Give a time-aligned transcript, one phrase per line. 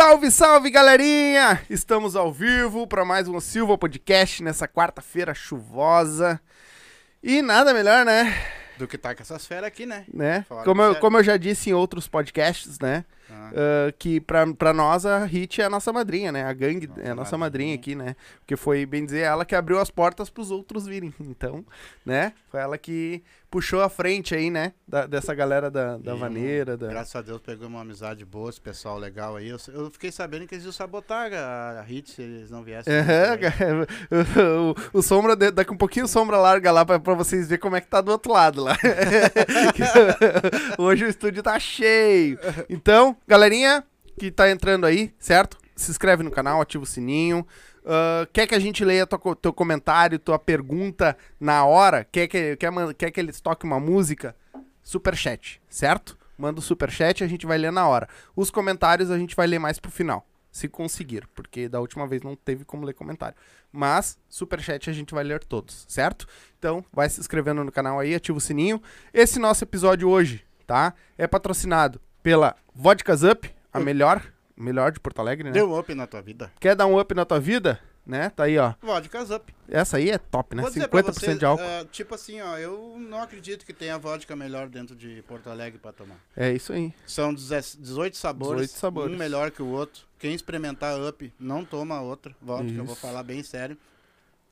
[0.00, 1.60] Salve, salve, galerinha!
[1.68, 6.40] Estamos ao vivo para mais um Silva Podcast nessa quarta-feira chuvosa.
[7.22, 8.34] E nada melhor, né?
[8.78, 10.06] Do que tá com essas feras aqui, né?
[10.10, 10.46] né?
[10.64, 13.04] Como, eu, como eu já disse em outros podcasts, né?
[13.30, 13.50] Ah.
[13.54, 16.44] ah, que pra, pra nós a Hit é a nossa madrinha, né?
[16.44, 17.98] A gangue Nossa é a nossa madrinha madrinha.
[18.02, 18.16] aqui, né?
[18.38, 21.12] Porque foi, bem dizer, ela que abriu as portas pros outros virem.
[21.20, 21.62] Então,
[22.06, 22.32] né?
[22.50, 24.72] Foi ela que puxou a frente aí, né?
[24.86, 26.76] Da- dessa galera da, da E, vaneira.
[26.76, 26.88] Da...
[26.88, 29.48] Graças a Deus pegou uma amizade boa, esse pessoal legal aí.
[29.48, 32.92] Eu, eu fiquei sabendo que eles iam sabotar a, a Hit se eles não viessem.
[32.94, 33.86] Cara.
[34.92, 37.76] o, o Sombra, daqui um pouquinho o Sombra larga lá pra, pra vocês verem como
[37.76, 38.76] é que tá do outro lado lá.
[40.78, 42.38] Hoje o estúdio tá cheio.
[42.68, 43.84] Então, galerinha
[44.18, 45.58] que tá entrando aí, certo?
[45.74, 47.46] Se inscreve no canal, ativa o sininho.
[47.92, 52.04] Ah, quer que a gente leia co- teu comentário, tua pergunta na hora?
[52.04, 54.36] Quer que, quer, quer que eles toquem uma música?
[54.80, 56.16] Superchat, certo?
[56.38, 58.08] Manda o superchat e a gente vai ler na hora.
[58.36, 60.24] Os comentários a gente vai ler mais pro final.
[60.52, 63.36] Se conseguir, porque da última vez não teve como ler comentário.
[63.72, 66.26] Mas, superchat a gente vai ler todos, certo?
[66.58, 68.80] Então, vai se inscrevendo no canal aí, ativa o sininho.
[69.12, 70.94] Esse nosso episódio hoje, tá?
[71.18, 74.22] É patrocinado pela Vodkas Up, a melhor,
[74.60, 75.52] melhor de Porto Alegre, né?
[75.52, 76.52] Deu um up na tua vida.
[76.60, 77.80] Quer dar um up na tua vida?
[78.06, 78.30] Né?
[78.30, 78.72] Tá aí, ó.
[78.82, 79.54] Vodkas up.
[79.68, 80.62] Essa aí é top, né?
[80.62, 81.62] Vou dizer pra 50% vocês, de álcool.
[81.62, 85.78] ah, tipo assim, ó, eu não acredito que tenha vodka melhor dentro de Porto Alegre
[85.78, 86.16] pra tomar.
[86.36, 86.92] É isso aí.
[87.06, 89.14] São 10 18 sabores, 18 sabores.
[89.14, 90.02] um melhor que o outro.
[90.18, 93.02] Quem experimentar up, não toma outra vodka, eu vou Isso.
[93.02, 93.76] falar bem sério.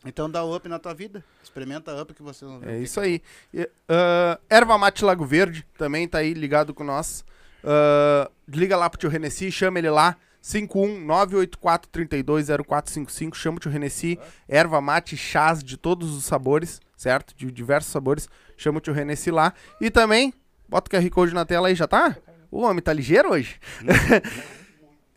[0.05, 1.25] Então dá up na tua vida.
[1.43, 3.21] Experimenta up que você não É isso aí.
[3.53, 7.25] E, ah, Erva Mate Lago Verde também tá aí ligado com nós.
[7.65, 10.17] Ah, liga lá pro tio Renessi, chama ele lá.
[10.43, 13.35] 51984320455.
[13.35, 14.19] Chama o tio Renessi.
[14.49, 17.35] Erva mate, chás de todos os sabores, certo?
[17.37, 18.29] De diversos sabores.
[18.57, 19.53] Chama o tio Renessi lá.
[19.81, 20.33] E também,
[20.69, 22.17] bota o QR Code na tela aí, já tá?
[22.51, 23.61] O homem tá ligeiro hoje?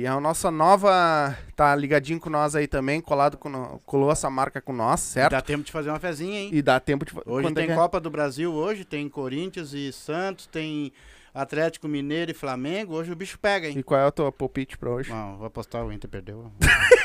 [0.04, 1.34] é a nossa nova.
[1.56, 5.30] Tá ligadinho com nós aí também, colado com colou essa marca com nós, certo?
[5.30, 6.50] Dá tempo de fazer uma fezinha, hein?
[6.52, 7.74] E dá tempo de Hoje quando é tem é?
[7.74, 10.92] Copa do Brasil, hoje tem Corinthians e Santos, tem
[11.32, 12.96] Atlético Mineiro e Flamengo.
[12.96, 13.78] Hoje o bicho pega, hein?
[13.78, 15.10] E qual é o teu palpite pra hoje?
[15.10, 16.52] Não, vou apostar o Inter perdeu.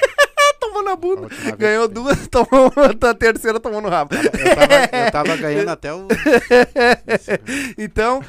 [0.80, 1.28] Tomou na bunda.
[1.58, 2.72] Ganhou duas, tomou
[3.02, 4.16] a terceira tomou no rabo.
[4.16, 6.08] Eu tava, eu tava ganhando até o.
[7.78, 8.22] Então,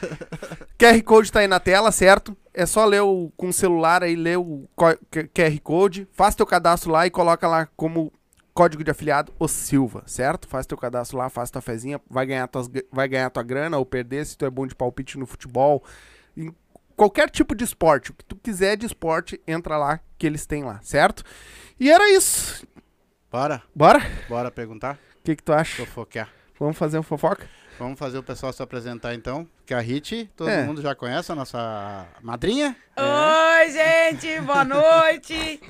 [0.79, 2.37] QR Code tá aí na tela, certo?
[2.53, 6.91] É só ler o, com o celular aí, ler o QR Code, faz teu cadastro
[6.91, 8.13] lá e coloca lá como
[8.53, 10.49] código de afiliado o Silva, certo?
[10.49, 13.87] Faz teu cadastro lá, faz tua fezinha, vai ganhar, tuas, vai ganhar tua grana ou
[13.87, 15.85] perder se tu é bom de palpite no futebol.
[16.37, 16.53] Em
[16.97, 20.65] qualquer tipo de esporte, o que tu quiser de esporte, entra lá que eles têm
[20.65, 21.25] lá, certo?
[21.81, 22.67] E era isso.
[23.31, 24.01] Bora, Bora?
[24.29, 24.99] bora perguntar?
[25.21, 25.77] O que, que tu acha?
[25.87, 26.29] Fofoquear.
[26.59, 27.49] Vamos fazer um fofoca?
[27.79, 29.49] Vamos fazer o pessoal se apresentar então.
[29.65, 30.63] Que a Hit, todo É.
[30.65, 32.77] mundo já conhece, a nossa madrinha.
[32.99, 35.61] Oi, gente, boa noite.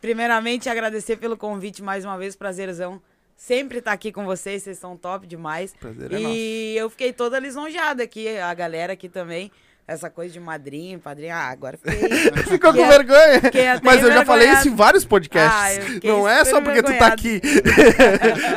[0.00, 3.00] Primeiramente, agradecer pelo convite mais uma vez, prazerzão.
[3.36, 5.72] Sempre estar aqui com vocês, vocês são top demais.
[5.78, 6.34] Prazer é nosso.
[6.34, 9.52] e eu fiquei toda lisonjeada aqui, a galera aqui também.
[9.86, 11.36] Essa coisa de madrinha, padrinha.
[11.36, 12.08] Ah, agora fiquei.
[12.48, 13.40] Ficou com vergonha.
[13.82, 15.78] Mas eu já falei isso em vários Ah, podcasts.
[15.78, 17.40] eu fiquei não é só porque tu tá aqui.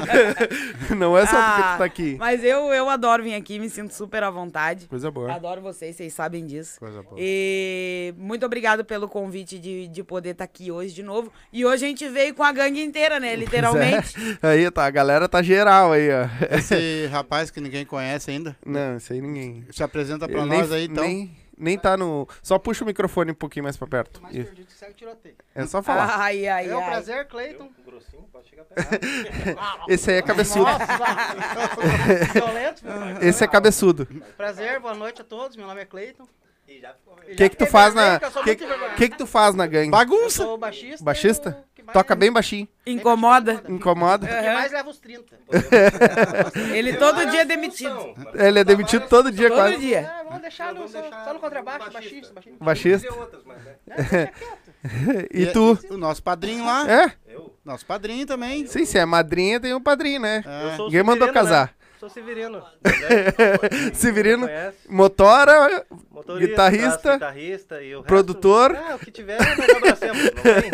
[0.96, 2.16] não é só porque Ah, tu tá aqui.
[2.20, 4.86] Mas eu, eu adoro vir aqui, me sinto super à vontade.
[4.88, 5.34] Coisa boa.
[5.34, 6.80] Adoro vocês, vocês sabem disso.
[6.80, 7.16] Coisa boa.
[7.18, 11.32] E muito obrigado pelo convite de, de poder estar aqui hoje de novo.
[11.52, 13.36] E hoje a gente veio com a gangue inteira, né?
[13.36, 14.16] Literalmente.
[14.42, 16.28] Aí, tá, a galera tá geral aí, ó.
[16.56, 19.66] Esse rapaz que ninguém conhece ainda, Não, isso aí ninguém.
[19.72, 21.04] se apresenta pra Ele nós nem, aí então.
[21.04, 21.17] Nem,
[21.58, 22.28] nem tá no.
[22.44, 24.22] Só puxa o microfone um pouquinho mais pra perto.
[24.22, 25.36] mais perdido que segue tiroteio.
[25.56, 26.20] É só falar.
[26.20, 26.90] Ai, ai, É um ai.
[26.90, 27.70] prazer, Cleiton.
[27.86, 28.90] Grossinho, pode chegar perto.
[29.90, 30.66] Esse aí é cabeçudo.
[30.66, 30.86] Nossa,
[32.34, 32.84] violento.
[33.22, 34.06] Esse é cabeçudo.
[34.38, 35.58] Prazer, boa noite a todos.
[35.58, 36.28] Meu nome é Cleiton.
[36.68, 38.20] E já ficou O que que tu faz na.
[38.20, 38.56] Que
[38.98, 39.88] que que tu faz na gangue?
[39.88, 40.44] Eu Bagunça!
[40.44, 41.04] sou baixista.
[41.04, 41.50] Baixista?
[41.50, 42.68] e o que mais- Toca bem baixinho.
[42.86, 43.64] Incomoda.
[43.70, 44.26] Incomoda.
[44.26, 45.36] O que mais leva os 30.
[46.74, 48.14] Ele todo dia é demitido.
[48.34, 49.78] Ele é demitido todo dia Todo quase.
[49.78, 50.00] dia.
[50.00, 52.34] É, vamos deixar no, só, só no contrabaixo, baixista.
[52.34, 52.64] baixista.
[52.64, 53.14] Baixista.
[53.14, 54.30] outras, mas né?
[55.34, 55.78] E tu?
[55.90, 56.90] O nosso padrinho lá.
[56.90, 57.12] É?
[57.28, 58.66] Eu, Nosso padrinho também.
[58.68, 60.44] Sim, se é madrinha, tem um padrinho, né?
[60.46, 60.76] É.
[60.76, 61.74] sou Ninguém mandou Severino, casar.
[61.98, 62.00] Né?
[62.00, 62.64] Sou Severino.
[63.94, 64.78] Severino, Conhece?
[64.90, 68.76] motora, Motorista, Guitarrista, guitarrista e o resto- produtor.
[68.76, 70.24] Ah, o que tiver, nós abracemos.
[70.24, 70.70] Não tem,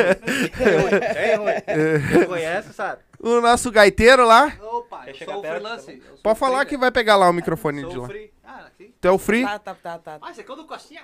[0.49, 1.13] tem ruim.
[1.13, 2.11] Tem ruim.
[2.11, 3.01] Quem conhece, sabe?
[3.19, 4.51] o nosso gaiteiro lá.
[4.61, 6.01] Opa, eu sou o freelance.
[6.21, 6.81] Pode falar free, que né?
[6.81, 8.07] vai pegar lá o microfone de lá.
[8.07, 8.31] free.
[8.73, 8.93] Aqui.
[8.99, 9.43] Tu é o free?
[9.43, 10.17] Tá, tá, tá, tá.
[10.21, 11.03] Ah, aqui é o do Costinha.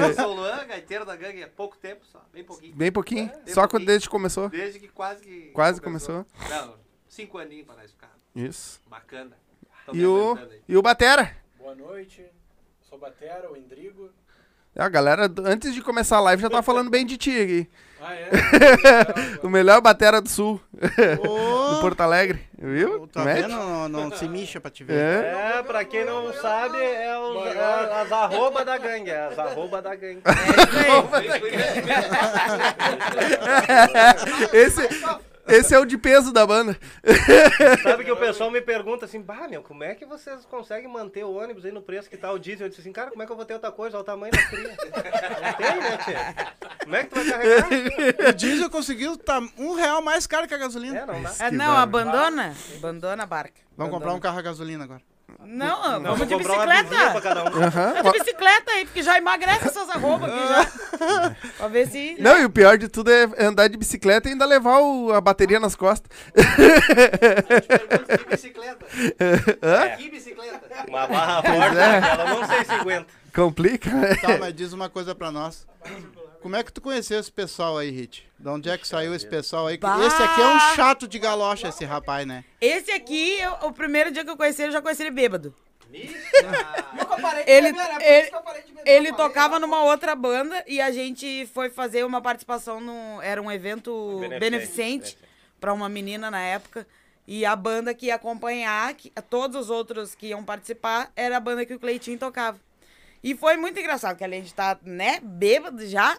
[0.00, 2.74] eu sou o Luan, gaiteiro da gangue há pouco tempo só, bem pouquinho.
[2.74, 3.26] Bem pouquinho.
[3.44, 3.86] Bem Só quando pouquinho.
[3.86, 4.48] desde que começou.
[4.48, 5.50] Desde que quase que...
[5.52, 6.26] Quase começou.
[6.48, 6.74] Não,
[7.08, 8.10] cinco aninhos para nós ficar.
[8.34, 8.80] Isso.
[8.88, 9.36] Bacana.
[9.92, 11.36] E o, e o Batera.
[11.58, 12.24] Boa noite.
[12.80, 14.10] Sou Batera, o Endrigo.
[14.76, 17.70] A galera, antes de começar a live, já tava falando bem de ti aqui.
[18.06, 18.28] Ah, é?
[19.42, 22.40] O melhor batera do sul, do Ô, Porto Alegre.
[22.58, 23.08] Viu?
[23.08, 23.48] tá vendo?
[23.48, 24.92] Não, não se mixa pra te ver.
[24.94, 25.54] É.
[25.58, 29.08] É, pra quem não sabe, é, os, é as arroba da gangue.
[29.08, 30.20] É as arroba da gangue.
[34.52, 34.86] Esse,
[35.46, 36.78] esse é o de peso da banda.
[37.82, 41.24] Sabe que o pessoal me pergunta assim, bah, meu, como é que vocês conseguem manter
[41.24, 42.66] o ônibus aí no preço que tá o diesel?
[42.66, 43.96] Eu disse assim, cara, como é que eu vou ter outra coisa?
[43.96, 44.76] Olha o tamanho da fria.
[45.42, 46.54] Não tem, né, tia?
[46.82, 48.28] Como é que tu vai carregar?
[48.28, 50.98] O diesel conseguiu tá um real mais caro que a gasolina.
[50.98, 51.34] É, não dá.
[51.38, 52.54] É, não, abandona.
[52.76, 53.60] Abandona a barca.
[53.76, 55.02] Vamos comprar um carro a gasolina agora.
[55.46, 56.94] Não, Não, vamos de bicicleta.
[56.94, 57.98] um.
[57.98, 61.36] É de bicicleta aí, porque já emagrece essas arrobas aqui já.
[61.58, 62.16] pra ver se.
[62.18, 65.20] Não, e o pior de tudo é andar de bicicleta e ainda levar o- a
[65.20, 66.10] bateria nas costas.
[68.18, 68.86] Que bicicleta?
[69.62, 69.96] Hã?
[69.96, 70.60] Que bicicleta?
[70.88, 72.10] Uma barra forte, é.
[72.10, 73.06] ela não sei se aguenta.
[73.34, 74.14] Complica, né?
[74.16, 75.66] Tá, mas diz uma coisa pra nós.
[76.44, 78.28] Como é que tu conheceu esse pessoal aí, Hit?
[78.38, 79.78] De onde é que saiu esse pessoal aí?
[79.78, 79.96] Bah!
[80.06, 82.44] Esse aqui é um chato de galocha, esse rapaz, né?
[82.60, 85.54] Esse aqui, eu- o primeiro dia que eu conheci ele, eu já conheci ele bêbado.
[86.92, 89.08] Nunca parei de Ele- beber, é por ele- isso que eu parei de beber, Ele
[89.08, 89.28] eu parei.
[89.28, 93.22] tocava numa outra banda e a gente foi fazer uma participação no.
[93.22, 95.18] Era um evento Beneficente, beneficente
[95.58, 96.86] para uma menina na época.
[97.26, 101.40] E a banda que ia acompanhar, que, todos os outros que iam participar, era a
[101.40, 102.60] banda que o Cleitinho tocava.
[103.24, 106.18] E foi muito engraçado, que além de estar, né, bêbado já,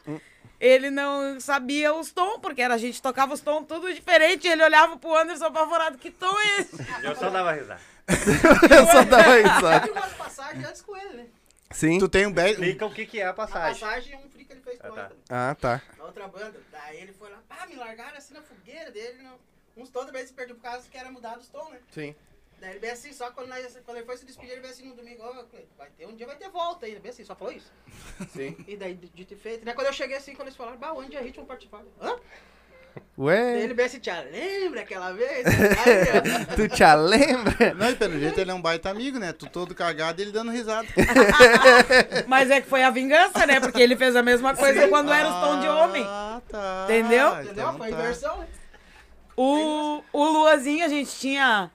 [0.60, 4.48] ele não sabia os tons, porque era, a gente tocava os tons tudo diferente.
[4.48, 6.76] E ele olhava pro Anderson apavorado, que tom é esse?
[7.04, 7.80] Eu só dava risada.
[8.76, 9.88] Eu só dava risada.
[9.88, 11.28] Eu fiz umas passagens antes com ele, né?
[11.72, 12.00] Sim.
[12.00, 12.52] Tu tem um bad...
[12.52, 13.80] Explica o que, que é a A passagem.
[13.80, 15.12] passagem e um free que ele fez com Ah, tá.
[15.30, 15.82] Ah, tá.
[15.98, 16.60] Na outra banda.
[16.72, 19.22] Daí ele foi lá, pá, me largaram assim na fogueira dele.
[19.22, 19.36] Não.
[19.78, 21.78] Uns toda vez se perdeu por causa que era mudado os tons, né?
[21.92, 22.16] Sim.
[22.60, 24.88] Daí ele bem assim, só quando, nós- quando ele foi se despedir, ele veio assim
[24.88, 27.36] no domingo, ó, Cleiton, vai ter um dia vai ter volta ainda, bem assim, só
[27.36, 27.72] falou isso.
[28.30, 28.56] Sim.
[28.68, 29.74] E daí, dito e feito, né?
[29.74, 31.84] Quando eu cheguei assim, quando eles falaram, bah, onde a gente vai participar?
[32.02, 32.16] Hã?
[32.96, 35.46] Daí Ué, ele bem assim, tia, lembra aquela vez?
[35.48, 37.74] Aí, tu te lembra?
[37.74, 39.34] Não, e pelo jeito ele é um baita amigo, né?
[39.34, 40.88] Tu todo cagado e ele dando risada.
[42.26, 43.60] Mas é que foi a vingança, né?
[43.60, 46.04] Porque ele fez a mesma coisa quando era os tons de homem.
[46.08, 46.86] Ah, tá.
[46.86, 47.30] Entendeu?
[47.34, 47.52] entendeu?
[47.52, 48.00] Então Foi tá.
[48.00, 48.48] inversão, né?
[49.38, 51.70] O, o Luazinho, a gente tinha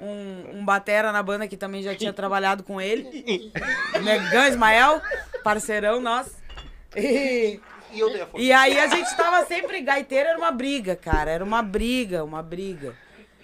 [0.00, 3.52] um, um batera na banda que também já tinha trabalhado com ele.
[4.02, 5.00] Negão Ismael,
[5.44, 6.34] parceirão nosso.
[6.96, 7.60] E,
[7.92, 11.30] E e aí a gente tava sempre, gaiteiro era uma briga, cara.
[11.30, 12.94] Era uma briga, uma briga.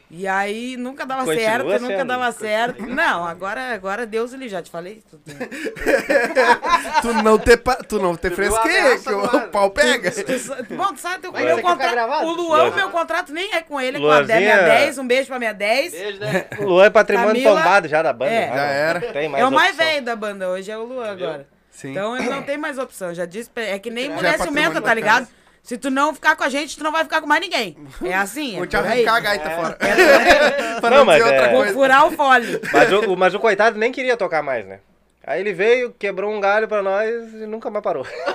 [0.09, 2.49] E aí nunca dava Continua certo, nunca sendo, dava continua.
[2.51, 2.87] certo.
[2.87, 5.03] Não, agora, agora Deus ele já te falei.
[5.11, 5.19] Tu-
[7.03, 10.11] Tu não ter, pa- tu não a fresqueira, ameaça que o, pau pega.
[10.11, 12.25] tu Bom, tu sabe, o Vai, meu contrato.
[12.25, 14.99] O Luan, o meu contrato nem é com ele, é com a Luanzinha- minha 10.
[14.99, 15.93] Um beijo pra minha 10.
[15.93, 16.47] Beijo, né?
[16.61, 18.31] O Luan é patrimônio Camila- tombado já da banda.
[18.33, 18.47] É.
[18.51, 18.57] né?
[18.57, 19.01] Já era.
[19.01, 19.87] Não Tem mais É o mais opção.
[19.87, 21.49] velho da banda hoje, é o Luan agora.
[21.71, 21.91] Sim.
[21.91, 23.13] Então ele não tem mais opção.
[23.13, 25.27] Já disse, é que nem é mulher ciumenta, tá ligado?
[25.67, 27.77] Se tu não ficar com a gente, tu não vai ficar com mais ninguém.
[28.05, 28.85] É assim, é Vou te aí.
[29.05, 29.75] arrancar a gaita fora.
[30.81, 31.75] pra Não, não, mas dizer outra é- Vou coisa.
[31.75, 32.61] furar o fole.
[32.73, 34.79] Mas o, mas o coitado nem queria tocar mais, né?
[35.25, 38.07] Aí ele veio, quebrou um galho pra nós e nunca mais parou.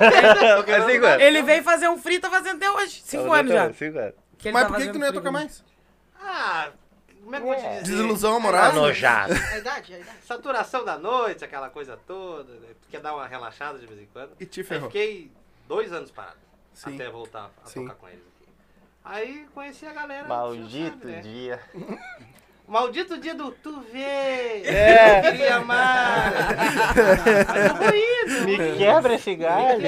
[0.67, 1.21] Anos.
[1.21, 3.01] Ele veio fazer um free, tá fazendo até hoje.
[3.05, 3.71] Cinco anos já.
[3.73, 4.13] Cinco anos.
[4.51, 5.63] Mas tá por que, que tu não ia tocar mais?
[6.19, 6.69] Ah,
[7.23, 7.81] como é que eu vou te dizer?
[7.83, 8.71] Desilusão Tá amorosa?
[8.73, 9.33] nojado.
[9.33, 10.17] A idade, a idade.
[10.27, 12.51] Saturação da noite, aquela coisa toda.
[12.55, 12.67] né?
[12.81, 14.31] Tu quer dar uma relaxada de vez em quando.
[14.39, 14.89] E te Aí ferrou.
[14.89, 15.31] fiquei
[15.67, 16.35] dois anos parado.
[16.73, 16.95] Sim.
[16.95, 17.83] Até voltar a Sim.
[17.83, 18.49] tocar com eles aqui.
[19.03, 20.27] Aí conheci a galera.
[20.27, 21.19] Maldito sabe, né?
[21.21, 21.59] dia.
[22.67, 23.99] Maldito dia do tu vê.
[24.63, 25.17] É.
[25.19, 26.31] Eu queria amar.
[26.55, 28.45] Mas eu vou indo.
[28.45, 29.81] Me quebra esse galho.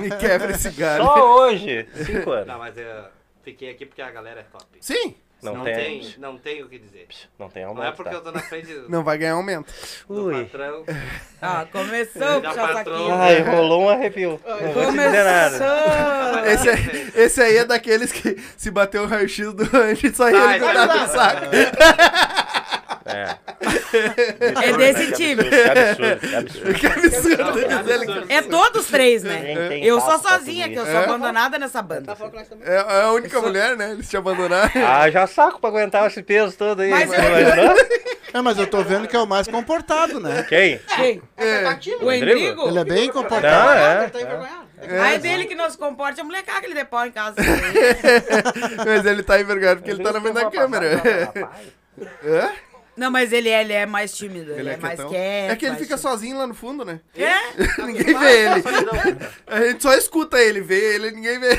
[0.00, 1.04] Me quebra esse galho.
[1.04, 1.88] Só hoje.
[2.04, 2.46] Cinco anos.
[2.46, 3.04] Não, mas eu
[3.42, 4.66] fiquei aqui porque a galera é top.
[4.80, 5.14] Sim.
[5.42, 5.74] Não, não tem.
[5.74, 7.06] tem, não tem o que dizer.
[7.38, 7.86] Não tem Não aumento.
[7.88, 8.16] é porque tá?
[8.16, 9.72] eu tô na frente do, Não vai ganhar aumento.
[10.08, 10.44] do Ui.
[10.44, 10.84] patrão.
[11.40, 13.14] Ah, começou o Já patrão.
[13.20, 14.40] Ai, rolou um arrepio.
[14.44, 15.56] Não vou te dizer nada.
[15.58, 16.44] Começou!
[16.50, 20.36] Esse, aí- esse aí é daqueles que se bater o raio-x do anjo, só ele
[20.38, 20.86] lá.
[21.06, 21.46] no saco.
[23.08, 24.68] É.
[24.68, 25.42] É desse time.
[25.44, 25.56] Que
[26.36, 27.52] absurdo, que absurdo.
[28.06, 28.32] Que que-.
[28.32, 29.78] É todos três, né?
[29.82, 31.04] Eu sou sozinha aqui, eu sou É?
[31.04, 32.14] abandonada nessa banda.
[32.14, 32.24] Tá.
[32.64, 33.92] É é a única mulher, né?
[33.92, 34.70] Eles te abandonaram.
[34.86, 36.90] Ah, já saco pra aguentar esse peso todo aí.
[36.90, 37.74] Mas imaginou?
[38.34, 40.44] É, mas eu tô vendo que é o mais comportado, né?
[40.48, 40.78] Quem?
[40.96, 41.22] Quem?
[41.36, 42.04] É, tímido.
[42.04, 42.30] O Rodrigo?
[42.30, 42.68] Endrigo?
[42.68, 43.70] Ele é bem Não, comportado.
[43.72, 44.02] é.
[44.02, 44.68] Ele tá envergonhado.
[45.02, 47.34] Ah, é dele que não se comporta, é molecada que ele depõe em casa.
[48.86, 51.02] Mas ele tá envergonhado porque ele tá na frente da câmera.
[52.24, 52.50] Hã?
[52.98, 55.08] Não, mas ele é, ele é mais tímido, ele, é, mais quietão.
[55.08, 55.50] quieto.
[55.52, 56.10] É que ele mais fica tímido.
[56.10, 57.00] sozinho lá no fundo, né?
[57.16, 57.36] É?
[57.86, 58.64] Ninguém vê ele.
[59.46, 61.56] A gente só escuta ele, vê ele, ninguém vê.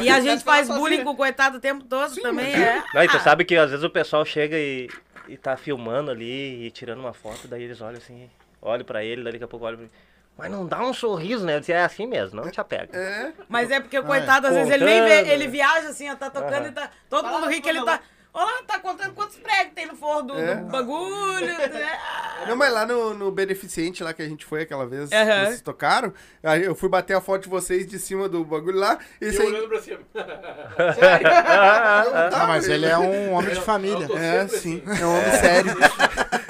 [0.00, 2.82] E a gente faz bullying com o coitado o tempo todo também, é.
[2.92, 4.90] Não, e tu sabe que às vezes o pessoal chega e,
[5.28, 8.28] e tá filmando ali e tirando uma foto, daí eles olham assim,
[8.60, 9.92] olho pra ele, daqui a pouco olho pra ele.
[10.36, 11.56] Mas não dá um sorriso, né?
[11.56, 12.96] Eu disse, é assim mesmo, não te apega.
[12.96, 13.32] É.
[13.48, 15.32] Mas é porque, coitado, às vezes ele nem vê, Contando.
[15.32, 16.90] ele viaja assim, ó, tá tocando e tá.
[17.08, 18.00] Todo mundo ri que ele tá.
[18.38, 20.56] Olha lá, tá contando quantos pregos tem no forro do, É.
[20.56, 21.46] do bagulho.
[21.56, 21.98] né?
[22.46, 25.46] Não, mas lá no, no Beneficente, lá que a gente foi aquela vez, Aham.
[25.46, 26.12] vocês tocaram,
[26.42, 29.40] aí eu fui bater a foto de vocês de cima do bagulho lá, e Eu
[29.40, 29.46] aí...
[29.46, 30.00] olhando pra cima.
[30.78, 34.06] Ah, mas ele é um homem de família.
[34.18, 35.76] É, sim, é um homem sério.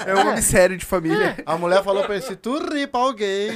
[0.05, 1.37] É um homem sério de família.
[1.45, 3.51] A mulher falou pra ele, se tu rir pra alguém...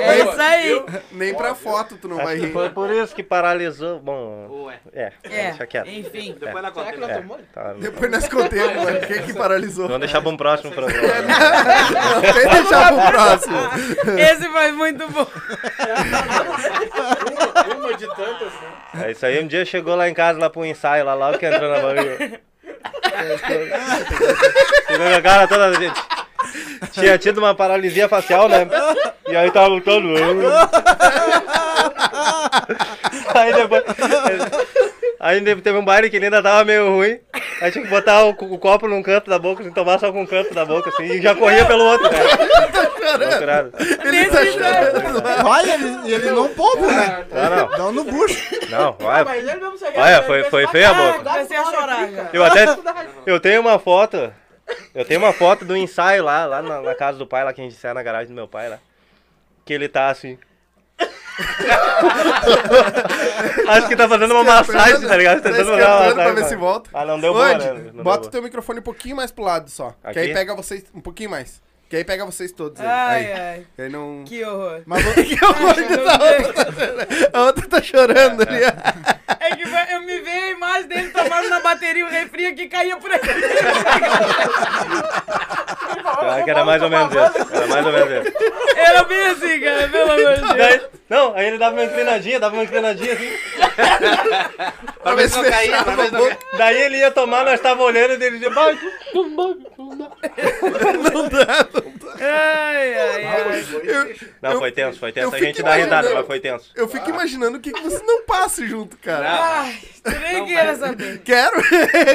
[0.00, 0.84] É isso aí.
[1.12, 2.52] Nem pra foto tu não vai rir.
[2.52, 3.98] foi por isso que paralisou.
[4.00, 4.78] Bom, Ué.
[4.92, 5.12] é,
[5.44, 5.88] É, deixa quieto.
[5.88, 6.36] enfim.
[6.38, 6.90] Depois na conta.
[6.90, 7.22] É,
[7.52, 7.72] tá.
[7.74, 9.86] Depois nós contemos, mano, quem que paralisou.
[9.86, 11.08] Vamos deixar pra um próximo programa.
[11.22, 13.56] Não, tem que deixar pro próximo.
[14.18, 15.26] Esse foi muito bom.
[17.68, 19.06] Uma, uma de tantas, né?
[19.06, 21.46] É isso aí, um dia chegou lá em casa, lá pro ensaio, lá logo que
[21.46, 22.40] entrou na barriga.
[24.86, 26.00] Tirou a cara toda, gente.
[26.92, 28.68] Tinha tido uma paralisia facial, né?
[29.28, 30.14] E aí tava lutando.
[33.34, 33.82] Aí depois.
[35.26, 37.18] Aí teve um baile que ele ainda tava meio ruim.
[37.62, 40.20] Aí tinha que botar o, o copo num canto da boca, assim, tomar só com
[40.20, 42.18] um canto da boca, assim, e já corria pelo outro, né?
[42.20, 43.72] Ele tá chorando.
[45.42, 47.24] Vai, ele, e ele não poupa, né?
[47.32, 48.54] Não, não, Dá no bucho.
[48.70, 49.24] não, vai.
[49.24, 49.98] Mas ele mesmo saiu.
[49.98, 51.24] Olha, foi- foi feia a boca.
[51.30, 52.28] Comecei a chorar já.
[52.30, 52.66] Eu até.
[53.24, 54.30] Eu tenho uma foto.
[54.94, 57.62] Eu tenho uma foto do ensaio lá, lá na, na casa do pai, lá que
[57.62, 58.78] a gente ensaia na garagem do meu pai lá.
[59.64, 60.38] Que ele tá assim.
[63.68, 65.42] Acho que tá fazendo uma massagem, tá ligado?
[65.42, 66.42] Tá Tentando fazer uma esquentando pra massagem.
[66.42, 66.90] ver se volta.
[66.94, 67.72] Ah, não deu boa, Andy, né?
[67.72, 68.30] Não deu bota o boa.
[68.32, 69.94] teu microfone um pouquinho mais pro lado só.
[70.12, 70.34] Que aí Aqui?
[70.34, 71.62] pega vocês um pouquinho mais.
[71.88, 72.80] Que aí pega vocês todos.
[72.80, 72.86] aí.
[72.86, 73.40] Ai, aí.
[73.40, 73.66] ai.
[73.78, 74.24] Aí não...
[74.24, 74.82] Que horror.
[74.86, 76.66] Mas vou- Que horror que tá outra.
[77.32, 78.62] A outra tá chorando ali.
[78.64, 82.68] É que vai- eu me vejo a imagem dele tomando na bateria o refri que
[82.68, 83.28] caía por aqui.
[86.20, 87.54] Pior que era mais ou menos isso.
[87.54, 88.36] Era mais ou menos isso.
[88.76, 90.56] Era bem assim, cara, pelo amor de Deus.
[90.56, 93.30] Daí- não, aí ele dava uma inclinadinha, dava uma inclinadinha assim.
[95.02, 96.38] Pra ver se não caía, pra ver se não caía.
[96.56, 98.78] Daí ele ia tomar, nós tava olhando e ele dizia, vai,
[99.12, 99.46] não dá,
[99.76, 101.68] não dá.
[102.20, 103.64] Ai, ai, ai.
[103.82, 105.34] Eu, Não, foi tenso, foi tenso.
[105.34, 106.70] A gente dá risada, mas foi tenso.
[106.74, 109.28] eu fico imaginando o que, que você não passa junto, cara.
[109.30, 111.18] Ai, tu nem queira saber.
[111.22, 111.60] Quero.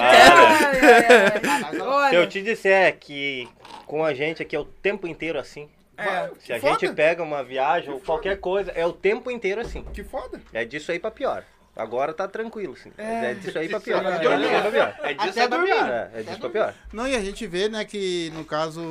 [0.02, 1.42] Ai, ai,
[1.84, 2.10] ai.
[2.10, 3.48] Se eu te disser que
[3.86, 5.70] com a gente aqui é o tempo inteiro assim.
[6.00, 6.32] É.
[6.40, 6.80] Se a Foda.
[6.80, 9.84] gente pega uma viagem ou qualquer coisa, é o tempo inteiro assim.
[9.94, 10.42] Que foda.
[10.54, 11.44] É disso aí pra pior.
[11.76, 12.92] Agora tá tranquilo, assim.
[12.98, 14.04] Mas É, disso aí pra pior.
[14.06, 14.16] É.
[14.16, 14.96] É disso aí pra pior.
[15.02, 15.90] É disso Até aí pra pior.
[15.90, 16.74] É, é disso pra pior.
[16.92, 18.82] Não, e a gente vê, né, que no caso,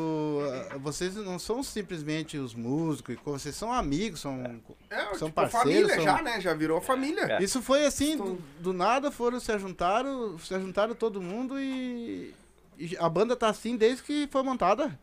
[0.81, 4.43] vocês não são simplesmente os músicos, e co- vocês são amigos, são...
[4.89, 5.61] É, São tipo, parceiros,
[5.91, 6.41] família são- já, né?
[6.41, 7.25] Já virou família.
[7.39, 7.43] É.
[7.43, 12.35] Isso foi assim, do, do nada foram, se juntaram, se juntaram todo mundo e,
[12.79, 14.99] e a banda tá assim desde que foi montada.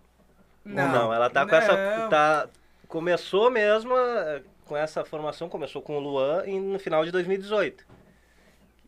[0.65, 1.97] Não, ela tá com essa.
[1.99, 2.09] Não.
[2.09, 2.49] Tá,
[2.87, 7.85] começou mesmo eh, com essa formação, começou com o Luan em- no final de 2018.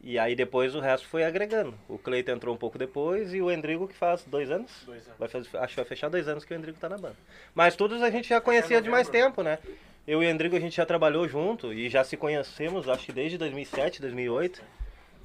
[0.01, 1.73] E aí depois o resto foi agregando.
[1.89, 4.71] O Cleiton entrou um pouco depois e o Endrigo que faz dois anos.
[4.85, 5.19] Dois anos.
[5.19, 7.15] Vai fazer, acho que vai fechar dois anos que o Endrigo tá na banda.
[7.53, 9.59] Mas todos a gente já conhecia de mais tempo, né?
[10.07, 13.11] Eu e o Endrigo a gente já trabalhou junto e já se conhecemos, acho que
[13.11, 14.61] desde 2007, 2008.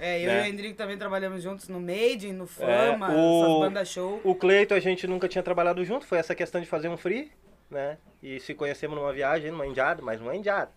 [0.04, 0.38] É, eu né?
[0.38, 4.20] e o Hendrick também trabalhamos juntos no Made, no É, Fama, o- essas bandas show.
[4.24, 7.30] O Cleito a gente nunca tinha trabalhado junto, foi essa questão de fazer um free,
[7.70, 7.98] né?
[8.20, 10.72] E se conhecemos numa viagem, numa indiada, mais uma indiada.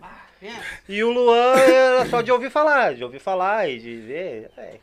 [0.88, 4.52] E o Luan era só de ouvir falar, de ouvir falar e de ver.
[4.58, 4.78] É,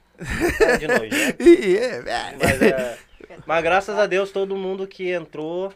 [0.61, 1.35] é de nojo, né?
[1.79, 2.37] É, é.
[2.37, 2.99] Mas, é,
[3.47, 5.73] mas graças a Deus todo mundo que entrou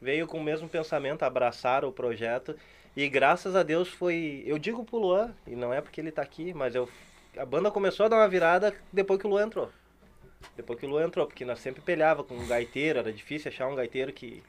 [0.00, 2.56] veio com o mesmo pensamento, abraçaram o projeto.
[2.96, 4.42] E graças a Deus foi.
[4.46, 6.88] Eu digo pro Luan, e não é porque ele tá aqui, mas eu,
[7.36, 9.70] a banda começou a dar uma virada depois que o Luan entrou.
[10.56, 13.66] Depois que o Luan entrou, porque nós sempre pelhava com um gaiteiro, era difícil achar
[13.68, 14.42] um gaiteiro que,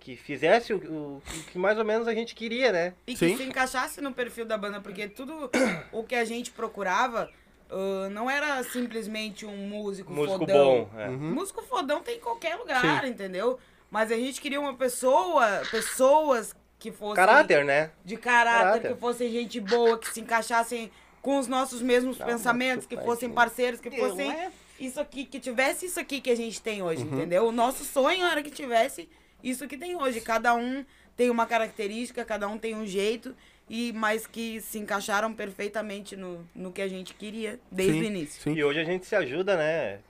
[0.00, 2.94] que fizesse o, o- o que mais ou menos a gente queria, né?
[3.06, 3.30] E Sim.
[3.32, 5.50] que se encaixasse no perfil da banda, porque tudo
[5.92, 7.30] o que a gente procurava
[7.70, 10.88] ah, não era simplesmente um músico, Músico fodão.
[10.92, 11.00] bom.
[11.00, 11.08] é.
[11.08, 13.58] Músico fodão tem em qualquer lugar, entendeu?
[13.90, 17.90] Mas a gente queria uma pessoa, pessoas que fossem Caráter, né?
[18.04, 18.92] de caráter, Caráter.
[18.94, 20.90] que fossem gente boa, que se encaixassem
[21.24, 24.52] com os nossos mesmos pensamentos, que fossem parceiros, que fossem é?
[24.78, 27.46] isso aqui, que tivesse isso aqui que a gente tem hoje, entendeu?
[27.46, 29.08] O nosso sonho era que tivesse
[29.42, 30.20] isso que tem hoje.
[30.20, 30.84] Cada um
[31.16, 33.34] tem uma característica, cada um tem um jeito,
[33.70, 38.04] e mas que se encaixaram perfeitamente no, no que a gente queria desde Sim, o
[38.04, 38.42] início.
[38.42, 38.52] Sim.
[38.52, 40.00] E hoje a gente se ajuda, né?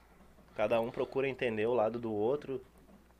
[0.53, 2.61] Cada um procura entender o lado do outro.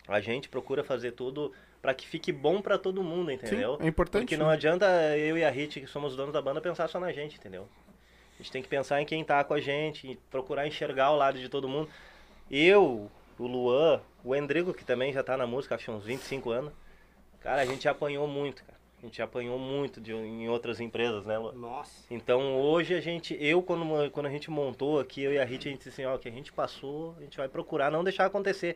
[0.05, 3.77] A gente procura fazer tudo para que fique bom para todo mundo, entendeu?
[3.79, 4.53] é importante, Porque não né?
[4.53, 4.85] adianta
[5.17, 7.69] eu e a Rit, que somos donos da banda, pensar só na gente, entendeu?
[8.35, 11.39] A gente tem que pensar em quem tá com a gente, procurar enxergar o lado
[11.39, 11.89] de todo mundo.
[12.51, 16.49] Eu, o Luan, o Endrigo, que também já tá na música, acho que uns 25
[16.49, 16.73] anos.
[17.39, 18.75] Cara, a gente apanhou muito, cara.
[19.01, 21.53] A gente apanhou muito de, em outras empresas, né, Luan?
[21.53, 22.05] Nossa.
[22.09, 25.67] Então hoje a gente, eu quando, quando a gente montou aqui, eu e a Rit,
[25.67, 28.03] a gente disse assim, ó, o que a gente passou, a gente vai procurar não
[28.03, 28.75] deixar acontecer.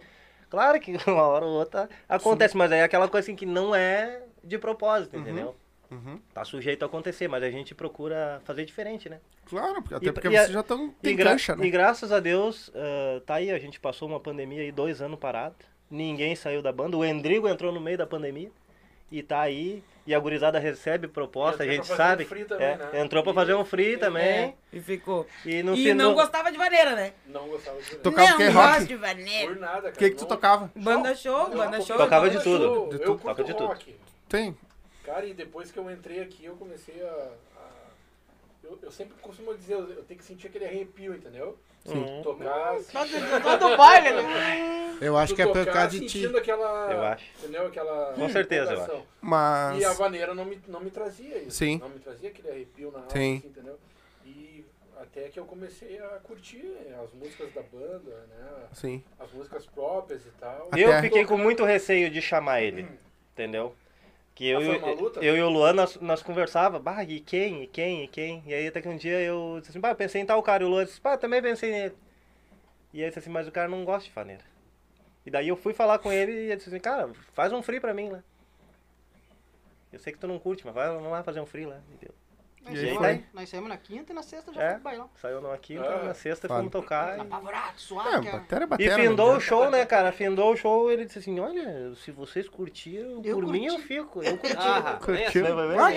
[0.49, 3.73] Claro que uma hora ou outra acontece, mas aí é aquela coisa assim que não
[3.73, 5.55] é de propósito, entendeu?
[5.91, 6.19] Uhum.
[6.33, 9.19] Tá sujeito a acontecer, mas a gente procura fazer diferente, né?
[9.47, 10.87] Claro, porque- até E- porque e a- vocês já estão.
[10.87, 11.65] E, Tem cancha, né?
[11.65, 15.17] e graças a Deus, ah, tá aí, a gente passou uma pandemia aí, dois anos
[15.19, 15.55] parado.
[15.89, 16.95] Ninguém saiu da banda.
[16.95, 18.51] O Endrigo entrou no meio da pandemia
[19.11, 19.83] e tá aí.
[20.05, 22.23] E a gurizada recebe proposta, a Entrou gente pra fazer sabe.
[22.23, 23.01] um free também, é, né?
[23.01, 24.23] Entrou pra E- fazer um free também.
[24.23, 25.27] É, e ficou.
[25.45, 26.07] E no e final.
[26.09, 27.13] não gostava de vaneira, né?
[27.27, 28.45] Não gostava de Tocava não o quê?
[28.51, 28.85] gosto Rock?
[28.85, 29.47] de vaneira.
[29.53, 29.93] Por nada, cara.
[29.93, 30.71] O que, que tu tocava?
[30.75, 31.97] Banda show, banda show.
[31.97, 32.57] Tocava banda de show.
[32.59, 32.89] tudo.
[32.89, 33.19] De Eu tudo.
[33.19, 33.95] curto Toca de tudo.
[34.27, 34.57] Tem.
[35.09, 37.11] Cara, e depois que eu entrei aqui, eu comecei a.
[37.57, 37.89] a-
[38.63, 41.57] Eu, eu sempre costumo dizer, eu, eu tenho que sentir aquele arrepio, entendeu?
[41.85, 42.21] Uhum.
[42.21, 42.73] Tocar.
[42.75, 42.91] assim,
[43.41, 44.75] Todo baile, né?
[45.01, 46.25] Eu acho que é por causa de ti.
[46.27, 46.91] aquela.
[46.91, 47.25] Eu acho.
[47.39, 47.67] Entendeu?
[47.67, 48.13] Aquela.
[48.15, 49.05] Com certeza, eu empolgação.
[49.21, 49.79] Mas.
[49.81, 51.51] E a vaneira não me, não me trazia isso.
[51.51, 51.77] Sim.
[51.79, 53.37] Não me trazia aquele arrepio na alma, Sim.
[53.37, 53.79] assim, entendeu?
[54.25, 54.65] E
[54.99, 58.67] até que eu comecei a curtir as músicas da banda, né?
[58.73, 59.01] Sim.
[59.17, 60.67] As músicas próprias e tal.
[60.69, 62.85] Até- Eu fiquei com muito receio de chamar ele,
[63.31, 63.73] entendeu?
[64.35, 65.19] Que eu, Ah, e- luta?
[65.23, 68.41] eu e o Luan, nós, nós conversava, bah, e quem, e quem, e quem?
[68.45, 70.63] E aí até que um dia eu disse assim, bah, eu pensei em tal cara,
[70.63, 71.95] e o Luan disse, bah, também pensei nele.
[72.93, 74.43] E aí eu disse assim, mas o cara não gosta de faneira.
[75.25, 77.79] E daí eu fui falar com ele e ele disse assim, cara, faz um free
[77.79, 78.23] pra mim lá.
[79.91, 81.79] Eu sei que tu não curte, mas vai, vamos lá fazer um free lá.
[81.99, 82.13] Deu.
[82.69, 83.23] Nós E aí saímos-?
[83.33, 84.71] Nós saímos na quinta e na sexta já É.
[84.73, 85.09] foi bailão.
[85.21, 86.59] Saiu numa quinta, Ah, na sexta foda.
[86.59, 87.17] fomos tocar.
[87.17, 88.25] e- Apavorado, É, suave.
[88.25, 88.95] que bateria é E bateria.
[88.95, 89.37] findou né?
[89.37, 90.11] o show, né, cara?
[90.11, 93.87] Findou o show, ele disse assim, olha, se vocês curtiram, Eu por mim eu curti.
[93.87, 94.23] fico.
[94.23, 94.55] Eu curti.
[94.57, 95.55] Ah, Curtiu?
[95.55, 95.79] Vai ver?
[95.79, 95.89] Ó, Ah.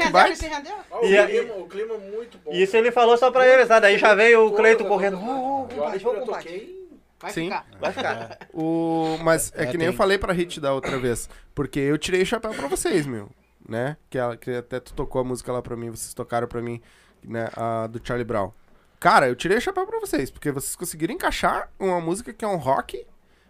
[0.91, 2.51] Ah, o, E clima, o clima muito bom.
[2.53, 3.79] Isso ele falou só pra eles, tá?
[3.81, 5.17] Daí já veio o Cleito correndo.
[5.17, 5.97] bandas, "Ô, ô, né?
[5.99, 6.83] E eu compadre." toquei.
[7.21, 7.45] Vai Sim.
[7.45, 7.67] ficar.
[7.79, 8.39] Vai ficar.
[8.53, 9.17] O...
[9.23, 11.29] Mas é, É, que nem eu tem- falei pra Hit da outra vez.
[11.55, 13.29] Porque eu tirei o chapéu pra vocês, meu.
[13.73, 13.97] Né?
[14.11, 16.79] Que, ela, que até tu tocou a música lá pra mim, vocês tocaram pra mim,
[17.25, 17.49] né?
[17.57, 18.53] A do Charlie Brown.
[19.01, 22.49] Cara, eu tirei o chapéu pra vocês, porque vocês conseguiram encaixar uma música que é
[22.49, 23.07] um rock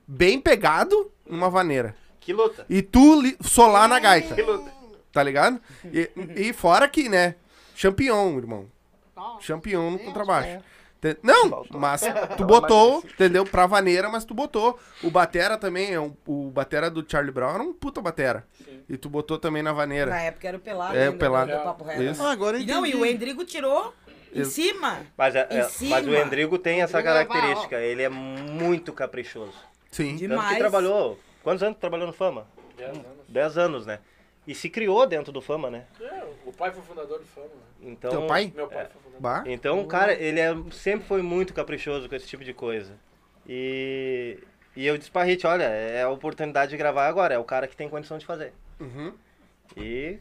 [0.07, 1.97] bem pegado numa vaneira.
[2.21, 2.65] Que luta.
[2.71, 4.71] E tu li- solar na gaita, Que luta.
[5.13, 5.61] tá ligado?
[5.87, 7.35] E, e fora que, né?
[7.75, 8.67] Champion, irmão.
[9.41, 10.63] Champion no contrabaixo.
[11.21, 12.03] Não, mas
[12.37, 13.45] tu botou, entendeu?
[13.45, 14.79] Pra vaneira, mas tu botou.
[15.03, 18.47] O Batera também, é um- o Batera do Charlie Brown era um puta Batera.
[18.65, 18.72] Sim.
[18.93, 20.11] E tu botou também na vaneira.
[20.11, 20.95] Na época era o pelado.
[20.99, 21.51] É, o Pelado.
[22.03, 22.23] Isso.
[22.23, 23.03] Ah, agora eu E não, e entendi.
[23.03, 23.95] o Endrigo tirou
[24.35, 25.01] em cima.
[25.17, 25.97] Mas, é- Em é- cima.
[25.97, 29.55] mas o Endrigo tem essa Endrigo é característica, ele é muito caprichoso.
[29.91, 30.15] Sim.
[30.17, 30.59] De- Tanto que Demais.
[30.59, 31.19] trabalhou.
[31.43, 32.47] Quantos anos tu trabalhou no Fama?
[32.77, 33.07] Dez anos.
[33.29, 33.99] Dez anos, né?
[34.47, 35.85] E se criou dentro do Fama, né?
[35.99, 37.47] É, o pai foi fundador do Fama.
[37.47, 37.91] né?
[37.93, 38.53] Então, Teu pai?
[38.55, 39.21] Meu pai foi fundador.
[39.21, 39.43] Bah.
[39.47, 42.93] Então, cara, ele é, sempre foi muito caprichoso com esse tipo de coisa.
[43.49, 44.39] E,
[44.77, 47.67] e eu disse pra Hit, olha, é a oportunidade de gravar agora, é o cara
[47.67, 48.53] que tem condição de fazer.
[48.83, 49.13] Uhum.
[49.77, 50.19] E.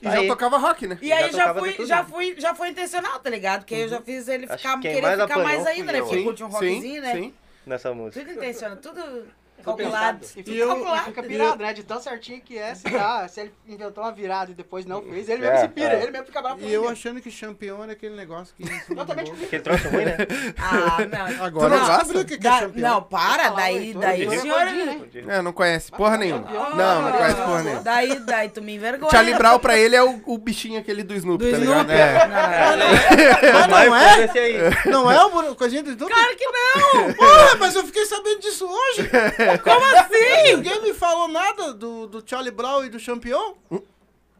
[0.00, 0.28] E tá já aí.
[0.28, 0.98] tocava rock, né?
[1.00, 3.60] E Já aí já de fui, já fui, já foi intencional, tá ligado?
[3.60, 6.00] Porque eu já fiz ele ficar, querer mais ficar mais ainda, né?
[6.00, 7.12] Porque curte um sim, rockzinho, né?
[7.12, 7.34] sim.
[7.66, 8.24] Nessa música.
[8.24, 9.26] Tudo intenciona, tudo
[9.60, 10.24] calculado.
[10.36, 11.04] E fica, calculado.
[11.04, 11.72] fica pirado, né?
[11.72, 15.02] De tão certinho que é, se, dá, se ele inventou uma virada e depois não
[15.02, 16.02] fez, ele mesmo É, se pira, é.
[16.02, 18.64] ele mesmo fica bravo E eu achando que champion é aquele negócio que.
[18.94, 20.16] Totalmente Aquele troço ruim, né?
[20.58, 21.44] Ah, não.
[21.44, 21.96] Agora Tu não eu gosta?
[22.04, 22.80] descobri o que, que é champion.
[22.88, 24.64] não, para, daí, daí é senhor...
[24.66, 25.00] né?
[25.28, 26.46] É, não conhece porra nenhuma.
[26.48, 27.82] Ah, Não, não conhece porra nenhuma.
[27.82, 29.10] Daí, daí tu me envergonha.
[29.10, 31.90] Charlie Brown pra ele é o, o bichinho aquele do Snoopy, Do tá ligado?
[31.90, 32.26] É.
[32.26, 34.30] Não, não, Ah, Mas não é?
[34.40, 34.56] aí.
[34.90, 36.12] Não é o coisinha do Snoopy?
[36.14, 37.12] Claro que não!
[37.14, 39.08] Porra, mas eu fiquei sabendo disso hoje.
[39.58, 40.42] Como assim?
[40.56, 43.54] Ninguém me falou nada do, do Charlie Brown e do Champion.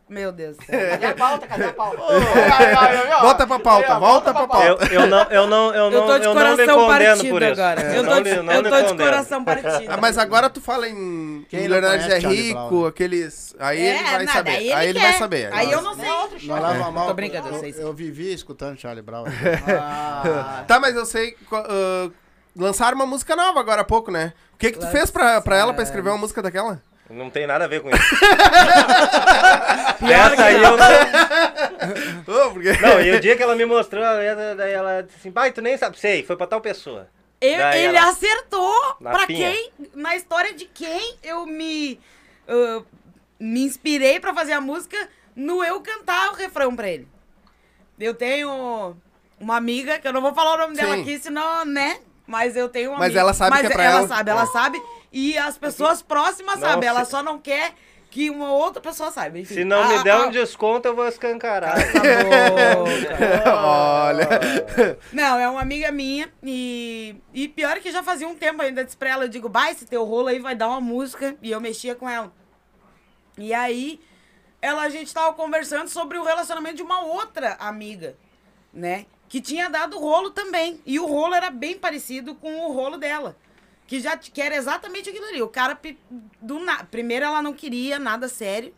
[0.09, 0.91] Meu Deus do céu.
[0.91, 1.47] Cadê a pauta?
[1.47, 2.03] Cadê a pauta?
[3.23, 4.87] Volta pra pauta, volta pra pauta.
[4.93, 7.53] Eu, eu não, eu não, eu Eu não, tô de eu coração partido por isso.
[7.53, 7.81] agora.
[7.95, 9.85] Eu tô de, não eu tô de coração partido.
[9.89, 12.89] Ah, mas agora tu fala em Quem Milionários é Rico, Brown, né?
[12.89, 13.55] aqueles.
[13.61, 14.51] Aí É, ele vai nada, saber.
[14.51, 15.53] aí Aí ele ele vai saber.
[15.55, 15.95] Aí eu Agora.
[15.97, 16.49] não sei.
[16.49, 17.07] Não lava mal.
[17.07, 19.27] Tô brincando, eu eu, sei eu vivi escutando Charlie Brown.
[19.81, 21.37] Ah, Tá, mas eu sei.
[22.57, 24.33] Lançaram uma música nova agora há pouco, né?
[24.55, 26.83] O que que tu fez pra, pra ela pra escrever uma música daquela?
[27.09, 27.99] Não tem nada a ver com isso.
[30.03, 30.87] Essa aí eu não.
[32.47, 32.73] Ô, porque...
[32.75, 35.51] Não, e o dia que ela me mostrou a letra, daí ela disse assim, pai,
[35.53, 35.99] tu nem sabe.
[35.99, 37.09] Sei, foi pra tal pessoa.
[37.41, 39.51] Eu- Daí ele ela- acertou Na pra pinha.
[39.51, 41.99] quem, na história de quem eu me,
[42.47, 42.83] ah,
[43.39, 44.97] me inspirei pra fazer a música,
[45.35, 47.09] no eu cantar o refrão pra ele.
[47.99, 48.95] Eu tenho
[49.39, 51.01] uma amiga, que eu não vou falar o nome dela Sim.
[51.03, 51.99] aqui, senão, né?
[52.31, 53.21] Mas eu tenho uma Mas amiga.
[53.21, 53.99] ela sabe mas que é pra ela.
[53.99, 54.09] ela.
[54.09, 54.83] sabe, ela sabe.
[55.13, 56.89] E as pessoas próximas Não sabem.
[56.89, 57.73] Ela só não quer
[58.09, 59.39] que uma outra pessoa saiba.
[59.39, 61.77] Enfim, Se não a- me der a- um desconto, eu vou escancarar.
[63.55, 64.29] Olha.
[65.13, 68.85] Não, é uma amiga minha e, e pior é que já fazia um tempo ainda
[68.85, 71.51] disse pra ela, eu digo, vai, esse teu rolo aí vai dar uma música e
[71.51, 72.33] eu mexia com ela.
[73.39, 74.01] E aí,
[74.61, 78.17] ela, a gente tava conversando sobre o relacionamento de uma outra amiga,
[78.73, 79.07] né?
[79.31, 80.81] Que tinha dado rolo também.
[80.85, 83.37] E o rolo era bem parecido com o rolo dela.
[83.87, 85.41] Que já que era exatamente aquilo ali.
[85.41, 85.79] O cara,
[86.43, 86.83] do na...
[86.85, 88.75] primeiro ela não queria nada sério.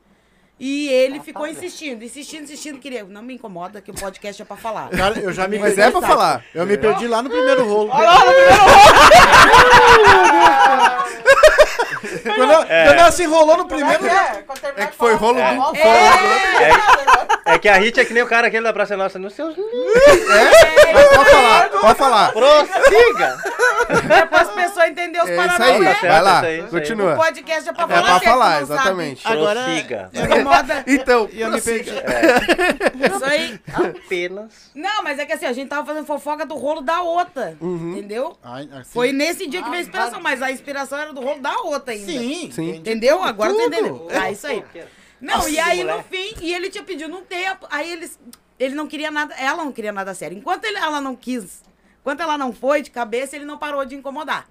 [0.61, 2.79] E ele ficou insistindo, insistindo, insistindo.
[2.79, 4.91] Queria, não me incomoda que o podcast é pra falar.
[4.97, 6.45] Cara, eu já me Mas é pra falar.
[6.55, 7.91] Eu me perdi lá no primeiro rolo.
[12.23, 14.07] Quando, ela- quando ela se enrolou no primeiro.
[14.77, 15.55] É que foi rolo É.
[15.55, 15.73] duplo.
[17.45, 19.19] É que a Hit é que nem o cara aquele da Praça Nossa.
[19.19, 22.33] Nos seus Mas pode falar, pode falar.
[22.33, 23.37] Prossiga!
[23.93, 26.63] É para as pessoas entenderem os É isso aí, Tá vai lá, isso aí, isso
[26.65, 26.67] aí.
[26.67, 27.17] O continua.
[27.17, 28.03] podcast é pra É falar.
[28.03, 28.63] pra é que falar, sabe.
[28.63, 29.29] exatamente.
[29.29, 30.11] Agora- Prossiga.
[30.15, 30.85] Incomoda.
[30.87, 31.91] Então, E eu me perdi.
[31.91, 33.61] Isso aí.
[33.73, 34.71] Apenas.
[34.75, 37.57] Não, mas é que assim, a gente tava fazendo fofoca do rolo da outra.
[37.61, 37.93] Uhum.
[37.93, 38.37] Entendeu?
[38.43, 38.91] Ai, assim.
[38.93, 41.93] Foi nesse dia que veio a inspiração, mas a inspiração era do rolo da outra
[41.95, 42.07] ainda.
[42.11, 42.77] Sim, Sim.
[42.77, 43.23] Entendeu?
[43.23, 43.63] Agora Tudo.
[43.63, 44.09] entendeu.
[44.13, 44.63] Ah, isso aí.
[45.21, 48.19] Não, e aí no fim, e ele tinha pedido um tempo, aí eles,
[48.59, 50.37] ele não queria nada, ela não queria nada sério.
[50.37, 51.63] Enquanto ele- ela não quis,
[52.03, 54.47] enquanto ela não foi de cabeça, ele não parou de incomodar.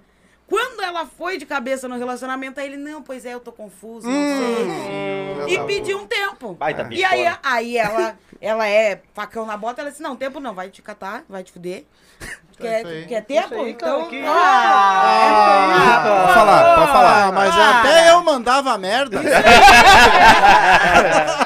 [0.48, 4.06] Quando ela foi de cabeça no relacionamento, aí ele, não, pois é, eu tô confuso,
[4.06, 4.38] não
[5.46, 5.54] sei.
[5.54, 6.52] E pediu um tempo.
[6.54, 10.52] Baita E aí, aí ela, ela é facão na bota, ela disse, não, tempo não,
[10.52, 11.84] vai te catar, vai te fuder.
[12.58, 13.06] Quer, isso aí.
[13.06, 13.54] quer tempo?
[13.54, 14.08] aí, então.
[14.08, 17.24] que- Ah, Pode falar, pode falar.
[17.28, 17.80] Ah, mas Ah.
[17.80, 19.20] até eu mandava merda.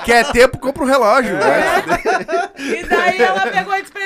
[0.05, 1.37] Quer tempo, compra o relógio.
[1.37, 1.63] né?
[2.59, 4.06] E daí ela pegou e disse pra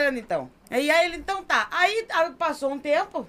[0.00, 0.50] não, não, não, então.
[0.70, 1.68] E aí ele, então tá.
[1.70, 2.06] Aí,
[2.38, 3.26] passou um tempo,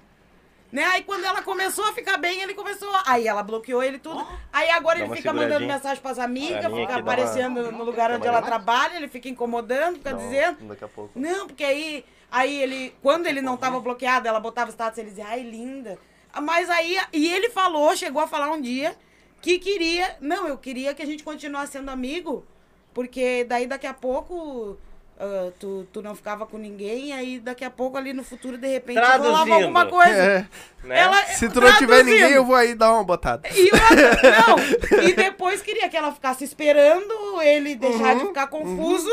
[0.70, 0.84] né?
[0.84, 2.88] Aí quando ela começou a ficar bem, ele começou.
[3.06, 4.26] Aí ela bloqueou ele tudo.
[4.52, 8.10] Aí agora Dá ele fica mandando mensagem pras amigas, fica dá uma- aparecendo no lugar
[8.10, 10.58] onde ela uma- trabalha, ele fica incomodando, fica dizendo.
[10.68, 11.18] Daqui a pouco.
[11.18, 15.10] Não, porque aí, aí ele, quando ele não tava bloqueado, ela botava status e ele
[15.10, 15.98] dizia, ai, linda.
[16.40, 18.96] Mas aí, e ele falou, chegou a falar um dia,
[19.42, 22.46] que queria, não, eu queria que a gente continuasse sendo amigo,
[22.94, 24.78] porque daí daqui a pouco
[25.24, 28.58] ah, tu, tu não ficava com ninguém, e aí daqui a pouco ali no futuro,
[28.58, 30.12] de repente, rolava alguma coisa.
[30.12, 30.48] É.
[30.82, 30.98] Né?
[30.98, 33.48] Ela, Se tu não tiver ninguém, eu vou aí dar uma botada.
[33.48, 34.18] E outra,
[34.98, 35.04] não.
[35.08, 39.10] E depois queria que ela ficasse esperando ele deixar Uhum, de ficar confuso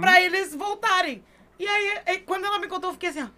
[0.00, 1.24] pra eles voltarem.
[1.58, 3.28] E aí, aí, quando ela me contou, eu fiquei assim, ó.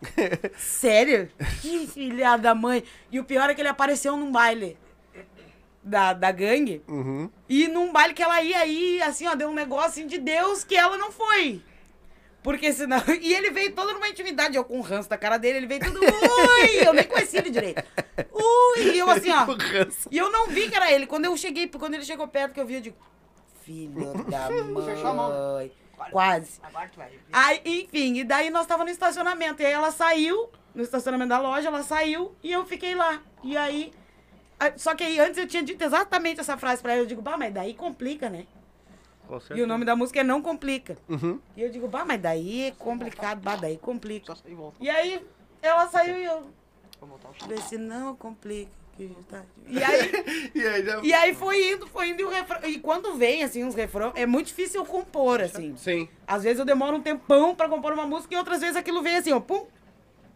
[0.56, 1.30] Sério?
[1.60, 2.82] Que filha da mãe.
[3.12, 4.78] E o pior é que ele apareceu num baile
[5.82, 6.82] da, da gangue.
[6.88, 7.30] Uhum.
[7.48, 10.64] E num baile que ela ia aí, assim, ó, deu um negócio assim de Deus
[10.64, 11.62] que ela não foi.
[12.42, 13.00] Porque senão.
[13.20, 15.80] E ele veio todo numa intimidade, eu com o ranço da cara dele, ele veio
[15.80, 16.00] tudo.
[16.00, 16.86] Ui!
[16.86, 17.82] Eu nem conhecia ele direito.
[18.32, 18.94] Ui!
[18.94, 19.46] E eu assim, ó.
[20.10, 21.06] E eu não vi que era ele.
[21.06, 22.96] Quando eu cheguei, quando ele chegou perto, que eu vi, eu digo.
[23.62, 24.48] Filho da
[24.84, 25.30] Fechou a mão.
[25.30, 25.72] mãe.
[26.10, 26.58] Quase.
[26.62, 27.10] Agora tu vai.
[27.30, 29.60] Aí, enfim, e daí nós tava no estacionamento.
[29.60, 33.20] E aí ela saiu, no estacionamento da loja, ela saiu e eu fiquei lá.
[33.44, 33.92] E aí.
[34.60, 37.02] A- Só que aí antes eu tinha dito exatamente essa frase pra ela.
[37.02, 38.46] Eu digo, bah, mas daí complica, né?
[39.54, 40.98] E o nome da música é Não Complica.
[41.08, 41.38] Uhum.
[41.56, 44.34] E eu digo, bah, mas daí é complicado, bah, daí complica.
[44.80, 45.24] E aí
[45.62, 46.42] ela saiu e eu
[47.00, 47.42] Vou voltar o chão.
[47.48, 48.70] falei assim, não complica.
[48.98, 50.10] E aí,
[50.54, 51.00] E aí já...
[51.02, 52.60] e aí foi indo, foi indo e o refrão.
[52.68, 55.74] E quando vem, assim, uns refrão, é muito difícil eu compor, assim.
[55.76, 56.08] Sim.
[56.26, 59.16] Às vezes eu demoro um tempão pra compor uma música e outras vezes aquilo vem
[59.16, 59.64] assim, ó, pum.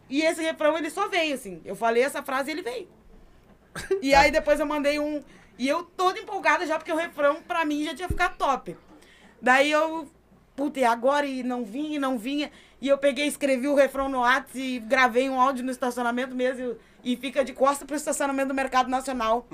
[0.09, 1.61] E esse refrão, ele só veio, assim.
[1.65, 2.87] Eu falei essa frase e ele veio.
[4.01, 5.23] E aí depois eu mandei um...
[5.57, 8.75] E eu toda empolgada já, porque o refrão, pra mim, já tinha ficado top.
[9.41, 10.07] Daí eu...
[10.55, 11.25] Puta, e agora?
[11.25, 12.51] E não vinha, e não vinha.
[12.81, 16.63] E eu peguei, escrevi o refrão no WhatsApp e gravei um áudio no estacionamento mesmo.
[16.63, 16.77] E
[17.17, 19.47] fica de costa pro estacionamento do Mercado Nacional.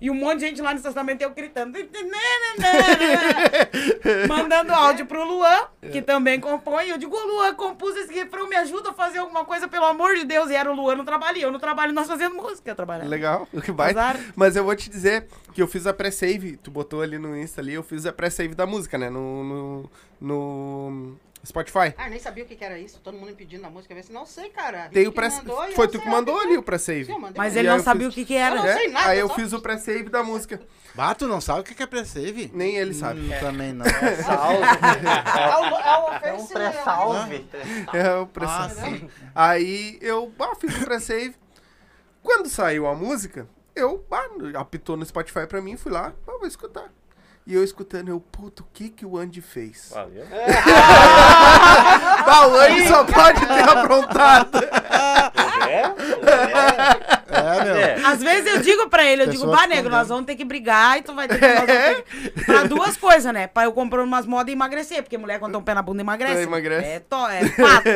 [0.00, 1.78] E um monte de gente lá no estacionamento, eu gritando.
[4.28, 6.88] Mandando áudio pro Luan, que também compõe.
[6.88, 10.14] Eu digo, "Ô, Luan, compus esse refrão, me ajuda a fazer alguma coisa, pelo amor
[10.16, 10.50] de Deus.
[10.50, 13.08] E era o Luan no trabalho, e eu no trabalho, nós fazendo música, eu trabalhava.
[13.08, 14.00] Legal, que baita.
[14.00, 14.20] Azar.
[14.34, 17.60] Mas eu vou te dizer que eu fiz a pré-save, tu botou ali no Insta
[17.60, 19.10] ali, eu fiz a pré-save da música, né?
[19.10, 19.90] No, no,
[20.20, 21.16] no
[21.48, 21.94] Spotify.
[21.96, 23.00] Ah, nem sabia o que que era isso.
[23.00, 23.94] Todo mundo me pedindo na música.
[23.94, 24.88] Eu assim, não sei, cara.
[24.90, 27.06] Tem o pré mandou Foi tu que mandou ali o pré-save.
[27.06, 28.56] Sim, Mas ele não sabia fiz- o que que era.
[28.56, 30.60] Eu não sei nada, Aí eu fiz o pré-save da música.
[30.94, 32.50] Bato não sabe o que é pré-save?
[32.52, 33.20] Nem ele sabe.
[33.20, 33.86] Hum, também não.
[34.24, 34.62] Salve.
[35.38, 37.46] É o, é o É um Face, pré-salve.
[37.92, 38.74] É o pré-save.
[38.74, 39.10] Ah, sim.
[39.34, 41.34] Aí eu ah, fiz o pré-save.
[42.22, 46.46] Quando saiu a música, eu ah, apitou no Spotify pra mim, fui lá, ah, vou
[46.46, 46.92] escutar.
[47.48, 49.90] E eu escutando, eu, puto, o que que o Andy fez?
[49.94, 50.26] Valeu.
[52.30, 54.58] Ah, o Andy só pode ter aprontado.
[55.68, 55.82] É?
[55.82, 56.96] É.
[57.66, 57.80] É.
[57.80, 58.00] É.
[58.04, 60.98] Às vezes eu digo pra ele, eu digo, bah, nego, nós vamos ter que brigar
[60.98, 61.46] e tu vai ter que.
[61.46, 62.44] Nós que...
[62.48, 63.46] Pra duas coisas, né?
[63.46, 66.00] Pra eu comprar umas modas e emagrecer, porque mulher quando tem um pé na bunda
[66.02, 66.40] emagrece.
[66.40, 66.86] É, emagrece.
[66.86, 67.26] É, to...
[67.28, 67.88] é fato.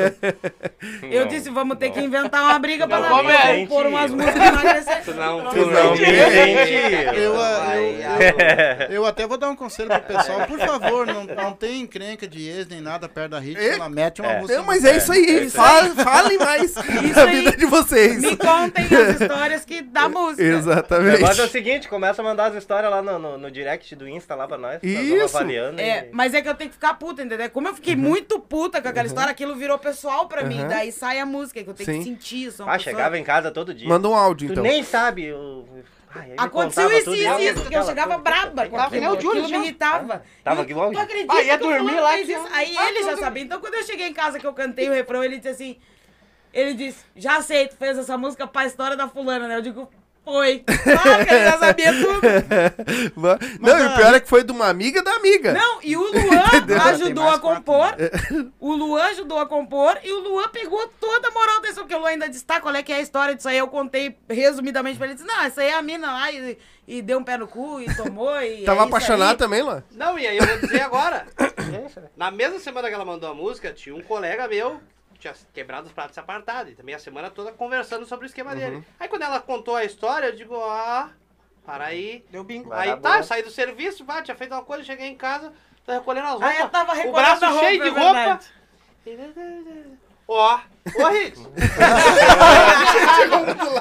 [1.10, 3.68] Eu disse, vamos ter que inventar uma briga pra Não nós comente.
[3.68, 5.02] pôr umas músicas e emagrecer.
[5.04, 5.94] Tu não, Tu não.
[5.96, 10.46] Eu, ah, eu, ah, eu, eu até vou dar um conselho pro pessoal.
[10.46, 13.58] Por favor, não, não tem encrenca de ex nem nada perto da Hit.
[13.58, 13.74] É.
[13.74, 14.40] Ela mete uma É.
[14.40, 14.58] música.
[14.58, 15.50] Não, mas é isso aí.
[15.50, 16.82] Fala- Falem mais da
[17.24, 17.30] aí.
[17.42, 18.20] vida de vocês.
[18.20, 20.42] Me contem as histórias que dá música.
[20.42, 21.20] O Exatamente.
[21.20, 24.08] negócio é o seguinte, começa a mandar as histórias lá no, no, no direct do
[24.08, 24.80] Insta lá pra nós.
[24.82, 25.36] Isso.
[25.36, 25.80] avaliando.
[25.80, 27.48] É, e- mas é que eu tenho que ficar puta, entendeu?
[27.50, 30.60] Como eu fiquei muito puta com aquela história, aquilo virou pessoal pra mim.
[30.62, 30.68] Uhum.
[30.68, 31.98] Daí sai a música, que eu tenho Sim.
[31.98, 32.50] que sentir.
[32.52, 33.88] Sou uma Ah, pessoa- chegava em casa todo dia.
[33.88, 34.64] Manda um áudio, Tu então.
[34.64, 35.24] nem sabe.
[35.26, 35.66] Eu...
[36.14, 38.22] Ai, Aconteceu isso, tudo, isso, e isso, porque eu chegava tudo.
[38.22, 39.16] braba Tava que nem aquilo.
[39.16, 40.22] o Júlio, me irritava.
[40.44, 42.48] Tava Eu- igual o Tu acredita Ah, ia que dormir lá e isso?
[42.52, 43.42] Aí Ah, ele já sabia.
[43.42, 45.78] Então quando eu cheguei em casa que eu cantei o refrão, ele disse assim...
[46.52, 49.56] Ele disse, já sei, tu fez essa música pra história da fulana, né?
[49.56, 49.88] Eu digo,
[50.24, 50.60] foi.
[50.60, 52.20] Claro que ele já sabia tudo.
[53.16, 55.52] Va- Não, e o pior é que foi de uma amiga da amiga.
[55.52, 57.96] Não, e o Luan ajudou a quatro, compor.
[58.60, 61.98] O Luan ajudou a compor e o Luan pegou toda a moral desse, porque o
[61.98, 63.58] Luan ainda disse, tá, qual é que é a história disso aí?
[63.58, 65.14] Eu contei resumidamente pra ele.
[65.14, 67.80] Disse, não, essa aí é a mina lá e, e deu um pé no cu
[67.80, 69.82] e tomou e Tava é apaixonado também, Luan?
[69.92, 71.26] Não, e aí eu vou dizer agora.
[71.36, 71.86] É né?
[72.16, 74.80] Na mesma semana que ela mandou a música, tinha um colega meu
[75.22, 76.70] tinha quebrado os pratos e apartado.
[76.70, 78.84] E também a semana toda conversando sobre o esquema dele.
[78.98, 81.10] Aí quando ela contou a história, eu digo, ah,
[81.64, 82.24] para aí.
[82.30, 82.70] Deu bingo.
[82.70, 85.52] Vai aí tá, eu saí do serviço, vai, tinha feito uma coisa, cheguei em casa,
[85.86, 86.50] tô recolhendo as roupas.
[86.50, 88.40] Aí eu tava o recolhendo braço a roupa, cheio de é roupa.
[90.26, 90.58] Ó, ô.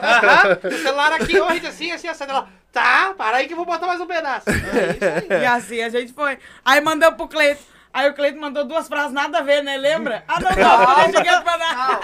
[0.04, 2.24] Aham, o celular aqui, ô Rit, assim, assim, assim.
[2.24, 4.50] Ela, tá, para aí que eu vou botar mais um pedaço.
[4.50, 5.42] É isso aí.
[5.42, 6.38] E assim a gente foi.
[6.64, 7.72] Aí mandamos pro Cleito.
[7.94, 9.78] Aí o Cleito mandou duas frases nada a ver, né?
[9.78, 10.24] Lembra?
[10.28, 12.00] Ah, não, não, não quieto pra dar.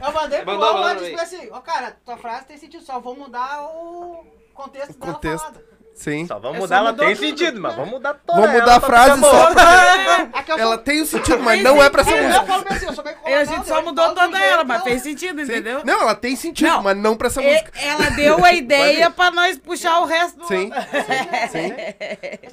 [0.06, 2.98] Eu mandei pro lá e mandou disse assim, ó cara, tua frase tem sentido, só
[2.98, 4.24] vou mudar o
[4.54, 5.44] contexto O dela contexto.
[5.44, 5.75] falada.
[5.96, 6.26] Sim.
[6.26, 7.26] Só vamos É, mudar, só ela tem tudo.
[7.26, 9.54] sentido, mas vamos mudar toda Vamos mudar a pra frase só boa.
[10.38, 10.84] É que eu Ela sou...
[10.84, 12.42] tem o sentido, mas não é pra essa música.
[12.44, 15.80] bem assim, bem Aí a gente só mudou toda ela, mas fez sentido, entendeu?
[15.84, 16.82] Não, ela tem sentido, Não.
[16.82, 17.72] mas não pra essa E- música.
[17.80, 20.46] ela deu a ideia pra nós puxar o resto do.
[20.46, 21.74] Sim, sim, sim.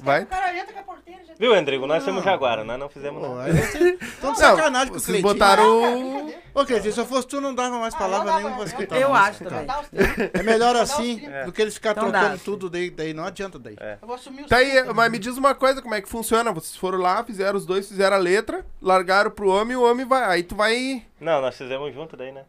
[0.02, 0.22] Vai.
[0.22, 1.34] O cara entra com a porteira já...
[1.38, 1.86] Viu, Rodrigo?
[1.86, 3.44] Nós somos Jaguara, nós não fizemos nada.
[3.44, 6.34] aí vocês tão de Não, sacanagem com o vocês botaram o...
[6.54, 8.66] Ô, Cleitinho, se eu fosse tu, não dava mais palavra não dava, nenhuma pra eu-
[8.68, 8.96] escutar.
[8.96, 9.66] eu música, acho também.
[10.14, 10.30] Três.
[10.34, 13.58] É melhor assim os do que eles ficarem Então trocando tudo, daí, daí não adianta
[13.58, 13.76] daí.
[13.80, 13.98] É.
[14.00, 14.86] Eu vou assumir os Tá aí, três.
[14.94, 16.52] mas me diz uma coisa, como é que funciona?
[16.52, 20.06] Vocês foram lá, fizeram os dois, fizeram a letra, largaram pro homem e o homem
[20.06, 20.22] vai...
[20.24, 21.02] Aí tu vai...
[21.20, 22.44] Não, nós fizemos junto daí, né?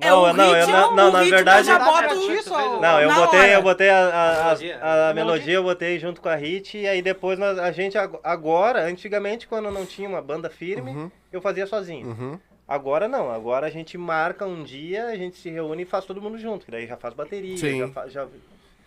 [0.00, 2.80] É, Não, o não, eu ritmo, não- não, o na ritmo verdade- eu boto só-
[2.80, 3.52] Não, eu Na botei, hora.
[3.52, 4.78] eu botei a, a, a- Melodia.
[4.80, 7.98] a A melodia, eu botei junto com a hit, e aí depois nós- a gente
[7.98, 11.10] ag- agora, antigamente, quando não tinha uma banda firme, Uhum.
[11.32, 12.10] eu fazia sozinho.
[12.10, 12.38] Uhum.
[12.68, 16.20] Agora não, agora a gente marca um dia, a gente se reúne e faz todo
[16.20, 17.78] mundo junto, que daí já faz bateria, Sim.
[17.78, 18.12] já faz.
[18.12, 18.26] Já...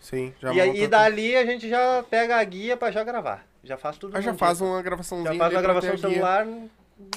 [0.00, 3.44] Sim, já E aí monta dali a gente já pega a guia pra já gravar.
[3.64, 4.16] Já faz tudo.
[4.16, 4.66] Ah, já faz dia.
[4.66, 6.46] uma gravaçãozinha Já faz uma gravação celular,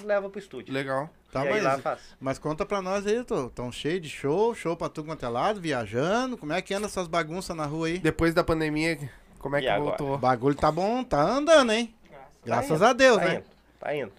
[0.04, 0.74] leva pro estúdio.
[0.74, 1.10] Legal.
[1.32, 2.00] Tá, e aí mas, lá faz.
[2.20, 5.30] mas conta pra nós aí, tô, tão cheio de show, show pra tudo quanto é
[5.30, 6.38] lado, viajando.
[6.38, 8.00] Como é que anda essas bagunças na rua aí?
[8.00, 8.98] Depois da pandemia,
[9.40, 9.98] como é E que agora?
[9.98, 10.16] voltou?
[10.16, 11.94] O bagulho tá bom, tá andando, hein?
[12.46, 13.36] Graças indo, a Deus, Tá né?
[13.36, 13.44] indo,
[13.80, 14.12] tá indo.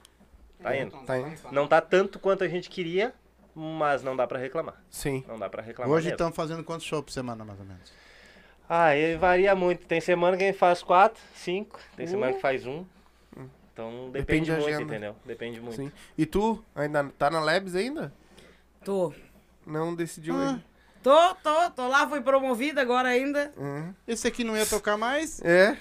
[0.63, 0.97] Tá indo.
[1.05, 1.37] Tá indo?
[1.53, 3.15] Não tá tanto quanto a gente queria,
[3.55, 4.83] mas não dá pra reclamar.
[4.91, 5.25] Sim.
[5.29, 5.93] Não dá pra reclamar.
[5.95, 7.93] Hoje estamos fazendo quantos shows por semana, mais ou menos?
[8.69, 9.87] Ah, ele varia muito.
[9.87, 11.79] Tem semana que a gente faz quatro, cinco.
[11.97, 12.11] Tem Uh.
[12.11, 12.85] semana que faz um.
[13.73, 14.83] Então Depende depende, muito, agenda.
[14.85, 15.17] entendeu?
[15.25, 15.77] Depende muito.
[15.77, 15.93] Sim.
[16.17, 18.11] E tu, ainda tá na Labs ainda?
[18.83, 19.13] Tô.
[19.67, 20.49] Não decidiu Ah.
[20.49, 20.65] ainda.
[21.03, 23.53] Tô, tô, tô lá, fui promovida agora ainda.
[23.57, 23.95] Uhum.
[24.09, 25.41] Esse aqui não ia tocar mais?
[25.43, 25.77] É.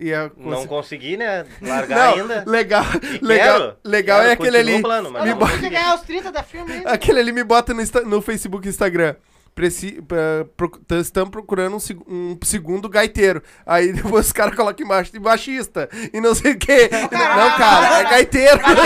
[0.00, 1.44] E a Não consegui, né?
[1.60, 2.44] Não, Largar ainda.
[2.46, 4.80] legal, E legal, quero, legal quero, é aquele ali.
[4.82, 5.74] plano, mas Eu não não consegui consegui.
[5.76, 6.90] ganhar os 30 da filme ainda.
[6.90, 9.14] Aquele ali me bota no, Insta- no Facebook e Instagram.
[9.54, 13.42] Preci, pra, pro, estamos procurando um, seg- um segundo gaiteiro.
[13.66, 16.88] Aí depois os caras colocam embaixo de baixista e não sei o quê.
[16.92, 18.60] Não, cara, é gaiteiro.
[18.60, 18.76] Eu,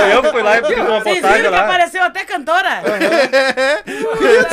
[0.00, 1.64] fui eu que fui lá e fiz uma Vocês postagem viram que lá.
[1.64, 2.82] apareceu até cantora?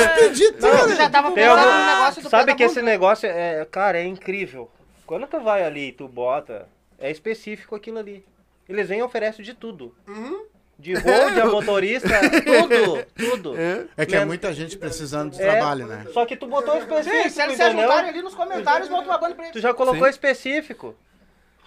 [0.04, 3.66] Acredito, Eu já tava Tem procurando algum- um negócio do Sabe que esse negócio é,
[3.72, 4.70] cara, é incrível.
[5.10, 6.68] Quando tu vai ali e tu bota,
[7.00, 8.24] é específico aquilo ali.
[8.68, 9.96] Eles vêm e oferecem de tudo.
[10.08, 10.46] Uhum.
[10.78, 12.08] De road a motorista,
[12.46, 13.56] tudo, tudo.
[13.98, 16.06] É que é muita gente precisando de É, trabalho, né?
[16.14, 19.18] Só que tu botou específico, Sim, se eles se ajuntarem ali nos comentários, monta uma
[19.18, 19.64] banda pra Tu eles.
[19.64, 20.10] já colocou Sim.
[20.12, 20.96] específico.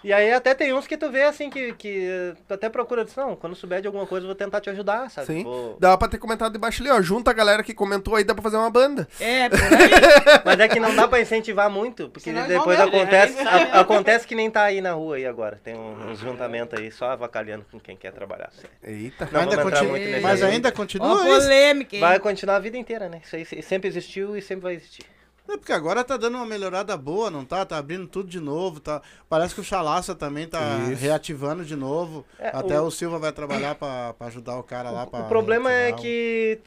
[0.05, 3.15] E aí até tem uns que tu vê assim que, que tu até procura, diz,
[3.15, 5.27] não, quando souber de alguma coisa eu vou tentar te ajudar, sabe?
[5.29, 5.45] Sim.
[5.45, 7.01] Vou- Dá pra ter comentado debaixo ali, ó.
[7.01, 9.07] Junta a galera que comentou aí, dá pra fazer uma banda.
[9.21, 9.63] É, por aí.
[10.45, 13.51] Mas é que não dá pra incentivar muito, porque Senão depois igual mesmo, acontece, né?
[13.73, 15.61] a- acontece que nem tá aí na rua aí agora.
[15.63, 18.51] Tem um- uns juntamentos aí só avacalhando com quem quer trabalhar.
[18.53, 18.71] sério.
[18.83, 19.29] Eita.
[19.31, 20.53] Não ainda nesse mas assunto.
[20.53, 21.25] ainda continua isso?
[21.43, 22.01] polêmica, hein?
[22.01, 23.21] Vai continuar a vida inteira, né?
[23.25, 25.05] Isso aí se- sempre existiu e sempre vai existir.
[25.53, 27.65] É porque agora tá dando uma melhorada boa, não tá?
[27.67, 29.03] Tá abrindo tudo de novo, tá?
[29.29, 30.61] Parece que o Chalaça também tá
[30.91, 31.01] Isso.
[31.03, 32.25] reativando de novo.
[32.39, 32.91] É, Até o- o...
[32.91, 35.07] Silva vai trabalhar pra, pra ajudar o cara lá.
[35.07, 36.61] pra O problema é reativar o- que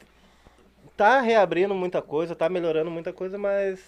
[0.96, 3.80] tá reabrindo muita coisa, tá melhorando muita coisa, mas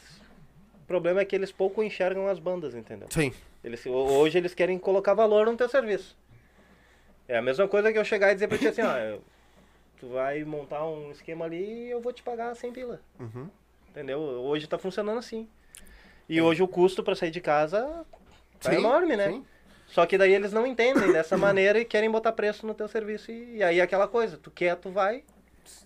[0.83, 3.07] o problema é que eles pouco enxergam as bandas, entendeu?
[3.11, 3.33] Sim.
[3.63, 6.17] Eles, ho- hoje eles querem colocar valor no teu serviço.
[7.29, 9.19] É a mesma coisa que eu chegar e dizer pra ti assim, ó,
[10.01, 13.01] tu vai montar um esquema ali e eu vou te pagar 100 pila.
[13.21, 13.49] Uhum.
[13.99, 14.21] Entendeu?
[14.21, 15.49] Hoje tá funcionando assim.
[16.29, 18.07] E hoje o custo pra sair de casa
[18.61, 19.29] tá Sim, enorme, né?
[19.29, 19.45] sim.
[19.89, 23.33] Só que daí eles não entendem dessa maneira e querem botar preço no teu serviço.
[23.33, 25.25] E, e aí é aquela coisa, tu quer, tu vai.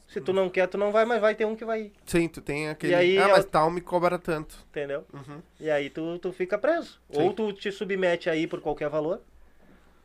[0.06, 2.28] Se tu não quer, tu não vai, mas vai ter um que vai ir, Sim,
[2.28, 2.92] tu tem aquele.
[2.92, 4.58] E aí, ah, eu- mas tal me cobra tanto.
[4.68, 5.06] entendeu?
[5.12, 5.40] Uhum.
[5.58, 7.00] E aí tu, tu fica preso.
[7.10, 7.22] Sim.
[7.22, 9.22] Ou tu te submete aí por qualquer valor,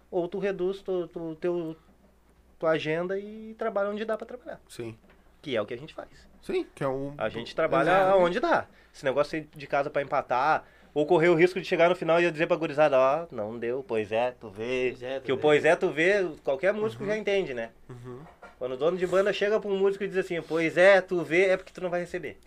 [0.10, 1.76] ou tu reduz tu, tu, teu,
[2.58, 4.62] tua agenda e trabalha onde dá pra trabalhar.
[4.70, 4.98] Sim.
[5.48, 6.10] Que é o que a gente faz.
[6.42, 7.14] Sim, que é um.
[7.18, 8.18] A gente trabalha Exato.
[8.18, 8.66] onde dá.
[8.94, 12.20] Esse negócio de de casa pra empatar, ou correr o risco de chegar no final
[12.20, 14.90] e eu dizer pra gurizada, ó, não deu, pois é, tu vê.
[14.92, 15.42] Pois é, tu que o vê.
[15.42, 17.70] pois é, tu vê, qualquer músico já entende, né?
[17.88, 18.20] Uhum.
[18.60, 21.24] Quando o dono de banda chega pra um músico e diz assim, pois é, tu
[21.24, 22.38] vê, é porque tu não vai receber.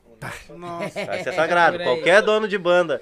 [0.51, 1.07] Nossa.
[1.07, 1.79] Vai ser sagrado.
[1.79, 3.01] Qualquer dono de banda,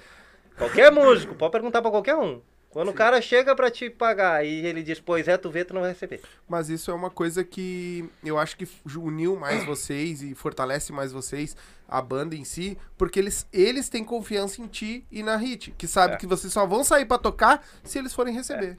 [0.56, 2.40] qualquer músico, pode perguntar pra qualquer um.
[2.70, 5.72] Quando o cara chega pra te pagar e ele diz, pois é, tu vê, tu
[5.72, 6.20] não vai receber.
[6.46, 11.10] Mas isso é uma coisa que eu acho que uniu mais vocês e fortalece mais
[11.10, 11.56] vocês,
[11.88, 15.86] a banda em si, porque eles, eles têm confiança em ti e na Hit, que
[15.86, 16.16] sabe É.
[16.18, 18.78] que vocês só vão sair pra tocar se eles forem receber.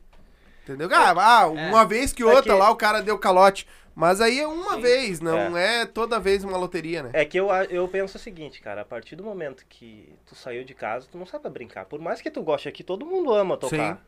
[0.64, 0.88] Entendeu?
[0.94, 1.10] Ah,
[1.42, 3.66] ah, uma vez que É outra lá o cara deu calote.
[4.00, 5.86] Mas aí é uma vez, não é.
[5.86, 7.10] toda vez uma loteria, né?
[7.12, 10.64] É que eu, eu penso o seguinte, cara, a partir do momento que tu saiu
[10.64, 11.84] de casa, tu não sabe brincar.
[11.84, 13.98] Por mais que tu goste aqui, todo mundo ama tocar.
[13.98, 14.02] Sim.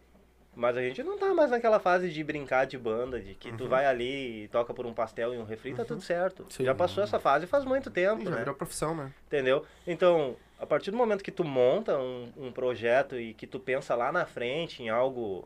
[0.55, 3.57] Mas a gente não tá mais naquela fase de brincar de banda, de que Uhum.
[3.57, 6.45] tu vai ali e toca por um pastel e um refri, tá tudo certo.
[6.49, 6.63] Sim.
[6.63, 8.37] Já passou essa fase faz muito tempo, Já né?
[8.37, 9.11] virou profissão, né?
[9.27, 9.65] Entendeu?
[9.85, 13.93] Então, a partir do momento que tu monta um, um projeto e que tu pensa
[13.93, 15.45] lá na frente em algo,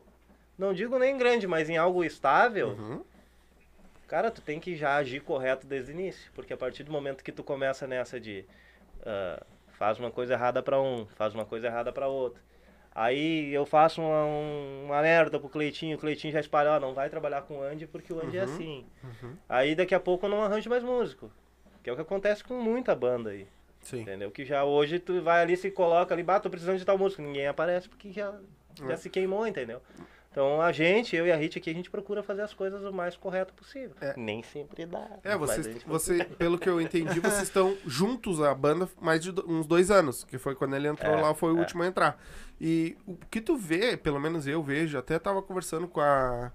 [0.56, 3.02] não digo nem grande, mas em algo estável, Uhum.
[4.06, 6.30] Cara, tu tem que já agir correto desde o início.
[6.34, 8.44] Porque a partir do momento que tu começa nessa de
[9.04, 9.42] ah,
[9.78, 12.40] faz uma coisa errada pra um, faz uma coisa errada pra outro.
[12.94, 16.94] Aí eu faço uma, um- uma merda pro Cleitinho, o Cleitinho já espalha, ó, não
[16.94, 18.86] vai trabalhar com o Andy porque o Andy é Uhum, assim.
[19.04, 19.36] uhum.
[19.48, 21.30] Aí daqui a pouco eu não arranjo mais músico.
[21.82, 23.46] Que é o que acontece com muita banda aí.
[23.82, 24.00] Sim.
[24.00, 24.30] Entendeu?
[24.30, 27.22] Que já hoje tu vai ali, se coloca ali, bah, tô precisando de tal música.
[27.22, 28.34] Ninguém aparece porque já,
[28.74, 28.96] já É.
[28.96, 29.80] se queimou, entendeu?
[30.36, 32.92] Então a gente, eu e a Hit aqui, a gente procura fazer as coisas o
[32.92, 33.96] mais correto possível.
[34.02, 34.12] É.
[34.18, 35.08] Nem sempre dá.
[35.24, 39.32] É, a vocês, você, pelo que eu entendi, vocês estão juntos a banda mais de
[39.32, 41.60] do- uns dois anos, que foi quando ele entrou É, lá, foi o é.
[41.60, 42.22] último a entrar.
[42.60, 46.52] E o que tu vê, pelo menos eu vejo, até tava conversando com a,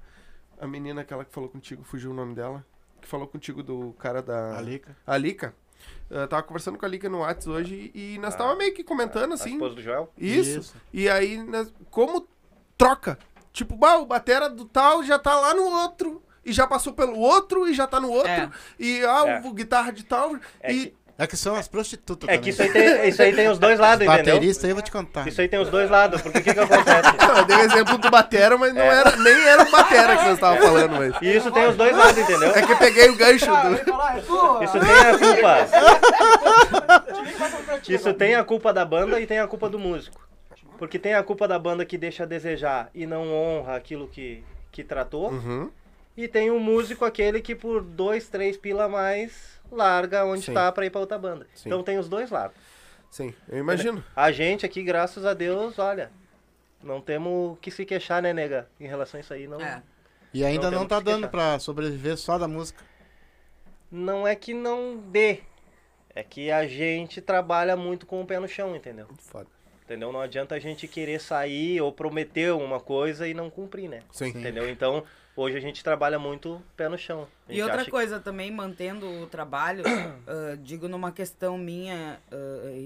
[0.59, 2.63] a menina aquela que falou contigo, fugiu o nome dela,
[3.01, 4.59] que falou contigo do cara da...
[4.59, 4.95] Alica.
[5.07, 5.55] A Lica.
[6.07, 8.83] Eu tava conversando com a Lica no Whats hoje e nós Ah, tava meio que
[8.83, 9.53] comentando A assim.
[9.53, 10.13] esposa do Joel?
[10.15, 10.59] Isso.
[10.59, 10.75] Isso.
[10.93, 12.27] E aí, nós- como
[12.77, 13.17] troca?
[13.53, 16.21] Tipo, bah, o batera do tal já tá lá no outro.
[16.43, 18.31] E já passou pelo outro e já tá no outro.
[18.31, 18.49] É.
[18.79, 19.47] E ah, É.
[19.47, 20.35] o guitarra de tal.
[20.61, 22.41] É e que, É que são as prostitutas é também.
[22.41, 24.33] que isso, aí tem, isso aí tem os dois lados, entendeu?
[24.33, 25.27] Baterista aí eu vou te contar.
[25.27, 27.15] Isso aí tem os dois lados, porque o que que acontece?
[27.27, 28.73] Não, eu dei o exemplo do batera, mas É.
[28.73, 31.13] não era, nem era o batera que nós tava falando, mas.
[31.21, 32.49] E isso tem os dois lados, entendeu?
[32.55, 33.75] É que eu peguei o gancho Ah, do.
[33.75, 34.63] é.
[34.63, 35.67] Isso tem a culpa.
[37.87, 40.19] Isso tem a culpa da banda e tem a culpa do músico.
[40.81, 44.43] Porque tem a culpa da banda que deixa a desejar e não honra aquilo que,
[44.71, 45.29] que tratou.
[45.29, 45.69] Uhum.
[46.17, 50.55] E tem o músico aquele que por dois, três pila a mais larga onde Sim.
[50.55, 51.45] tá pra ir pra outra banda.
[51.53, 51.69] Sim.
[51.69, 52.57] Então tem os dois lados.
[53.11, 54.03] Sim, eu imagino.
[54.15, 56.11] A gente aqui, graças a Deus, olha,
[56.81, 58.67] não temos que se queixar, né, nega?
[58.79, 59.61] Em relação a isso aí, não.
[59.61, 59.83] É.
[60.33, 61.29] E ainda Não não, tá dando queixar.
[61.29, 62.83] pra sobreviver só da música.
[63.91, 65.41] Não é que não dê.
[66.15, 69.07] É que a gente trabalha muito com o pé no chão, entendeu?
[69.19, 69.60] Foda.
[69.91, 70.13] Entendeu?
[70.13, 73.99] Não adianta a gente querer sair ou prometer uma coisa e não cumprir, né?
[74.09, 74.29] Sim.
[74.29, 74.69] Entendeu?
[74.69, 75.03] Então,
[75.35, 77.27] hoje a gente trabalha muito pé no chão.
[77.45, 79.83] A E gente outra acha que- coisa também, mantendo o trabalho,
[80.25, 82.17] ah, digo numa questão minha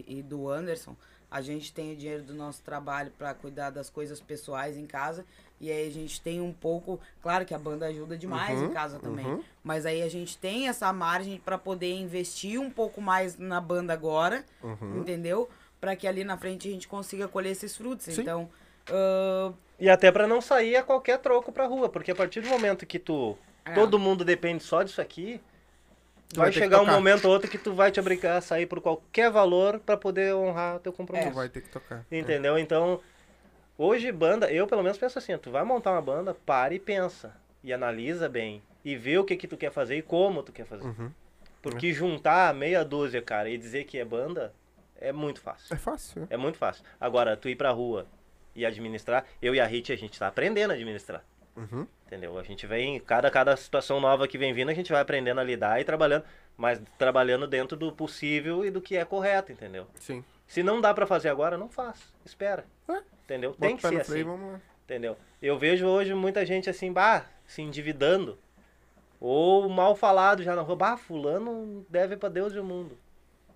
[0.08, 0.96] e e do Anderson,
[1.30, 5.24] a gente tem o dinheiro do nosso trabalho para cuidar das coisas pessoais em casa.
[5.62, 7.00] E aí a gente tem um pouco.
[7.22, 9.26] Claro que a banda ajuda demais Uhum, em casa também.
[9.28, 9.44] uhum.
[9.64, 13.94] Mas aí a gente tem essa margem para poder investir um pouco mais na banda
[13.94, 15.00] agora, Uhum.
[15.02, 15.48] entendeu?
[15.86, 18.06] Para que ali na frente a gente consiga colher esses frutos.
[18.06, 18.22] Sim.
[18.22, 18.50] Então,
[18.90, 22.50] ah, E até pra não sair a qualquer troco pra rua, porque a partir do
[22.50, 23.38] momento que tu.
[23.64, 23.74] É.
[23.76, 25.40] Todo mundo depende só disso aqui.
[26.30, 28.66] Tu vai Vai chegar um momento ou outro que tu vai te obrigar a sair
[28.66, 31.34] por qualquer valor pra poder honrar teu Tu compromisso.
[31.34, 32.04] vai ter que tocar.
[32.12, 32.58] Entendeu?
[32.58, 33.00] Então,
[33.78, 37.32] hoje banda, eu pelo menos penso assim, tu vai montar uma banda, para e pensa.
[37.64, 38.64] E analisa bem.
[38.84, 40.86] E vê o que que tu quer fazer e como tu quer fazer.
[40.86, 41.12] Uhum.
[41.62, 44.52] Porque juntar meia dúzia, cara, e dizer que é banda,
[44.98, 45.74] é muito fácil.
[45.74, 46.28] É fácil, né?
[46.30, 46.84] É muito fácil.
[47.00, 48.08] Agora, tu ir pra rua
[48.56, 51.24] e administrar, eu e a Rit, a gente tá aprendendo a administrar.
[51.56, 51.88] Uhum.
[52.06, 52.38] Entendeu?
[52.38, 55.44] A gente vem, cada, cada situação nova que vem vindo, a gente vai aprendendo a
[55.44, 56.24] lidar e trabalhando,
[56.56, 59.88] mas trabalhando dentro do possível e do que é correto, entendeu?
[59.96, 60.24] Sim.
[60.48, 62.14] Se não dá pra fazer agora, não faz.
[62.24, 62.66] Espera.
[62.88, 63.02] É.
[63.24, 63.52] Entendeu?
[63.52, 64.12] Bota Tem que ser no assim.
[64.12, 64.62] freio, vamos lá.
[64.84, 65.18] Entendeu?
[65.42, 68.38] Eu vejo hoje muita gente assim, bah, se endividando.
[69.20, 72.98] Ou mal falado já na rua, bah, fulano deve pra Deus e o mundo.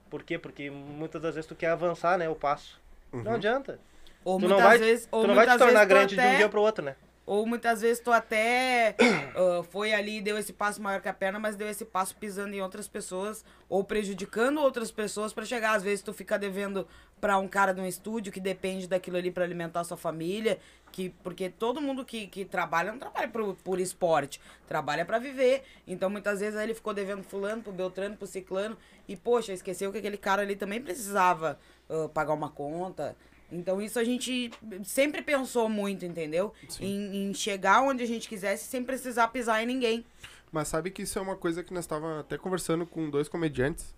[0.10, 0.38] Por quê?
[0.38, 2.80] Porque muitas das vezes tu quer avançar, né, o passo.
[3.14, 3.24] Uhum.
[3.24, 3.80] Não adianta.
[4.26, 5.08] ou Tu muitas não vai, vezes.
[5.12, 6.96] Ou tu não vai te tornar grande de um até- dia pro outro, né?
[7.30, 8.96] Ou muitas vezes tu até
[9.38, 12.16] ah, foi ali e deu esse passo maior que a perna, mas deu esse passo
[12.16, 15.76] pisando em outras pessoas ou prejudicando outras pessoas pra chegar.
[15.76, 16.88] Às vezes tu fica devendo
[17.22, 20.58] pra um cara de um estúdio que depende daquilo ali pra alimentar sua família,
[20.92, 25.62] que porque todo mundo que, que trabalha não trabalha por, por esporte, trabalha pra viver.
[25.86, 28.76] Então muitas vezes aí ele ficou devendo fulano, pro Beltrano, pro Ciclano
[29.08, 33.16] e poxa, esqueceu que aquele cara ali também precisava ah, pagar uma conta.
[33.52, 34.52] Então isso a gente
[34.84, 36.54] sempre pensou muito, entendeu?
[36.80, 40.06] Em, em chegar onde a gente quisesse sem precisar pisar em ninguém.
[40.52, 43.94] Mas sabe que isso é uma coisa que nós estávamos até conversando com dois comediantes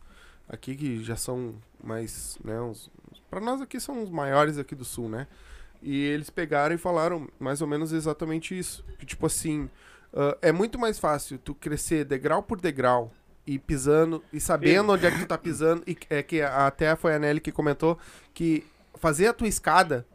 [0.48, 2.92] aqui que já são mais, né, uns,
[3.30, 5.28] para nós aqui são os maiores aqui do sul, né?
[5.82, 9.70] E eles pegaram e falaram mais ou menos exatamente isso, que tipo assim,
[10.14, 13.12] ah, é muito mais fácil tu crescer degrau por degrau
[13.48, 17.16] e pisando e sabendo onde é que tu tá pisando e é que até foi
[17.16, 17.98] a Nelly que comentou
[18.34, 18.64] que
[19.02, 20.08] fazer a tua escada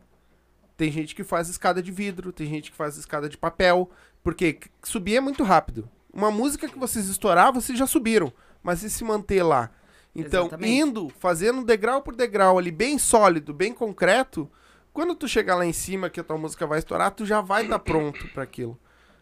[0.77, 3.91] tem gente que faz escada de vidro, tem gente que faz escada de papel,
[4.23, 5.89] porque subir é muito rápido.
[6.13, 8.33] Uma música que vocês estourar, vocês já subiram,
[8.63, 9.71] mas e se manter lá?
[10.15, 10.73] Então, Exatamente.
[10.73, 14.51] indo, fazendo degrau por degrau ali, bem sólido, bem concreto,
[14.93, 17.65] quando tu chegar lá em cima que a tua música vai estourar, tu já vai
[17.65, 18.79] estar pronto para aquilo,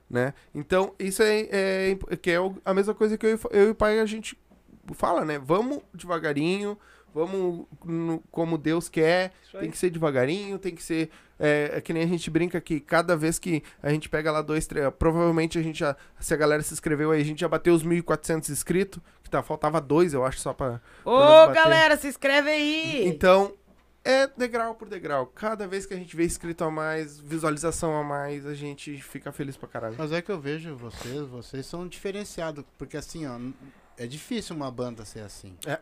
[0.08, 0.34] né?
[0.54, 3.98] Então, isso é, é que é a mesma coisa que eu, eu e o pai
[3.98, 4.38] a gente
[4.92, 5.38] fala, né?
[5.38, 6.78] Vamos devagarinho,
[7.14, 11.08] vamos no- como Deus quer, tem que ser devagarinho, tem que ser.
[11.38, 14.42] É, é que nem a gente brinca que cada vez que a gente pega lá
[14.42, 14.88] dois, três.
[14.98, 15.96] Provavelmente a gente já.
[16.20, 19.00] Se a galera se inscreveu aí, a gente já bateu os 1.400 inscritos.
[19.22, 20.80] Que tá, faltava dois, eu acho, só pra.
[21.02, 21.54] pra Ô, bater.
[21.54, 23.08] galera, se inscreve aí!
[23.08, 23.54] Então,
[24.04, 25.26] é degrau por degrau.
[25.26, 29.32] Cada vez que a gente vê inscrito a mais, visualização a mais, a gente fica
[29.32, 29.96] feliz pra caralho.
[29.98, 33.38] Mas é que eu vejo vocês, vocês são diferenciados, porque assim, ó,
[33.96, 35.56] é difícil uma banda ser assim.
[35.66, 35.78] É.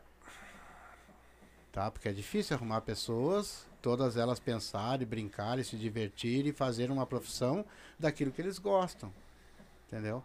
[1.73, 1.91] Tá?
[1.91, 7.65] Porque é difícil arrumar pessoas, todas elas pensarem, brincarem, se divertirem e fazer uma profissão
[7.99, 9.11] daquilo que eles gostam.
[9.89, 10.23] Entendeu?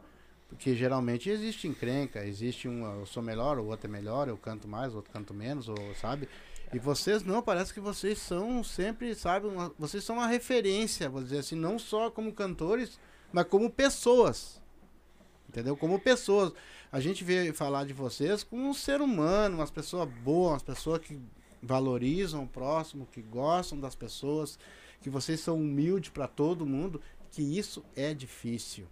[0.49, 4.67] Porque geralmente existe encrenca, existe um, eu sou melhor, o outro é melhor, eu canto
[4.67, 6.27] mais, o outro canto menos, ou sabe?
[6.73, 11.23] E vocês não, parece que vocês são sempre, sabe, uma- vocês são uma referência, vou
[11.23, 12.99] dizer assim, não só como cantores,
[13.31, 14.61] mas como pessoas.
[15.47, 15.77] Entendeu?
[15.77, 16.51] Como pessoas.
[16.91, 20.99] A gente vê falar de vocês como um ser humano, umas pessoas boas, umas pessoas
[20.99, 21.19] que
[21.68, 24.57] valorizam o próximo, que gostam das pessoas,
[25.01, 27.01] que vocês são humildes para todo mundo,
[27.32, 28.88] que isso é difícil.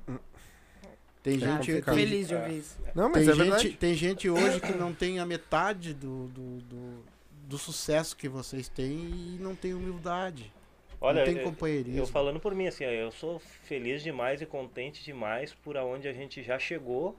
[1.24, 2.78] Tem Cara, gente, tem, feliz de ouvir isso.
[2.94, 3.70] Não, mas tem, é gente, verdade.
[3.78, 7.04] tem gente hoje que não tem a metade do, do, do,
[7.48, 10.54] do sucesso que vocês têm e não tem humildade.
[11.02, 12.00] Olha, não tem eu- companheirismo.
[12.00, 16.14] Eu falando por mim, assim, eu sou feliz demais e contente demais por aonde a
[16.14, 17.18] gente já chegou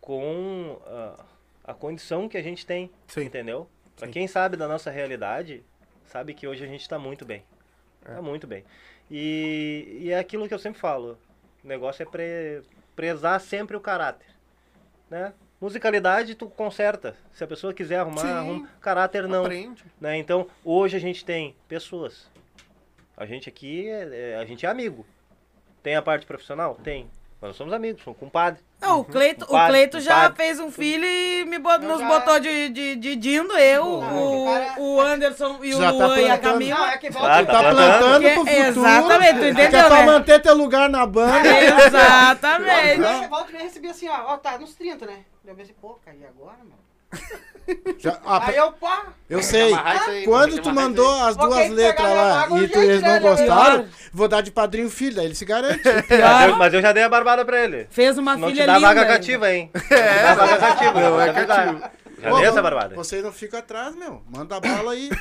[0.00, 1.24] com ah,
[1.64, 3.22] a condição que a gente tem, Sim.
[3.22, 3.66] entendeu?
[3.96, 4.12] Pra Sim.
[4.12, 5.62] quem sabe da nossa realidade,
[6.06, 7.42] sabe que hoje a gente tá muito bem.
[8.04, 8.14] É.
[8.14, 8.64] Tá muito bem.
[9.10, 11.18] E, e é aquilo que eu sempre falo,
[11.62, 12.62] o negócio é pre-
[12.96, 14.26] prezar sempre o caráter,
[15.10, 15.32] né?
[15.60, 17.16] Musicalidade tu conserta.
[17.32, 18.28] Se a pessoa quiser arrumar, Sim.
[18.32, 18.68] arruma.
[18.80, 19.82] Caráter não Aprende.
[20.00, 20.16] né?
[20.18, 22.28] Então, hoje a gente tem pessoas.
[23.16, 25.06] A gente aqui, é, é- a gente é amigo.
[25.82, 26.74] Tem a parte profissional?
[26.82, 27.08] Tem.
[27.40, 28.60] Mas nós somos amigos, somos compadre.
[28.84, 32.06] Não, o Cleito, o Cleito já fez um filho e me bot- Eu nos já-
[32.08, 36.20] botou de, de, de dindo, eu, o, cara- o Anderson e o Já tá Luan
[36.20, 36.38] e a.
[36.38, 36.78] Camila.
[36.78, 38.22] Não, é que volta Ah, e tá Tá plantando.
[38.22, 38.66] pro futuro.
[38.66, 40.06] exatamente, tu entendeu, é pra né?
[40.06, 41.48] manter teu lugar na banda.
[41.86, 43.00] Exatamente.
[43.00, 45.18] Volta- Volta e recebi assim, ó, ó, tá nos 30, né?
[45.46, 46.83] Eu pensei, pô, caí agora, mano.
[47.98, 49.72] Já- ah, Aí eu, pá, eu sei.
[49.72, 54.28] aí, Quando tu mandou as duas letras lá e tu, eles não né, gostaram, vou
[54.28, 55.16] dar de padrinho filho.
[55.16, 55.80] Daí ele se garante.
[55.82, 56.10] Mas
[56.50, 57.86] eu, mas eu já dei a barbada pra ele.
[57.90, 58.86] Fez uma Não filha te dá linda.
[58.88, 59.70] vaga cativa, hein?
[59.74, 59.78] É.
[59.78, 61.00] Não te dá vaga cativa.
[61.00, 61.26] Não, é.
[61.32, 61.90] Já
[62.24, 62.94] Beleza, Barbada?
[62.94, 64.22] Vocês não ficam atrás, meu.
[64.28, 65.08] Manda a bola aí.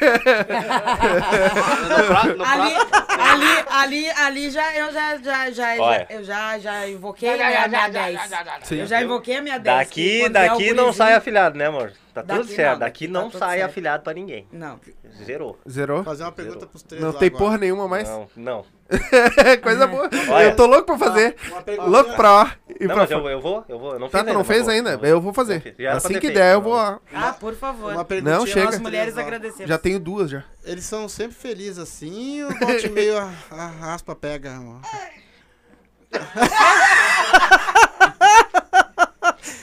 [1.84, 2.74] No pró- no Ali,
[3.20, 6.08] ali, ali, ali já, eu já, já, já, Olha.
[6.10, 8.20] eu já, já invoquei minha, minha 10.
[8.64, 8.76] Sim.
[8.80, 9.90] Eu já invoquei a minha 10.
[9.90, 11.92] que Daqui, quando é o daqui não gurizinho- sai afiliado, né, amor?
[12.14, 12.72] Tá tudo Daqui certo.
[12.74, 13.70] não, Daqui daqui não tá tudo sai certo.
[13.72, 14.48] afiliado pra ninguém.
[14.52, 14.80] Não.
[15.26, 15.60] Zerou.
[15.70, 16.04] Zerou?
[16.04, 17.44] Fazer uma pergunta pros três Não lá tem agora.
[17.44, 18.08] porra nenhuma mais.
[18.08, 18.66] Não, não.
[19.64, 20.10] Coisa boa.
[20.30, 20.44] Olha.
[20.46, 21.36] Eu tô louco pra fazer.
[21.88, 22.48] Louco pra ó.
[22.80, 23.94] E Não, pra mas eu, eu vou, eu vou.
[23.94, 24.74] Eu não Tá, fiz tu não fez vou.
[24.74, 24.98] ainda?
[24.98, 25.62] Não Eu vou Não fazer.
[25.78, 26.64] Já era pra Assim que feito, der, eu não.
[26.64, 26.74] vou.
[26.74, 26.98] ó.
[27.14, 27.94] Ah, por favor.
[27.94, 28.80] Uma perguntinha Não, chega.
[28.80, 29.68] Mulheres agradecemos.
[29.70, 30.44] Já tenho duas já.
[30.64, 34.60] Eles são sempre felizes assim, o bote meio a, a raspa pega.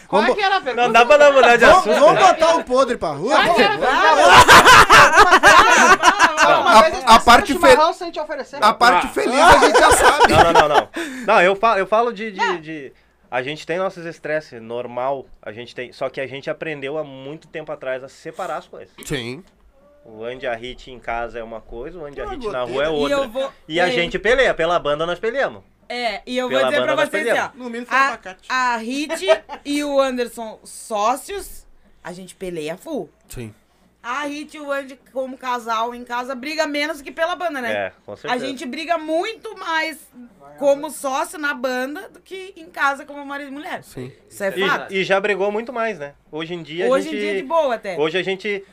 [0.08, 0.86] Qual é Vamos, que era a pergunta?
[0.86, 2.00] Não dá pra dar mudar de vamos, assunto.
[2.00, 2.32] vamos né?
[2.32, 3.36] botar o podre pra rua?
[3.44, 3.56] Qual
[6.49, 8.62] é a parte chimarrão sem te oferecer.
[8.62, 9.11] A parte Ah.
[9.11, 10.32] feliz a gente já sabe.
[10.32, 10.88] Não, não, não, não.
[11.26, 12.93] Não, eu falo, eu falo de, de, de-
[13.30, 15.26] A gente tem nossos estresses, normal.
[15.43, 15.93] A gente tem.
[15.93, 18.93] Só que a gente aprendeu há muito tempo atrás a separar as coisas.
[19.05, 19.43] Sim.
[20.05, 22.62] O Andy a Hit em casa é uma coisa, o Andy a Uma Hit na
[22.62, 23.16] rua é E outra.
[23.18, 23.53] eu vou.
[23.68, 25.62] E a é, gente peleia, pela banda nós peleamos.
[25.88, 27.59] É, e eu vou Pela dizer pra vocês assim.
[27.59, 28.49] No mínimo foi A, abacate.
[28.49, 29.26] a Hit
[29.64, 31.66] e o Anderson sócios,
[32.03, 33.11] a gente peleia full.
[33.28, 33.55] Sim.
[34.03, 37.72] A Hit e o Andy, como casal em casa, briga menos que pela banda, né?
[37.72, 38.34] É, com certeza.
[38.34, 39.98] A gente briga muito mais
[40.59, 43.82] como sócio na banda do que em casa como marido e mulher.
[43.84, 44.11] Sim.
[44.28, 44.92] Isso é fato.
[44.92, 46.14] E, e já brigou muito mais, né?
[46.32, 47.20] Hoje em dia Hoje a em gente.
[47.20, 47.98] dia de boa até.
[47.98, 48.64] Hoje a gente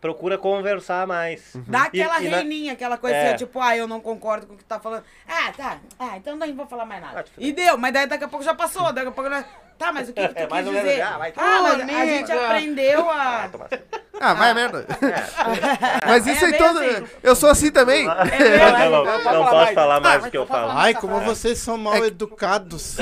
[0.00, 1.52] procura conversar mais.
[1.66, 3.28] Dá aquela E- e na- reininha, aquela coisa É.
[3.28, 5.02] assim, tipo, ah, eu não concordo com o que tu tá falando.
[5.26, 5.78] Ah, tá.
[5.98, 7.24] Ah, então nem vou falar mais nada.
[7.26, 9.28] Ah, e deu, mas daí daqui a pouco já passou, daqui a pouco...
[9.28, 9.44] nós-
[9.78, 11.00] Tá, mas o que, que tu É, quis dizer?
[11.02, 12.06] ah, vai ah, mas a amiga.
[12.06, 13.48] gente aprendeu a...
[14.18, 14.86] Ah, vai a merda.
[16.06, 16.78] Mas isso É aí todo.
[16.78, 17.04] assim.
[17.22, 18.06] Eu sou assim também.
[18.08, 20.72] Não, não, não, não posso falar mais do que eu falo.
[20.74, 22.96] Ai, como vocês são mal educados.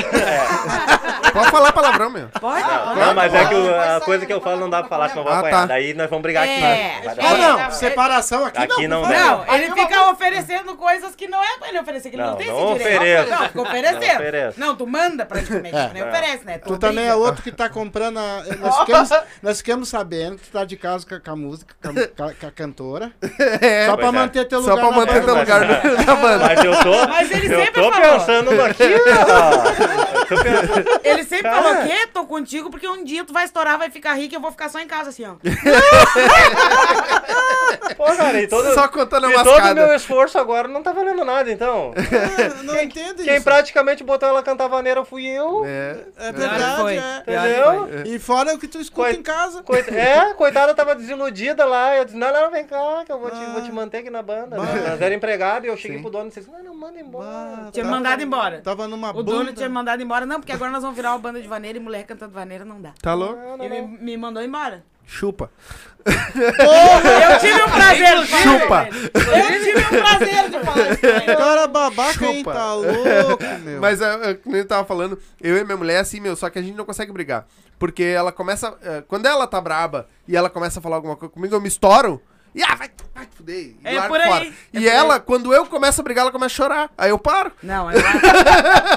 [1.33, 2.29] Pode falar palavrão, meu.
[2.41, 2.63] Pode?
[2.99, 5.23] Não, mas é que o- a coisa que eu falo não dá pra falar, senão
[5.23, 5.67] eu vou Ah, apanhar.
[5.69, 6.63] Daí nós vamos brigar aqui.
[6.65, 7.01] É.
[7.15, 7.71] Dar- Ah, não.
[7.71, 9.03] Separação aqui, Aqui não.
[9.03, 9.09] não.
[9.09, 12.37] Não, ele fica oferecendo coisas que não é pra ele oferecer, que ele não, Não,
[12.39, 12.97] tem não esse direito.
[12.99, 13.31] ofereço.
[13.31, 14.55] Não, fica oferecendo.
[14.57, 14.67] Não.
[14.67, 15.87] Não, tu manda praticamente, É.
[15.89, 16.59] tu nem oferece, né?
[16.67, 18.43] Tu também é outro que tá comprando a...
[18.61, 19.11] Nós ficamos,
[19.43, 21.91] nós ficamos sabendo que tu tá de casa com a, com a música, com
[22.25, 23.13] a, com a- cantora.
[23.61, 23.87] É.
[23.87, 24.13] Só pra é.
[24.13, 25.61] manter teu Só lugar pra na manter teu lugar
[26.07, 26.47] na banda.
[26.47, 28.19] Mas eu tô, Mas ele eu sempre tô falou.
[28.19, 28.75] pensando pensando-
[31.05, 31.63] Ele sempre Cara.
[31.63, 32.07] falou, quê?
[32.13, 34.69] Tô contigo porque um dia tu vai estourar, vai ficar rico e eu vou ficar
[34.69, 35.35] só em casa, assim, ó.
[37.97, 40.93] Pô, cara, e todo, Só contando a e todo o meu esforço agora não tá
[40.93, 41.93] valendo nada, então.
[41.97, 43.45] Ah, Não entendo Quem isso.
[43.45, 45.65] praticamente botou ela cantar vaneira fui eu.
[45.67, 45.97] É.
[46.19, 46.97] É que verdade, foi.
[46.97, 47.19] é.
[47.21, 48.05] Entendeu?
[48.15, 49.63] E fora o que tu escuta Coit- em casa.
[49.63, 51.97] Coit- É, coitada tava desiludida lá.
[51.97, 53.53] Eu disse, não, não, vem cá, que eu vou te, Ah.
[53.55, 54.57] vou te manter aqui na banda.
[54.57, 54.65] Bah.
[54.65, 56.03] Nós era empregado e eu cheguei Sim.
[56.03, 57.27] pro dono e disse, não, não, manda embora.
[57.27, 58.61] Bah, Tinha tá- mandado embora.
[58.61, 59.53] Tava numa O dono banda.
[59.53, 60.27] tinha mandado embora.
[60.27, 62.81] Não, porque agora nós vamos virar uma banda de vaneira e mulher cantando vaneira não
[62.81, 62.93] dá.
[63.01, 63.37] Tá louco?
[63.37, 63.89] Não, não, Ele não.
[63.89, 64.85] me, me mandou embora.
[65.07, 65.51] Chupa.
[66.07, 68.89] Eu tive o prazer de falar Chupa.
[69.15, 71.37] Eu tive o prazer de falar isso.
[71.39, 72.39] Cara babaca, hein?
[72.39, 72.53] Chupa.
[72.53, 73.81] Tá louco, meu.
[73.81, 76.59] Mas é, é, como eu tava falando, eu e minha mulher, assim, meu, só que
[76.59, 77.47] a gente não consegue brigar.
[77.79, 78.77] Porque ela começa.
[78.83, 81.69] é, quando ela tá braba e ela começa a falar alguma coisa comigo, eu me
[81.69, 82.21] estouro.
[82.55, 83.57] E ah, vai, vai te fuder.
[83.59, 84.45] e É por aí, fora.
[84.45, 85.21] é e por ela, aí.
[85.21, 86.91] quando eu começo a brigar, ela começa a chorar.
[86.97, 87.51] Aí eu paro.
[87.61, 87.95] Não, é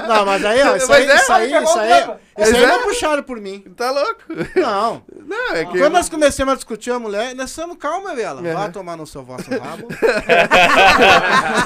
[0.06, 2.16] Não, mas aí, ó, isso Mas aí, é, isso aí, pegou isso aí, isso aí
[2.36, 2.82] Mas não é.
[2.84, 3.60] puxaram por mim.
[3.76, 4.20] Tá louco?
[4.54, 5.02] Não.
[5.28, 5.78] Não, é que.
[5.78, 8.46] Quando nós começamos a discutir a mulher, nós somos calma, ela.
[8.46, 8.54] É.
[8.54, 9.88] Vai tomar no seu vosso rabo.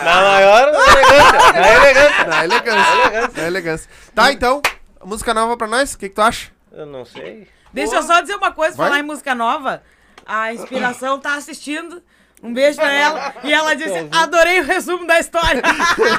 [0.05, 1.53] Na maior elegância.
[1.53, 2.24] Na elegância.
[2.26, 3.32] Na elegância.
[3.36, 3.90] Na elegância.
[4.14, 4.62] Tá, então,
[5.05, 5.95] música nova pra nós?
[5.95, 6.51] O que, que tu acha?
[6.72, 7.47] Eu não sei.
[7.72, 8.88] Deixa eu só dizer uma coisa, Vai.
[8.88, 9.82] falar em música nova.
[10.27, 12.03] A Inspiração tá assistindo.
[12.43, 13.35] Um beijo pra ela.
[13.45, 15.62] E ela disse, adorei o resumo da história.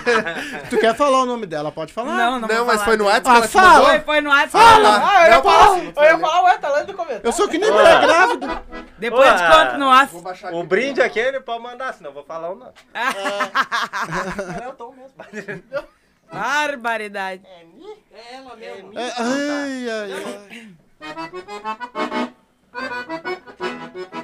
[0.70, 1.70] tu quer falar o nome dela?
[1.70, 2.16] Pode falar.
[2.16, 2.86] Não, não, Não, mas falar.
[2.86, 3.90] foi no WhatsApp Ah, que ela te fala.
[3.90, 4.52] Foi, foi no WhatsApp.
[4.52, 4.90] Fala.
[5.06, 7.22] Ah, eu ia Não, falar, próximo, eu ia falar, ué, tá lá no comentário.
[7.26, 8.64] Eu sou que nem mulher grávida.
[8.98, 9.52] Depois eu Ué.
[9.66, 10.56] conto no WhatsApp.
[10.56, 12.72] O brinde aquele pode mandar, senão eu vou falar o nome.
[14.56, 15.64] Era o Tom mesmo.
[16.32, 17.42] Barbaridade.
[17.46, 18.98] É ela mesmo.
[18.98, 20.68] É, ai, ai, ai.
[22.74, 23.43] Não
[23.94, 24.23] thank you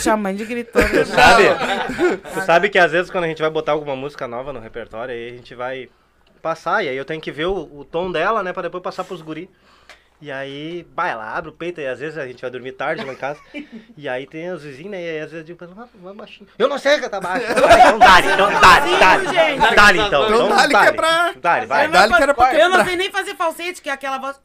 [0.00, 0.88] chamando de gritona.
[0.88, 1.44] Tu sabe,
[2.34, 5.14] tu sabe que às vezes quando a gente vai botar alguma música nova no repertório,
[5.14, 5.88] aí a gente vai
[6.42, 9.04] passar, e aí eu tenho que ver o, o tom dela, né, pra depois passar
[9.04, 9.48] pros guri.
[10.22, 13.02] E aí, vai ela abre o peito, e às vezes a gente vai dormir tarde
[13.02, 13.40] lá em casa.
[13.96, 15.02] E aí tem os vizinhos, né?
[15.02, 16.46] E aí às vezes eu digo, vai, vai baixinho.
[16.58, 17.46] Eu não sei cantar baixo.
[17.50, 19.74] Então dá, então dá, dá.
[19.74, 20.26] Dá então.
[20.26, 21.88] Então dá-lhe que é pra- Dá-lhe, vai.
[21.90, 24.38] Que era pra eu não sei nem fazer falsete, que é aquela voz.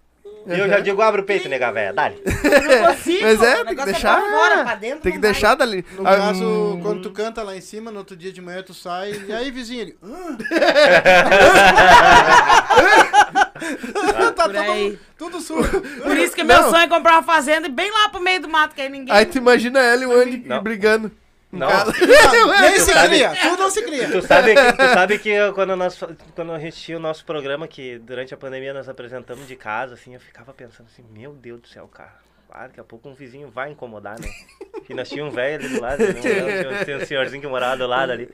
[0.47, 2.21] Eu já digo, abre o peito, nega velha, dá-lhe.
[2.49, 3.21] Não consigo.
[3.23, 4.99] Mas é, tem que negócio deixar- pra fora, pra dentro.
[5.01, 5.31] Tem que vai.
[5.31, 5.85] deixar dali.
[5.91, 8.61] No Ah, caso, hum, quando tu canta lá em cima, no outro dia de manhã
[8.63, 9.97] tu sai, e aí vizinho, ele...
[10.03, 10.37] "Ah."
[14.35, 15.81] tá tudo, tudo sujo.
[16.03, 16.69] Por isso que meu Não.
[16.69, 19.13] sonho é comprar uma fazenda e bem lá pro meio do mato, que aí ninguém.
[19.15, 20.61] Aí tu imagina ela e o Andy Não.
[20.61, 21.11] brigando.
[21.51, 21.69] Não.
[22.61, 24.11] Nem se sabe- cria, tudo não se cria.
[24.11, 25.97] Tu sabe que, tu sabe que eu, quando, nós,
[26.35, 29.93] quando a gente tinha o nosso programa, que durante a pandemia nós apresentamos de casa,
[29.93, 32.13] assim, eu ficava pensando assim, meu Deus do céu, cara.
[32.57, 34.27] Ah, daqui a pouco um vizinho vai incomodar, né?
[34.87, 36.13] E nós tínhamos um velho ali do lado, né?
[36.13, 38.29] tinha, tinha um senhorzinho que morava do lado ali.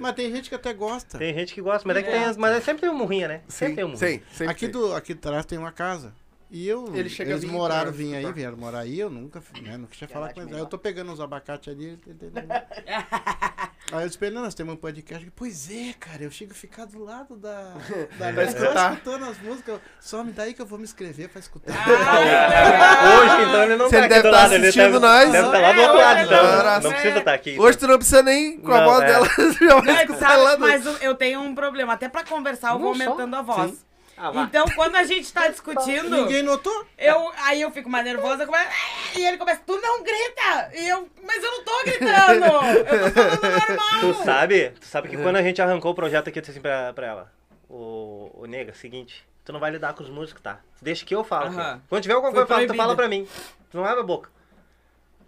[0.00, 1.18] Mas tem gente que até gosta.
[1.18, 3.40] Tem gente que gosta, mas é que tem, mas é sempre tem um murrinha, né?
[3.48, 4.18] Sempre tem um murrinha.
[4.18, 4.70] Sim, sempre Aqui, tem.
[4.70, 6.14] do, aqui atrás tem uma casa.
[6.52, 9.40] E eu, Ele chega eles vir moraram, vinham aí, pra- vieram morar aí, eu nunca,
[9.62, 10.52] né, nunca tinha falado com eles.
[10.52, 11.84] Aí eu tô pegando uns abacate ali.
[11.84, 12.48] ele- ele- ele-
[13.92, 15.28] Aí eu disse pra ele, não, nós temos um podcast.
[15.34, 17.74] Pois é, cara, eu chego a ficar do lado da...
[18.18, 18.92] da Pra escutar.
[18.92, 19.80] escutando as músicas.
[20.00, 21.72] Só me daí que eu vou me inscrever pra escutar.
[21.72, 25.32] Hoje, então, ele não Se tá ele deve tá lado, ele assistindo deve, nós.
[25.32, 26.38] deve estar lá do É, outro lado, hoje então.
[26.38, 27.58] ele Não, tá- precisa estar aqui.
[27.58, 29.06] Hoje tu não precisa nem com a Não, voz é.
[29.06, 29.26] dela.
[29.60, 31.92] já vai Mas, escutar sabe, lá mas eu- eu tenho um problema.
[31.94, 33.84] Até pra conversar, eu vou aumentando a voz.
[34.22, 34.42] Ah, vá.
[34.42, 36.86] Então, quando a gente tá discutindo, Ninguém notou?
[36.98, 38.68] eu, aí eu fico mais nervosa, eu começo,
[39.16, 40.70] e ele começa, tu não grita!
[40.74, 42.44] E eu, mas eu não tô gritando!
[42.44, 44.00] Eu tô falando normal!
[44.00, 46.60] Tu sabe, tu sabe que quando a gente arrancou o projeto aqui, eu disse assim
[46.60, 47.32] pra, pra ela,
[47.68, 50.60] o, o nega, seguinte, tu não vai lidar com os músicos, tá?
[50.82, 51.54] Deixa que eu falo.
[51.88, 53.26] Quando tiver alguma Foi coisa, tu fala pra mim.
[53.70, 54.28] Tu não abre a boca.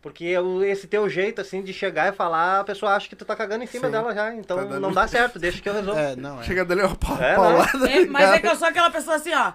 [0.03, 3.25] Porque eu- esse teu jeito, assim, de chegar e falar, a pessoa acha que tu
[3.25, 3.93] tá cagando em cima Sim.
[3.93, 4.35] dela já.
[4.35, 5.99] Então Tá dando- não dá certo, deixa que eu resolvo.
[6.01, 6.43] É, não, é.
[6.43, 7.89] Chega dali uma pa- É, paulada.
[7.91, 9.53] É, mas é que eu sou aquela pessoa assim, ó.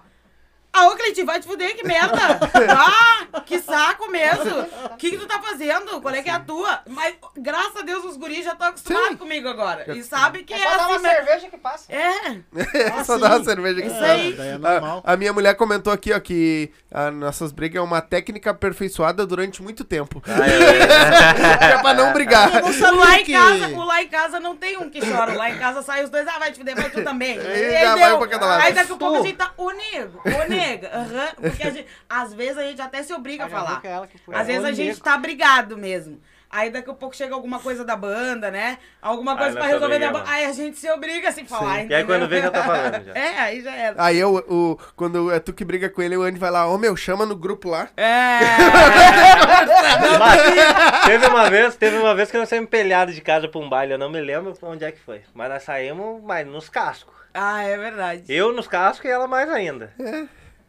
[0.72, 2.18] Ah, ô Cleitinho, vai te fuder, que merda!
[2.70, 4.66] Ah, que saco mesmo!
[4.92, 6.00] O que, que tu tá fazendo?
[6.00, 6.80] Qual é que é a tua?
[6.88, 9.16] Mas, graças a Deus, os guris já estão acostumados Sim.
[9.16, 9.92] comigo agora.
[9.96, 11.92] E sabem que É é, só dar assim uma cerveja que passa.
[11.92, 13.88] É, Só dá uma cerveja aqui.
[13.88, 14.32] Isso aí.
[14.34, 15.02] Daí é A, normal.
[15.04, 19.62] a minha mulher comentou aqui, ó, que as nossas brigas é uma técnica aperfeiçoada durante
[19.62, 20.22] muito tempo.
[20.26, 22.62] é pra não brigar.
[22.62, 23.32] Não o lá, em que...
[23.32, 25.34] casa, o lá em casa não tem um que chora.
[25.34, 27.38] Lá em casa sai os dois, ah, vai te fuder, vai tu também.
[27.38, 28.62] Aí aí já vai pra cada lado.
[28.62, 29.52] Aí daqui a pouco a gente tá,
[29.92, 31.28] nego, ô nega, aham.
[31.40, 33.80] Porque a gente, às vezes a gente até se obriga a falar.
[33.80, 34.34] que é ela que foi.
[34.34, 36.20] Às vezes a gente tá brigado mesmo.
[36.50, 38.78] Aí daqui a pouco chega alguma coisa da banda, né?
[39.02, 40.24] Alguma coisa Aí pra resolver da banda.
[40.30, 43.04] Aí a gente se obriga a se falar, E aí quando vê, já tá falando
[43.04, 43.12] já.
[43.18, 44.02] É, aí já era.
[44.02, 46.78] Aí eu, o, quando é tu que briga com ele, o Andy vai lá, ô
[46.78, 47.90] meu, chama no grupo lá.
[47.98, 48.38] É.
[50.18, 53.68] Mas teve uma vez, teve uma vez que nós saímos empelhados de casa pra um
[53.68, 55.20] baile, eu não me lembro onde é que foi.
[55.34, 57.14] Mas nós saímos, mas nos cascos.
[57.34, 58.24] Ah, é verdade.
[58.26, 59.92] Eu nos cascos e ela mais ainda.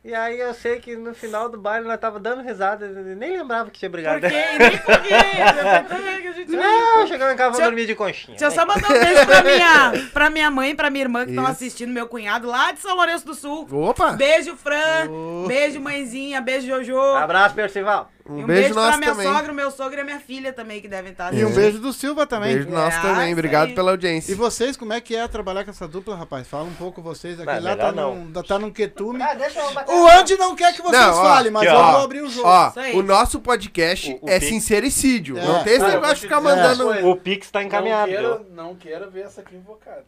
[0.04, 3.38] E aí eu sei que no final do baile nós tava dando risada, eu nem
[3.38, 4.22] lembrava que tinha brigado.
[4.22, 4.44] Por quê?
[4.58, 5.10] Nem por quê?
[6.22, 8.38] que a gente Não, chegamos em casa, vamos dormir de conchinha.
[8.38, 8.56] Deixa eu né?
[8.56, 11.46] só mandar um beijo pra minha, pra minha mãe e pra minha irmã que estão
[11.46, 13.68] assistindo, meu cunhado lá de São Lourenço do Sul.
[13.70, 14.14] Opa!
[14.14, 15.10] Beijo, Fran.
[15.10, 15.46] Oh.
[15.48, 16.40] Beijo, mãezinha.
[16.40, 16.98] Beijo, Jojo.
[16.98, 18.10] Abraço, Percival.
[18.30, 19.28] Um, E um beijo, beijo, pra nosso minha também.
[19.34, 21.54] sogra, o meu sogro e a minha filha também, que devem estar E um É.
[21.54, 22.54] beijo do Silva também.
[22.54, 23.34] Beijo nosso É, também.
[23.34, 23.74] Obrigado aí.
[23.76, 24.36] pela E audiência.
[24.36, 26.48] vocês, como é que é trabalhar com essa dupla, rapaz?
[26.48, 27.40] Fala um pouco vocês.
[27.40, 28.16] Aqui Não, lá tá não.
[28.16, 29.22] num, tá num quetume.
[29.24, 29.92] Ah, deixa eu bater.
[29.96, 31.92] O Andy não quer que vocês Não, ó, falem, mas aqui, eu ó.
[31.94, 32.48] vou abrir o jogo.
[32.48, 34.50] Ó, o nosso podcast O- o é Pix.
[34.52, 35.38] sincericídio.
[35.38, 35.44] É.
[35.46, 37.10] Não tem esse Ah, negócio de ficar mandando.
[37.10, 38.12] O Pix tá encaminhado.
[38.12, 38.30] Não viu?
[38.38, 40.04] queira, não queira ver essa aqui invocada.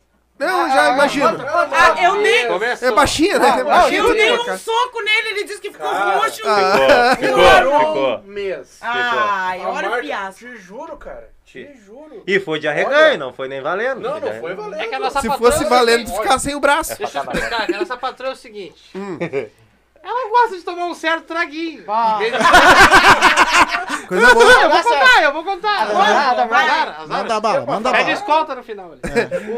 [0.45, 1.27] Não, já imagino.
[1.71, 2.87] Ah, eu dei, Começou.
[2.87, 3.47] É baixinha, né?
[3.57, 4.01] É eu baixinha.
[4.01, 4.59] tudo dei um colocado.
[4.59, 6.17] soco nele, ele disse que ficou Cara.
[6.17, 6.41] roxo.
[6.45, 7.15] Ah.
[7.19, 8.17] Ficou, ficou, ficou.
[8.17, 8.77] um mês.
[8.81, 10.39] Ai, olha o fiasco.
[10.39, 11.29] Te juro, cara.
[11.45, 12.23] Te juro.
[12.25, 13.99] E foi de arreganho, não foi nem valendo.
[13.99, 14.41] Não, não arreganho.
[14.41, 14.81] foi valendo.
[14.81, 16.97] É que a nossa Se fosse é valendo, ficar sem o braço.
[16.97, 18.81] Deixa eu explicar, que a nossa patroa é o seguinte.
[20.03, 21.83] Ela gosta de tomar um certo traguinho.
[21.87, 22.19] Ah.
[24.07, 24.51] Coisa boa.
[24.61, 25.81] Eu vou contar, eu vou contar.
[25.83, 27.07] Azar, Azar, azar.
[27.07, 28.11] Manda bala, manda bala.
[28.11, 28.91] escolta no final.
[28.93, 29.01] ali.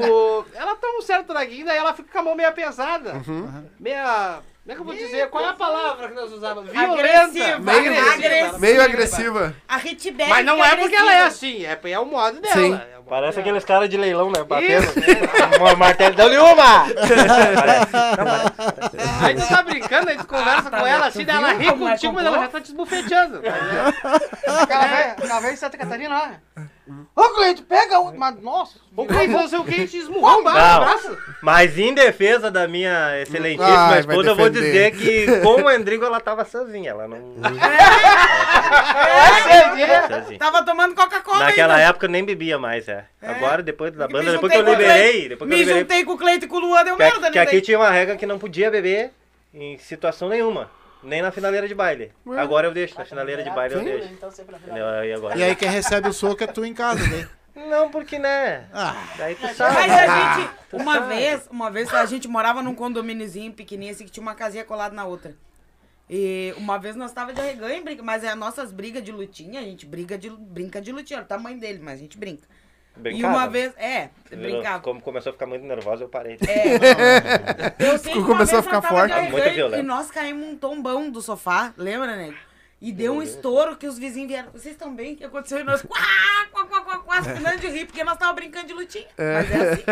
[0.10, 3.14] O- ela toma um certo traguinho, daí ela fica com a mão meia pesada.
[3.80, 4.40] Meia.
[4.64, 5.30] Como é que eu vou dizer?
[5.30, 6.72] Qual é a palavra que nós usávamos?
[6.72, 7.02] Violenta.
[7.02, 7.60] Agressiva.
[7.60, 8.60] Meio agressiva.
[8.60, 9.54] Meio agressiva.
[9.68, 12.54] A Hitberg Mas não é porque ela é assim, é, é o modo dela.
[12.54, 12.74] Sim.
[12.74, 13.42] É modo Parece dela.
[13.42, 14.42] aqueles caras de leilão, né?
[14.42, 14.88] Batendo.
[14.88, 15.58] É.
[15.60, 16.86] Uma martelo, deu-lhe uma!
[16.88, 16.94] Não.
[19.28, 21.60] Aí tu tá brincando, aí tu conversa tá com ela assim, Tu daí ela viu
[21.60, 23.42] ri é contigo, mas ela já tá te esbufeteando.
[24.62, 26.30] Aquela vez em Santa Catarina, ó.
[27.16, 28.14] Ô, Cleito, pega o.
[28.18, 28.80] Mas, nossa.
[28.96, 29.88] O Cleiton fazer o quê?
[29.88, 30.52] Te esmurrou o Não.
[30.52, 31.18] braço.
[31.42, 34.50] Mas em defesa da minha excelentíssima esposa, eu vou.
[34.54, 36.92] Dizer que com o Endrigo ela tava sozinha.
[36.92, 37.18] Ela não.
[39.80, 40.40] É, sozinha.
[40.40, 41.90] Tava tomando Coca-Cola Naquela ainda.
[41.90, 43.06] época eu nem bebia mais, é.
[43.22, 45.82] Agora, depois da Me banda, depois que eu liberei, depois que eu Me liberei.
[45.82, 47.42] juntei com o Cleito e com o Luan, deu Que, merda, que né?
[47.44, 49.12] aqui tinha uma regra que não podia beber
[49.54, 50.70] em situação nenhuma.
[51.02, 52.14] Nem na finaleira de baile.
[52.38, 54.08] Agora eu deixo, na finaleira de baile eu deixo.
[54.14, 54.30] Então?
[55.06, 55.38] E agora?
[55.38, 57.28] E aí quem recebe o soco é tu em casa, né?
[57.56, 58.66] Não, porque né?
[58.74, 59.76] Ah, Daí tu sabe.
[59.76, 64.06] Mas a gente, Tu uma vez, uma vez a gente morava num condomíniozinho pequenininho assim
[64.06, 65.36] que tinha uma casinha colada na outra.
[66.10, 69.12] E uma vez nós tava de arreganho, e brinca- mas é as nossas brigas de
[69.12, 72.18] lutinha, a gente briga de, brinca de lutinha, era o tamanho dele, mas a gente
[72.18, 72.44] brinca.
[72.96, 73.34] E Brincava.
[73.38, 74.80] uma vez, é, brincava.
[74.84, 76.38] Como começou a ficar muito nervosa, eu parei.
[76.48, 77.74] É.
[77.92, 79.26] Eu sei que uma Começou a vez ficar nós tava forte.
[79.26, 79.80] de Muito violento.
[79.80, 82.36] E nós caímos um tombão do sofá, lembra, nego?
[82.80, 84.52] E deu um estouro que os vizinhos vieram.
[84.52, 85.14] Vocês estão bem?
[85.14, 85.60] O que aconteceu?
[85.60, 85.98] E nós, quá,
[86.52, 86.63] quá,
[87.20, 89.06] afinando de rir, porque nós tava brincando de lutinha.
[89.18, 89.84] Mas é assim.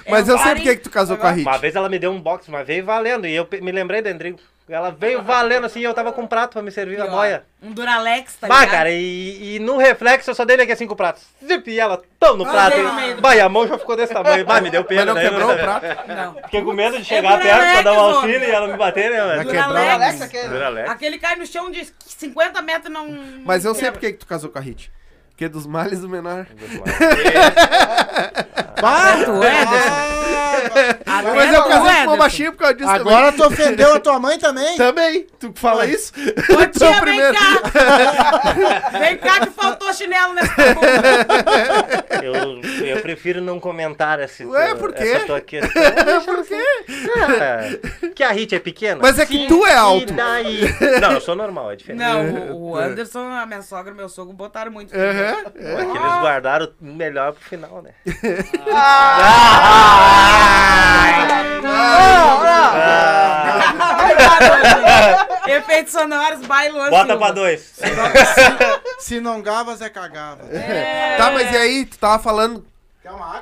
[0.08, 1.46] Mas É, eu sei por que que tu casou com a Rit.
[1.46, 3.26] Uma vez ela me deu um box, mas veio valendo.
[3.26, 4.38] E eu pe- me lembrei do Endrigo.
[4.68, 7.08] Ela veio valendo assim e eu tava com um prato pra me servir na E,
[7.08, 7.42] ó, boia.
[7.60, 8.70] Um Duralex, tá Bah, ligado?
[8.70, 11.24] cara, e, e no reflexo eu só dei aqui cinco pratos.
[11.44, 12.74] Zip, e ela tão no prato.
[12.76, 14.46] dei no meio do- Bah, e a mão já ficou desse tamanho.
[14.46, 15.06] Bah, me deu pena.
[15.06, 15.64] Mas não daí eu quebrou o sabia.
[15.96, 16.08] prato?
[16.08, 16.34] Não.
[16.44, 18.48] Fiquei com medo de chegar É perto pra dar um auxílio homem.
[18.48, 19.44] e ela me bater, né, Vai.
[19.44, 19.90] Duralex.
[19.92, 20.48] Alex, aquele.
[20.48, 20.90] Duralex.
[20.90, 23.08] Aquele cai no chão de 50 metros e não.
[23.44, 24.92] Mas eu sei por que que tu casou com a Rit.
[25.40, 26.46] Porque dos males o menor.
[29.24, 30.19] Tu é,
[31.06, 34.18] ah, Mas eu casei com uma baixinha por causa disso agora tu ofendeu a tua
[34.18, 34.76] mãe também?
[34.76, 34.90] também.
[34.90, 35.26] Também.
[35.38, 36.12] Tu fala isso?
[36.16, 37.34] Ô, Tu é o tia, vem primeiro.
[37.34, 38.90] cá!
[38.98, 40.50] vem cá que faltou chinelo nessa.
[42.22, 45.04] Eu, eu prefiro não comentar esse, Ué, por quê?
[45.04, 45.70] essa tua questão.
[46.24, 46.62] Por quê?
[47.16, 48.98] Ah, que a Hit é pequena?
[49.00, 50.12] Mas é que tu é alto.
[50.12, 50.60] E daí?
[51.00, 52.00] Não, eu sou normal, é diferente.
[52.00, 54.94] Não, o, o Anderson, a minha sogra e meu sogro botaram muito.
[54.94, 55.44] Aham.
[55.56, 57.92] É que eles guardaram o melhor pro final, né?
[65.46, 66.40] Efeitos sonoros,
[66.72, 67.74] Luan Bota pra dois.
[68.98, 70.44] Se não gavas, é cagava.
[71.16, 71.86] Tá, mas e aí?
[71.86, 72.64] Tu tava falando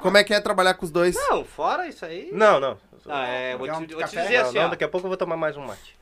[0.00, 1.14] como é que é trabalhar com os dois?
[1.14, 2.30] Não, fora isso aí.
[2.32, 2.78] Não, não.
[3.08, 4.22] Ah, é, vou te, vou te café?
[4.22, 5.96] dizer Não, assim, não, daqui a pouco eu vou tomar mais um mate.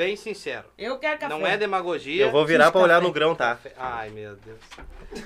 [0.00, 0.66] Bem sincero.
[0.78, 1.28] Eu quero café.
[1.34, 2.24] Não é demagogia.
[2.24, 3.58] Eu vou virar pra olhar no grão, tá?
[3.76, 4.58] Ai, meu Deus.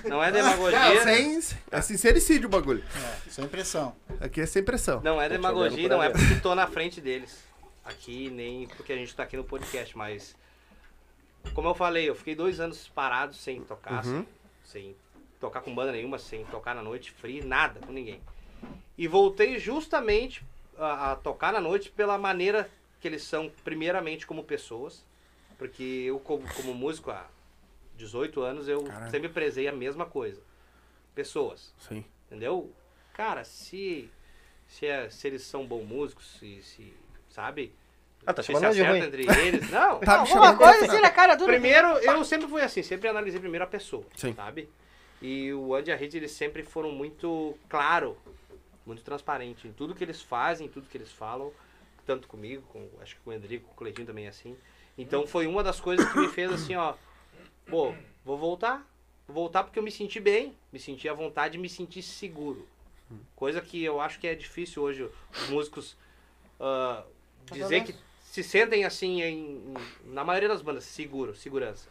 [0.05, 1.01] Não é Não, demagogia.
[1.05, 2.83] sem, é sincericídio o bagulho.
[3.29, 3.95] Sem pressão.
[4.21, 5.01] Aqui é sem pressão.
[5.01, 7.45] Não é demagogia, não é porque tô na frente deles.
[7.85, 10.35] Aqui, nem porque a gente tá aqui no podcast, mas.
[11.55, 14.27] Como eu falei, eu fiquei dois anos parado sem tocar, sem,
[14.65, 14.97] sem
[15.39, 18.21] tocar com banda nenhuma, sem tocar na noite, free, nada com ninguém.
[18.99, 20.43] E voltei justamente
[20.77, 22.69] a, a tocar na noite pela maneira
[23.05, 25.05] que eles são, primeiramente, como pessoas.
[25.59, 27.27] Porque eu, como, como músico há
[27.99, 29.11] 18 anos, eu Caralho.
[29.11, 30.41] sempre prezei a mesma coisa.
[31.15, 31.75] Pessoas.
[31.87, 32.03] Sim.
[32.27, 32.73] Entendeu?
[33.13, 34.11] Cara, se,
[34.67, 36.95] se, é- se eles são bons músicos, se, se
[37.29, 37.75] sabe?
[38.27, 39.01] Ah, tá chamando se de ruim.
[39.01, 39.69] entre eles.
[39.71, 40.01] Não.
[40.01, 41.45] Tá Alguma chamando coisa assim na cara do.
[41.45, 44.33] Primeiro, eu sempre fui assim, sempre analisei primeiro a pessoa, Sim.
[44.35, 44.67] sabe?
[45.21, 48.17] E o Andy e a Rede, eles sempre foram muito claro,
[48.87, 51.53] muito transparente em tudo que eles fazem, em tudo que eles falam,
[52.05, 54.57] tanto comigo, com, acho que com o Endrico, com o Cleitinho também é assim.
[54.97, 56.95] Então foi uma das coisas que me fez assim, ó,
[57.67, 57.95] pô,
[58.25, 58.87] vou voltar,
[59.27, 62.69] vou voltar porque eu me senti bem, me senti à vontade, me senti seguro.
[63.37, 65.09] Coisa que eu acho que é difícil hoje
[65.43, 65.97] os músicos
[66.61, 67.05] ah,
[67.53, 69.75] dizer que se sentem assim em,
[70.07, 71.89] na maioria das bandas, seguro, segurança.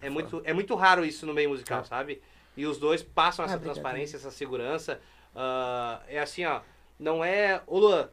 [0.00, 2.22] É muito, é muito raro isso no meio musical, sabe?
[2.56, 5.00] E os dois passam essa Ah, transparência, essa segurança.
[5.34, 6.60] ah, é assim, ó,
[6.98, 8.08] não é, ô Luan,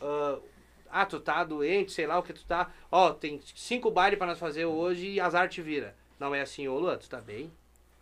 [0.00, 0.38] ah,
[0.90, 2.70] ah, tu tá doente, sei lá o que tu tá.
[2.90, 5.96] Ó, tem cinco bailes pra nós fazer hoje e azar te vira.
[6.18, 7.52] Não é assim, ô Luan, tu tá bem?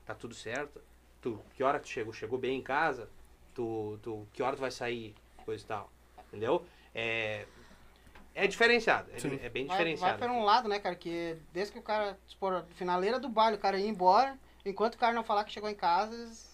[0.04, 0.80] Tá tudo certo?
[1.20, 2.12] Tu, que hora tu chegou?
[2.12, 3.08] Chegou bem em casa?
[3.54, 5.14] Tu, tu, que hora tu vai sair?
[5.44, 5.90] Coisa e tal.
[6.28, 6.64] Entendeu?
[6.94, 7.46] É,
[8.34, 9.10] é diferenciado.
[9.12, 9.38] É, Sim.
[9.42, 10.18] é bem Vai, diferenciado.
[10.18, 10.94] vai por um lado, né, cara?
[10.94, 14.98] Que desde que o cara, supor, finaleira do baile, o cara ia embora, enquanto o
[14.98, 16.51] cara não falar que chegou em casa.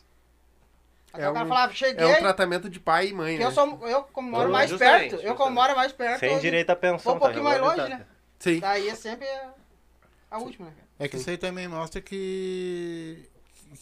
[1.13, 2.05] Até É o cara um- falava, cheguei.
[2.07, 3.47] É um tratamento de pai e mãe, que né?
[3.49, 5.55] eu, sou, eu como moro mais justamente, perto, eu como justamente.
[5.55, 6.21] moro mais perto.
[6.21, 6.99] Sem eu- direito à pensão.
[6.99, 8.07] Vou um pouquinho tá mais longe, né?
[8.39, 8.61] Sim.
[8.61, 9.51] Daí é sempre a,
[10.31, 10.73] a última, né?
[10.99, 13.29] É que isso aí também mostra que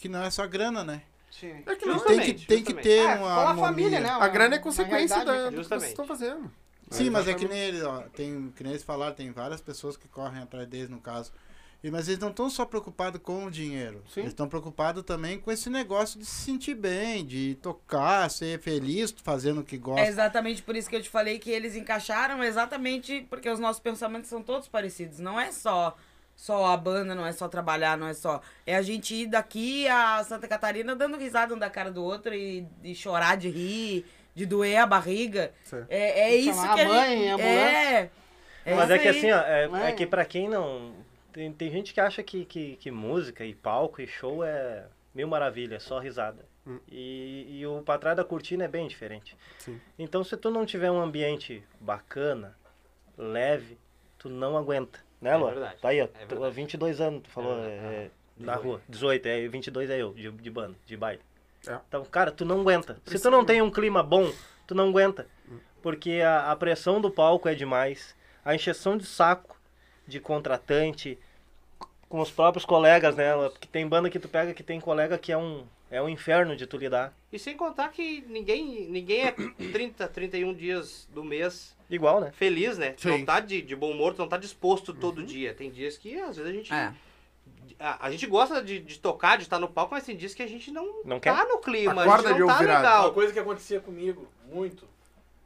[0.01, 1.03] que não é só grana, né?
[1.31, 1.63] Sim.
[1.67, 2.83] É que não, Tem que, Justamente, tem que justamente.
[2.85, 3.67] ter É, uma com a harmonia.
[3.67, 4.11] família, né?
[4.11, 5.89] A grana é consequência da, né, do que vocês Justamente.
[5.91, 6.51] estão fazendo.
[6.91, 9.97] Sim, mas é que nem eles, ó, tem, que nem eles falaram, tem várias pessoas
[9.97, 11.33] que correm atrás deles, no caso.
[11.91, 14.03] Mas eles não estão só preocupados com o dinheiro.
[14.13, 14.21] Sim.
[14.21, 19.15] Eles estão preocupados também com esse negócio de se sentir bem, de tocar, ser feliz
[19.23, 20.07] fazendo o que É gosta.
[20.07, 24.29] exatamente por isso que eu te falei que eles encaixaram exatamente porque os nossos pensamentos
[24.29, 25.19] são todos parecidos.
[25.19, 25.97] Não é só
[26.35, 28.43] só a banda, não é só trabalhar, não é só.
[28.67, 32.35] É a gente ir daqui a Santa Catarina dando risada um da cara do outro
[32.35, 35.53] e, e chorar de rir, de doer a barriga.
[35.65, 35.87] Certo.
[35.89, 37.29] É, é E isso chamar que a a mãe, gente.
[37.31, 37.57] a ambulância.
[37.57, 38.11] É.
[38.67, 39.17] é Mas é que aí.
[39.19, 39.89] assim, ó, é, é?
[39.89, 40.93] é que pra quem não.
[41.37, 45.29] Tem, tem gente que acha que, que, que música e palco e show é mil
[45.29, 46.47] maravilha, é só risada.
[46.67, 46.79] Hum.
[46.91, 49.37] E, e o pra trás da cortina é bem diferente.
[49.59, 49.79] Sim.
[49.99, 52.57] Então se tu não tiver um ambiente bacana,
[53.19, 53.77] leve,
[54.17, 54.99] tu não aguenta.
[55.21, 55.49] Né, É Lô?
[55.49, 56.05] verdade, Tá aí, ó.
[56.05, 56.55] é tu- verdade.
[56.55, 58.11] 22 anos, tu falou, É, é, aham.
[58.39, 58.63] na 18.
[58.67, 58.81] rua.
[58.89, 61.21] 18, é, 22 é eu, de, de banda, de baile.
[61.67, 61.79] É.
[61.87, 62.99] Então, cara, tu não aguenta.
[63.05, 64.33] Se tu não tem um clima bom,
[64.67, 65.27] tu não aguenta.
[65.83, 68.17] Porque a, a pressão do palco é demais.
[68.43, 69.55] A encheção de saco
[70.07, 71.19] de contratante
[72.09, 73.33] com os próprios colegas, né?
[73.51, 76.57] Porque tem banda que tu pega que tem colega que é um, é um inferno
[76.57, 77.13] de tu lidar.
[77.33, 82.33] E sem contar que ninguém, ninguém é 30, 31 dias do mês Igual, né?
[82.33, 82.95] feliz, né?
[82.97, 83.09] Sim.
[83.09, 85.55] não tá de, de bom humor, tu não tá disposto todo dia.
[85.55, 86.73] Tem dias que às vezes a gente.
[86.73, 86.93] É.
[87.79, 90.43] A, a gente gosta de, de tocar, de estar no palco, mas tem dias que
[90.43, 91.35] a gente não, Não quer?
[91.35, 92.81] tá no clima, Acorda a gente de não tá virado.
[92.81, 93.13] Uma legal.
[93.13, 94.89] coisa que acontecia comigo, muito,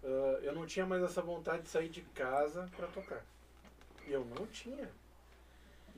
[0.05, 3.25] ah, eu não tinha mais essa vontade de sair de casa pra tocar.
[4.07, 4.89] Eu não tinha.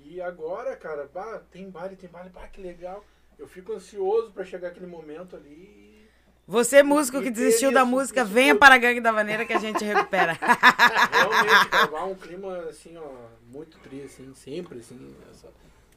[0.05, 3.05] E agora, cara, bah, tem baile, tem baile, bah, que legal.
[3.39, 5.93] Eu fico ansioso pra chegar aquele momento ali.
[6.47, 9.53] Você, músico E que desistiu da música, isso venha para a Gangue da Vaneira que
[9.53, 10.33] a gente recupera.
[11.13, 13.09] Realmente, um clima assim, ó,
[13.51, 15.49] muito triste, assim, sempre, assim, essa-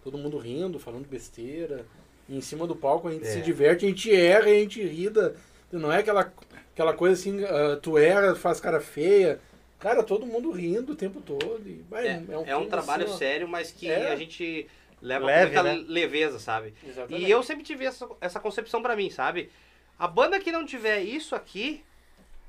[0.04, 1.86] todo mundo rindo, falando besteira.
[2.30, 4.84] E em cima do palco a gente se diverte, a gente erra e a gente
[4.84, 5.34] ri da-
[5.72, 6.32] Não é aquela,
[6.74, 9.40] aquela coisa assim, ah, tu erra, faz cara feia.
[9.86, 11.62] Cara, todo mundo rindo o tempo todo.
[11.64, 14.12] E, bah, É, é um, clima, trabalho assim, sério, mas que É.
[14.12, 14.68] a gente
[15.00, 15.86] leva Leve, com muita né?
[15.88, 16.74] leveza, sabe?
[16.84, 17.24] Exatamente.
[17.24, 19.52] E eu sempre tive essa, essa concepção pra mim, sabe?
[20.00, 21.84] A banda que não tiver isso aqui,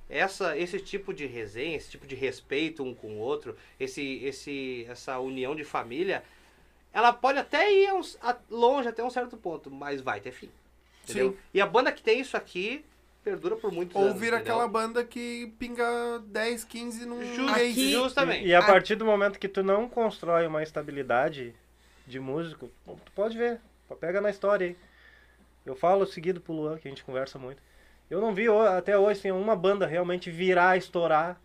[0.09, 4.87] essa, esse tipo de resenha, esse tipo de respeito um com o outro, esse, esse,
[4.89, 6.25] essa união de família,
[6.91, 10.33] ela pode até ir a uns- a- longe até um certo ponto, mas vai ter
[10.33, 10.49] fim.
[11.05, 11.33] Entendeu?
[11.33, 11.39] Sim.
[11.53, 12.83] E a banda que tem isso aqui
[13.27, 14.21] perdura por muitos Ou anos.
[14.21, 14.55] vira entendeu?
[14.55, 17.19] aquela banda que pinga 10, 15 num.
[17.51, 18.45] Aqui- justamente.
[18.45, 21.53] E, e a partir do momento que tu não constrói uma estabilidade
[22.07, 23.61] de músico, tu pode ver,
[23.99, 24.77] pega na história aí.
[25.65, 27.61] Eu falo seguido pro Luan, que a gente conversa muito.
[28.09, 31.41] Eu não vi até hoje assim, uma banda realmente virar, estourar,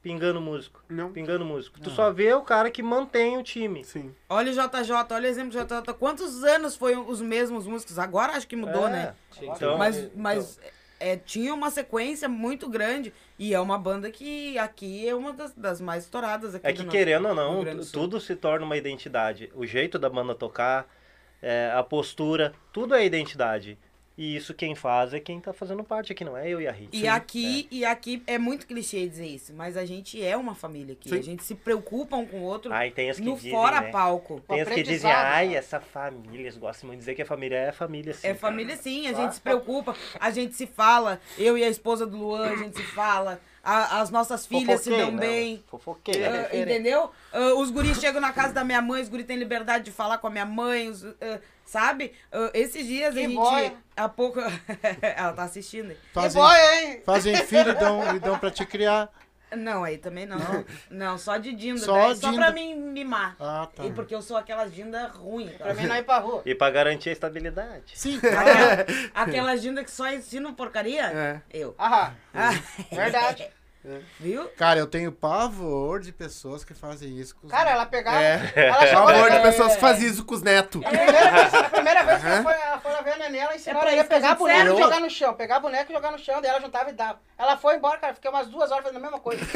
[0.00, 0.84] pingando músico.
[0.88, 1.12] Não.
[1.12, 1.80] Pingando músico.
[1.80, 3.82] Tu só vê o cara que mantém o time.
[3.82, 4.14] Sim.
[4.28, 5.94] olha o JJ, olha o exemplo do JJ.
[5.98, 7.98] Quantos anos foi os mesmos músicos?
[7.98, 9.14] Agora acho que mudou, É, né?
[9.40, 10.60] Então, Mas, mas
[11.02, 13.12] é, tinha uma sequência muito grande.
[13.38, 16.84] E é uma banda que aqui é uma das, das mais estouradas aqui É que
[16.84, 19.50] nosso querendo ou não, tudo se torna uma identidade.
[19.54, 20.86] O jeito da banda tocar,
[21.40, 23.76] é, a postura, tudo é identidade.
[24.16, 26.72] E isso quem faz é quem tá fazendo parte aqui, não é eu e a
[26.72, 26.94] Rita.
[26.94, 30.92] E aqui, e aqui é muito clichê dizer isso, mas a gente é uma família
[30.92, 31.08] aqui.
[31.08, 31.18] Sim.
[31.18, 33.80] A gente se preocupa um com o outro Ai, tem as que no dizem, fora
[33.80, 33.90] né?
[33.90, 34.42] palco.
[34.46, 37.56] Tem as que dizem, ai, essa família, eles gostam muito de dizer que a família
[37.56, 38.26] é família, sim.
[38.26, 42.06] É família sim, a gente se preocupa, a gente se fala, eu e a esposa
[42.06, 45.54] do Luan, a gente se fala, a- as nossas filhas se dão Fofoqueiro, bem.
[45.54, 45.60] né?
[45.68, 46.34] Fofoqueiro.
[46.52, 47.10] ah, entendeu?
[47.32, 50.18] Ah, os guris chegam na casa da minha mãe, os guris têm liberdade de falar
[50.18, 52.12] com a minha mãe, os, ah, sabe?
[52.32, 53.34] Ah, esses dias a Que gente.
[53.34, 53.74] boia.
[53.96, 54.40] Há pouco.
[55.02, 55.90] Ela tá assistindo.
[55.94, 57.02] Que Fazem, boy, hein?
[57.04, 59.08] fazem filho e dão, e dão pra te criar.
[59.56, 60.38] Não, aí também não.
[60.90, 61.80] Não, só de dinda.
[61.80, 62.42] Só daí, Só dinda.
[62.44, 63.36] pra mim mimar.
[63.40, 63.84] Ah, tá.
[63.84, 65.48] E porque eu sou aquelas dinda ruim.
[65.58, 66.42] Pra mim não ir pra rua.
[66.44, 67.92] E pra garantir a estabilidade.
[67.94, 71.06] Sim, Aquela, aquelas dinda que só ensinam porcaria.
[71.12, 71.40] É.
[71.50, 71.74] Eu.
[71.78, 72.50] Ah, Ah,
[72.90, 73.46] verdade.
[74.20, 74.48] viu?
[74.56, 78.22] Cara, eu tenho pavor de pessoas que fazem isso com os Cara, ela pegava.
[78.22, 78.52] É.
[78.54, 80.82] Ela chegou Favor de pessoas que fazem isso com os netos.
[80.84, 83.40] A primeira vez, a primeira vez que ela foi, ela foi lá ver a neném,
[83.40, 85.34] ela ensinou É pra ela a pegar boneco e jogar no chão.
[85.34, 87.20] Pegar boneco e jogar no chão, daí ela juntava e dava.
[87.36, 89.42] Ela foi embora, cara, fiquei umas duas horas fazendo a mesma coisa.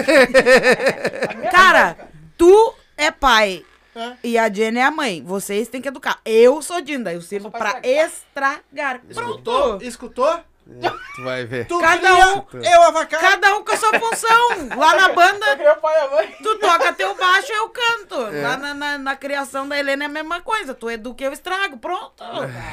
[1.30, 3.64] A mesma Cara, coisa, tu é pai.
[3.94, 4.12] É.
[4.22, 5.22] E a Jenny é a mãe.
[5.24, 6.20] Vocês têm que educar.
[6.24, 7.14] Eu sou Dinda.
[7.14, 8.06] Eu sirvo pra estragar.
[8.06, 9.00] estragar.
[9.08, 9.78] Escutou?
[9.78, 10.46] Pronto.
[10.66, 10.98] Escutou?
[11.14, 11.66] Tu vai ver.
[11.66, 13.20] Tu Cada cria, eu avacar.
[13.20, 14.76] Cada um com a sua função.
[14.76, 16.36] Lá na banda, Eu o pai a mãe.
[16.42, 18.16] tu toca teu baixo, eu canto.
[18.42, 20.74] Lá na, na, na criação da Helena é a mesma coisa.
[20.74, 21.78] Tu educa, eu estrago.
[21.78, 22.22] Pronto.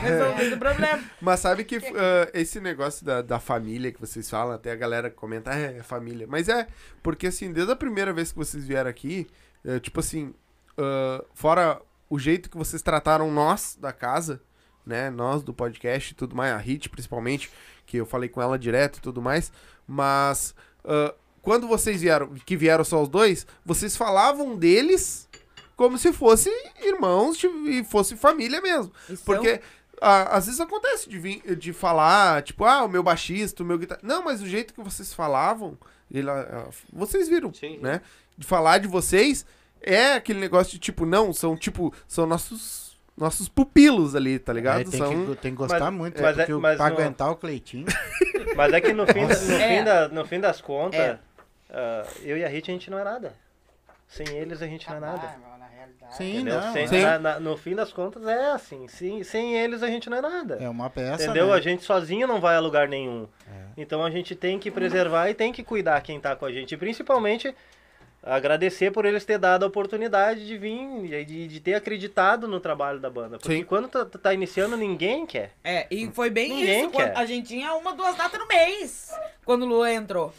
[0.01, 0.99] Resolvido o problema.
[1.21, 5.09] Mas sabe que ah, esse negócio da, da família que vocês falam, até a galera
[5.09, 6.25] comenta, "Ah, é, é família.
[6.27, 6.67] Mas é,
[7.01, 9.27] porque assim, desde a primeira vez que vocês vieram aqui,
[9.63, 10.33] é, tipo assim,
[10.77, 11.79] ah, fora
[12.09, 14.41] o jeito que vocês trataram nós da casa,
[14.85, 15.09] né?
[15.09, 17.49] Nós do podcast e tudo mais, a Hit principalmente,
[17.93, 19.51] que eu falei com ela direto e tudo mais,
[19.87, 21.13] mas ah,
[21.43, 25.29] quando vocês vieram, que vieram só os dois, vocês falavam deles
[25.75, 26.49] como se fosse
[26.81, 28.91] irmãos e fosse família mesmo.
[29.07, 29.61] Isso Porque
[30.01, 34.01] às vezes acontece de, de falar, tipo, ah, o meu baixista, o meu guitarra.
[34.03, 35.77] Não, mas o jeito que vocês falavam,
[36.09, 36.27] ele,
[36.91, 37.79] vocês viram, Sim, sim.
[37.79, 38.01] né?
[38.35, 39.45] De falar de vocês
[39.79, 42.82] é aquele negócio de tipo, não, são tipo, são nossos
[43.15, 44.77] nossos pupilos ali, tá ligado?
[44.79, 46.89] Aí tem, são que, tem que gostar Mas- muito, mas é- porque o- mas pra
[46.89, 47.85] não- aguentar o Cleitinho.
[48.55, 49.35] Mas é que no fim, no É.
[49.77, 51.17] fim, da- no fim das contas, É.
[51.71, 53.33] ah, eu e a Hit a gente não é nada.
[54.07, 55.21] Sem eles a gente não é nada.
[55.23, 56.15] Ah, meu, na realidade.
[56.17, 56.61] Sim, Entendeu?
[56.61, 56.73] não.
[56.73, 56.87] Sem- é.
[56.87, 57.01] Sim.
[57.01, 58.87] na- na- no fim das contas é assim.
[58.87, 60.57] Sem, sem eles a gente não é nada.
[60.61, 61.47] É uma peça, Entendeu?
[61.47, 61.53] né?
[61.53, 63.27] A gente sozinho não vai a lugar nenhum.
[63.47, 63.51] É.
[63.77, 66.73] Então a gente tem que preservar e tem que cuidar quem tá com a gente.
[66.73, 67.55] E principalmente
[68.25, 70.79] agradecer por eles ter dado a oportunidade de vir
[71.13, 73.37] e de, de ter acreditado no trabalho da banda.
[73.37, 73.63] Porque Sim.
[73.63, 75.51] quando tá, tá iniciando, ninguém quer.
[75.63, 76.91] É, e foi bem Ninguém isso.
[76.91, 77.15] quer.
[77.17, 79.11] a gente tinha uma, duas datas no mês.
[79.45, 80.33] Quando o Luan entrou.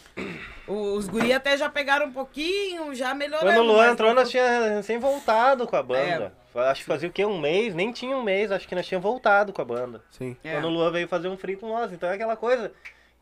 [0.66, 3.47] O- Os guri até já pegaram um pouquinho, já melhorando.
[3.53, 6.32] Quando o Luan entrou, não nós tínhamos recém voltado com a banda.
[6.55, 6.61] É.
[6.70, 7.24] Acho que fazia o quê?
[7.26, 7.74] Um mês?
[7.74, 10.01] Nem tinha um mês, acho que nós tínhamos voltado com a banda.
[10.11, 10.37] Sim.
[10.43, 10.53] É.
[10.55, 11.93] Quando o Luan veio fazer um free com nós.
[11.93, 12.72] Então é aquela coisa.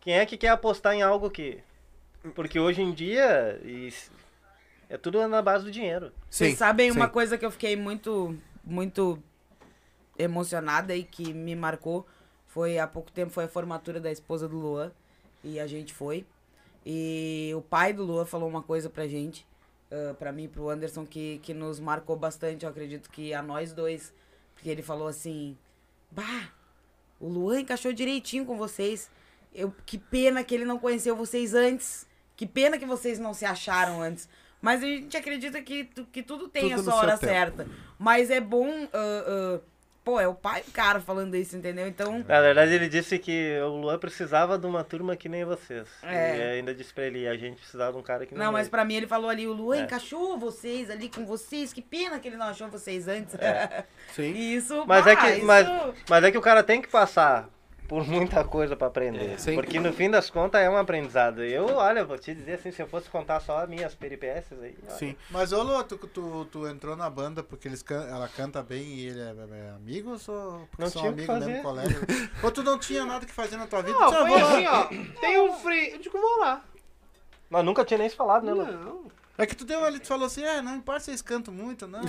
[0.01, 1.59] Quem é que quer apostar em algo que.
[2.35, 3.59] Porque hoje em dia.
[3.65, 4.11] is-
[4.93, 6.13] É tudo na base do dinheiro.
[6.29, 7.13] Vocês Sim, sabem uma sim.
[7.13, 9.19] coisa que eu fiquei muito, muito
[10.19, 12.07] emocionada e que me marcou?
[12.47, 14.93] Foi há pouco tempo, foi a formatura da esposa do Luan.
[15.43, 16.27] E a gente foi.
[16.85, 19.47] E o pai do Luan falou uma coisa pra gente,
[19.91, 23.41] ah, pra mim e pro Anderson, que, que nos marcou bastante, eu acredito que a
[23.41, 24.13] nós dois.
[24.55, 25.57] Porque ele falou assim:
[26.11, 26.51] Bah,
[27.19, 29.11] o Luan encaixou direitinho com vocês.
[29.55, 32.07] Eu, que pena que ele não conheceu vocês antes.
[32.37, 34.29] Que pena que vocês não se acharam antes.
[34.63, 37.25] Mas a gente acredita que, que tudo tem Tudo a sua hora tempo.
[37.33, 37.67] certa.
[37.99, 38.89] Mas é bom.
[38.93, 39.61] ah, ah,
[40.05, 41.87] pô, é o pai do cara falando isso, entendeu?
[41.89, 42.25] Então.
[42.29, 45.89] Na verdade, ele disse que o Luan precisava de uma turma que nem vocês.
[46.03, 46.37] É.
[46.37, 48.63] E ainda disse pra ele: a gente precisava de um cara que nem Não, mas
[48.63, 48.71] ele.
[48.71, 49.81] pra mim ele falou ali, o Luan É.
[49.81, 51.73] encaixou vocês ali com vocês.
[51.73, 53.35] Que pena que ele não achou vocês antes.
[54.15, 54.33] Sim.
[54.33, 54.85] E isso.
[54.87, 55.67] Mas é bah, que- isso- mas-
[56.09, 57.49] Mas é que o cara tem que passar
[57.93, 59.39] por muita coisa pra aprender.
[59.39, 59.55] Sim.
[59.55, 61.45] Porque no fim das contas é um aprendizado.
[61.45, 64.75] Eu, olha, vou te dizer assim, se eu fosse contar só as minhas peripécias aí.
[64.83, 65.15] olha, Sim.
[65.31, 68.83] Mas, ô Lu, tu, tu, tu entrou na banda porque eles can- ela canta bem
[68.83, 69.35] e ele é,
[69.67, 72.01] é amigos ou porque Não são amigos mesmo, colega?
[72.43, 73.99] ou tu não tinha nada que fazer na tua vida?
[73.99, 75.21] Não, Disse, ah, foi assim, ó.
[75.21, 75.91] Tem um free.
[75.91, 76.65] Eu digo, vou lá.
[77.51, 78.65] Mas nunca tinha nem se falado, né, Lu?
[78.65, 79.05] Não.
[79.39, 81.87] É que tu deu ali, tu falou assim, é, não importa se vocês cantam muito,
[81.87, 82.01] não.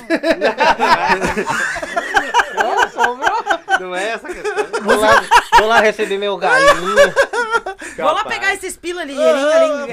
[3.79, 4.81] Não é essa a questão.
[4.83, 5.21] Vou lá,
[5.57, 6.95] vou lá receber meu galinho.
[7.97, 9.15] Vou lá pegar esses pila ali.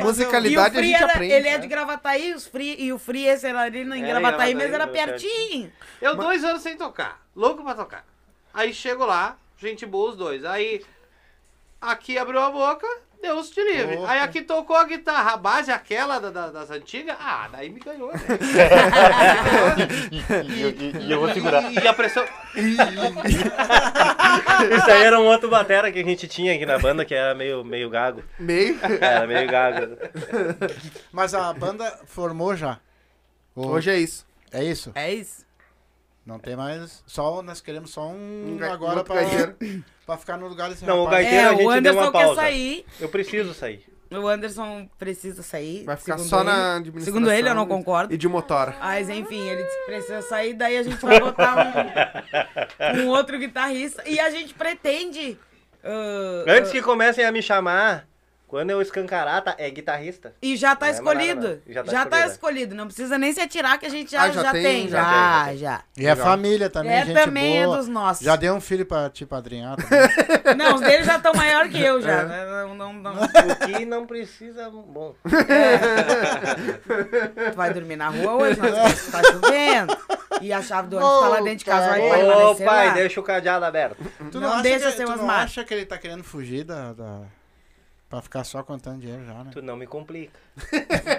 [0.03, 1.59] musicalidade E o a Free gente era- aprende, Ele é né?
[1.59, 4.73] de Gravataí, os free, e o Free esse era ali em Era em Gravataí, mas
[4.73, 5.73] era pertinho.
[6.01, 7.21] Eu dois anos sem tocar.
[7.35, 8.05] Louco pra tocar.
[8.53, 10.45] Aí chego lá, gente boa os dois.
[10.45, 10.85] Aí
[11.81, 12.87] aqui abriu a boca,
[13.23, 13.97] Deus te livre.
[13.97, 14.11] Opa.
[14.11, 17.17] Aí aqui tocou a guitarra, a base aquela da- da- das antigas.
[17.21, 18.19] Ah, daí me ganhou, né?
[21.01, 21.71] E, eu vou segurar.
[21.71, 22.25] E, e a pressão.
[24.75, 27.35] Isso aí era um outro batera que a gente tinha aqui na banda, que era
[27.35, 28.23] meio, meio gago.
[28.39, 28.79] Meio.
[29.01, 29.97] Era meio gago.
[31.13, 32.79] Mas a banda formou já.
[33.55, 34.27] Hoje é isso.
[34.53, 34.93] É isso?
[34.95, 35.45] É isso.
[36.25, 37.03] Não tem mais.
[37.07, 39.15] Só nós queremos só um, Um agora outro
[40.11, 41.25] pra, ficar no lugar desse Não, o rapaz.
[41.25, 42.41] gaiteiro- É, a gente o deu Anderson uma quer pausa.
[42.41, 42.85] sair.
[43.01, 43.85] Eu preciso sair.
[44.13, 45.85] O Anderson precisa sair.
[45.85, 46.47] Vai ficar segundo só ele.
[46.51, 47.05] na administração.
[47.15, 48.13] Segundo ele, eu não concordo.
[48.13, 48.75] E de motora.
[48.81, 51.57] Mas enfim, ele disse que precisa sair, daí a gente vai botar
[52.97, 54.03] um, um outro guitarrista.
[54.09, 55.39] E a gente pretende.
[55.85, 58.09] ah, Antes ah, que comecem a me chamar,
[58.51, 60.35] quando eu escancarar, tá, é guitarrista.
[60.43, 61.61] E já tá Não é escolhido.
[61.65, 61.73] não.
[61.73, 62.75] Já Já tá tá, escolhido, escolhido.
[62.75, 64.89] Não precisa nem se atirar que a gente já, Ah, já já, tem, tem.
[64.89, 65.81] já Já, tem, já.
[65.97, 67.77] E a família também, É gente também boa.
[67.77, 68.25] é dos nossos.
[68.25, 70.01] Já deu um filho pra te padrinhar também.
[70.59, 72.03] Não, os deles já estão maior que eu É.
[72.03, 72.25] já.
[72.25, 72.45] né?
[72.45, 73.13] Não, não, não.
[73.23, 74.69] O que não precisa.
[74.69, 75.15] Bom.
[77.53, 79.97] Tu vai dormir na rua hoje, nós tá chovendo.
[80.41, 82.67] E a chave do ônibus tá lá dentro de casa, vai Ô, vai Ô, permanecer
[82.67, 82.95] pai, lá.
[82.95, 83.97] deixa o cadeado aberto.
[84.31, 86.65] Tu Não acha deixa que, ser tu umas não acha que ele tá querendo fugir
[86.65, 87.21] da, da...
[88.11, 89.51] Pra ficar só contando dinheiro já, né?
[89.53, 90.33] Tu não me complica.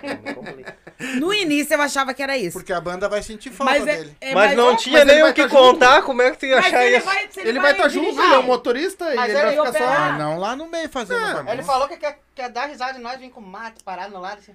[0.04, 0.76] Não me complica.
[1.20, 2.58] No início eu achava que era isso.
[2.60, 4.18] Porque a banda vai sentir falta Mas, é, dele.
[4.20, 5.62] é, Mas não é- tinha mas ele nem o que tá junto.
[5.62, 7.06] contar, como é que tu ia Mas achar ele isso?
[7.06, 9.56] vai, se Ele vai estar junto, dirigir, ele é o motorista e Mas ele ele
[9.56, 9.90] vai ficar só.
[9.90, 11.20] Ah, não lá no meio fazendo.
[11.44, 11.50] Não.
[11.54, 14.40] Ele falou que quer, quer dar risada de nós, vir com mato parado no lado
[14.40, 14.54] assim.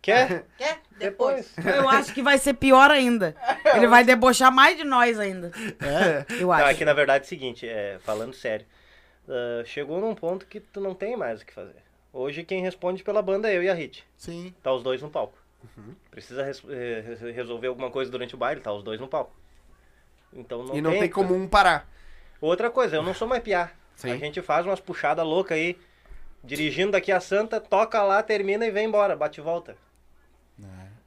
[0.00, 0.44] Quer?
[0.56, 0.78] Quer?
[0.98, 1.52] Depois.
[1.64, 3.34] Eu acho que vai ser pior ainda.
[3.74, 5.50] Ele vai debochar mais de nós ainda.
[5.80, 6.24] É.
[6.40, 6.64] Eu Não, acho.
[6.68, 8.64] é que na verdade é o seguinte, é, falando sério.
[9.28, 11.82] Ah, chegou num ponto que tu não tem mais o que fazer.
[12.12, 14.04] Hoje quem responde pela banda é eu e a Hit.
[14.16, 14.54] Sim.
[14.62, 15.36] Tá os dois no palco.
[16.10, 19.34] Precisa res- eh, res- resolver alguma coisa durante o baile, tá os dois no palco.
[20.32, 21.88] Então não E não tem como um parar.
[22.40, 23.70] Outra coisa, eu não sou mais piá.
[23.96, 24.10] Sim.
[24.12, 25.76] A gente faz umas puxadas loucas aí,
[26.44, 29.76] dirigindo daqui a Santa, toca lá, termina e vem embora, bate e volta.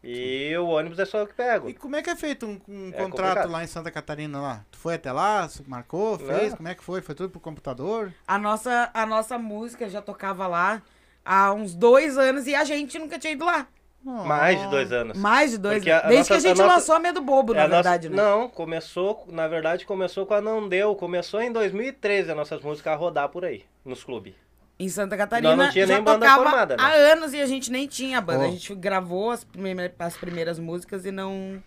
[0.04, 1.70] E o ônibus é só eu que pego.
[1.70, 3.52] E como é que é feito um, um É contrato complicado.
[3.52, 4.66] lá em Santa Catarina lá?
[4.72, 6.52] Tu foi até lá, marcou, fez?
[6.52, 6.58] Não.
[6.58, 7.02] Como é que foi?
[7.02, 8.14] Foi tudo pro computador?
[8.28, 10.82] A nossa, a nossa música já tocava lá
[11.26, 13.68] há uns dois anos e a gente nunca tinha ido lá.
[14.02, 15.18] Mais de dois anos.
[15.18, 17.00] Mais de dois Porque a- a Desde que a nossa- gente a nossa- lançou a
[17.00, 18.16] Medo Bobo, É na a nossa- verdade, né?
[18.16, 20.96] Não, começou, na verdade, começou com a Não Deu.
[20.96, 24.34] Começou em 2013 as nossas músicas a rodar por aí, nos clubes.
[24.80, 26.84] Em Santa Catarina Nós não tinha já nem banda tocava formada, né?
[26.84, 28.46] há anos e a gente nem tinha banda.
[28.46, 28.48] Ó.
[28.48, 31.62] A gente gravou as, prime- as primeiras músicas e não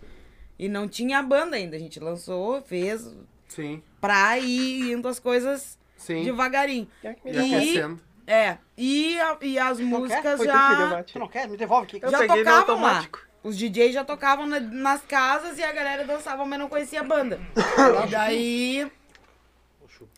[0.58, 1.76] e não tinha a banda ainda.
[1.76, 3.14] A gente lançou, fez
[3.48, 6.22] Sim, pra ir indo as coisas sim.
[6.24, 6.88] devagarinho.
[7.26, 7.84] E E,
[8.26, 11.02] é, e, a- e as músicas tu já.
[11.02, 11.46] Tu não quer?
[11.48, 11.98] Me devolve aqui.
[12.02, 12.58] Eu já tocavam lá.
[12.60, 13.18] automático.
[13.42, 17.04] Os DJs já tocavam na- nas casas e a galera dançava, mas não conhecia a
[17.04, 17.38] banda.
[18.06, 18.92] e daí.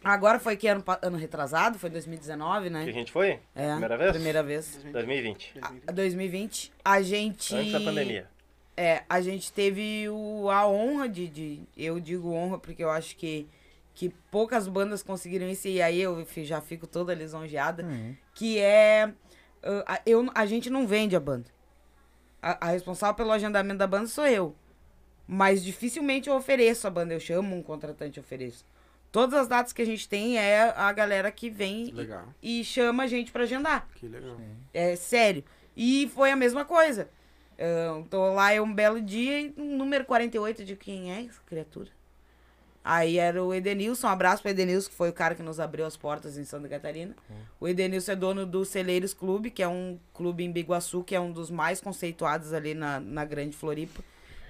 [0.02, 1.78] Agora foi que ano, ano retrasado?
[1.78, 2.84] Foi 2019, né?
[2.84, 3.40] Que a gente foi?
[3.54, 3.70] É.
[3.70, 4.12] Primeira vez?
[4.12, 4.78] Primeira vez.
[4.92, 5.54] 2020.
[5.86, 6.72] A- 2020.
[6.84, 7.54] A gente.
[7.54, 8.28] Antes da pandemia.
[8.76, 11.62] É, a gente teve o, a honra de, de.
[11.76, 13.46] Eu digo honra porque eu acho que,
[13.94, 17.84] que poucas bandas conseguiram isso e aí eu já fico toda lisonjeada.
[18.34, 19.12] Que é.
[19.62, 21.46] uh, a- eu, a gente não vende a banda.
[22.42, 24.54] A, a responsável pelo agendamento da banda sou eu.
[25.26, 27.14] Mas dificilmente eu ofereço a banda.
[27.14, 28.64] Eu chamo um contratante e ofereço.
[29.14, 33.04] Todas as datas que a gente tem é a galera que vem Legal, e chama
[33.04, 33.86] a gente pra agendar.
[33.94, 34.36] que legal.
[34.72, 35.44] É sério.
[35.76, 37.08] E foi a mesma coisa.
[37.56, 41.40] Eu tô lá é um belo dia e um número 48 de quem é essa
[41.46, 41.90] criatura?
[42.82, 45.86] Aí era o Edenilson, um abraço pro Edenilson, que foi o cara que nos abriu
[45.86, 47.14] as portas em Santa Catarina.
[47.60, 51.20] O Edenilson é dono do Celeiros Clube, que é um clube em Biguaçu, que é
[51.20, 54.02] um dos mais conceituados ali na, na Grande Floripa.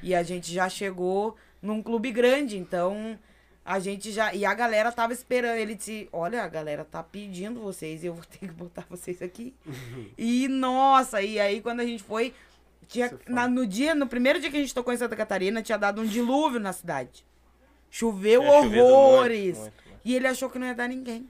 [0.03, 3.19] E a gente já chegou num clube grande, então
[3.65, 4.35] a gente já.
[4.35, 5.57] E a galera tava esperando.
[5.57, 9.23] Ele disse: Olha, a galera tá pedindo vocês e eu vou ter que botar vocês
[9.23, 9.55] aqui.
[10.19, 12.35] e nossa, e aí quando a gente foi.
[12.86, 15.62] Tinha, é na- no dia, no primeiro dia que a gente tocou em Santa Catarina,
[15.62, 17.24] tinha dado um dilúvio na cidade.
[17.91, 19.57] Choveu chovido horrores.
[19.57, 20.01] muito, muito, muito.
[20.05, 21.27] E ele achou que não ia dar ninguém.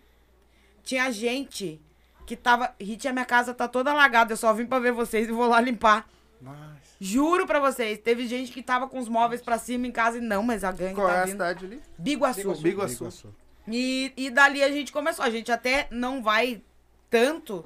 [0.83, 1.81] Tinha gente
[2.27, 2.75] que tava.
[2.81, 4.33] Rit, a minha casa tá toda alagada.
[4.33, 6.09] Eu só vim pra ver vocês e vou lá limpar.
[6.45, 6.79] Mas...
[7.01, 7.99] Juro pra vocês.
[7.99, 10.71] Teve gente que tava com os móveis pra cima em casa e não, mas a
[10.71, 11.33] gangue Qual é tá a vindo.
[11.33, 11.81] cidade ali?
[11.99, 12.55] Biguaçu.
[12.57, 13.35] Biguaçu.
[13.67, 15.25] E, e dali a gente começou.
[15.25, 16.63] A gente até não vai
[17.09, 17.65] tanto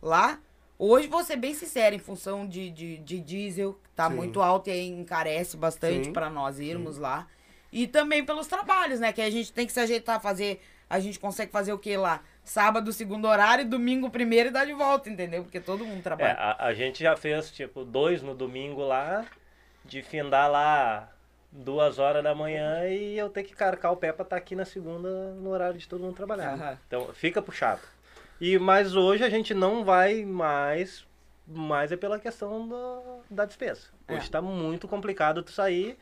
[0.00, 0.38] lá.
[0.78, 4.16] Hoje, vou ser bem sincero, em função de, de, de diesel, que tá Sim.
[4.16, 6.12] muito alto e aí encarece bastante Sim.
[6.12, 7.26] pra nós irmos lá.
[7.72, 9.12] E também pelos trabalhos, né?
[9.12, 10.62] Que a gente tem que se ajeitar, fazer.
[10.88, 12.22] A gente consegue fazer o que lá?
[12.50, 15.44] Sábado, segundo horário, domingo, primeiro e dar de volta, entendeu?
[15.44, 16.32] Porque todo mundo É, trabalha.
[16.32, 19.24] a, a gente já fez, tipo, dois no domingo lá,
[19.84, 21.12] de findar lá
[21.52, 24.64] duas horas da manhã e eu ter que carcar o pé pra estar aqui na
[24.64, 26.54] segunda no horário de todo mundo trabalhar.
[26.54, 26.78] Aham.
[26.88, 27.82] Então, fica puxado.
[28.40, 31.06] E, mas hoje a gente não vai mais,
[31.46, 33.90] mais é pela questão do, da despesa.
[34.08, 34.30] Hoje É.
[34.30, 35.96] tá muito complicado tu sair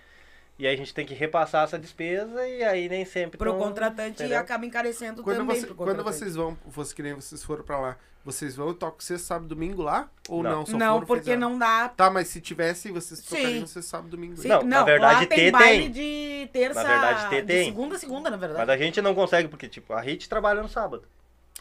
[0.59, 3.39] e aí a gente tem que repassar essa despesa e aí nem sempre...
[3.39, 4.39] Pro tão- contratante entendeu?
[4.39, 7.79] acaba encarecendo Quando, também você- pro quando vocês vão, você que nem vocês foram pra
[7.79, 10.09] lá, vocês vão e tocam sexta, sábado, domingo lá?
[10.29, 10.51] Ou não?
[10.51, 10.67] Não.
[10.67, 11.41] Só Não, foram, porque fizeram?
[11.51, 13.37] não dá Tá, mas se tivesse, vocês Sim.
[13.37, 14.37] tocariam sexta, sábado, domingo.
[14.37, 15.91] Sim, Não, não, na verdade, lá tem ter baile tem.
[15.93, 16.83] de terça.
[16.83, 17.65] Na verdade, tem.
[17.67, 18.59] segunda a segunda, na verdade.
[18.61, 21.05] Mas a gente não consegue porque, tipo, a Hit trabalha no sábado.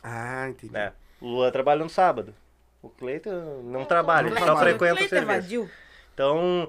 [0.03, 0.73] Ah, entendi.
[0.73, 0.91] né?
[1.21, 2.33] O Luan trabalha no sábado.
[2.81, 4.69] O Cleiton não trabalha, não ele só trabalha.
[4.69, 5.69] frequenta o Cleiton serviço.
[6.17, 6.67] Então,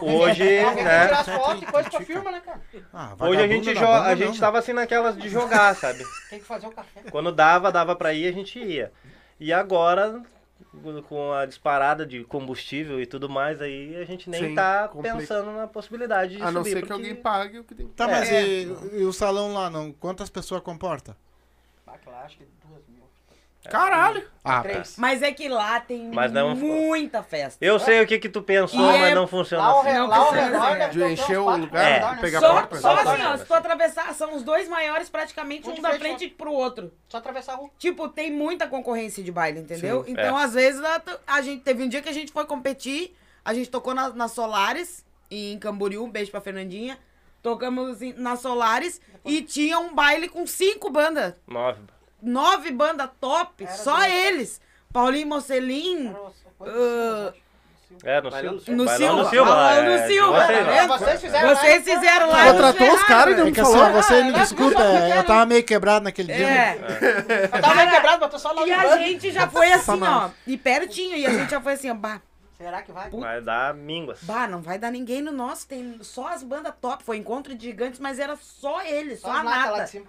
[0.00, 1.04] hoje, que né?
[1.08, 2.58] tirar as fotos e coisa pra firma, né, cara?
[2.90, 6.06] Ah, Hoje a gente da joga, a não, gente tava assim naquelas de jogar, sabe?
[6.30, 7.02] Tem que fazer o café.
[7.10, 8.90] Quando dava, dava pra ir, a gente ia.
[9.38, 10.22] E agora,
[11.06, 15.16] com a disparada de combustível e tudo mais, aí a gente nem Sim, tá complica.
[15.18, 16.70] pensando na possibilidade de A não subir.
[16.70, 18.10] ser que porque- alguém pague o que tem que Tá, É.
[18.10, 19.92] mas e, e o salão lá, não?
[19.92, 21.14] Quantas pessoas comporta?
[21.86, 22.44] Ah, que lá, acho que.
[23.68, 24.24] Caralho!
[24.42, 24.94] Ah, Três.
[24.96, 27.62] Mas é que lá tem Mas não- muita festa.
[27.62, 29.90] Eu sei o que que tu pensou, E mas é- não funciona Lá assim.
[29.90, 32.16] re- lá ao precisa redor deve De uns encher o quatro lugar, É.
[32.20, 32.76] pegar Só, a porta.
[32.76, 35.82] só Só assim, ó, se tu atravessar, são os dois maiores praticamente Um um de
[35.82, 36.92] da frente, frente pro outro.
[37.08, 37.70] Só atravessar a rua.
[37.78, 40.02] Tipo, tem muita concorrência de baile, entendeu?
[40.04, 40.12] Sim.
[40.12, 40.44] então, É.
[40.44, 43.14] às vezes, a, a gente teve um dia que a gente foi competir,
[43.44, 46.98] a gente tocou na, na Solares, em Camboriú, um beijo pra Fernandinha.
[47.42, 51.34] Tocamos em- na Solares e tinha um baile com cinco bandas.
[51.46, 51.80] Nove.
[52.22, 54.60] Nove bandas top, Era só do- eles.
[54.92, 56.14] Paulinho Mocelin,
[56.60, 58.52] Ah, assim, É, no Silva.
[58.52, 59.12] no Silva.
[59.22, 59.54] no Silva.
[59.82, 62.52] No é, Silva, vocês, fizeram lá, vocês fizeram lá.
[62.52, 64.02] Contratou os caras e não É me que assim, falou?
[64.02, 66.46] você me Ah, desculpa, é, eu tava meio quebrado naquele dia.
[66.46, 66.78] né?
[67.28, 67.44] É.
[67.56, 70.56] Eu tava meio quebrado, botou só lá E a gente já foi assim, ó, e
[70.56, 72.20] pertinho, e a gente já foi assim, ó, bah,
[72.56, 73.08] Será que vai?
[73.08, 74.18] Vai dar mínguas.
[74.22, 77.66] bah, não vai dar ninguém no nosso, tem só as bandas top, foi encontro de
[77.66, 79.84] gigantes, mas era só eles, só, Só a as natas lá nata.
[79.84, 80.06] de cima.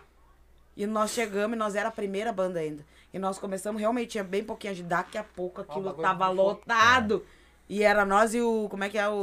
[0.79, 2.85] E nós chegamos e nós era a primeira banda ainda.
[3.13, 7.25] E nós começamos, realmente, tinha bem pouquinho de daqui a pouco aquilo bagulho tava lotado.
[7.67, 9.21] E era nós e o, como é que é o...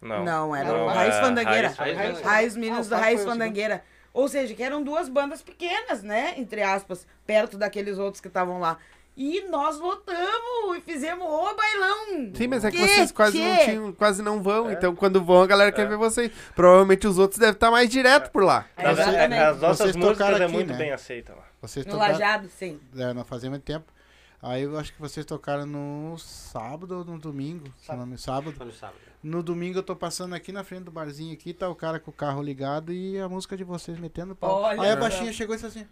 [0.00, 0.24] Não.
[0.24, 1.68] Não, era Não, o é Raiz Fandangueira.
[1.70, 2.28] Raiz Raiz Fandangueira.
[2.28, 3.84] Raiz Meninos Ah, da o Raiz Fandangueira.
[4.14, 6.34] Ou seja, que eram duas bandas pequenas, né?
[6.36, 8.78] Entre aspas, perto daqueles outros que estavam lá.
[9.22, 12.32] E nós lotamos e fizemos o bailão.
[12.34, 14.72] Sim, mas é que, Que vocês quase não tinham, quase não vão.
[14.72, 16.32] Então, quando vão, a galera quer ver vocês.
[16.56, 18.64] Provavelmente os outros devem estar mais direto por lá.
[18.78, 20.78] É, As, nossas Vocês músicas é aqui, muito né?
[20.78, 21.44] bem aceita lá.
[21.60, 22.80] Vocês No tocaram, Lajado, sim.
[22.96, 23.92] é, não fazia muito tempo.
[24.40, 27.66] Aí eu acho que vocês tocaram no sábado ou no domingo.
[27.76, 28.56] Se não me sábado.
[28.56, 28.96] Foi no sábado.
[29.22, 32.10] No domingo eu tô passando aqui na frente do barzinho aqui, tá o cara com
[32.10, 34.62] o carro ligado e a música de vocês metendo pau.
[34.62, 35.86] Olha Aí a baixinha chegou e disse assim,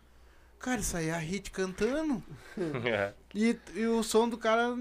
[0.58, 2.22] cara, isso aí é a Hit cantando.
[2.84, 3.12] É.
[3.34, 4.74] E, e o som do cara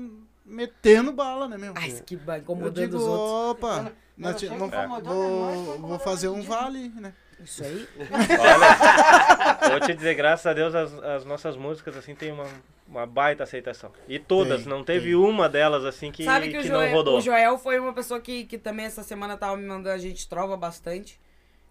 [0.43, 1.73] metendo bala, né, meu?
[1.75, 3.51] Ai, que ba- eu incomodando digo, os outros.
[3.51, 5.55] opa, nós Não, ti- vamos- incomodou, né?
[5.55, 7.13] Nós vou, vou fazer um vale, né?
[7.39, 7.87] Isso aí.
[7.99, 12.47] Olha, vou te dizer, graças a Deus, as, as nossas músicas, assim, tem uma,
[12.87, 13.91] uma baita aceitação.
[14.07, 15.15] E todas, Tem, não teve tem.
[15.15, 17.17] uma delas, assim, que, Sabe que, o, que não Joel, rodou.
[17.17, 20.27] o Joel foi uma pessoa que, que também essa semana tava me mandando a gente
[20.27, 21.19] trova bastante.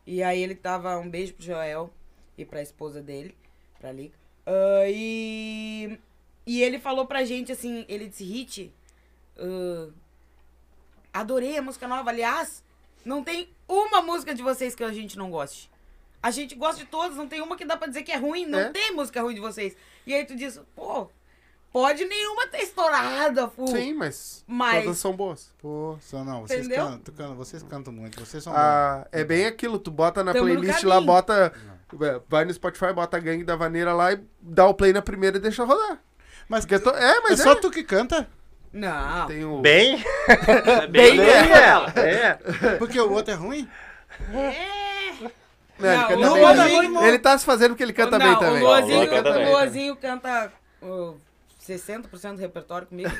[0.06, 0.96] E aí ele tava.
[0.98, 1.92] Um beijo pro Joel
[2.38, 3.36] e pra esposa dele,
[3.78, 4.14] pra Liga.
[4.46, 5.98] Ah, e.
[6.46, 8.72] E ele falou pra gente assim, ele disse, Hit,
[9.38, 9.88] ah,
[11.12, 12.10] adorei a música nova.
[12.10, 12.62] Aliás,
[13.04, 15.70] não tem uma música de vocês que a gente não goste.
[16.22, 18.46] A gente gosta de todas, não tem uma que dá pra dizer que é ruim.
[18.46, 18.68] Não É?
[18.70, 19.76] tem música ruim de vocês.
[20.06, 21.08] E aí tu diz, pô,
[21.72, 23.66] pode nenhuma ter estourado, Fu.
[23.68, 25.52] Sim, mas, Mas- todas são boas.
[25.58, 26.86] Pô, só não, vocês Entendeu?
[26.86, 28.58] cantam, vocês cantam muito, vocês são bons.
[28.60, 31.52] Ah, é bem aquilo, tu bota na Tamo playlist lá, bota.
[31.54, 31.75] é,
[32.28, 35.36] Vai no Spotify, bota a gangue da vaneira lá e dá o play na primeira
[35.36, 35.98] e deixa rodar.
[36.48, 37.42] Mas Porque to- É, é mas é.
[37.42, 38.28] só tu que canta?
[38.72, 39.26] Não.
[39.26, 39.60] Tem o...
[39.60, 40.04] Bem?
[40.28, 41.58] É Bem, bem é.
[41.62, 41.92] ela.
[41.96, 42.34] É.
[42.78, 43.68] Porque o outro é ruim?
[45.78, 47.08] Não, ele Não, bem também.
[47.08, 48.62] Ele tá se fazendo porque ele canta não, bem também.
[48.62, 49.48] O Luazinho, canta o bem.
[49.48, 50.52] Luazinho canta
[51.66, 53.10] 60% do repertório comigo.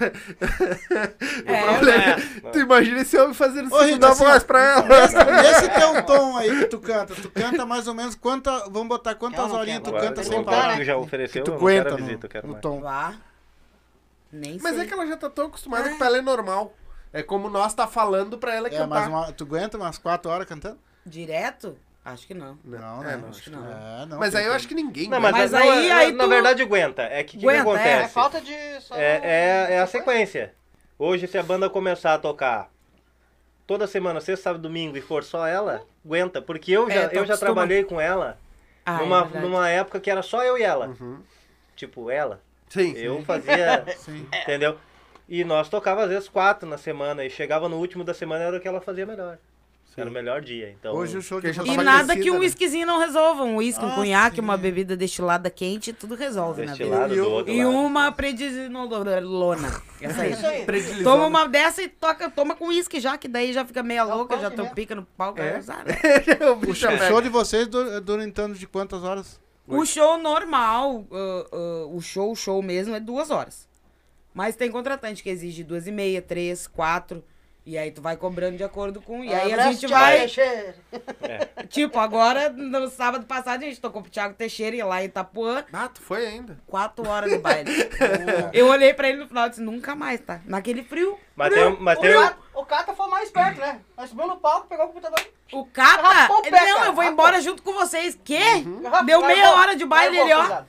[1.47, 4.65] O é, problema é- Tu imagina esse homem fazendo Ô, Rita, segunda assim, voz pra
[4.65, 4.83] ela.
[4.83, 8.51] Nesse, nesse teu tom aí que tu canta, tu canta mais ou menos quanta.
[8.71, 10.63] Vamos botar quantas horinhas tu canta Agora, sem o parar?
[10.63, 12.81] cara Tu já ofereceu, Tu eu não quero aguenta a visita, eu no, no tom.
[12.81, 13.15] Vá.
[14.33, 14.83] Nem Mas sei.
[14.85, 16.75] é que ela já tá tão acostumada que pra ela é normal.
[17.13, 18.87] É como nós tá falando pra ela É, cantar.
[18.89, 20.79] mas uma- tu aguenta umas 4 horas cantando?
[21.05, 21.79] Direto?
[22.07, 22.57] Acho que não.
[22.65, 23.17] Não, é, né?
[23.17, 23.67] não, acho que não.
[23.67, 25.09] É, não, Mas aí eu acho que ninguém.
[25.09, 27.03] Não, mas, Mas não, aí- é- aí na tu- verdade aguenta.
[27.03, 27.83] É que o que, que Aguenta, é.
[27.95, 28.05] acontece?
[28.05, 28.81] É falta de.
[28.81, 28.95] Só...
[28.95, 30.55] É, é, é a sequência.
[30.97, 32.71] Hoje, se a banda começar a tocar
[33.67, 36.41] toda semana, sexta, sábado, domingo, e for só ela, aguenta.
[36.41, 38.39] Porque eu já, É, eu já trabalhei com ela
[38.85, 40.87] Ah, numa, é numa época que era só eu e ela.
[41.01, 41.19] Uhum.
[41.75, 42.41] Tipo, ela.
[42.69, 42.93] Sim.
[42.97, 44.29] Eu fazia, Sim.
[44.43, 44.79] entendeu?
[45.29, 47.25] E nós tocava às vezes quatro na semana.
[47.25, 49.39] E chegava no último da semana, era o que ela fazia melhor.
[49.97, 50.71] Era o melhor dia.
[50.79, 52.41] Então, Hoje o show de vocês- E nada que um né?
[52.41, 53.45] whiskyzinho não resolva.
[53.45, 54.43] Um whisky, um Ah, conhaque, sim.
[54.43, 56.85] uma bebida destilada quente, tudo resolve na vida.
[56.85, 57.77] destilado E do o- outro E lado.
[57.79, 59.83] uma predizinolona.
[60.01, 60.33] Essa aí.
[60.33, 60.65] Isso aí.
[60.65, 61.05] Predilizona.
[61.05, 64.39] Toma uma dessa e toca, toma com uísque já, que daí já fica meia louca,
[64.39, 64.75] já tem mesmo.
[64.75, 65.41] pica no palco.
[65.41, 65.51] É?
[65.53, 65.95] vai usar, né?
[66.51, 67.09] o bicho show, o pega.
[67.09, 69.41] show de vocês dura, dura em torno de quantas horas?
[69.67, 71.57] O show normal, uh,
[71.87, 73.67] uh, o show, o show mesmo, é duas horas.
[74.33, 77.25] Mas tem contratante que exige duas e meia, três, quatro.
[77.67, 79.25] E aí tu vai cobrando de acordo com.
[79.25, 80.19] E aí a gente vai.
[80.21, 80.77] Teixeira.
[81.69, 85.65] Tipo, agora, no sábado passado, a gente tocou pro Thiago Teixeira e lá em Itapuã,
[85.73, 86.57] Ah, tu foi ainda.
[86.65, 87.69] quatro horas de baile.
[88.55, 90.41] Eu olhei pra ele no final e disse, nunca mais, tá?
[90.45, 91.19] Naquele frio.
[91.35, 93.81] Mas tem, mas O, tem, Cata, o Cata foi mais perto, né?
[93.97, 95.27] Nós subimos no palco, pegou o computador.
[95.53, 97.05] O Cata, Rapou pé, não, cara, eu vou rapou.
[97.05, 98.17] embora junto com vocês.
[98.25, 98.39] Quê?
[98.85, 100.63] Rapou, Deu meia hora de baile ele, ó.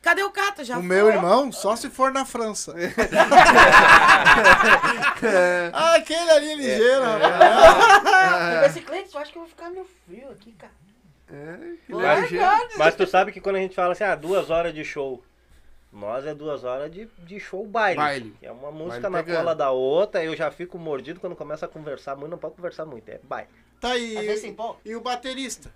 [0.00, 0.64] Cadê o Cata?
[0.64, 0.88] Já o foi.
[0.88, 2.74] meu irmão, só se for na França.
[5.72, 8.52] ah, aquele ali é ligeiro, rapaz.
[8.52, 10.72] Pegou esse cliente, eu acho que eu vou ficar meio frio aqui, cara.
[11.86, 12.46] Que Mas- ligeiro.
[12.78, 15.22] mas tu sabe que quando a gente fala assim, ah, duas horas de show.
[15.92, 17.96] Nós é duas horas de, de show baile.
[17.96, 18.36] Baile.
[18.42, 19.36] É uma música Baile na pegando.
[19.38, 22.84] cola da outra, eu já fico mordido quando começa a conversar muito, não pode conversar
[22.84, 23.48] muito, é baile.
[23.80, 24.52] Tá aí.
[24.52, 24.78] pau.
[24.84, 25.72] E o baterista?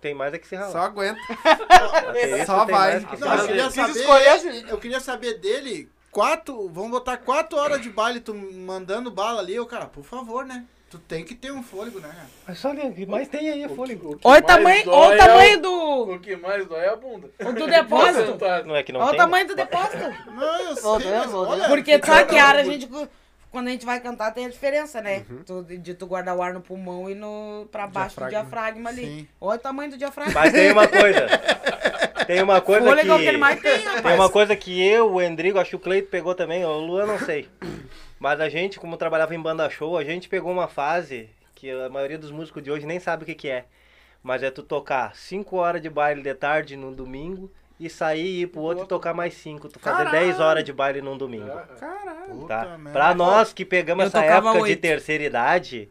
[0.00, 0.72] Tem mais é que se ralar.
[0.72, 1.20] Só aguenta.
[2.46, 3.00] Só vai.
[3.00, 4.00] que Não, eu queria saber.
[4.00, 4.68] escolher.
[4.68, 5.90] Eu queria saber dele.
[6.10, 6.68] Quatro.
[6.68, 9.54] Vamos botar quatro horas de baile, tu mandando bala ali.
[9.54, 10.64] Eu, cara, por favor, né?
[10.88, 12.28] Tu tem que ter um fôlego, né, cara?
[12.46, 14.12] Mas olha, o que mais tem aí é fôlego.
[14.12, 16.88] O que Olha o tamanho, olha o é tamanho do, O que mais dói é
[16.88, 17.28] a bunda.
[17.40, 18.38] o do depósito.
[18.64, 20.04] Não é que não Olha o tamanho do depósito.
[20.30, 21.68] Não, eu sei.
[21.68, 22.88] Porque sabe que a área a gente.
[23.50, 25.24] Quando a gente vai cantar tem a diferença, né?
[25.30, 25.42] Uhum.
[25.44, 29.04] Tu- de tu guardar o ar no pulmão e no, pra baixo do diafragma ali.
[29.04, 29.28] Sim.
[29.40, 30.34] Olha o tamanho do diafragma.
[30.34, 31.26] Mas tem uma coisa.
[32.26, 34.02] Tem uma coisa Fôlego é que mais tem, rapaz.
[34.02, 37.06] Tem uma coisa que eu, o Endrigo, acho que o Cleito pegou também, o Luan
[37.06, 37.48] não sei.
[38.18, 41.88] Mas a gente, como trabalhava em banda show, a gente pegou uma fase que a
[41.88, 43.64] maioria dos músicos de hoje nem sabe o que, que é.
[44.22, 48.40] Mas é tu tocar 5 horas de baile de tarde no domingo e sair e
[48.42, 49.68] ir pro outro e tocar mais 5.
[49.68, 50.26] Tu fazer Caralho!
[50.26, 51.46] 10 horas de baile num domingo.
[51.78, 52.34] Caralho.
[52.40, 52.78] Puta Tá?
[52.92, 54.80] Pra nós que pegamos Eu essa tocava época de oito.
[54.80, 55.88] terceira idade,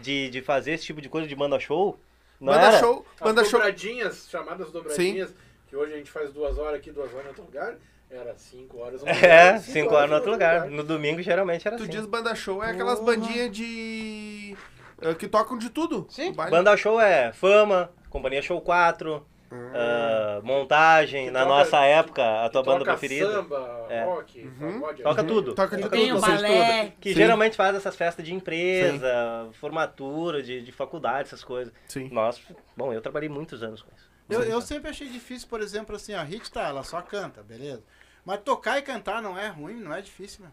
[0.00, 1.98] de, de fazer esse tipo de coisa de banda show,
[2.40, 2.78] não Banda era?
[2.78, 3.06] show.
[3.16, 3.58] As Banda show.
[3.58, 5.34] dobradinhas, chamadas dobradinhas,
[5.68, 7.74] que hoje a gente faz duas horas aqui, duas horas em outro lugar.
[8.10, 9.02] Era 5 horas.
[9.06, 10.66] É, 5 horas no outro lugar.
[10.70, 11.92] No domingo geralmente era Tu assim.
[11.92, 13.16] diz banda show, é aquelas Porra.
[13.16, 14.56] bandinhas de.
[15.02, 16.06] eh, que tocam de tudo.
[16.08, 16.32] Sim.
[16.32, 22.48] Banda show é Fama, Companhia Show 4, ah, montagem, Que na toca- nossa época, a
[22.48, 23.32] tua banda Toca preferida.
[23.32, 24.04] Samba, É.
[24.04, 24.80] rock, Uhum.
[24.80, 25.02] pagode.
[25.02, 25.54] Toca tudo.
[25.54, 26.16] Toca de tudo.
[26.16, 26.92] um balé.
[27.00, 27.16] Que Sim.
[27.16, 31.72] geralmente faz essas festas de empresa, formatura, de, de faculdade, essas coisas.
[31.88, 32.08] Sim.
[32.12, 32.40] Nós,
[32.76, 34.08] bom, eu trabalhei muitos anos com isso.
[34.28, 37.82] Eu, eu sempre achei difícil, por exemplo, assim, a Hit tá, ela só canta, beleza?
[38.24, 40.50] Mas tocar e cantar não é ruim, não é difícil, meu.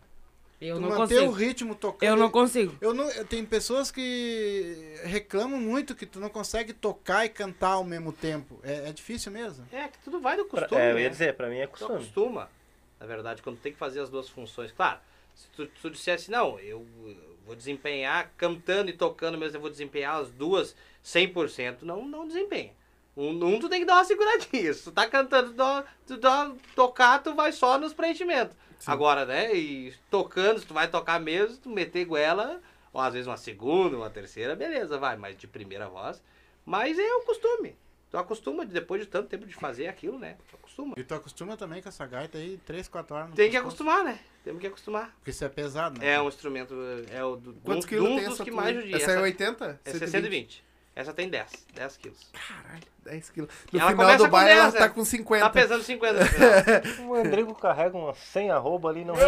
[0.62, 1.32] Eu Tu não manter o consigo.
[1.34, 2.10] ritmo tocando.
[2.10, 2.76] Eu não consigo.
[2.80, 7.72] Eu não, eu- tem pessoas que reclamam muito que tu não consegue tocar e cantar
[7.74, 8.60] ao mesmo tempo.
[8.64, 9.68] É, é difícil mesmo.
[9.72, 10.82] É, que tudo vai do Pra- costume.
[10.82, 11.02] é, eu né?
[11.04, 11.96] ia dizer, pra mim é Tu costume.
[11.96, 12.50] acostuma,
[13.00, 14.72] na verdade, quando tem que fazer as duas funções.
[14.72, 15.00] Claro,
[15.36, 16.86] se tu, tu dissesse, não, eu
[17.46, 20.74] vou desempenhar cantando e tocando, mas eu vou desempenhar as duas
[21.04, 22.72] 100%, não, não desempenha.
[23.18, 24.74] Um, um tu tem que dar uma seguradinha.
[24.74, 28.56] Se tu tá cantando, tu dá, tu dá, tocar, tu vai só nos preenchimentos.
[28.92, 32.62] Agora, né, e tocando, se tu vai tocar mesmo, tu meter goela,
[32.94, 36.22] ou às vezes uma segunda, uma terceira, beleza, vai, mas de primeira voz.
[36.66, 37.76] Mas é o costume.
[38.12, 40.38] Tu acostuma, de- depois de tanto tempo de fazer aquilo, né?
[40.50, 40.94] Tu acostuma.
[40.98, 44.04] E tu acostuma também com essa gaita aí, 3, 4 horas no Tem que acostumar,
[44.04, 44.20] né?
[44.44, 45.14] Temos que acostumar.
[45.18, 46.14] Porque isso é pesado, né?
[46.14, 46.74] É um instrumento,
[47.12, 48.96] é o do, Quantos um, quilos um tem dos essa que tua mais judia.
[48.96, 49.82] Essa é 80?
[49.84, 50.64] Essa é 120.
[50.96, 52.32] Essa tem 10, 10 quilos.
[52.32, 53.50] Caralho, 10 quilos.
[53.70, 54.80] No Ela final do baile 10, ela né?
[54.80, 55.44] tá com 50.
[55.44, 56.50] Tá pesando 50 no final.
[57.12, 59.14] O Andrigo carrega umas 100 arroba ali, não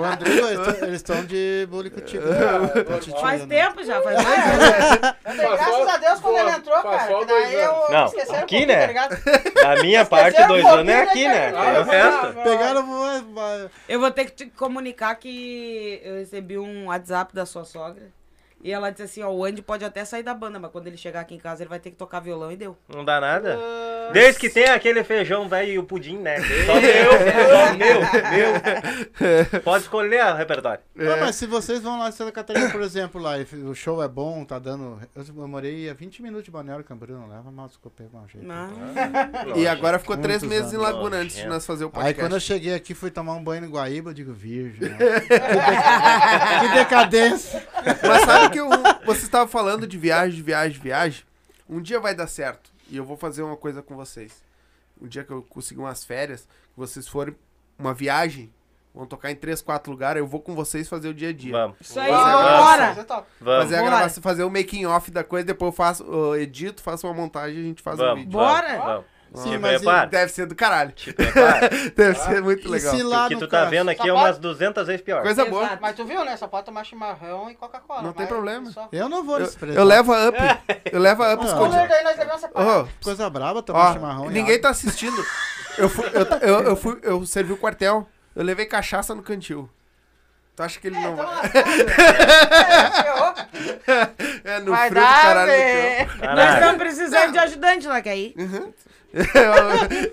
[0.00, 0.46] O Andrigo,
[0.82, 2.24] eles estão de bullying contigo.
[2.26, 2.82] É.
[2.82, 5.14] Tá te Faz tempo já, faz dois anos.
[5.24, 7.24] Eu dei graças a Deus quando ele entrou, cara.
[7.24, 8.92] daí eu Não, esqueceram um aqui, pouquinho, né?
[8.94, 9.74] tá?
[9.74, 11.52] Da minha parte, dois um anos é aqui, né?
[11.52, 11.72] né, cara?
[11.72, 12.42] Tem o resto.
[12.42, 18.17] Pegaram Eu vou ter que te comunicar que eu recebi um WhatsApp da sua sogra.
[18.62, 20.96] E ela disse assim, ó, o Andy pode até sair da banda, mas quando ele
[20.96, 22.76] chegar aqui em casa, ele vai ter que tocar violão e deu.
[22.88, 23.56] Não dá nada.
[23.56, 26.38] Ah, Desde que tem aquele feijão velho e o pudim, né?
[26.66, 29.60] Só meu, só meu, meu.
[29.62, 30.80] Pode escolher o repertório.
[30.94, 34.02] Não, mas se vocês vão lá em Santa Catarina, por exemplo, lá, e o show
[34.02, 34.98] é bom, tá dando.
[35.14, 38.46] Eu, morei a 20 minutos de Balneário Camboriú, não leva mal, desculpa, mau jeito.
[38.46, 38.68] Não.
[39.56, 40.88] E agora ficou 3 meses em anos.
[40.90, 42.20] Laguna antes de nós fazer o Aí podcast.
[42.20, 44.88] quando eu cheguei aqui, fui tomar um banho no Guaíba, eu digo, virgem.
[44.88, 44.96] né?
[46.60, 47.66] que decadência.
[48.06, 48.68] Mas sabe que o-
[49.06, 51.24] você estava falando de viagem, de viagem, de viagem?
[51.68, 52.70] Um dia vai dar certo.
[52.90, 54.42] E eu vou fazer uma coisa com vocês.
[55.00, 57.36] Um dia que eu conseguir umas férias, que vocês forem
[57.78, 58.50] uma viagem,
[58.94, 61.52] vão tocar em três, quatro lugares, eu vou com vocês fazer o dia a dia.
[61.52, 62.94] Vamos, Isso aí, vambora!
[63.40, 63.62] Vamos.
[63.62, 67.06] Fazer a gravação, fazer o making off da coisa, depois eu faço, eu edito, faço
[67.06, 68.32] uma montagem e a gente faz um Vamos, vídeo.
[68.32, 68.68] Bora?
[68.68, 69.04] Vamos, vamos.
[69.34, 70.90] Sim, Te mas e- prepara, Deve ser do caralho.
[70.92, 71.68] te prepara.
[71.94, 72.96] Deve ser muito E legal.
[72.96, 75.02] se lá O que no tu tá caso- vendo aqui é umas pode- 200 vezes
[75.02, 75.22] pior.
[75.22, 75.50] Coisa Exato.
[75.50, 75.78] boa.
[75.80, 76.36] Mas tu viu, né?
[76.36, 78.02] Só pode tomar chimarrão e Coca-Cola.
[78.02, 78.70] Não tem mas problema.
[78.70, 79.78] só- Eu não vou Eu, nesse preço.
[79.78, 80.38] eu levo a up.
[80.90, 81.50] Eu levo a up Não.
[81.62, 82.02] O escondida.
[82.02, 82.42] nós levamos.
[82.54, 84.24] Ô, Coisa braba tomar Ó, chimarrão.
[84.26, 84.62] e ninguém água.
[84.62, 85.24] tá assistindo.
[85.76, 88.08] Eu fui, eu, eu, eu fui, eu servi o quartel.
[88.34, 89.68] Eu levei cachaça no cantil.
[90.56, 91.46] Tu acha que ele não Então, vai?
[91.46, 93.34] é, ferrou.
[94.44, 95.52] É, no Vai frio do dar, caralho.
[95.52, 96.54] Nós Caralho.
[96.54, 98.34] estamos precisando de ajudante lá, quer ir?
[99.12, 99.22] Eu-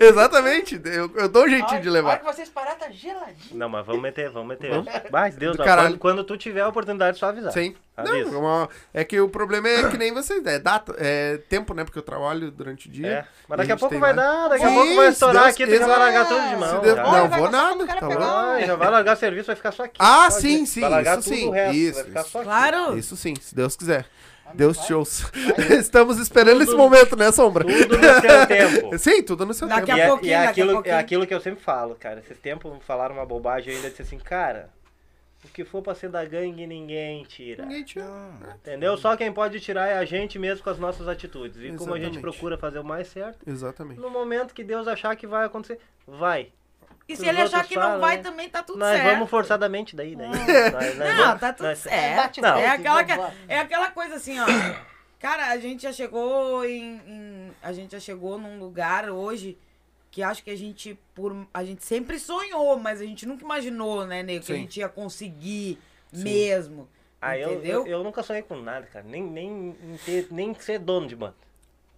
[0.08, 0.80] Exatamente.
[0.84, 2.18] Eu, eu dou um jeitinho de A levar.
[2.18, 3.36] que vocês parar, tá geladinho.
[3.52, 4.70] Não, mas vamos meter, vamos meter.
[4.70, 4.90] Vamos?
[5.10, 7.52] Vai, Deus, ó, quando, quando tu tiver a oportunidade, só avisar.
[7.52, 7.74] Sim.
[7.96, 8.30] Avisa.
[8.30, 10.44] Não, uma- é que o problema é que nem vocês.
[10.46, 11.82] É data, é tempo, né?
[11.84, 13.06] Porque eu trabalho durante o dia.
[13.06, 14.28] É, mas daqui a gente pouco tem vai mais.
[14.28, 15.96] dar, daqui a Sim, pouco vai se estourar Deus aqui, vai quiser.
[15.96, 16.80] largar tudo de mão.
[16.80, 16.96] Deus-.
[16.96, 18.66] Não, vou nada, o tá louco.
[18.66, 19.96] já vai largar serviço, vai ficar só aqui.
[19.98, 20.66] Ah, Só sim, aqui.
[20.66, 22.30] sim, Vai largar isso tudo sim, o resto, isso, vai ficar isso.
[22.30, 22.46] só aqui.
[22.48, 22.98] Claro!
[22.98, 24.06] Isso sim, se Deus quiser.
[24.54, 25.30] Deus te ouça.
[25.78, 27.64] Estamos esperando esse momento, né, Sombra?
[27.64, 28.98] Tudo no seu tempo.
[28.98, 29.98] Sim, tudo no seu Daqui tempo.
[29.98, 30.96] E é, pouquinho, e é daqui a aquilo, é pouquinho.
[30.98, 32.20] aquilo que eu sempre falo, cara.
[32.20, 34.70] Esses tempos falaram uma bobagem eu ainda disse assim, cara,
[35.44, 37.64] o que for pra ser da gangue, ninguém tira.
[37.64, 37.98] Ninguém te
[38.56, 38.96] Entendeu?
[38.96, 41.58] Só quem pode tirar é a gente mesmo com as nossas atitudes.
[41.62, 42.20] E como a gente Exatamente.
[42.20, 44.00] procura fazer o mais certo, Exatamente.
[44.00, 46.50] no momento que Deus achar que vai acontecer, vai.
[47.08, 48.22] E se ele achar que não vai, né?
[48.22, 49.12] também tá tudo nós certo.
[49.14, 50.28] vamos forçadamente daí, daí.
[50.28, 52.40] Nós- nós Não, vamos- tá tudo nós- certo.
[52.40, 52.56] Não.
[52.58, 54.44] É aquela, é aquela coisa assim, ó.
[55.20, 59.56] Cara, a gente já chegou em, em- A gente já chegou num lugar hoje
[60.10, 60.98] que acho que a gente.
[61.14, 64.62] Por, a gente sempre sonhou, mas a gente nunca imaginou, né, Nego, que a Sim.
[64.62, 65.78] gente ia conseguir
[66.12, 66.88] mesmo.
[67.20, 67.80] Ah, eu, entendeu?
[67.86, 69.04] eu, eu nunca sonhei com nada, cara.
[69.08, 69.76] Nem, nem,
[70.30, 71.34] nem ser dono de banda.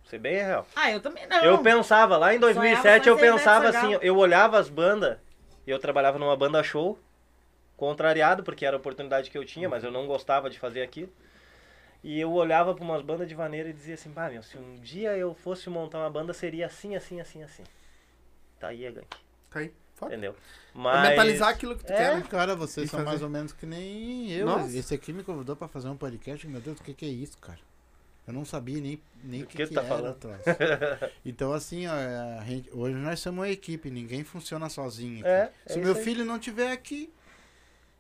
[0.09, 0.67] Ser bem real.
[0.75, 1.45] Ah, eu também não.
[1.45, 5.19] Eu pensava, lá em 2007 eu Sonhava pensava assim, eu olhava as bandas,
[5.67, 6.99] eu trabalhava numa banda show,
[7.77, 11.13] contrariado, porque era a oportunidade que eu tinha, mas eu não gostava de fazer aquilo.
[12.03, 14.77] E eu olhava pra umas bandas de vaneira e dizia assim, bah, meu, se um
[14.77, 17.65] dia eu fosse montar uma banda, seria assim, assim, assim, assim.
[18.59, 19.07] Tá aí a gangue,
[19.51, 19.73] Tá aí.
[19.95, 20.13] Foda.
[20.13, 20.31] entendeu?
[20.33, 20.35] É
[20.79, 21.09] Mas...
[21.11, 21.97] mentalizar aquilo que tu É.
[21.97, 22.25] quer, né?
[22.31, 23.11] Cara, vocês E são fazer.
[23.11, 24.47] mais ou menos que nem eu.
[24.47, 24.77] Nossa.
[24.77, 26.47] Esse aqui me convidou pra fazer um podcast.
[26.47, 27.59] Meu Deus, o que, que é isso, cara?
[28.29, 30.19] Eu não sabia nem nem o que, que que tá era falando?
[31.27, 35.21] Então, assim, a gente- hoje nós somos uma equipe, ninguém funciona sozinho.
[35.21, 35.29] aqui.
[35.29, 35.33] É,
[35.67, 36.05] é Se isso meu aí.
[36.05, 37.11] filho não tiver aqui,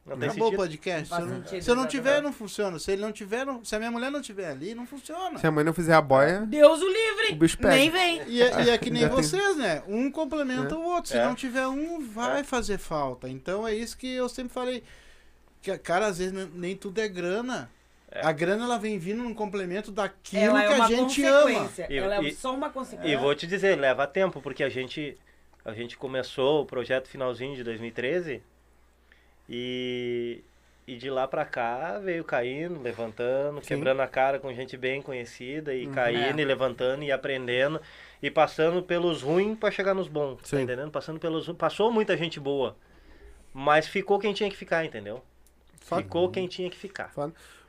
[0.06, 1.05] Não tem acabou o podcast.
[1.05, 1.90] Se Faz eu, não, sentido, se eu não exatamente.
[1.90, 2.78] tiver, não funciona.
[2.78, 5.38] Se ele não tiver, não- se a minha mulher não tiver ali, não funciona.
[5.38, 7.32] Se a mãe não fizer a boia, Deus o livre.
[7.32, 7.74] O bicho pega.
[7.74, 8.22] Nem vem.
[8.28, 9.82] E é, e é que nem vocês, né?
[9.88, 11.10] Um complementa o outro.
[11.10, 11.24] Se É.
[11.24, 12.44] não tiver um, vai É.
[12.44, 13.28] fazer falta.
[13.28, 14.82] Então é isso que eu sempre falei.
[15.60, 17.70] Que, cara, às vezes nem tudo é grana.
[18.10, 18.26] É.
[18.26, 21.70] A grana ela vem vindo num complemento daquilo Ela é que a gente ama.
[21.90, 23.12] E- Ela é e- só uma consequência.
[23.12, 25.16] E vou te dizer, leva tempo, porque a gente,
[25.64, 28.43] a gente começou o projeto finalzinho de 2013
[29.48, 30.43] e,
[30.86, 33.68] e de lá pra cá veio caindo, levantando, Sim.
[33.68, 35.93] quebrando a cara com gente bem conhecida e Uhum.
[35.93, 36.43] caindo É.
[36.43, 37.80] e levantando e aprendendo
[38.22, 40.56] e passando pelos ruins pra chegar nos bons, Sim.
[40.56, 40.90] tá entendendo?
[40.90, 42.76] Passando pelos passou muita gente boa,
[43.52, 45.22] mas ficou quem tinha que ficar, entendeu?
[45.80, 46.02] Fato.
[46.02, 47.12] Ficou quem tinha que ficar.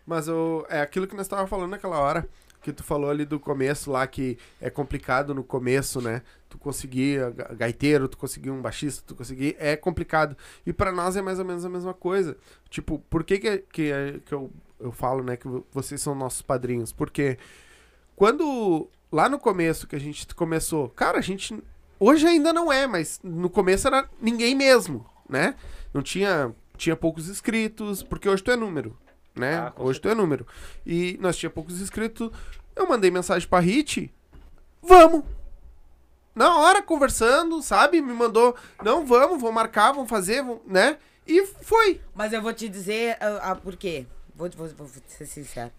[0.09, 2.27] Mas o, é aquilo que nós tava falando naquela hora,
[2.63, 6.23] que tu falou ali do começo lá, que é complicado no começo, né?
[6.49, 7.19] Tu conseguir
[7.55, 10.35] gaiteiro, tu conseguir um baixista, tu conseguir, é complicado.
[10.65, 12.35] E pra nós é mais ou menos a mesma coisa.
[12.71, 13.91] Tipo, por que que, que,
[14.25, 14.49] que eu,
[14.79, 16.91] eu falo, né, que vo- vocês são nossos padrinhos?
[16.91, 17.37] Porque
[18.15, 21.55] quando, lá no começo que a gente começou, cara, a gente,
[21.99, 25.53] hoje ainda não é, mas no começo era ninguém mesmo, né?
[25.93, 28.97] Não tinha, tinha poucos inscritos, porque hoje tu é número,
[29.35, 29.55] né?
[29.55, 30.45] Ah, hoje tu é número.
[30.85, 32.31] E nós tinha poucos inscritos,
[32.75, 34.13] eu mandei mensagem pra Hit,
[34.81, 35.23] vamos!
[36.35, 38.01] Na hora, conversando, sabe?
[38.01, 40.97] Me mandou, não, vamos, vamos marcar, vamos fazer, vamos, né?
[41.27, 42.01] E foi.
[42.15, 44.05] Mas eu vou te dizer ah, ah, por quê.
[44.33, 45.71] Vou, vou, vou ser sincero.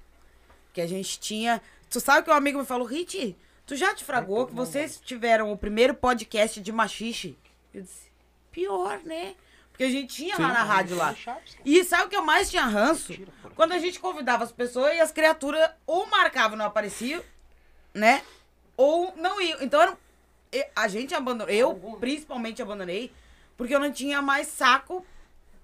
[0.72, 1.62] Que a gente tinha.
[1.88, 3.36] Tu sabe que um amigo me falou, Rit,
[3.66, 7.36] tu já te fragou que vocês tiveram o primeiro podcast de machixe?
[7.72, 8.12] Eu disse,
[8.52, 9.34] pior, né?
[9.80, 11.16] Porque a gente tinha lá na rádio lá.
[11.64, 13.14] E sabe o que eu mais tinha ranço?
[13.56, 17.22] Quando a gente convidava as pessoas e as criaturas ou marcavam e não apareciam,
[17.94, 18.20] né?
[18.76, 19.62] Ou não iam.
[19.62, 19.96] Então era
[20.76, 21.48] a gente abandonou.
[21.50, 23.10] Eu principalmente abandonei,
[23.56, 25.02] porque eu não tinha mais saco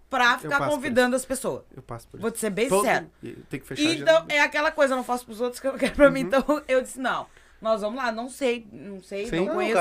[0.08, 1.64] pra ficar convidando as pessoas.
[1.76, 2.86] Eu passo por Vou te ser bem Todo-
[3.22, 5.72] e Tem que fechar Então, é aquela coisa, eu não faço pros outros que eu
[5.72, 6.12] não quero pra Uhum.
[6.12, 6.20] mim.
[6.20, 7.26] Então, eu disse, não,
[7.60, 9.36] nós vamos lá, não sei, não sei, Sim.
[9.40, 9.78] não Não, conheço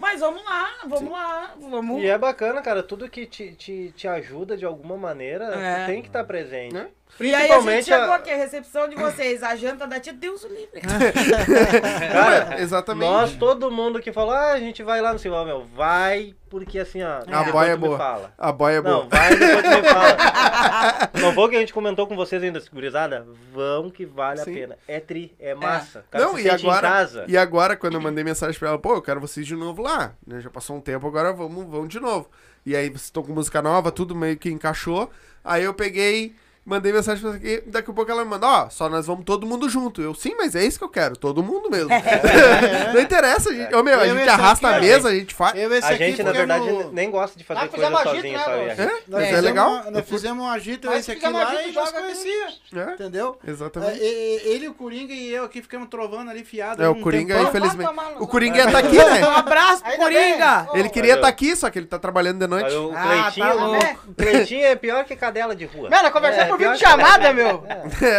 [0.00, 2.02] mas vamos lá, vamos lá, vamos...
[2.02, 5.86] E é bacana, cara, tudo que te, te, te ajuda de alguma maneira É.
[5.86, 6.72] tem que estar presente.
[6.74, 6.88] Né?
[7.18, 9.98] E aí a gente Principalmente chegou a- aqui, a recepção de vocês, a janta da
[10.00, 10.80] tia, Deus o livre.
[12.12, 13.10] Cara, Exatamente.
[13.10, 16.78] Nós, todo mundo que falou, ah, a gente vai lá no Silvão, meu, vai, porque
[16.78, 17.98] assim, ó, depois boia é boa.
[17.98, 18.32] fala.
[18.38, 19.08] A boia é Não, boa.
[19.08, 21.10] vai depois me fala.
[21.20, 24.50] Não vou que a gente comentou com vocês ainda, gurizada, vão que vale Sim.
[24.50, 24.78] a pena.
[24.86, 26.04] É tri, é massa.
[26.08, 27.24] O cara Não, e agora, em casa.
[27.28, 29.89] e agora, quando eu mandei mensagem pra ela, pô, eu quero vocês de novo lá.
[30.26, 30.40] Né?
[30.40, 32.28] Já passou um tempo, agora vamos, vamos de novo.
[32.64, 35.10] E aí estão com música nova, tudo meio que encaixou.
[35.44, 36.34] Aí eu peguei,
[36.70, 39.46] mandei mensagem pra aqui, daqui a pouco ela me manda, ó, só nós vamos todo
[39.46, 40.00] mundo junto.
[40.00, 41.90] Eu, sim, mas é isso que eu quero, todo mundo mesmo.
[42.94, 43.74] Não interessa, gente.
[43.74, 45.52] Ô, meu, a gente arrasta aqui, a mesa, a gente faz.
[45.84, 48.60] A aqui gente, na verdade, no- nem gosta de fazer Ah, coisa sozinho, né, sabe?
[48.60, 49.70] A gente- É, Nós mas é fizemos legal.
[49.70, 52.46] uma- nós fizemos um agito, Mas esse aqui lá agito, e nós joga conhecia.
[52.76, 53.38] É, Entendeu?
[53.46, 53.98] É, exatamente.
[54.00, 56.82] e- ele, o Coringa e eu aqui ficamos trovando ali fiado.
[56.82, 57.48] É, o Coringa, tempão.
[57.50, 57.90] infelizmente.
[58.18, 59.20] O Coringa tá aqui, né?
[59.30, 60.68] Um abraço pro Coringa!
[60.74, 62.74] Ele queria estar aqui, só que ele tá trabalhando de noite.
[62.74, 65.88] O Ah, Cleitinho, tá o Cleitinho é pior que cadela de rua.
[65.90, 67.34] Mano, conversar É, por pior vídeo chamada, cadela.
[67.34, 67.64] meu.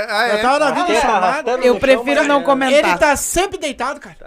[0.09, 0.41] ah, Eu é.
[0.41, 1.25] tava na Tempo videochamada.
[1.27, 2.79] arrastando Eu no prefiro chão, não comentar.
[2.89, 4.17] Ele tá sempre deitado, cara.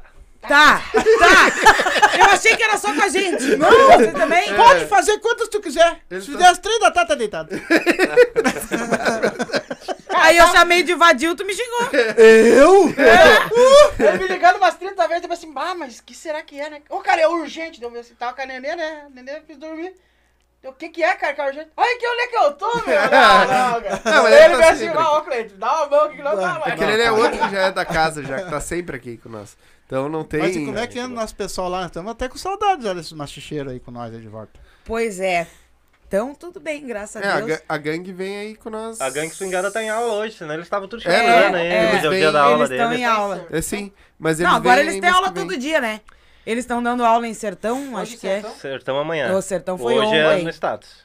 [0.47, 0.93] Tá, tá!
[2.19, 3.57] Eu achei que era só com a gente.
[3.57, 3.71] Não!
[3.71, 4.55] Você também?
[4.55, 6.01] Pode fazer quantas tu quiser.
[6.11, 7.49] Ele Se tá- fizer as três da tarde, tá deitado.
[10.17, 11.89] Aí eu chamei de vadio, tu me xingou.
[12.17, 12.89] Eu?
[13.99, 16.71] Ele me ligando umas 30 vezes, eu falei assim, bah, mas que será que é,
[16.71, 16.83] né?
[16.89, 17.81] Ô, cara, é urgente.
[17.81, 19.05] Deu assim, tava com a nenê, né?
[19.07, 19.93] A nenê fiz dormir.
[20.65, 21.71] Eu, O que que é, cara, é urgente?
[21.77, 23.01] Ai, que onde é que eu tô, meu?
[23.11, 24.01] Não, não, cara.
[24.05, 26.59] Não, mas ele tá assim, sempre ó, ô, Cleiton, dá uma mão que não tá
[26.59, 26.73] mais.
[26.73, 29.29] Aquele ele é outro que já é da casa, já que tá sempre aqui com
[29.29, 29.57] nós.
[29.87, 30.41] Então não tem.
[30.41, 31.85] Mas e como é que anda o nosso pessoal lá?
[31.87, 34.59] Estamos até com saudades, olha, esse machicheiro aí com nós aí de volta.
[34.85, 35.47] Pois é.
[36.09, 37.49] Então, tudo bem, graças É, a a, Deus.
[37.49, 39.01] ga- a gangue vem aí com nós.
[39.01, 41.61] A gangue swingada tá em aula hoje, senão eles estavam tudo É, chegando né?
[41.61, 41.69] aí.
[41.69, 43.03] é, hoje é o eles dia da aula Eles estão deles.
[43.03, 43.47] em aula.
[43.51, 45.47] É sim, mas eles Não, agora eles têm aula vem.
[45.47, 46.01] todo dia, né?
[46.47, 48.41] Eles estão dando aula em Sertão, acho que é.
[48.41, 48.55] Sertão?
[48.59, 49.35] Sertão amanhã.
[49.37, 50.45] O Sertão foi hoje é ontem.
[50.45, 51.05] no status.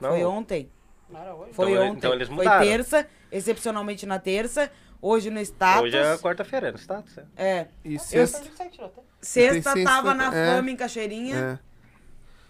[0.00, 0.70] Não, Foi ontem.
[1.14, 1.52] Era hoje.
[1.52, 1.98] Foi Então, ontem.
[1.98, 2.64] então eles Foi mudaram.
[2.66, 4.70] terça, excepcionalmente na terça.
[5.00, 5.82] Hoje no status.
[5.82, 7.18] Hoje é quarta-feira, é no status.
[7.18, 7.22] é.
[7.36, 7.66] É.
[7.84, 8.38] E Eu- sexta.
[9.20, 10.56] Sexta Tem tava sexta, na é.
[10.56, 11.60] fama em Cachoeirinha.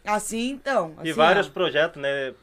[0.05, 0.11] É.
[0.11, 0.95] Assim, então.
[0.99, 1.51] E assim, vários ó.
[1.51, 2.35] projetos, né?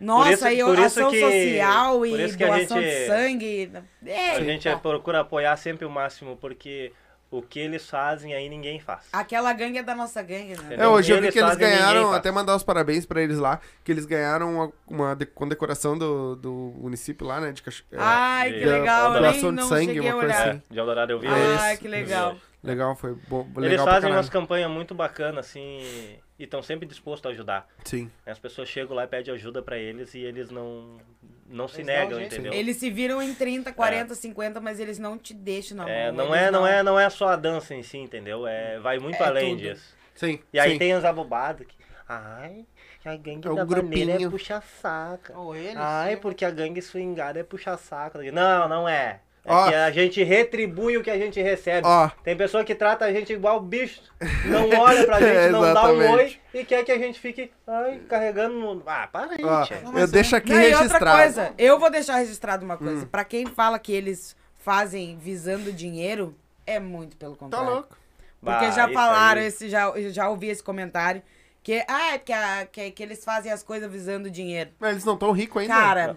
[0.00, 2.94] Nossa, isso- e por isso ação que- social por e isso que a doação gente-
[3.00, 3.72] de sangue.
[4.06, 6.92] É, A gente procura apoiar sempre o máximo, porque
[7.30, 9.02] o que eles fazem aí ninguém faz.
[9.12, 10.76] Aquela gangue é da nossa gangue, né?
[10.78, 13.60] É, hoje eu vi Eles que eles ganharam, até mandar os parabéns pra eles lá,
[13.84, 17.52] que eles ganharam uma, uma de- condecoração do, do município lá, né?
[17.52, 17.84] De Cacho...
[17.92, 20.48] é, Ai, que de- legal, eu nem de não sangue, cheguei a uma coisa olhar.
[20.50, 20.62] assim.
[20.70, 21.26] É, de Eldorado eu vi.
[21.26, 22.36] Ai, eles- que legal.
[22.62, 23.46] Legal, foi bom.
[23.58, 27.68] Eles legal pra fazem umas campanhas muito bacanas, assim, e estão sempre dispostos a ajudar.
[27.84, 28.10] Sim.
[28.24, 30.98] As pessoas chegam lá e pedem ajuda pra eles e eles não,
[31.46, 32.34] não se Eles negam, jeito.
[32.34, 32.52] entendeu?
[32.52, 35.92] Eles se viram em 30, 40, 50, mas eles não te deixam na mão.
[35.92, 38.46] É, não, é, não, é, não é só a dança em si, entendeu?
[38.46, 39.60] É, vai muito É além tudo.
[39.68, 39.96] disso.
[40.14, 40.38] Sim.
[40.52, 40.78] E aí sim.
[40.78, 41.76] tem os abobados que.
[42.08, 42.64] Ai,
[43.04, 44.30] a gangue É da é grupinho.
[44.30, 45.36] puxa-saca.
[45.38, 45.76] Ou eles.
[45.76, 48.18] Ai, porque a gangue swingada é puxa-saco.
[48.32, 49.20] Não, não é.
[49.48, 49.68] É Ó.
[49.68, 51.86] que a gente retribui o que a gente recebe.
[51.86, 54.00] Ó, Tem pessoa que trata a gente igual bicho.
[54.44, 58.00] Não olha pra gente, não dá um oi e quer que a gente fique ai,
[58.08, 58.82] carregando no.
[58.86, 59.80] Ah, para aí, ó, tia.
[59.96, 61.18] eu deixo aqui Não, e outra registrado.
[61.18, 63.04] coisa, eu vou deixar registrado uma coisa.
[63.04, 63.08] Hum.
[63.10, 67.70] Pra quem fala que eles fazem visando dinheiro, é muito pelo Tá contrário.
[67.70, 67.96] louco.
[68.40, 69.46] Porque Bah, já falaram, aí.
[69.48, 71.22] esse, já, eu já ouvi esse comentário.
[71.62, 74.70] Que, ah, é porque a- que, que eles fazem as coisas visando dinheiro.
[74.78, 75.74] Mas eles não tão ricos ainda.
[75.74, 76.16] Cara,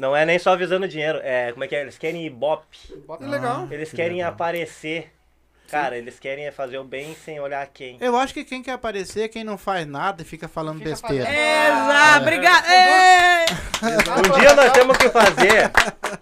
[0.00, 1.20] Não é nem só visando dinheiro.
[1.22, 1.82] É, como é que é?
[1.82, 2.76] Eles querem ibope.
[3.18, 3.68] que legal.
[3.70, 4.32] Eles Que querem legal.
[4.32, 5.12] aparecer.
[5.70, 7.96] Cara, eles querem é fazer o bem sem olhar quem.
[7.98, 10.90] Eu acho que quem quer aparecer é quem não faz nada e fica falando Fica
[10.90, 11.24] besteira.
[11.24, 12.66] fazendo- Exato, obrigada.
[12.68, 13.44] Ê!
[13.84, 15.70] Um dia nós temos que fazer.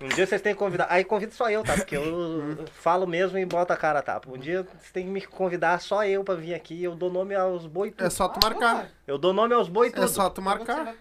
[0.01, 0.87] Um dia vocês têm que convidar.
[0.89, 1.75] Aí convido só eu, tá?
[1.75, 4.21] Porque eu falo mesmo e boto a cara, tá?
[4.29, 6.83] Um dia vocês têm que me convidar só eu pra vir aqui.
[6.83, 8.07] Eu dou nome aos boi tudo.
[8.07, 8.89] É só tu marcar.
[9.07, 10.05] Eu dou nome aos boi tudo.
[10.05, 10.95] É só tu marcar.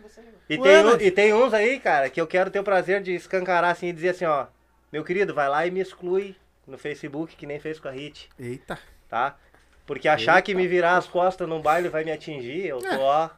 [0.54, 2.64] E Ué, tem, um- mas- e tem uns aí, cara, que eu quero ter o
[2.64, 4.48] prazer de escancarar assim e dizer assim, ó.
[4.92, 6.36] Meu querido, vai lá e me exclui
[6.68, 8.78] no Facebook, que nem fez com a Hit, Eita.
[9.08, 9.38] tá?
[9.86, 13.30] Porque achar que me virar as costas num baile vai me atingir, eu tô, ó.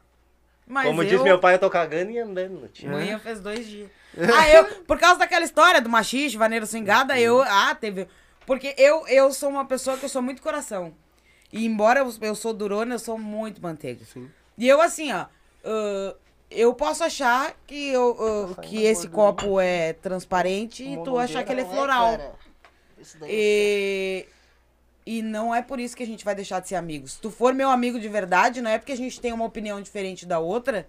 [0.66, 2.90] Mas Como eu, diz meu pai, eu tô cagando e andando, tio.
[2.90, 3.90] Manhã fez dois dias.
[4.18, 8.08] Ah, eu, por causa daquela história do machiste, vaneiro swingada, eu, ah, teve,
[8.48, 10.96] porque eu, eu sou uma pessoa que eu sou muito coração.
[11.52, 14.04] E embora eu, eu sou durona, eu sou muito manteiga.
[14.06, 14.32] Sim.
[14.58, 15.26] E eu, assim, ó,
[15.66, 16.16] ah,
[16.56, 21.52] eu posso achar que, eu, ah, que esse copo é transparente e tu achar que
[21.52, 22.38] ele é floral.
[22.98, 23.30] Isso daí.
[23.32, 24.26] E,
[25.06, 27.14] e não é por isso que a gente vai deixar de ser amigos.
[27.14, 29.82] Se tu for meu amigo de verdade, não é porque a gente tem uma opinião
[29.82, 30.88] diferente da outra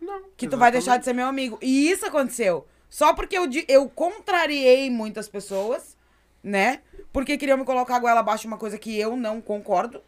[0.00, 0.22] Não.
[0.36, 1.58] que tu vai deixar de ser meu amigo.
[1.60, 2.66] E isso aconteceu.
[2.88, 5.96] Só porque eu, eu contrariei muitas pessoas,
[6.42, 6.80] né?
[7.12, 10.00] Porque queriam me colocar a goela abaixo de uma coisa que eu não concordo.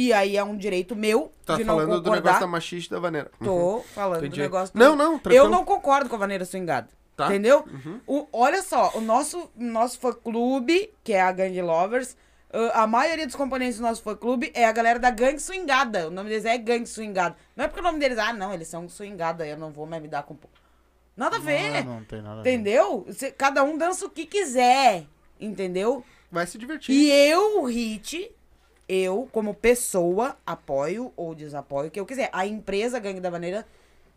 [0.00, 2.20] E aí é um direito meu Tá de não falando do concordar.
[2.22, 3.30] negócio da machista da vaneira.
[3.40, 3.46] Uhum.
[3.46, 4.36] Tô falando Entendi.
[4.36, 4.78] do negócio do...
[4.78, 5.48] Não, não, Eu tranquilo.
[5.48, 6.88] não concordo com a vaneira swingada.
[7.16, 7.26] Tá.
[7.26, 7.64] Entendeu?
[7.66, 8.00] Uhum.
[8.06, 12.16] O, olha só, o nosso, nosso fã-clube, que é a Gang Lovers,
[12.74, 16.06] a maioria dos componentes do nosso fã-clube é a galera da Gang Swingada.
[16.06, 17.36] O nome deles é Gang Swingada.
[17.56, 20.00] Não é porque o nome deles, ah, não, eles são swingada, eu não vou mais
[20.00, 20.36] me dar com...
[21.16, 22.50] Nada a ver, Não, não tem nada a ver.
[22.52, 23.04] entendeu?
[23.36, 25.04] Cada um dança o que quiser,
[25.40, 26.04] entendeu?
[26.30, 26.94] Vai se divertir.
[26.94, 28.30] E eu, Hit,
[28.88, 32.30] eu, como pessoa, apoio ou desapoio o que eu quiser.
[32.32, 33.66] A empresa Gangue da Vaneira,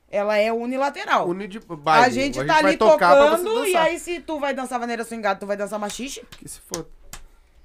[0.09, 1.27] ela é unilateral.
[1.27, 2.05] Uni de baile.
[2.05, 5.45] a gente tá vai ali tocando e aí se tu vai dançar vaneira swingada, tu
[5.45, 6.87] vai dançar machixe, Que se for.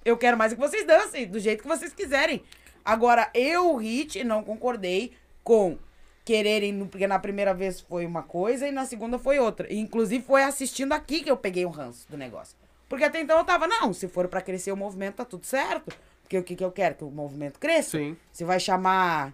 [0.05, 2.43] eu quero mais que vocês dancem, do jeito que vocês quiserem.
[2.85, 5.13] Agora, eu, Hit, não concordei
[5.43, 5.79] com
[6.25, 9.73] quererem, porque na primeira vez foi uma coisa e na segunda foi outra.
[9.73, 12.57] E, inclusive foi assistindo aqui que eu peguei o ranço do negócio.
[12.89, 15.97] Porque até então eu tava, não, se for pra crescer o movimento, tá tudo certo.
[16.27, 16.97] Porque o que, que eu quero?
[16.97, 17.93] Que o movimento cresça.
[17.99, 19.33] Sim, Se vai chamar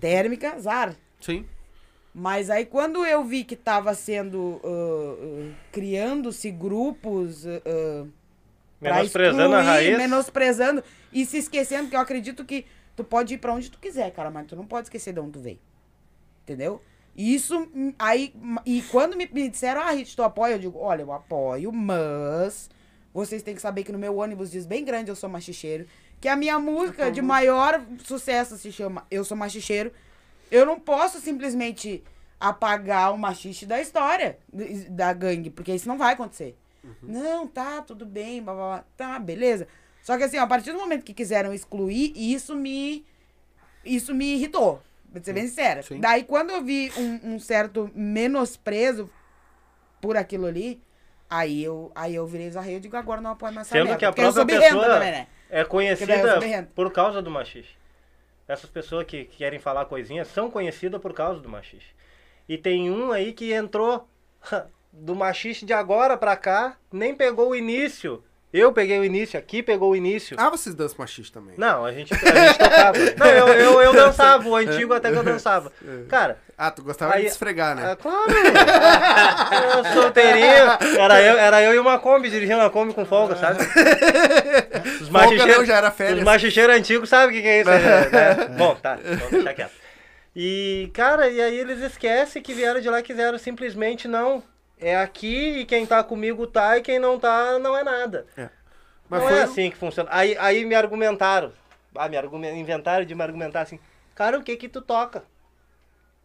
[0.00, 0.94] térmica, zar.
[1.20, 1.46] sim.
[2.18, 4.58] Mas aí quando eu vi que tava sendo.
[4.64, 7.44] ah, ah, criando-se grupos.
[8.80, 9.98] pra Menosprezando a excluir, raiz.
[9.98, 12.64] Menosprezando e se esquecendo, que eu acredito que
[12.96, 15.32] tu pode ir pra onde tu quiser, cara, mas tu não pode esquecer de onde
[15.32, 15.58] tu veio.
[16.42, 16.80] Entendeu?
[17.14, 18.34] E Isso, hum, aí,
[18.64, 20.54] e quando me, me disseram, ah, Rit, tu apoia?
[20.54, 22.68] Eu digo, olha, eu apoio, mas
[23.12, 25.86] vocês têm que saber que no meu ônibus diz bem grande, eu sou machicheiro,
[26.20, 29.92] que a minha música de maior sucesso se chama Eu Sou Machicheiro.
[30.50, 32.02] Eu não posso simplesmente
[32.38, 34.38] apagar o machiste da história
[34.90, 36.56] da gangue, porque isso não vai acontecer.
[37.02, 38.84] Não, tá, tudo bem, blá, blá, blá.
[38.96, 39.66] tá, beleza.
[40.02, 43.04] Só que assim, ó, a partir do momento que quiseram excluir, isso me
[43.84, 44.80] isso me irritou,
[45.12, 45.82] pra ser bem sincera.
[45.82, 46.00] Sim.
[46.00, 49.10] Daí quando eu vi um, um certo menosprezo
[50.00, 50.80] por aquilo ali,
[51.28, 53.98] aí eu, aí eu virei zarreio e digo, agora não apoio mais essa Sendo merda,
[53.98, 55.26] que a porque eu própria pessoa também, né?
[55.50, 57.74] É conhecida por causa do machixe.
[58.48, 61.94] Essas pessoas que querem falar coisinhas são conhecidas por causa do machixe.
[62.48, 64.08] E tem um aí que entrou
[64.92, 69.62] do machixe de agora pra cá, nem pegou o início Eu peguei o início, aqui
[69.62, 70.36] pegou o início.
[70.40, 71.54] Ah, vocês dançam machista também.
[71.58, 72.98] Não, a gente, a gente tocava.
[73.18, 75.70] Não, eu, eu, eu dançava, o antigo até que eu dançava.
[76.08, 77.92] Cara, Ah, tu gostava Aí- de esfregar, né?
[77.92, 78.24] é claro.
[79.76, 80.98] Eu solteirinho.
[80.98, 83.58] Era eu, era eu e uma Kombi, dirigindo uma Kombi com folga, sabe?
[85.02, 86.24] Os machicheiros, já era os férias.
[86.24, 87.70] machicheiros antigos sabem o que, que é isso.
[87.70, 88.48] né?
[88.56, 89.72] Bom, tá, vamos deixar quieto.
[90.34, 94.42] E, cara, e aí eles esquecem que vieram de lá e quiseram simplesmente não.
[94.78, 98.26] É aqui e quem tá comigo tá e quem não tá não é nada.
[99.08, 100.08] Mas não foi é assim que funciona.
[100.12, 101.52] Aí, aí me argumentaram.
[101.94, 103.78] Ah, me argumen- inventaram de me argumentar assim.
[104.14, 105.24] Cara, o que que tu toca?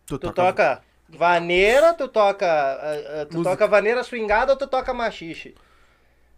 [0.06, 2.46] Tu, Tu toca- toca vaneira, tu toca.
[2.46, 3.52] ah, ah, tu Música.
[3.56, 5.56] toca vaneira swingada ou tu toca machixe?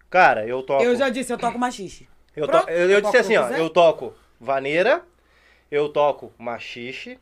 [0.09, 0.83] Cara, eu toco.
[0.83, 2.07] Eu já disse, eu toco machixe.
[2.35, 5.03] Eu, to- eu, eu disse assim, ó, eu toco vaneira,
[5.71, 7.19] eu toco machixe,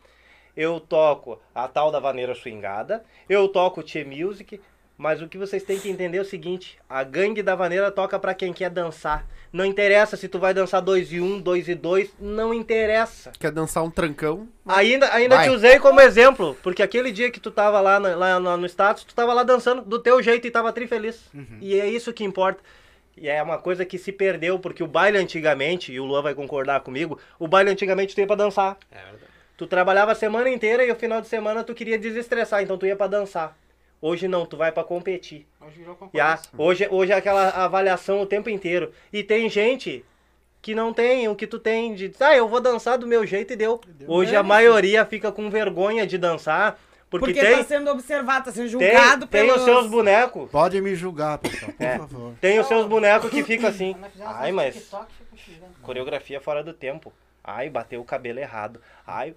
[0.58, 4.60] eu toco a tal da vaneira swingada, eu toco Tchê Music,
[5.02, 8.20] mas o que vocês têm que entender é o seguinte, a gangue da vaneira toca
[8.20, 9.26] pra quem quer dançar.
[9.52, 13.32] Não interessa se tu vai dançar 2 e 1, um, 2 e 2, não interessa.
[13.40, 14.48] Quer dançar um trancão?
[14.64, 15.50] Ainda, ainda Vai.
[15.50, 18.66] te usei como exemplo, porque aquele dia que tu tava lá, na- lá no, no
[18.68, 21.20] status, tu tava lá dançando do teu jeito e tava tri feliz.
[21.60, 22.62] E é isso que importa.
[23.18, 26.36] E é uma coisa que se perdeu, porque o baile antigamente, e o Luan vai
[26.36, 28.78] concordar comigo, o baile antigamente tu ia pra dançar.
[28.92, 29.24] É verdade.
[29.58, 32.86] Tu trabalhava a semana inteira e o final de semana tu queria desestressar, então tu
[32.86, 33.58] ia pra dançar.
[34.02, 35.46] Hoje não, tu vai pra competir.
[35.62, 36.50] Hoje virou E a- concorrência.
[36.58, 38.92] hoje, hoje é aquela avaliação o tempo inteiro.
[39.14, 40.04] E tem gente
[40.62, 42.12] que não tem o que tu tem de.
[42.20, 43.80] Ah, eu vou dançar do meu jeito e deu.
[44.08, 44.48] Hoje a Dane-se.
[44.50, 46.80] maioria fica com vergonha de dançar.
[47.12, 49.58] Porque, Porque, tem, tá sendo observado, tá sendo tem, julgado tem pelos...
[49.60, 50.50] os seus bonecos.
[50.50, 51.98] Pode me julgar, pessoal, por É.
[51.98, 52.34] favor.
[52.40, 53.96] Tem os seus bonecos que ficam assim.
[54.26, 54.90] Ai, mas
[55.82, 57.12] coreografia fora do tempo.
[57.44, 58.80] Ai, bateu o cabelo errado.
[59.06, 59.36] Ai,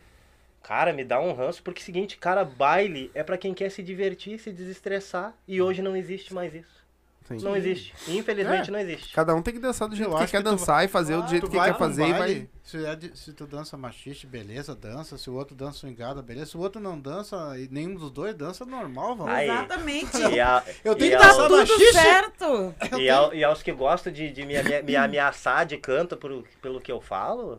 [0.67, 1.63] cara, me dá um ranço.
[1.63, 5.33] Porque é o seguinte, cara, baile é pra quem quer se divertir, se desestressar.
[5.47, 6.83] E hoje não existe mais isso.
[7.27, 7.39] Sim.
[7.41, 7.95] Não existe.
[8.07, 8.71] Infelizmente É.
[8.71, 9.15] não existe.
[9.15, 11.57] Cada um tem que dançar do jeito que quer dançar e fazer do jeito que
[11.57, 12.19] vai quer um fazer e vai.
[12.19, 15.17] baile, Se, é de- se tu dança machiste, beleza, dança.
[15.17, 16.51] Se o outro dança swingada, beleza.
[16.51, 19.33] Se o outro não dança, e nenhum dos dois dança normal, vamos.
[19.43, 20.19] Exatamente.
[20.19, 21.93] E, a, Eu tenho que dançar tudo machiste.
[21.95, 22.75] certo.
[22.99, 26.45] E, ao- e aos que gostam de, de me, me- me ameaçar de canto por,
[26.61, 27.59] pelo que eu falo,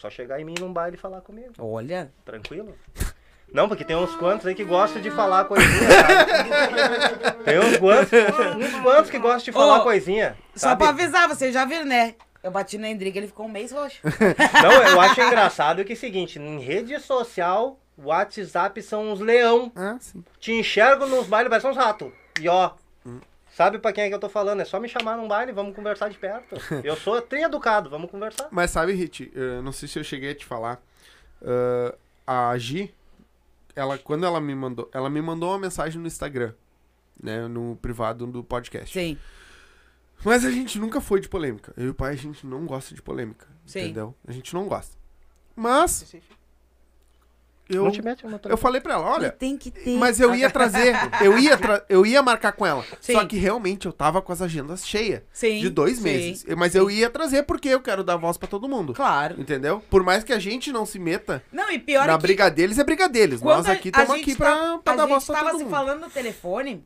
[0.00, 1.52] só chegar em mim num baile e falar comigo.
[1.58, 2.74] Olha, Tranquilo?
[3.52, 7.44] Não, porque tem uns quantos aí que gostam de falar coisinha, sabe?
[7.44, 10.36] Tem uns quantos, uns quantos que gostam de falar Ô, coisinha.
[10.54, 10.78] só sabe?
[10.78, 12.14] pra avisar, vocês já viram, né?
[12.42, 13.98] Eu bati no Hendrick, ele ficou um mês roxo.
[14.62, 19.70] Não, eu acho engraçado que é o seguinte, em rede social, WhatsApp são uns leão.
[19.76, 20.24] Ah, sim.
[20.38, 22.10] Te enxergo nos bailes, parece uns ratos.
[22.40, 22.70] E ó,
[23.60, 24.60] sabe pra quem é que eu tô falando?
[24.60, 26.56] É só me chamar num baile, vamos conversar de perto.
[26.82, 28.48] Eu sou tri educado, vamos conversar.
[28.50, 30.82] Mas sabe, eu não sei se eu cheguei a te falar.
[32.26, 32.94] ah, a Gi,
[33.76, 36.54] ela, quando ela me mandou, ela me mandou uma mensagem no Instagram,
[37.22, 38.98] né, no privado do podcast.
[38.98, 39.18] Sim,
[40.24, 41.74] Mas a gente nunca foi de polêmica.
[41.76, 43.46] Eu e o pai, a gente não gosta de polêmica.
[43.66, 43.80] Sim.
[43.80, 44.14] Entendeu?
[44.26, 44.96] A gente não gosta.
[45.54, 46.14] Mas,
[47.70, 49.96] eu, Não te mete uma eu falei pra ela, olha, tem que ter.
[49.96, 52.84] mas eu ia trazer, eu ia, tra- eu ia marcar com ela.
[53.00, 53.12] Sim.
[53.14, 55.22] Só que realmente eu tava com as agendas cheias.
[55.32, 56.44] Sim, De dois sim, meses.
[56.56, 58.92] Mas eu ia trazer porque eu quero dar voz pra todo mundo.
[58.94, 59.40] Claro.
[59.40, 59.82] Entendeu?
[59.90, 62.22] Por mais que a gente não se meta Não, e pior na é que...
[62.22, 63.40] briga deles, é briga deles.
[63.42, 65.34] Nós a- aqui a estamos gente aqui pra, tá- pra a dar gente voz pra
[65.36, 65.70] tava todo se mundo.
[65.72, 66.84] falando no telefone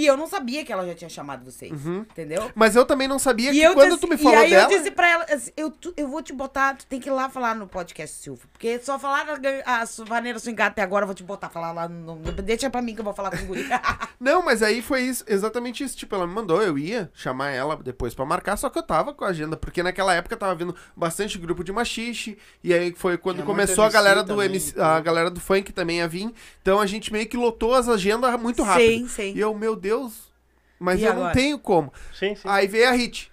[0.00, 1.72] e eu não sabia que ela já tinha chamado vocês.
[1.86, 2.50] Entendeu?
[2.54, 4.50] Mas eu também não sabia E que eu quando disse- tu me e falou aí
[4.50, 4.70] dela...
[4.72, 7.12] eu disse pra ela, assim, eu, tu- eu vou te botar, tu tem que ir
[7.12, 8.46] lá falar no podcast, Silvio.
[8.52, 9.26] Porque só falar
[9.64, 12.82] a, a vaneira swingada até agora, eu vou te botar falar lá no, Deixa pra
[12.82, 13.66] mim que eu vou falar com o guri.
[14.20, 15.96] Não, mas aí foi isso, exatamente isso.
[15.96, 19.12] Tipo, ela me mandou, eu ia chamar ela depois pra marcar, só que eu tava
[19.14, 23.16] com a agenda, porque naquela época tava vindo bastante grupo de machixe, e aí foi
[23.18, 24.84] quando Tinha começou a galera do também, MC, então.
[24.84, 26.32] a galera do funk também a vir.
[26.62, 28.86] Então a gente meio que lotou as agendas muito rápido.
[28.86, 29.32] Sim, sim.
[29.34, 29.85] E eu, meu Deus,
[30.78, 31.34] mas E eu não agora?
[31.34, 31.92] tenho como.
[32.12, 32.42] Sim, sim.
[32.48, 33.32] Aí veio a Hit.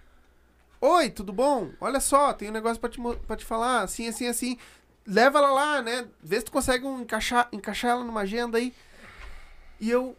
[0.81, 1.69] Oi, tudo bom?
[1.79, 4.57] Olha só, tem um negócio pra te, pra te falar, assim, assim, assim.
[5.07, 6.05] Leva ela lá, né?
[6.21, 8.73] Vê se tu consegue um encaixar, encaixar ela numa agenda aí.
[9.79, 10.15] E eu.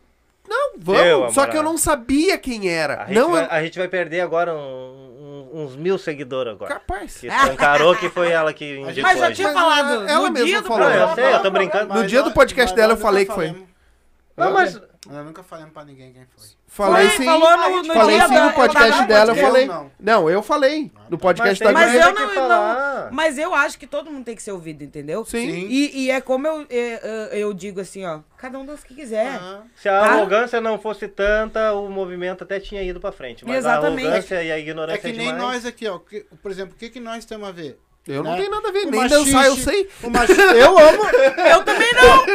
[0.47, 1.01] Não, vamos.
[1.02, 3.02] Eu, só que eu não sabia quem era.
[3.05, 3.51] A gente, Não, vai, eu...
[3.51, 6.74] a gente vai perder agora um- um- uns mil seguidores agora.
[6.74, 7.16] Capaz.
[7.16, 10.62] Que escancarou que foi ela que indicou Mas já a tinha falado ela- ela mesma
[10.62, 10.81] falou.
[10.81, 11.94] Não, eu sei, eu tô brincando.
[11.94, 13.66] No dia do podcast dela eu falei que foi.
[14.36, 16.48] Não, mas Nós nunca falamos pra ninguém quem foi.
[16.66, 17.24] Falei Foi, sim.
[17.26, 19.66] falou no, no falei dia sim da- no podcast eu dela, eu falei.
[19.66, 19.90] não.
[20.01, 20.90] Não, eu falei.
[21.10, 22.22] No podcast da Mas tem Guria.
[22.22, 25.24] eu não, não- Mas eu acho que todo mundo tem que ser ouvido, entendeu?
[25.24, 25.47] Sim.
[25.47, 27.01] E, e é como eu, é,
[27.32, 28.20] é, eu digo assim, ó.
[28.39, 29.28] Cada um dança o que quiser.
[29.40, 30.06] Ah, Se a Tá?
[30.12, 33.44] arrogância não fosse tanta, o movimento até tinha ido pra frente.
[33.44, 34.06] Mas Exatamente.
[34.06, 35.43] a arrogância e a É ignorância que nem demais.
[35.43, 35.98] nós aqui, ó.
[35.98, 37.78] que- por exemplo, o que, que nós temos a ver?
[38.06, 38.36] Eu não né?
[38.39, 39.89] tenho nada a ver, O nem machixe- dançar eu sei.
[40.02, 41.02] O machixe, eu amo,
[41.51, 42.26] Eu também não!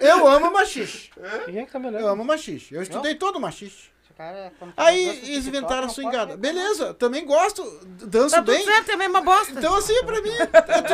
[0.00, 1.10] eu amo machixe.
[1.20, 2.74] É tá Eu amo machixe.
[2.74, 3.94] Eu estudei todo machixe.
[4.16, 6.26] Cara, Aí eles TikTok, inventaram a não swingada.
[6.28, 8.64] pode- Beleza, também gosto, danço Tá bem.
[8.64, 9.52] certo, é a mesma bosta.
[9.52, 10.46] Então assim, pra mim, é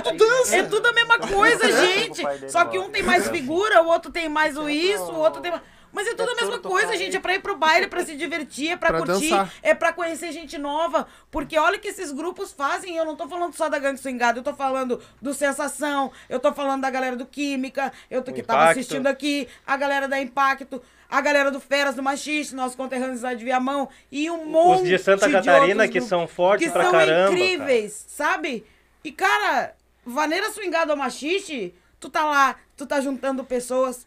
[0.02, 0.56] tudo dança.
[0.56, 2.20] É tudo a mesma coisa, gente.
[2.50, 2.86] Só que não.
[2.86, 5.62] um tem mais figura, o outro tem mais o isso, o outro tem mais.
[5.92, 7.16] Mas é tudo a mesma coisa, gente.
[7.16, 9.52] É pra ir pro baile, pra se divertir, é pra, Pra curtir, dançar.
[9.62, 11.06] é pra conhecer gente nova.
[11.30, 12.96] Porque olha o que esses grupos fazem.
[12.96, 16.52] Eu não tô falando só da Gangue Swingada, eu tô falando do Sensação, eu tô
[16.52, 18.78] falando da galera do Química, eu tô, que tava Impacto.
[18.80, 23.34] assistindo aqui, a galera da Impacto, a galera do Feras do Machiste, nossos conterrâneos lá
[23.34, 26.92] de Viamão, e um monte de Santa de Catarina que são fortes que pra são
[26.92, 28.64] caramba, incríveis, sabe?
[29.04, 29.74] E, cara,
[30.06, 34.06] vaneira swingada ao machiste, tu tá lá, tu tá juntando pessoas,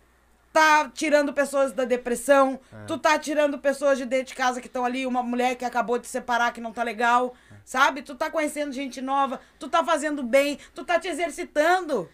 [0.56, 2.58] tá tirando pessoas da depressão,
[2.88, 6.00] tu tá tirando pessoas de dentro de casa que estão ali, uma mulher que acabou
[6.00, 8.02] de separar que não tá legal, sabe?
[8.02, 12.10] Tu tá conhecendo gente nova, tu tá fazendo bem, tu tá te exercitando.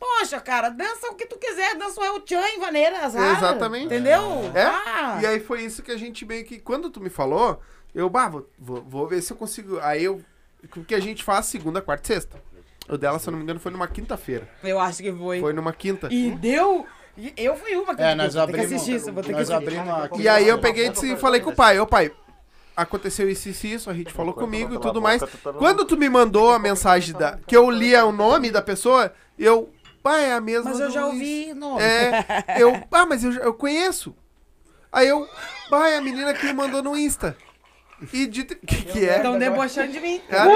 [0.00, 3.36] Poxa, cara, dança o que tu quiser, dança o El Chan em vaneira, azar.
[3.36, 3.86] Exatamente.
[3.86, 4.50] Entendeu?
[4.52, 4.64] É?
[4.64, 5.18] Ah.
[5.22, 6.58] E aí foi isso que a gente meio que.
[6.58, 7.60] Quando tu me falou,
[7.94, 9.78] eu, bah, vou, vou, vou ver se eu consigo.
[9.80, 10.20] Aí eu.
[10.76, 12.42] O que a gente faz segunda, quarta e sexta.
[12.88, 14.48] O dela, se eu não me engano, foi numa quinta-feira.
[14.62, 15.40] Eu acho que foi.
[15.40, 16.08] Foi numa quinta.
[16.12, 16.86] E deu.
[17.16, 19.28] E Eu fui uma que É, eu nós ter que abrimos, assistir isso, vou ter
[19.32, 19.78] que nós assistir.
[19.78, 20.22] abrimos aqui.
[20.22, 22.10] E aí eu peguei e disse- falei com o pai, ô pai,
[22.76, 25.22] aconteceu isso, isso, isso, a gente falou comigo e tudo mais.
[25.58, 27.38] Quando tu me mandou a mensagem da.
[27.46, 29.70] Que eu lia o nome da pessoa, eu.
[30.02, 30.70] Pai, é a mesma.
[30.70, 31.82] Mas eu do já Luiz." ouvi nome.
[31.82, 32.22] É,
[32.58, 32.80] eu.
[32.92, 34.14] Ah, mas eu, já- eu conheço.
[34.92, 35.26] Aí eu.
[35.68, 37.36] Pai, é a menina que me mandou no Insta.
[38.12, 38.44] E de.
[38.44, 39.16] Que que é?
[39.16, 40.20] Estão debochando de mim.
[40.30, 40.46] Ah,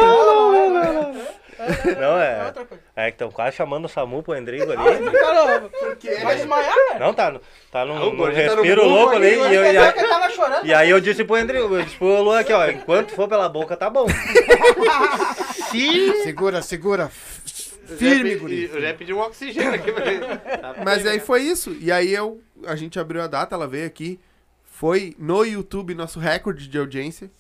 [2.01, 2.47] Não, É é.
[2.47, 2.83] outra coisa.
[2.97, 5.11] É que estão quase chamando o Samu pro Endrigo ali.
[5.11, 5.71] Caramba,
[6.23, 6.75] vai desmaiar?
[6.99, 9.27] Não, tá, no- tá num, Ah, num gordinho tá no respiro louco ali.
[9.27, 10.67] ali, E, mas eu- e aí- ele tava chorando.
[10.67, 13.49] e aí eu disse pro Endrigo, eu disse pro Lu aqui, ó, enquanto for pela
[13.49, 14.07] boca, tá bom.
[16.23, 17.11] Segura, segura.
[17.89, 18.71] Eu já Firme, pedi- guri.
[18.73, 20.21] Eu já pedi um oxigênio aqui pra ele.
[20.27, 21.77] Tá Mas aí foi isso.
[21.81, 22.41] E aí eu.
[22.67, 24.21] A gente abriu a data, ela veio aqui.
[24.65, 27.31] Foi no YouTube nosso recorde de audiência.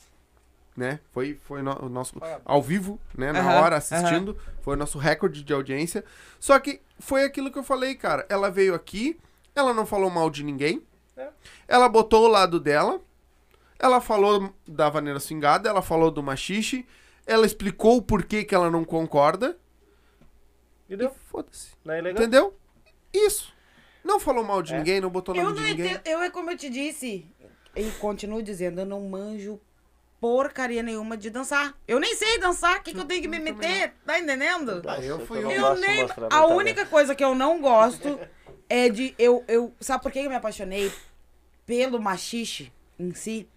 [0.81, 0.99] Né?
[1.13, 2.15] Foi, foi no- o nosso.
[2.43, 3.33] Ao vivo, né?
[3.33, 4.35] Na hora assistindo.
[4.63, 6.03] Foi o nosso recorde de audiência.
[6.39, 8.25] Só que foi aquilo que eu falei, cara.
[8.31, 9.21] Ela veio aqui,
[9.55, 10.83] ela não falou mal de ninguém.
[11.19, 11.29] É.
[11.69, 12.99] Ela botou o lado dela.
[13.79, 16.87] Ela falou da vaneira swingada, ela falou do machixe.
[17.27, 19.59] Ela explicou o porquê que ela não concorda.
[20.89, 21.11] E deu.
[21.27, 21.73] foda-se.
[21.85, 22.01] Não é?
[22.11, 22.57] Entendeu?
[23.13, 23.53] Isso.
[24.03, 24.79] Não falou mal de É.
[24.79, 25.87] ninguém, não botou nome Eu de não ninguém.
[25.93, 26.07] entendo.
[26.07, 27.27] Eu é como eu te disse.
[27.77, 29.61] E continuo dizendo, eu não manjo
[30.21, 31.75] porcaria nenhuma de dançar.
[31.89, 33.95] Eu nem sei dançar, o que, que eu tenho que me meter?
[34.05, 34.83] Tá entendendo?
[34.87, 35.53] Ah, eu fui não um.
[35.53, 36.01] Eu gosto de nem.
[36.31, 38.21] A única coisa que eu não gosto
[38.69, 39.15] é de.
[39.19, 40.93] Eu, eu, sabe por que eu me apaixonei
[41.67, 43.49] pelo machixe em si?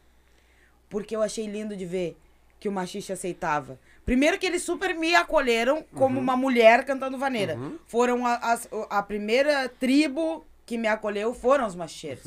[0.89, 2.15] Porque eu achei lindo de ver
[2.59, 3.77] que o machixe aceitava.
[4.05, 7.57] Primeiro que eles super me acolheram como uma mulher cantando vaneira.
[7.87, 12.25] Foram a, as- a primeira tribo que me acolheu foram os macheiros.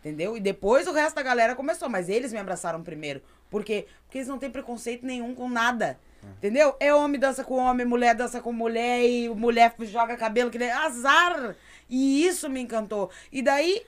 [0.00, 0.36] Entendeu?
[0.36, 3.20] E depois o resto da galera começou, mas eles me abraçaram primeiro.
[3.50, 3.86] Por quê?
[4.04, 5.98] Porque eles não têm preconceito nenhum com nada.
[6.38, 6.74] Entendeu?
[6.80, 10.70] É homem dança com homem, mulher dança com mulher, e mulher joga cabelo que nem
[10.70, 11.56] azar.
[11.88, 13.10] E isso me encantou.
[13.32, 13.82] E daí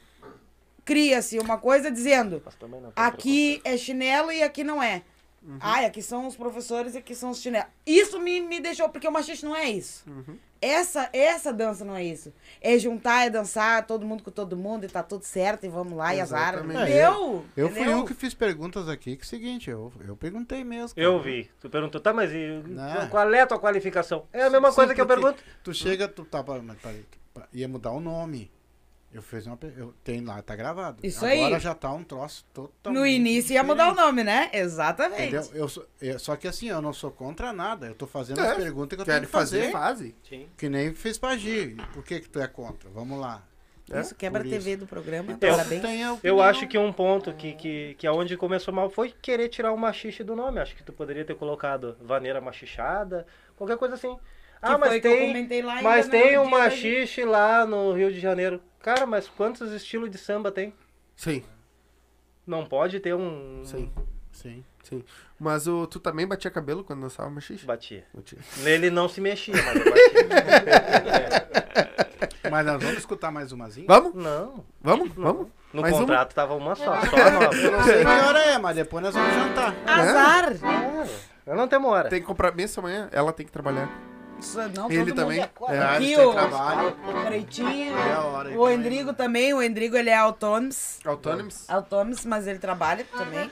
[0.85, 2.43] cria-se uma coisa dizendo:
[2.97, 5.03] aqui é chinelo e aqui não é.
[5.43, 5.57] Uhum.
[5.61, 7.69] Ai, aqui são os professores e aqui são os chinelos.
[7.87, 10.05] Isso me, me deixou, porque o machista não é isso.
[10.09, 10.37] Uhum.
[10.61, 12.31] Essa, essa dança não é isso.
[12.61, 15.95] É juntar, é dançar, todo mundo com todo mundo e tá tudo certo e vamos
[15.95, 16.55] lá e azar.
[16.55, 16.83] Exatamente.
[16.83, 17.47] Entendeu?
[17.57, 20.95] Eu fui um que fiz perguntas aqui, que é o seguinte, eu, eu perguntei mesmo.
[20.95, 21.07] cara.
[21.07, 21.51] Eu vi.
[21.59, 23.09] Tu perguntou, tá, mas e, Não.
[23.09, 24.27] qual é a tua qualificação?
[24.31, 25.43] É a mesma Sim, coisa que eu pergunto.
[25.65, 26.61] Tu chega, tu tava.
[26.61, 27.07] Mas peraí,
[27.55, 28.51] ia mudar o nome.
[29.13, 29.59] Eu fiz uma.
[29.77, 30.99] Eu, tem lá, tá gravado.
[31.05, 31.61] Isso Agora aí.
[31.61, 33.01] já tá um troço totalmente.
[33.01, 34.51] No início ia mudar o nome, né?
[34.53, 35.35] Exatamente.
[35.35, 35.51] Entendeu?
[35.53, 37.87] Eu sou, eu- só que assim, eu não sou contra nada.
[37.89, 39.59] Eu tô fazendo É, as perguntas que eu Quer tenho que fazer.
[39.63, 40.15] fazer, fase.
[40.29, 40.49] Sim.
[40.57, 41.77] Que nem fez pra Gi.
[41.93, 42.89] Por que, que tu é contra?
[42.91, 43.43] Vamos lá.
[43.93, 45.33] Isso quebra a TV do programa.
[45.33, 45.83] Então, Parabéns.
[46.23, 49.77] Eu acho que um ponto que, que, que aonde começou mal foi querer tirar o
[49.77, 50.61] machixe do nome.
[50.61, 53.27] Acho que tu poderia ter colocado vaneira machichada,
[53.57, 54.17] qualquer coisa assim.
[54.63, 55.49] Ah, mas tem,
[55.83, 58.61] mas tem um machixe lá no Rio de Janeiro.
[58.81, 60.73] Cara, mas quantos estilos de samba tem?
[61.17, 61.43] Sim,
[62.47, 63.63] Não pode ter um...
[63.65, 63.91] sim,
[64.33, 64.65] Sim.
[64.83, 65.05] sim.
[65.39, 67.65] Mas o, tu também batia cabelo quando dançava machixe?
[67.67, 68.05] Batia.
[68.13, 68.39] Batia.
[68.59, 71.51] Nele não se mexia, mas eu batia.
[72.51, 73.87] Mas nós vamos escutar mais umazinha?
[73.87, 74.13] Vamos?
[74.15, 74.65] não.
[74.81, 75.11] Vamos?
[75.15, 75.47] Vamos?
[75.73, 76.01] No Mais uma?
[76.01, 77.55] contrato tava uma só, só a nova.
[77.55, 79.75] Eu não sei que hora é, mas depois nós vamos jantar.
[79.87, 80.53] Azar!
[81.47, 82.09] Eu não tenho hora.
[82.09, 83.89] Tem que comprar mesa amanhã, ela tem que trabalhar.
[84.41, 85.41] Isso, não, Ele também.
[85.41, 85.71] Mundo...
[85.73, 86.89] É, Aqui o, trabalho.
[87.07, 88.59] o Creitinho, É a hora.
[88.59, 89.53] o Endrigo também.
[89.53, 90.71] O Endrigo, ele é autônomo.
[91.05, 93.51] Autônomos, Autônomo, mas ele trabalha também.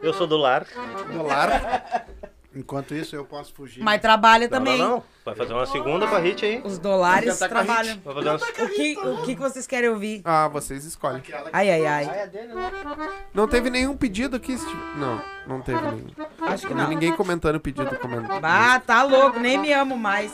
[0.00, 0.64] Eu sou do lar.
[1.12, 2.06] do lar.
[2.54, 3.80] Enquanto isso, eu posso fugir.
[3.80, 4.76] Mas trabalha Não, também.
[4.76, 5.04] não, não.
[5.24, 6.60] Vai fazer uma segunda pra hit aí.
[6.64, 8.00] Os dólares trabalham.
[8.04, 8.36] Vai fazer uma...
[8.36, 10.20] O que, o que vocês querem ouvir?
[10.24, 11.22] Ah, vocês escolhem.
[11.52, 12.04] Ai, ai, ai.
[12.04, 13.12] é né?
[13.32, 14.58] Não teve nenhum pedido aqui?
[14.58, 14.76] Steve?
[14.96, 16.08] Não, não teve nenhum.
[16.42, 17.94] Acho que Não ninguém comentando pedido.
[17.98, 18.44] Comentando.
[18.44, 20.32] Ah, tá louco, nem me amo mais.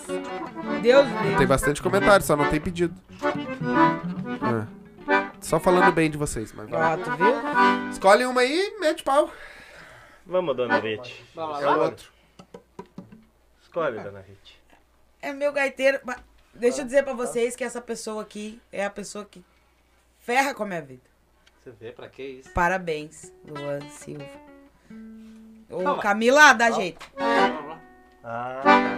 [0.81, 2.95] Deus me Tem bastante comentário, só não tem pedido.
[4.63, 4.77] É.
[5.41, 6.95] Só falando bem de vocês, mas vai.
[6.95, 7.91] Ó, tu viu?
[7.91, 9.31] Escolhe uma aí e mete pau.
[10.27, 11.25] Vamos, dona Rite.
[11.35, 12.13] Vai lá, É o outro.
[13.63, 14.61] Escolhe, dona Rite.
[15.23, 16.01] É meu gaiteiro.
[16.05, 16.21] Mas
[16.59, 19.45] Deixa eu dizer pra vocês que essa pessoa aqui é a pessoa que
[20.19, 21.03] ferra com a minha vida.
[21.63, 22.51] Você vê pra que isso?
[22.53, 24.25] Parabéns, Luan Silva.
[25.69, 26.01] Ô, Toma.
[26.01, 27.05] Camila, dá jeito.
[28.25, 28.97] Ah,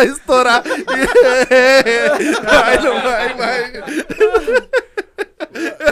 [0.00, 0.62] deixar estourar.
[2.44, 3.72] vai, não vai, vai.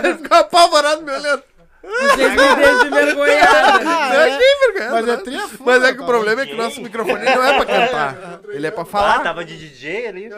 [0.04, 1.42] Ele ficou apavorado me olhando.
[1.82, 5.18] Vocês me deixam é envergonhado, Mas é
[5.60, 8.40] Mas é que o problema é que o nosso microfone não é pra cantar.
[8.48, 9.22] Ele é pra Ah, falar.
[9.22, 10.30] tava de DJ ali.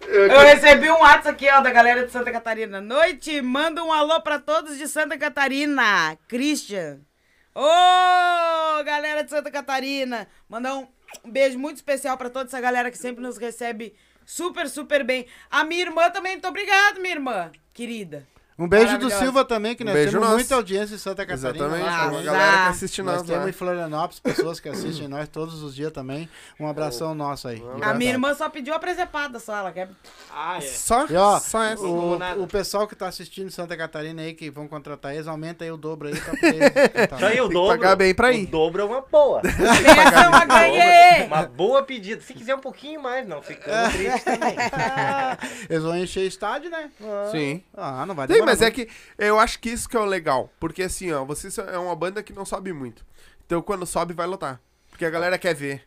[0.00, 2.80] Eu recebi um WhatsApp aqui, ó, da galera de Santa Catarina.
[2.80, 6.16] Noite, manda um alô pra todos de Santa Catarina.
[6.28, 7.00] Christian.
[7.54, 10.28] Ô, galera de Santa Catarina.
[10.48, 10.86] Mandar um
[11.28, 13.94] um beijo muito especial pra toda essa galera que sempre nos recebe
[14.24, 15.26] super, super bem.
[15.50, 18.26] A minha irmã também, muito obrigado, minha irmã, querida.
[18.58, 19.08] Um beijo do.
[19.10, 20.34] Silva também, que Um nós temos nosso.
[20.34, 21.66] muita audiência em Santa Catarina.
[21.66, 21.84] Exatamente.
[21.84, 22.68] Nós Ah, uma temos- galera que ah.
[22.68, 23.48] assiste Nós nós temos lá.
[23.48, 26.28] em Florianópolis pessoas que assistem nós todos os dias também.
[26.58, 27.62] Um abração nosso aí.
[27.82, 29.88] A minha irmã só pediu a presepada só, ela quer...
[30.34, 30.60] Ah, é.
[30.60, 31.82] Só, E ó, só essa.
[31.82, 35.64] o, o pessoal que tá assistindo em Santa Catarina aí, que vão contratar eles, aumenta
[35.64, 37.16] aí o dobro aí pra poder cantar.
[37.16, 37.78] Isso aí, o dobro.
[37.78, 38.46] pagar bem pra O ir.
[38.46, 39.40] dobro é uma boa.
[39.44, 41.26] Essa eu ganhei!
[41.26, 42.20] Uma boa pedida.
[42.22, 43.40] Se quiser um pouquinho mais, não.
[43.42, 44.56] Ficando triste também.
[45.70, 46.90] Eles vão encher estádio, né?
[47.30, 47.62] Sim.
[47.76, 48.88] Ah, não vai demorar mas é que
[49.18, 50.50] eu acho que isso que é o legal.
[50.60, 53.04] Porque assim, ó, vocês são- é uma banda que não sobe muito.
[53.46, 54.60] Então quando sobe, vai lotar.
[54.90, 55.86] Porque a galera quer ver.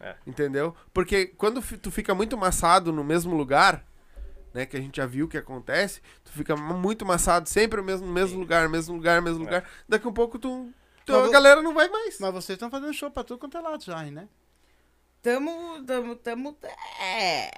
[0.00, 0.14] É.
[0.26, 0.74] Entendeu?
[0.94, 3.84] Porque quando tu fica muito massado no mesmo lugar,
[4.54, 4.64] né?
[4.64, 8.06] Que a gente já viu que acontece, tu fica mu- muito massado sempre no mesmo,
[8.06, 9.64] mesmo lugar, mesmo lugar, mesmo lugar.
[9.88, 10.72] Daqui a pouco tu.
[11.04, 12.18] tu- a galera não vai mais.
[12.18, 14.28] Mas vocês estão fazendo show pra tudo quanto é lado já, hein, né?
[15.22, 16.56] Tamo, tamo, tamo...
[17.02, 17.50] É...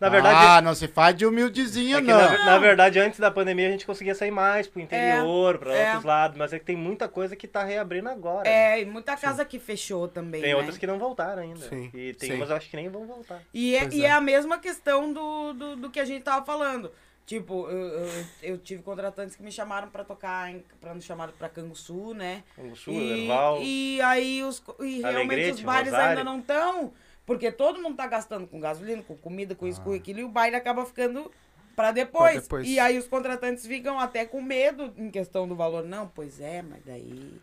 [0.00, 2.16] Na verdade, Ah, não se faz de humildezinho, é não.
[2.16, 5.86] na, na verdade, antes da pandemia, a gente conseguia sair mais pro interior, pra é.
[5.86, 6.38] outros lados.
[6.38, 8.48] Mas é que tem muita coisa que tá reabrindo agora.
[8.48, 10.56] É, e muita casa que fechou também, Tem né?
[10.56, 11.68] outras que não voltaram ainda.
[11.68, 12.36] Sim, E tem sim.
[12.36, 13.42] umas eu acho que nem vão voltar.
[13.52, 14.08] E, é, Pois e é.
[14.08, 16.92] é a mesma questão do, do, do que a gente tava falando.
[17.26, 21.30] Tipo, eu, eu, eu tive contratantes que me chamaram pra tocar, em, pra nos chamaram
[21.38, 22.42] pra Canguçu, né?
[22.56, 23.58] O Sul, e, Erval.
[23.60, 26.08] e aí os, e realmente Alegrete, os bares Rosário.
[26.10, 26.92] ainda não estão,
[27.28, 30.28] porque todo mundo tá gastando com gasolina, com comida, com isso, com aquilo, e o
[30.30, 31.30] baile acaba ficando
[31.76, 32.32] Pra depois.
[32.32, 32.66] Pra depois.
[32.68, 35.84] E aí os contratantes ficam até com medo em questão do valor.
[35.84, 37.40] Não, pois é, mas daí.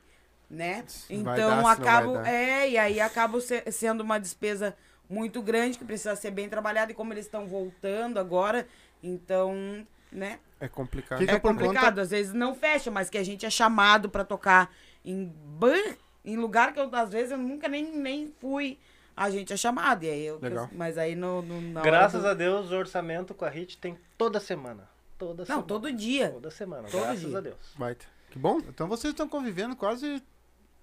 [0.50, 0.84] Né?
[1.10, 2.18] Então dar, acabo.
[2.18, 4.76] É, e aí acaba se- sendo uma despesa
[5.10, 6.92] muito grande que precisa ser bem trabalhada.
[6.92, 8.68] E como eles estão voltando agora,
[9.02, 10.40] então, né?
[10.60, 11.20] É complicado.
[11.20, 12.00] Fica é complicado.
[12.00, 14.70] Às vezes não fecha, mas que a gente é chamado pra tocar
[15.06, 15.96] em ban,
[16.26, 18.78] em lugar que eu, às vezes, eu nunca nem, nem fui.
[19.16, 20.04] A gente é chamado.
[20.04, 20.70] E aí eu, Legal.
[20.74, 24.40] Mas aí no, no, Graças do- a Deus, o orçamento com a HIT tem toda
[24.40, 24.90] semana.
[25.18, 25.64] Toda Não, semana.
[25.64, 26.30] todo dia.
[26.32, 27.38] Toda semana, Todo graças dia.
[27.38, 27.74] a Deus.
[27.78, 28.06] Baita.
[28.30, 28.58] Que bom.
[28.60, 30.22] Então vocês estão convivendo quase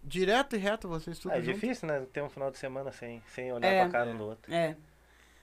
[0.02, 1.52] direto e reto, vocês tudo É junto.
[1.54, 2.06] difícil, né?
[2.12, 3.82] Ter um final de semana sem, sem olhar É.
[3.82, 4.52] pra cara um do outro.
[4.52, 4.74] É.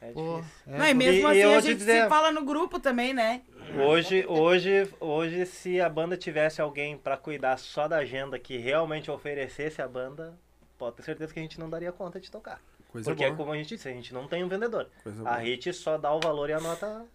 [0.01, 0.73] É Pô, difícil.
[0.73, 2.79] é, não, e mesmo E- e assim eu a gente dizer- se fala no grupo
[2.79, 3.41] também, né?
[3.85, 9.11] Hoje, hoje, hoje, se a banda tivesse alguém pra cuidar só da agenda que realmente
[9.11, 10.33] oferecesse a banda,
[10.77, 12.61] pode ter certeza que a gente não daria conta de tocar.
[12.89, 13.37] Coisa Porque, é boa.
[13.37, 14.87] como a gente disse, a gente não tem um vendedor.
[15.03, 15.37] Coisa A.
[15.37, 17.05] HIT só dá o valor e a nota.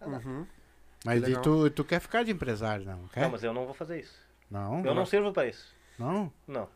[0.00, 0.44] Uhum.
[1.04, 3.06] Mas e tu, tu quer ficar de empresário, não?
[3.08, 3.22] Quer?
[3.22, 4.14] Não, mas eu não vou fazer isso.
[4.50, 4.84] Não?
[4.84, 5.72] Eu não sirvo pra isso.
[5.98, 6.32] Não?
[6.46, 6.68] Não.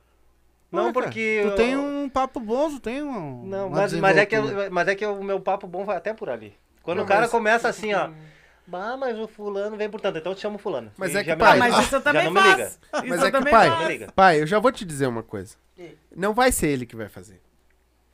[0.70, 1.40] Não, porque.
[1.42, 3.44] Tu eu- tem um papo bom, tu tem um.
[3.44, 5.96] Não, uma mas, mas, é que, eu- mas é que o meu papo bom vai
[5.96, 6.56] até por ali.
[6.82, 8.10] Quando Não, o cara mas- começa assim, ó.
[8.66, 10.90] Bah, mas o fulano vem por tanto, então eu te chamo fulano.
[10.96, 11.68] Mas E é que, pai, Ah, liga.
[11.76, 12.50] mas isso eu Já também não me faço.
[12.56, 12.64] liga.
[12.66, 13.82] Isso Mas é que, pai, faço.
[13.82, 14.12] Me liga.
[14.12, 15.56] pai, eu já vou te dizer uma coisa.
[16.16, 17.40] Não vai ser ele que vai fazer.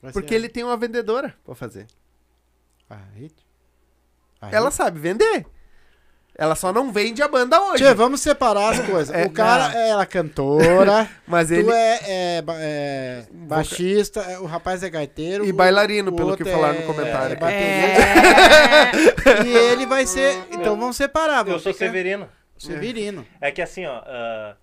[0.03, 1.87] Vai Porque ser- ele tem uma vendedora pra fazer.
[2.89, 3.35] Ah, hit?
[4.41, 4.77] Ah, Ela hit?
[4.77, 5.47] sabe vender.
[6.35, 7.85] Ela só não vende a banda hoje.
[7.85, 9.15] Tchê, vamos separar as coisas.
[9.15, 9.79] É, o cara não.
[9.79, 11.65] é ela cantora, Mas ele.
[11.65, 15.45] tu é, é é baixista, é, o rapaz é gaiteiro.
[15.45, 17.37] E o- bailarino, o pelo que falaram no é- comentário.
[17.45, 17.51] é.
[17.51, 19.45] É.
[19.45, 20.35] E ele vai ser.
[20.51, 21.47] Então vamos separar.
[21.47, 22.29] Eu sou ficar- Severino.
[22.57, 23.27] Severino.
[23.41, 24.03] É que assim, ó.
[24.07, 24.57] ah,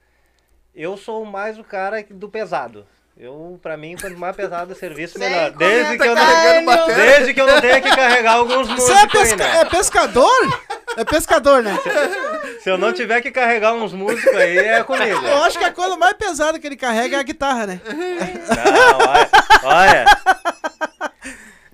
[0.74, 2.88] eu sou mais o cara do pesado.
[3.20, 5.50] Eu, pra mim, quanto mais pesado o serviço, melhor.
[5.52, 9.08] Desde que, eu não, desde que eu não tenha que carregar alguns músicos Você é,
[9.08, 9.60] pesca- ainda.
[9.62, 10.62] é pescador?
[10.98, 11.76] É pescador, né?
[12.62, 15.26] Se eu não tiver que carregar uns músicos aí, é comigo.
[15.26, 17.82] Eu acho que a coisa mais pesada que ele carrega é a guitarra, né?
[17.88, 19.30] Não, olha.
[19.64, 20.06] olha.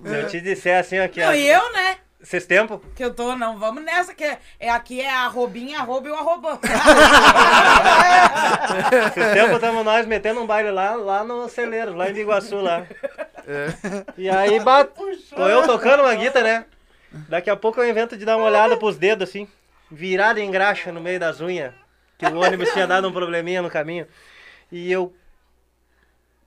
[0.02, 1.96] Se eu te disser assim, ó, que Não, e eu, né?
[2.24, 5.80] Esses tempos, Que eu tô, não, vamos nessa, que é, é aqui é a arrobinha,
[5.80, 6.58] arroba e o arrobão.
[9.08, 12.86] esses tempos estamos nós metendo um baile lá, lá no celeiro, lá em Biguaçu, lá.
[14.16, 14.90] E aí, bat...
[15.36, 16.64] tô eu tocando uma guitarra, né?
[17.28, 19.46] Daqui a pouco eu invento de dar uma olhada pros dedos, assim,
[19.90, 21.74] virada em graxa no meio das unhas,
[22.16, 24.06] que o ônibus tinha dado um probleminha no caminho.
[24.72, 25.14] E eu...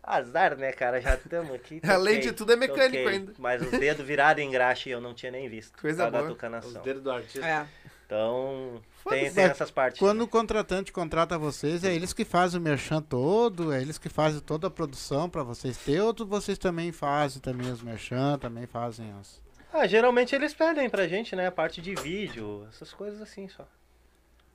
[0.08, 1.02] Azar, né, cara?
[1.02, 1.82] Já estamos aqui.
[1.86, 3.08] Além toquei, de tudo, é mecânico toquei.
[3.08, 3.34] ainda.
[3.38, 5.78] Mas os dedos virados em graxa e eu não tinha nem visto.
[5.78, 6.30] Coisa boa.
[6.30, 6.72] tucanação.
[6.72, 7.46] Os dedos do artista.
[7.46, 7.68] É.
[8.06, 10.00] Então, tem, tem essas partes.
[10.00, 10.24] Quando né?
[10.24, 14.40] o contratante contrata vocês, é eles que fazem o merchan todo, é eles que fazem
[14.40, 19.14] toda a produção pra vocês ter, ou vocês também fazem também os merchan, também fazem
[19.20, 19.42] as...
[19.74, 21.48] Ah, geralmente eles pedem pra gente, né?
[21.48, 23.68] A parte de vídeo, essas coisas assim só.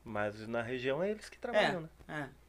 [0.03, 1.89] Mas na região é eles que trabalham, né?
[2.09, 2.42] É.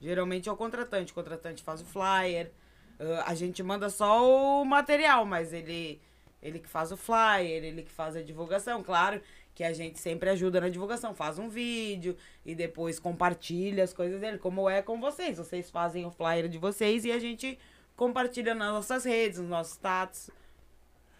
[0.00, 1.12] Geralmente é o contratante.
[1.12, 2.50] O contratante faz o flyer.
[2.98, 6.00] ah, a gente manda só o material, mas ele,
[6.42, 8.82] ele que faz o flyer, ele que faz a divulgação.
[8.82, 9.20] Claro
[9.54, 11.14] que a gente sempre ajuda na divulgação.
[11.14, 15.38] Faz um vídeo e depois compartilha as coisas dele, como é com vocês.
[15.38, 17.58] Vocês fazem o flyer de vocês e a gente
[17.96, 20.30] compartilha nas nossas redes, nos nossos status.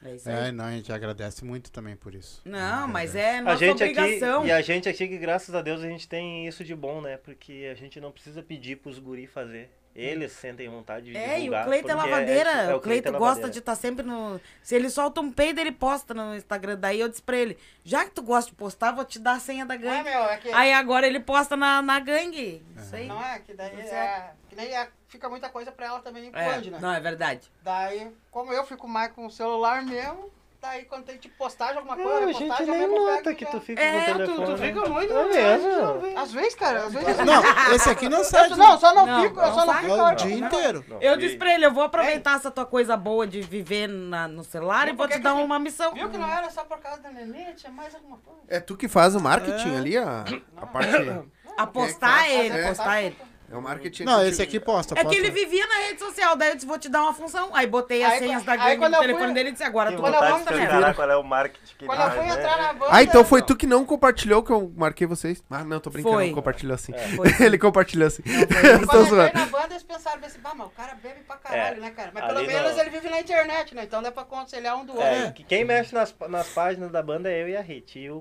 [0.03, 0.49] É isso aí.
[0.49, 2.41] É, não, a gente agradece muito também por isso.
[2.45, 4.47] Não, mas é A nossa gente aqui, obrigação.
[4.47, 7.19] e a gente aqui, que graças a Deus, a gente tem isso de bom, né?
[7.19, 9.71] Porque a gente não precisa pedir pros guri fazer.
[9.95, 11.63] Eles sentem vontade de É, e divulgar.
[11.65, 12.51] o Cleito é lavadeira.
[12.51, 14.41] é o Cleito é gosta de estar sempre no.
[14.63, 16.79] Se ele solta um peido, ele posta no Instagram.
[16.79, 19.41] Daí eu disse pra ele: já que tu gosta de postar, vou te dar a
[19.41, 20.11] senha da Não é, gangue.
[20.11, 20.49] meu, é que.
[20.53, 22.63] Aí agora ele posta na, na gangue.
[22.77, 23.09] Isso aí.
[23.09, 24.33] Não é, que daí Tá é.
[24.49, 26.79] Que daí é- fica muita coisa pra ela também É, pode, né?
[26.81, 27.51] não, é verdade.
[27.63, 30.31] Daí, como eu fico mais com o celular mesmo,
[30.63, 33.61] daí quando tem tipo postagem, alguma coisa, Não, a postagem, gente nem nota que tu
[33.61, 34.47] fica É, com o Tu, telefone.
[34.47, 35.13] tu fica muito.
[35.13, 35.25] É
[35.59, 36.19] mesmo?
[36.19, 37.17] Às vezes, cara, às vezes.
[37.19, 39.93] Não, esse aqui não sai Eu, não, só não, Não, fico, eu só não fico.
[39.93, 40.47] é o dia não.
[40.47, 40.85] inteiro.
[40.89, 44.29] Não, Eu disse pra ele: eu vou aproveitar essa tua coisa boa de viver na-
[44.29, 45.93] no celular e vou te dar uma missão.
[45.93, 48.41] Viu que não era só por causa da nenê, tinha mais alguma coisa.
[48.49, 50.25] É tu que faz o marketing ali, a,
[50.57, 51.31] a parte.
[51.57, 52.65] Apostar É, ele, é.
[52.65, 53.17] apostar ele.
[53.53, 54.05] É o marketing.
[54.05, 55.19] Não, que esse aqui posta, É que posta.
[55.19, 57.51] ele vivia na rede social, daí eu disse, vou te dar uma função.
[57.53, 59.65] Aí botei as Aí, senhas aí, da gangue quando no telefone fui- dele e disse,
[59.65, 60.95] agora Que tu Quando posta tentar nela.
[60.95, 62.29] qual é o marketing que Quando eu fui né?
[62.35, 62.87] entrar na banda.
[62.95, 63.47] Ah, então foi não.
[63.49, 65.43] tu que não compartilhou que eu marquei vocês.
[65.51, 66.27] Ah, não, tô brincando, Foi.
[66.29, 66.93] não compartilhou assim.
[66.93, 67.19] Sim.
[67.45, 68.23] Ele compartilhou assim.
[68.87, 71.37] Quando Tô eu entrei na banda, eles pensaram assim, bah, mas o cara bebe pra
[71.37, 72.13] caralho, É, né, cara?
[72.15, 73.83] Mas ali pelo no- menos ele vive na internet, né?
[73.83, 75.07] Então dá pra aconselhar um do outro.
[75.09, 78.09] É, que quem mexe nas, nas páginas da banda é eu e a Rit e
[78.11, 78.21] o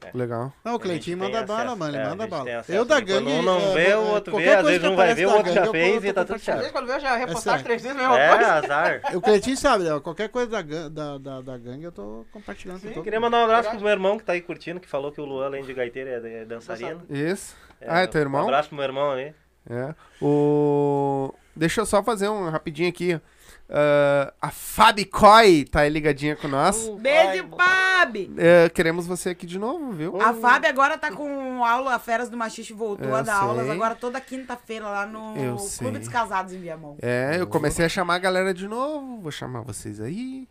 [0.00, 0.18] Cleito.
[0.18, 0.52] Legal.
[0.64, 1.94] Não, o Cleitinho manda bala, mano.
[1.96, 2.64] É, Ele a manda bala.
[2.68, 3.30] Eu da E quando gangue.
[3.32, 5.52] um não é, vê, é, o outro vê, às vezes um vai ver, o outro
[5.52, 6.58] já gangue, eu fez e tá tudo certo.
[6.58, 9.00] vezes quando vê, já É repostagem três vezes, mesma É, azar.
[9.14, 12.88] O Cleitinho sabe, qualquer coisa da, gan- da, da, da gangue eu tô compartilhando com
[12.92, 15.20] todo queria mandar um abraço pro meu irmão que tá aí curtindo, que falou que
[15.20, 17.02] o Luan, além de gaiteiro, é, é dançarino.
[17.08, 17.54] Isso.
[17.86, 18.42] ah, é teu irmão?
[18.42, 19.34] Um abraço pro meu irmão aí.
[19.68, 19.94] É.
[20.20, 21.34] O...
[21.54, 23.20] Deixa eu só fazer um rapidinho aqui.
[23.72, 26.88] Ah, a Fabi Coy tá aí ligadinha com nós.
[26.98, 28.34] Beijo, Fábio!
[28.36, 30.20] É, queremos você aqui de novo, viu?
[30.20, 33.48] A Fábio agora tá com aula, a Feras do Machixe voltou Eu a dar sei.
[33.48, 35.90] aulas agora toda quinta-feira lá no Eu Clube sei.
[35.92, 36.96] dos Casados em Viamão.
[37.00, 39.20] É, eu comecei a chamar a galera de novo.
[39.20, 40.48] Vou chamar vocês aí.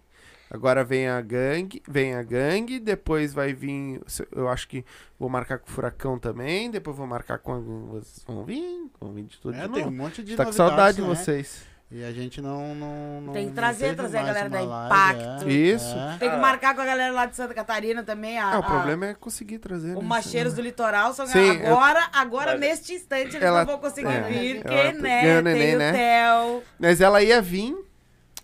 [0.51, 4.01] Agora vem a gangue, vem a gangue, depois vai vir,
[4.31, 4.83] eu acho que
[5.19, 9.25] vou marcar com o Furacão também, depois vou marcar com vocês vão vir, vão vir
[9.25, 9.97] de tudo É, de tem um novo.
[9.97, 11.07] monte de Tá com saudade de né?
[11.07, 11.68] vocês.
[11.91, 12.75] E a gente não.
[12.75, 15.47] não, não Tem que não trazer, trazer a galera da uma Impacto.
[15.47, 15.95] é, Isso.
[15.95, 16.17] é.
[16.19, 16.39] Tem que Ah.
[16.39, 18.37] marcar com a galera lá de Santa Catarina também.
[18.37, 19.95] A, Ah, o a- problema é conseguir trazer.
[19.97, 20.07] O né?
[20.07, 23.79] Macheiros do Litoral são Sim, eu- agora, agora Mas- neste instante eles Ela- não vão
[23.79, 25.91] conseguir é, vir, ela porque, né, neném, tem o né?
[25.91, 26.63] Theo.
[26.77, 27.75] Mas ela ia vir,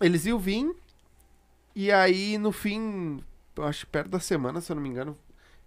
[0.00, 0.68] eles iam vir,
[1.74, 3.22] e aí no fim,
[3.56, 5.16] eu acho que perto da semana, se eu não me engano,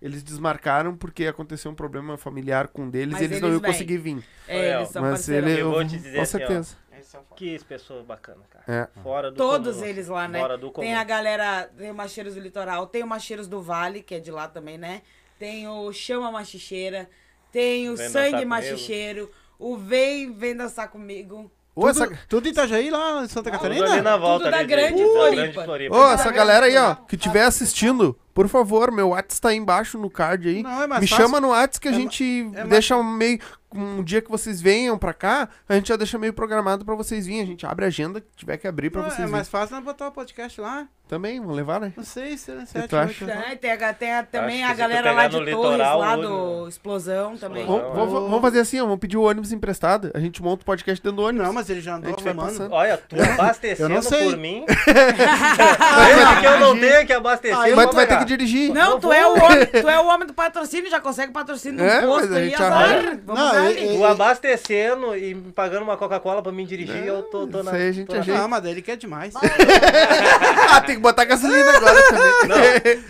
[0.02, 3.56] eles desmarcaram porque aconteceu um problema familiar com um deles Mas e eles, não eles
[3.58, 3.72] iam vêm.
[3.72, 4.24] conseguir vir.
[4.50, 5.50] É, eles são Mas parceiros.
[5.50, 6.40] ele, Eu eu, vou te dizer com assim, ó.
[6.40, 6.70] certeza.
[6.76, 6.89] Foda.
[7.36, 8.66] Que pessoa bacana, cara.
[8.96, 9.02] É.
[9.02, 9.88] Fora do Todos comum.
[9.88, 10.40] eles lá, né?
[10.40, 10.86] Fora do comum.
[10.86, 14.20] Tem a galera, tem o Macheiros do Litoral, tem o Macheiros do Vale, que é
[14.20, 15.02] de lá também, né?
[15.38, 17.10] Tem o Chama Machicheira,
[17.52, 18.46] tem o dançar Sangue.
[18.46, 21.52] Machicheiro, o Vem, Vem Dançar Comigo.
[21.76, 24.02] Ô, essa, Tudo, tudo em Itajaí lá em Santa Tudo ali Catarina?
[24.04, 25.36] na volta Tudo da ali de- grande da Floripa.
[25.42, 25.96] grande Floripa.
[25.96, 29.98] ô, essa galera aí, ó, que estiver assistindo, por favor, meu WhatsApp tá aí embaixo
[29.98, 30.62] no card aí.
[30.64, 31.24] Não, é mais Me fácil.
[31.24, 33.40] chama no WhatsApp que a é gente é deixa meio.
[33.74, 37.26] Um dia que vocês venham pra cá, a gente já deixa meio programado pra vocês
[37.28, 37.44] virem.
[37.44, 39.32] A gente abre a agenda que tiver que abrir pra Não, vocês é virem.
[39.32, 40.88] mais fácil não botar o podcast lá.
[41.10, 41.92] Também, vamos levar, né?
[41.98, 43.26] Não sei se é tu 7, acha?
[43.26, 43.58] 8, Né?
[43.60, 47.64] Tem, a- tem a- também a galera lá de Torres, litoral, lá do Explosão também.
[47.64, 47.90] Explosão.
[47.94, 50.12] Vamos, vamos- vamos fazer assim, ó, vamos pedir o ônibus emprestado.
[50.14, 51.48] A gente monta o podcast dentro do ônibus.
[51.48, 52.72] Não, mas ele já andou passando.
[52.72, 54.24] Olha, tu abastecendo eu não sei.
[54.30, 54.66] por mim.
[54.70, 58.72] Desde que eu não tenho que abastecer, Mas tu vai ter que dirigir.
[58.72, 62.02] Não, tu é, o homem, tu é o homem do patrocínio, já consegue patrocínio É,
[62.02, 63.20] no posto mas a aí, gente azar.
[63.26, 63.98] Vamos ali.
[63.98, 67.62] Tu abastecendo e pagando uma Coca-Cola pra mim dirigir, eu tô, na.
[67.62, 68.42] Isso aí a gente ajeita.
[68.42, 69.34] Não, mas daí ele quer demais.
[70.70, 72.34] ah, tem que botar gasolina agora também.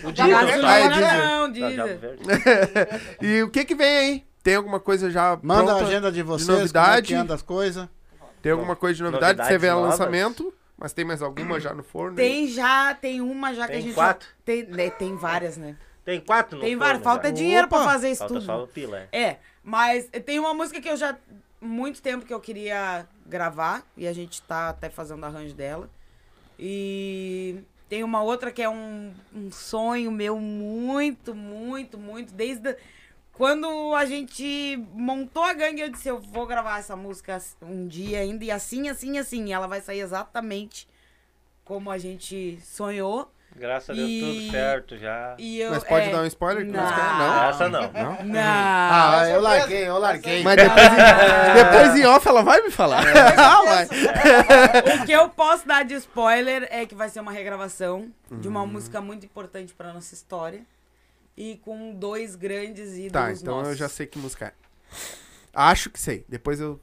[0.02, 0.36] Não, o diesel,
[0.66, 1.18] Ah, é diesel.
[1.18, 1.86] não, diesel.
[3.20, 4.24] E o que que vem aí?
[4.42, 7.14] Tem alguma coisa já Manda a agenda de vocês, novidade?
[7.14, 7.88] como é que coisas.
[8.40, 9.36] Tem alguma coisa de novidade?
[9.38, 9.90] Novidades Você vê novas?
[9.90, 12.16] lançamento, mas tem mais alguma já no forno?
[12.16, 13.94] Tem já, tem uma já que a Tem gente...
[13.94, 14.26] quatro?
[14.44, 15.76] Tem, né, tem várias, né?
[16.04, 17.02] Tem quatro no Tem forno várias.
[17.04, 17.34] Falta já.
[17.34, 17.86] dinheiro pra Opa!
[17.92, 18.46] fazer isso Falta tudo.
[18.46, 19.22] só o pila, é.
[19.22, 21.14] É, mas tem uma música que eu já...
[21.60, 23.82] Muito tempo que eu queria gravar.
[23.94, 25.90] E a gente tá até fazendo arranjo dela.
[26.58, 27.58] E...
[27.90, 32.32] Tem uma outra que é um, um sonho meu muito, muito, muito.
[32.32, 32.76] Desde...
[33.32, 38.20] Quando a gente montou a gangue, eu disse, eu vou gravar essa música um dia
[38.20, 38.44] ainda.
[38.44, 39.52] E assim, assim, assim.
[39.52, 40.88] Ela vai sair exatamente
[41.64, 43.28] como a gente sonhou.
[43.56, 45.34] Graças a Deus, E- tudo certo já.
[45.38, 46.64] E eu, Mas pode é, dar um spoiler?
[46.64, 46.86] que não.
[46.86, 46.96] quer?
[46.96, 47.44] Não?
[47.44, 47.80] Essa não.
[47.92, 48.24] Não?
[48.24, 48.40] Não.
[48.42, 50.42] Ah, eu larguei, eu larguei.
[50.42, 53.02] Mas depois, em, depois em off ela vai me falar.
[53.36, 53.86] Ah, vai.
[55.02, 58.64] O que eu posso dar de spoiler é que vai ser uma regravação de uma
[58.64, 60.62] música muito importante pra nossa história.
[61.36, 63.70] E com dois grandes ídolos Tá, então nossos.
[63.72, 64.52] eu já sei que música é.
[65.54, 66.24] Acho que sei.
[66.28, 66.80] Depois eu.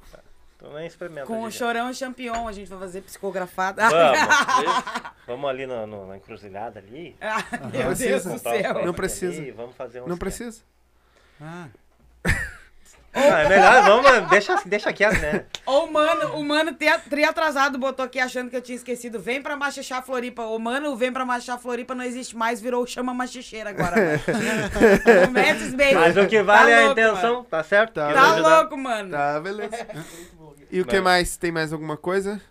[0.58, 1.28] Tô nem experimentando.
[1.28, 1.60] Com o já.
[1.60, 3.84] Chorão e Champion, a gente vai fazer psicografada.
[3.90, 5.04] Vamos.
[5.28, 7.16] Vamos ali no, no- na encruzilhada ali.
[7.22, 8.10] Ah, meu precisa.
[8.10, 8.74] Deus do céu.
[8.74, 9.42] pães Não precisa.
[9.42, 10.62] ali, vamos fazer um Não precisa.
[11.42, 11.68] Ah,
[13.14, 15.46] Ah, é melhor, vamos, deixa, deixa quieto, né?
[15.66, 19.20] Ô, mano, o mano tri- tri atrasado botou aqui achando que eu tinha esquecido.
[19.20, 20.44] Vem pra Machixá Floripa.
[20.44, 23.96] Ô, mano, vem pra Machixá Floripa não existe mais, virou chama machicheira agora.
[25.96, 27.44] Mas o que vale é a louco, intenção, mano.
[27.50, 27.94] tá certo?
[27.94, 28.14] Tá.
[28.14, 29.10] Tá louco, mano.
[29.12, 29.88] Tá, beleza.
[30.72, 31.04] E o que Não.
[31.04, 31.38] mais?
[31.38, 32.42] Tem mais alguma coisa?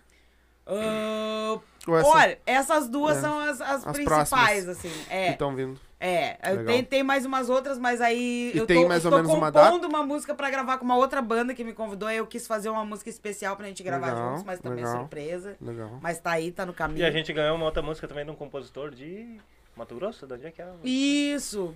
[0.65, 3.21] Ah, Ou essa Olha, essas duas É.
[3.21, 4.89] são as, as As principais, assim.
[4.89, 5.79] que É, estão vindo?
[5.99, 6.33] é.
[6.65, 9.31] Tenho, tem mais umas outras, mas aí E eu tem tô, mais ou tô menos
[9.31, 12.09] uma compondo uma, música pra gravar com uma outra banda que me convidou.
[12.09, 14.85] Aí eu quis fazer uma música especial pra gente gravar Legal, juntos, mas também é
[14.87, 14.99] legal.
[15.01, 15.55] surpresa.
[15.61, 15.99] Legal.
[16.01, 16.99] Mas tá aí, tá no caminho.
[16.99, 19.39] E a gente ganhou uma outra música também de um compositor de
[19.75, 20.67] Mato Grosso, de onde é que é?
[20.83, 21.73] Isso.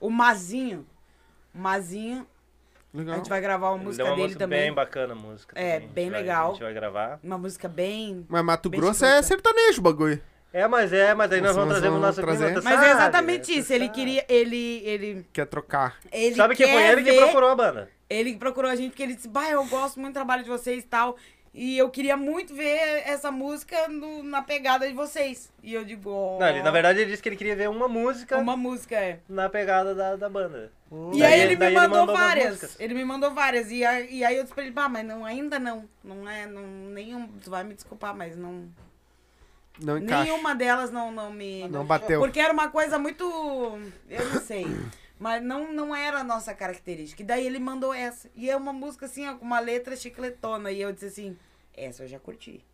[0.00, 0.84] O Mazinho.
[1.54, 1.58] O
[2.92, 2.94] Mazinho.
[2.94, 3.16] A Legal.
[3.16, 4.60] gente vai gravar uma Ele música dele música também.
[4.60, 5.58] bem bacana a música.
[5.58, 5.88] É, também.
[5.88, 6.46] bem A gente vai- legal.
[6.46, 7.20] A gente vai gravar.
[7.22, 8.26] Uma música bem.
[8.28, 10.20] Mas Mato Bem Grosso é sertanejo o bagulho.
[10.52, 12.54] É, mas é, mas aí nós Nós vamos trazer vamos nosso trazer.
[12.62, 13.54] Mas é sabe, exatamente né?
[13.56, 13.72] Tu isso.
[13.72, 14.24] Ele queria.
[14.28, 14.82] Ele.
[14.84, 15.26] Ele.
[15.32, 15.96] Quer trocar.
[16.12, 17.88] ele Sabe que foi ele que procurou a banda.
[18.10, 20.84] Ele procurou a gente porque ele disse, bah, eu gosto muito do trabalho de vocês
[20.84, 21.16] e tal.
[21.54, 25.52] E eu queria muito ver essa música no- na pegada de vocês.
[25.62, 27.86] E eu digo, ó, Não, ele, na verdade ele disse que ele queria ver uma
[27.88, 29.20] música uma música é.
[29.28, 30.72] na pegada da, da banda.
[31.12, 32.46] E Daí- aí ele me mandou, umas várias.
[32.48, 32.76] músicas.
[32.80, 33.70] Ele me mandou várias.
[33.70, 35.86] E, aí- e aí eu disse pra ele, pá, mas não, ainda não.
[36.02, 37.28] Não é, não, nenhum.
[37.44, 38.68] Tu vai me desculpar, mas não.
[39.80, 40.24] Não encaixa.
[40.24, 41.66] Nenhuma delas não, não me.
[41.68, 42.20] Não bateu.
[42.20, 43.24] Porque era uma coisa muito.
[44.08, 44.66] Eu não sei.
[45.22, 47.22] Mas não, não era a nossa característica.
[47.22, 48.28] E daí ele mandou essa.
[48.34, 50.72] E é uma música assim, ó, com uma letra chicletona.
[50.72, 51.36] E eu disse assim:
[51.72, 52.64] essa eu já curti.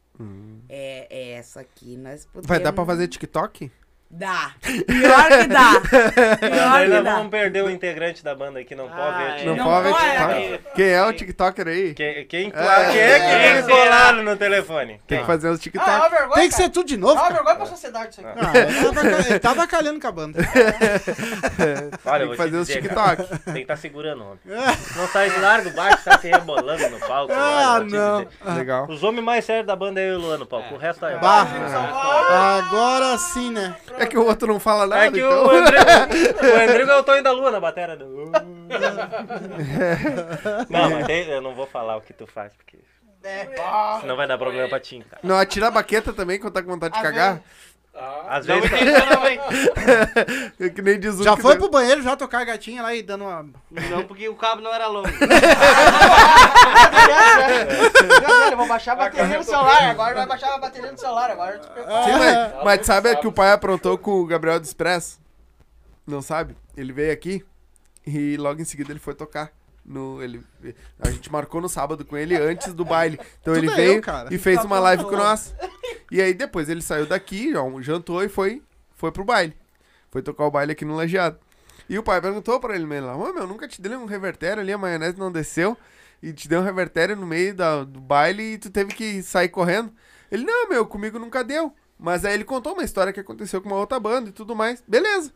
[0.66, 2.46] É, é essa aqui nós podemos.
[2.46, 2.48] Hum.
[2.48, 3.70] Vai dar pra fazer TikTok?
[4.10, 4.52] Dá.
[4.62, 5.80] Pior que dá.
[6.40, 7.14] Pior que nós dá.
[7.16, 9.30] vamos perder o integrante da banda aqui, não pode ver.
[9.30, 9.88] Ah, Não, Não pode.
[9.92, 10.60] TikTok?
[10.74, 11.92] Quem é o TikToker aí?
[11.94, 12.60] Quem, quem, quem
[13.00, 14.98] é que me colaram no telefone?
[15.06, 15.90] Tem que fazer os Ah, é TikTok.
[15.90, 16.62] uma vergonha, Tem que cara.
[16.64, 17.12] ser tudo de É novo.
[17.12, 17.34] uma cara.
[17.34, 18.38] vergonha pra sociedade isso aqui.
[18.40, 20.38] Ah, ele tava, calhando com a banda.
[20.40, 20.58] Olha,
[21.58, 22.94] Tem eu que vou fazer os TikTok.
[22.94, 24.38] cara, Tem que estar segurando o homem.
[24.96, 27.32] Não sai de largo baixo, sai se rebolando no palco.
[27.36, 28.24] Ah, não.
[28.24, 28.28] dizer.
[28.56, 28.86] Legal.
[28.88, 30.74] Os homens mais sérios da banda é eu e o Luan no palco.
[30.74, 31.18] O resto é.
[31.18, 31.46] Bah,
[32.58, 33.76] agora sim, né?
[33.98, 35.30] É que o outro não fala nada, É que então.
[35.46, 37.96] o Andrigo, o Andrigo é o Tonho da Lua na bateria.
[37.96, 38.30] do-
[40.68, 42.78] Não, mas tem- eu não vou falar o que tu faz, porque
[43.24, 43.46] É.
[44.00, 45.20] senão vai dar problema pra ti, cara.
[45.22, 47.40] Não atira a baqueta também quando tá com vontade de cagar?
[48.28, 49.40] Às Não vezes, entendi, não, hein?
[50.60, 52.82] É que nem diz o Já que foi deve- pro banheiro, já tocar a gatinha
[52.82, 53.46] lá e dando uma.
[53.70, 55.08] Não, porque o cabo não era longo.
[58.50, 59.82] Eu vou baixar a bateria no celular.
[59.90, 61.30] Agora vai baixar a bateria no celular.
[61.30, 62.04] Agora eu te pergunto.
[62.04, 65.18] Sim, mas, mas sabe que o pai aprontou com o Gabriel do Express?
[66.06, 66.56] Não sabe?
[66.76, 67.44] Ele veio aqui
[68.06, 69.50] e logo em seguida ele foi tocar.
[69.88, 70.44] No, ele,
[71.00, 73.18] a gente marcou no sábado com ele antes do baile.
[73.40, 74.28] Então Tudo ele veio eu, cara.
[74.32, 75.54] e fez uma live com nós.
[76.10, 78.62] E aí depois ele saiu daqui, jantou e foi,
[78.94, 79.56] foi pro baile.
[80.10, 81.38] Foi tocar o baile aqui no Lajeado.
[81.88, 84.60] E o pai perguntou pra ele mesmo lá, ô meu, nunca te dei um revertério
[84.60, 85.74] ali, a maionese não desceu.
[86.22, 89.48] E te deu um revertério no meio da, do baile e tu teve que sair
[89.48, 89.90] correndo.
[90.30, 91.72] Ele, não, meu, comigo nunca deu.
[91.98, 94.82] Mas aí ele contou uma história que aconteceu com uma outra banda e tudo mais.
[94.86, 95.32] Beleza.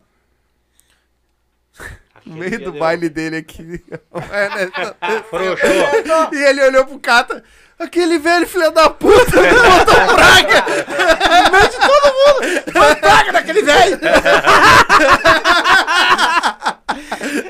[2.24, 3.82] No meio do baile dele aqui.
[4.32, 4.70] É, né?
[5.28, 5.68] frouxou.
[6.32, 7.42] e ele olhou pro Cata.
[7.78, 10.64] Aquele velho filho da puta me botou praga.
[11.44, 12.72] No meio de todo mundo.
[12.72, 13.98] Foi praga daquele velho.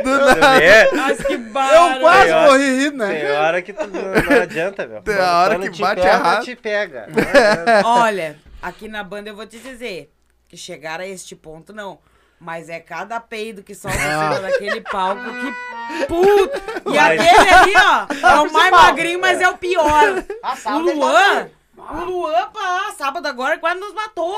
[0.02, 0.62] Do nada.
[0.62, 3.20] É, Mas que Eu quase Tem hora- morri rindo, né?
[3.20, 5.02] tem hora que tu não, adianta, meu.
[5.02, 6.44] Tem a hora que te bate pega, errado.
[6.44, 7.06] te pega.
[7.84, 10.10] Olha, aqui na banda eu vou te dizer
[10.48, 11.98] que chegar a este ponto, não.
[12.44, 16.60] Mas é cada peido que solta cima daquele palco que puta!
[16.90, 20.24] E Mas- aquele ali, ó, é o mais magrinho, mas é o pior.
[20.42, 24.34] Ah, O Luan, o Luan, pá, sábado agora quase nos matou.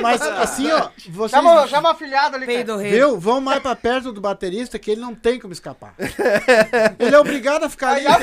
[0.00, 2.46] Mas assim, ó, vocês Chama, chama o afilhado ali.
[2.46, 2.92] Peido rei.
[2.92, 3.20] viu?
[3.20, 5.92] Vão mais pra perto do baterista que ele não tem como escapar.
[6.98, 8.04] Ele é obrigado a ficar ali.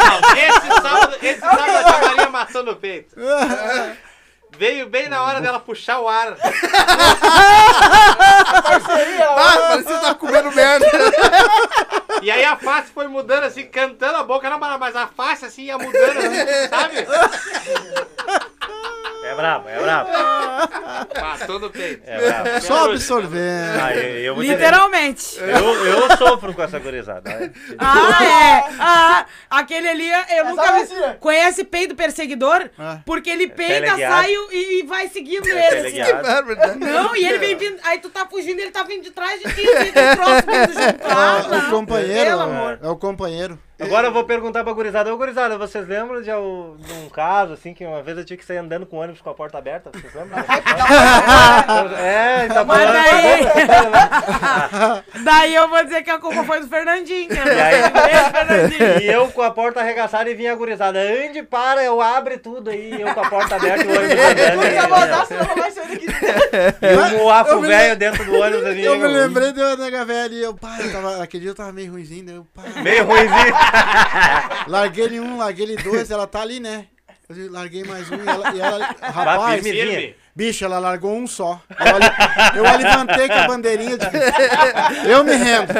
[0.00, 3.14] Não, esse sábado, esse sábado a Maria matou no peito.
[4.60, 6.36] Veio bem na hora dela puxar o ar.
[9.42, 10.86] Ah, parecia que tava comendo merda.
[12.20, 15.62] E aí a face foi mudando assim, cantando a boca, não, mas a face assim
[15.62, 17.06] ia mudando, assim, sabe?
[19.30, 20.10] É brabo, é brabo.
[21.20, 22.02] Matou no peito.
[22.04, 22.60] É brabo.
[22.62, 23.80] Só absorvendo.
[23.80, 25.38] Ah, eu, eu Literalmente.
[25.38, 27.30] eu, eu sofro com essa gurizada.
[27.30, 27.52] né?
[27.78, 28.64] Ah, é.
[28.78, 30.80] Ah, aquele ali, eu nunca vi.
[30.82, 31.16] assim, né?
[31.20, 32.68] Conhece peido perseguidor?
[32.78, 32.98] Ah.
[33.06, 34.14] Porque ele peida, teleguiado.
[34.14, 35.58] sai e, e vai seguindo É ele.
[35.60, 35.72] assim.
[35.96, 36.78] teleguiado.
[36.80, 37.76] Não, e ele vem vindo.
[37.84, 39.60] Aí tu tá fugindo, ele tá vindo de trás de ti.
[39.60, 41.00] E vindo junto.
[41.04, 41.70] Ah, É o não.
[41.70, 42.30] companheiro.
[42.30, 42.78] Pelo amor.
[42.82, 43.58] É o companheiro.
[43.80, 45.12] Agora eu vou perguntar pra gurizada.
[45.12, 48.44] Ô, gurizada, vocês lembram de, de um caso, assim, que uma vez eu tinha que
[48.44, 49.90] sair andando com o ônibus com a porta aberta?
[49.92, 50.38] Vocês lembram?
[51.98, 53.04] é, tá Mas falando.
[53.04, 53.44] daí.
[55.24, 57.28] daí eu vou dizer que a culpa foi do Fernandinho.
[57.28, 59.00] Que E aí- Fernandinho.
[59.02, 60.98] E eu com a porta arregaçada e vinha a gurizada.
[61.00, 63.00] Ande, para, eu abre tudo aí.
[63.00, 64.62] Eu com a porta aberta e o ônibus andando.
[64.66, 66.06] Eu vou mandar, senão não vai sair daqui.
[67.64, 68.64] E velho dentro do ônibus.
[68.66, 71.54] Assim, Eu me lembrei da nega velha e eu, pai, eu tava, aquele dia eu
[71.54, 73.54] tava meio ruimzinho, daí eu, pai, Meio ruimzinho.
[74.66, 76.86] larguei ele um, larguei ele dois, ela tá ali, né?
[77.28, 80.16] Eu larguei mais um e ela, e ela rapaz, firme.
[80.34, 81.60] Bicho, ela largou um só.
[81.78, 84.06] Eu, ali- eu a levantei com a bandeirinha de,
[85.08, 85.72] eu me rendo.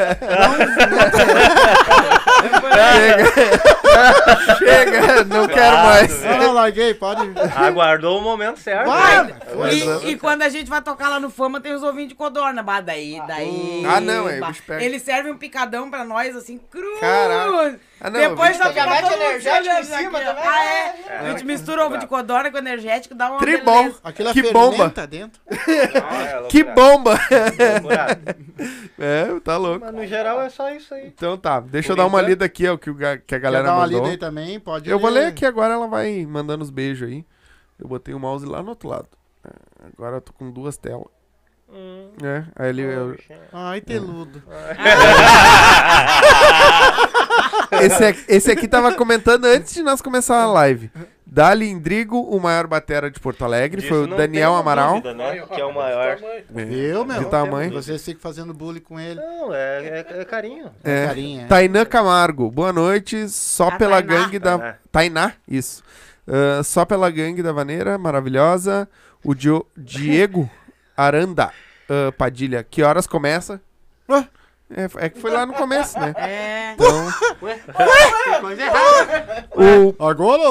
[4.58, 6.22] Chega, não quero mais.
[6.22, 7.22] Não, larguei, pode.
[7.56, 8.86] Aguardou o momento certo.
[8.86, 9.34] Vai, né?
[9.72, 12.62] E, e quando a gente vai tocar lá no Fama, tem os ovinhos de codorna.
[12.62, 13.82] Bah, daí, daí.
[13.86, 14.84] Ah, não, aí o bah, bicho pega.
[14.84, 16.98] Eles servem um picadão pra nós, assim, cru.
[17.00, 17.80] Caraca.
[18.02, 20.42] Ah, não, Depois já fica todo mundo energético em cima aqui, também.
[20.46, 21.18] Ah, é?
[21.18, 23.82] A gente mistura ovo de codorna com energético, dá uma Tribom.
[23.82, 24.00] beleza.
[24.02, 24.76] Aquilo Que é bomba.
[24.76, 25.40] fermenta dentro.
[25.50, 27.18] É, Que bomba!
[28.98, 29.84] É, tá louco.
[29.84, 31.06] Mas no geral é só isso aí.
[31.08, 33.64] Então tá, deixa Por eu dar uma lida aqui, ó, que, o que a galera
[33.64, 34.00] Quer dar uma mandou.
[34.00, 37.24] lida aí também, pode Eu vou ler aqui agora, ela vai mandando os beijos aí.
[37.78, 39.08] Eu botei o mouse lá no outro lado.
[39.44, 39.50] É,
[39.96, 41.06] Agora eu tô com duas telas.
[41.72, 42.82] Hum, É, aí ele.
[42.82, 43.16] eu-
[43.52, 44.42] Ai, teludo.
[47.72, 50.90] esse, aqui, esse aqui tava comentando antes de nós começar a live.
[51.24, 54.94] Dali Indrigo, o maior batera de Porto Alegre, foi disso o não Daniel Amaral.
[55.00, 55.40] dúvida, né?
[55.46, 56.18] Que é o maior.
[56.50, 57.22] Viu, meu?
[57.24, 57.72] De tamanho.
[57.72, 59.20] Vocês ficam fazendo bullying com ele.
[59.20, 60.72] Não, é, é, é carinho.
[60.82, 61.06] É.
[61.06, 61.46] Carinha.
[61.46, 63.28] Tainã Camargo, boa noite.
[63.28, 64.22] Só A pela Tainá.
[64.24, 64.58] gangue da.
[64.58, 64.76] Tainá.
[64.90, 65.84] Tainá, isso.
[66.26, 68.88] Ah, só pela gangue da Vaneira, maravilhosa.
[69.22, 70.50] O Dio- Diego
[70.96, 71.52] Aranda
[71.88, 73.60] ah, Padilha, que horas começa?
[74.08, 74.26] Ué,
[74.72, 76.14] É, é que foi lá no começo, né?
[76.16, 76.72] É.
[76.74, 77.08] Então,
[78.40, 79.48] Coisa errada.
[79.56, 80.42] o, Agora,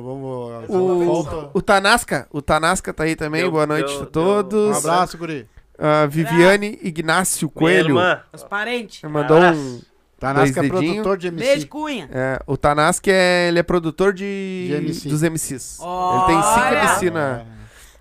[0.00, 0.68] vamos.
[0.68, 4.76] o, o Tanasca, o Tanasca tá aí também, Deu- boa noite deu- a Um todos.
[4.78, 5.46] abraço, guri.
[5.78, 8.20] Ah, Viviane Ignácio Minha Coelho irmã.
[8.32, 9.02] Os parentes.
[9.10, 9.80] mandou um.
[10.18, 10.92] Tanasca é Dois dedinho.
[11.02, 11.44] produtor de MC.
[11.46, 12.08] Beijo, Cunha.
[12.12, 15.08] É, o Tanasca é, ele é produtor de, De MC.
[15.08, 15.78] dos MCs.
[15.80, 16.78] Ele tem cinco Olha!
[16.82, 17.42] MC na.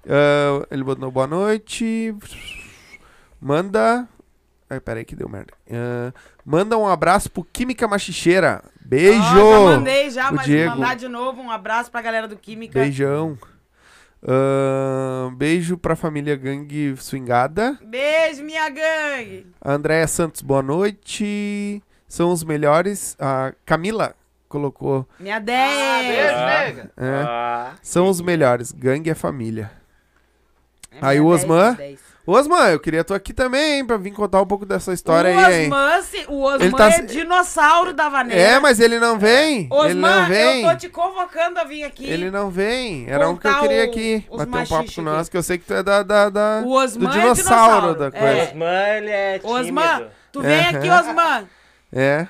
[0.09, 2.13] Ah, ele botou boa noite.
[3.41, 4.07] Manda.
[4.69, 5.53] Ai, peraí que deu merda.
[5.71, 6.13] Ah,
[6.45, 8.63] manda um abraço pro Química Machicheira.
[8.81, 9.19] Beijo!
[9.21, 10.69] Ó, já mandei já, O mas Diego.
[10.71, 11.41] vou mandar de novo.
[11.41, 12.79] Um abraço pra galera do Química.
[12.79, 13.37] Beijão.
[14.21, 17.77] Ah, beijo pra família Gangue Swingada.
[17.81, 19.47] Beijo, minha gangue.
[19.61, 21.81] A Andréia Santos, boa noite.
[22.07, 23.15] São os melhores.
[23.19, 24.13] A Camila
[24.47, 25.07] colocou.
[25.19, 26.07] Minha Ah, 10.
[26.07, 26.47] beijo, Ah.
[26.59, 26.91] nega.
[26.97, 28.71] é, Ah, são os melhores.
[28.71, 29.71] Gangue é família.
[30.91, 31.73] É Aí o 10, Osman?
[31.75, 31.99] 10.
[32.27, 35.39] Osman, eu queria tu aqui também, hein, pra vir contar um pouco dessa história o
[35.39, 35.73] aí, hein?
[35.73, 38.39] Osman, se- o Osman Ele tá é dinossauro da vaneira.
[38.39, 39.61] É, mas ele não vem.
[39.61, 40.61] ele Osman, não vem.
[40.63, 42.05] eu tô te convocando a vir aqui.
[42.07, 43.05] Ele não vem.
[43.09, 44.25] Era um que eu queria o- aqui.
[44.29, 46.61] os Bater um papo com nós, que eu sei que tu é da, da, da-
[46.63, 47.95] O Osman do é dinossauro, dinossauro.
[47.99, 48.11] da É.
[48.11, 48.49] coisa.
[48.51, 49.59] Osman, ele é tímido.
[49.59, 50.69] Osman, tu vem É.
[50.69, 51.49] aqui, Osman.
[51.91, 52.27] É.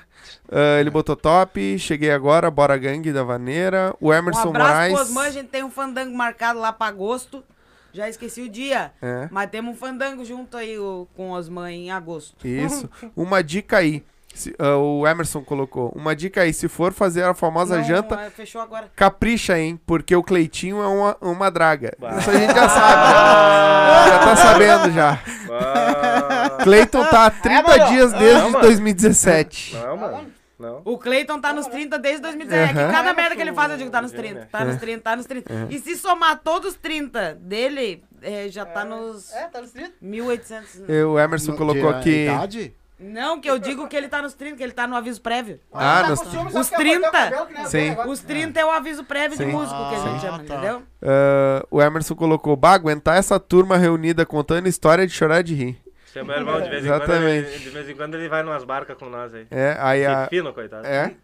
[0.50, 3.94] Ah, ele botou top, cheguei agora, bora gangue da vaneira.
[4.00, 4.92] O Um Emerson abraço Moraes.
[4.94, 7.44] pro Osman, a gente tem um fandango marcado lá pra agosto.
[7.92, 8.92] Já esqueci o dia.
[9.02, 9.28] É.
[9.30, 12.46] Mas temos um fandango junto aí o- com o Osman em agosto.
[12.46, 12.88] Isso.
[13.16, 14.02] Uma dica aí.
[14.32, 15.90] Se- ah, o Emerson colocou.
[15.94, 18.88] Uma dica aí, se for fazer a famosa Não, janta, é, Fechou agora.
[18.94, 19.78] capricha, hein?
[19.84, 21.92] Porque o Cleitinho é uma, uma draga.
[21.98, 22.16] Bah.
[22.16, 23.12] Isso a gente já sabe.
[23.12, 25.18] Já, já tá sabendo já.
[25.50, 27.86] Ah, Cleiton tá há 30 mano.
[27.90, 28.60] dias desde Não, mano.
[28.64, 29.74] 2017.
[29.76, 30.26] não, mano.
[30.60, 30.82] Não.
[30.84, 32.78] O Cleiton tá nos 30 desde 2017.
[32.78, 32.86] Aham.
[32.86, 34.48] Que cada merda que ele faz, eu digo, tá nos 30.
[34.52, 35.66] Tá nos 30, tá nos 30.
[35.70, 39.94] E se somar todos os 30 dele, é, já tá nos É, tá no distrito.
[40.02, 40.82] 1800.
[40.88, 42.24] E o Emerson No- colocou de aqui.
[42.26, 42.74] idade?
[43.02, 45.58] Não, que eu digo que ele tá nos 30, que ele tá no aviso prévio.
[45.72, 47.10] Ah, tá nos- só os porque eu cortei o 30.
[47.10, 47.90] cabelo, que nem a Sim.
[47.92, 48.08] agora.
[48.10, 49.50] Os 30 é o aviso prévio de Sim.
[49.50, 50.44] músico que a gente Ah, chama, tá.
[50.44, 50.82] entendeu?
[51.02, 52.54] ah, o Emerson colocou.
[52.56, 55.78] Bah, aguentar essa turma reunida contando história de chorar de rir.
[56.14, 57.48] É meu irmão, de vez em quando, Exatamente.
[57.50, 59.46] ele, de vez em quando ele vai numas barcas com nós aí.
[59.50, 60.26] É, aí a.
[60.28, 60.86] Fino, coitado.
[60.86, 61.14] É.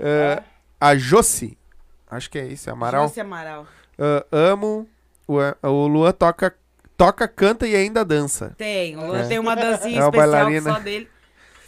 [0.00, 0.42] Ah,
[0.80, 1.56] a Josi.
[2.10, 3.08] Acho que é isso, é Amaral.
[3.08, 3.66] José Amaral.
[3.98, 4.88] Ah, amo.
[5.26, 5.36] O,
[5.66, 6.54] o Luan toca,
[6.96, 8.54] toca, canta e ainda dança.
[8.56, 9.28] Tem, o Luan É.
[9.28, 10.72] tem uma dancinha É especial bailarina.
[10.72, 11.08] só dele.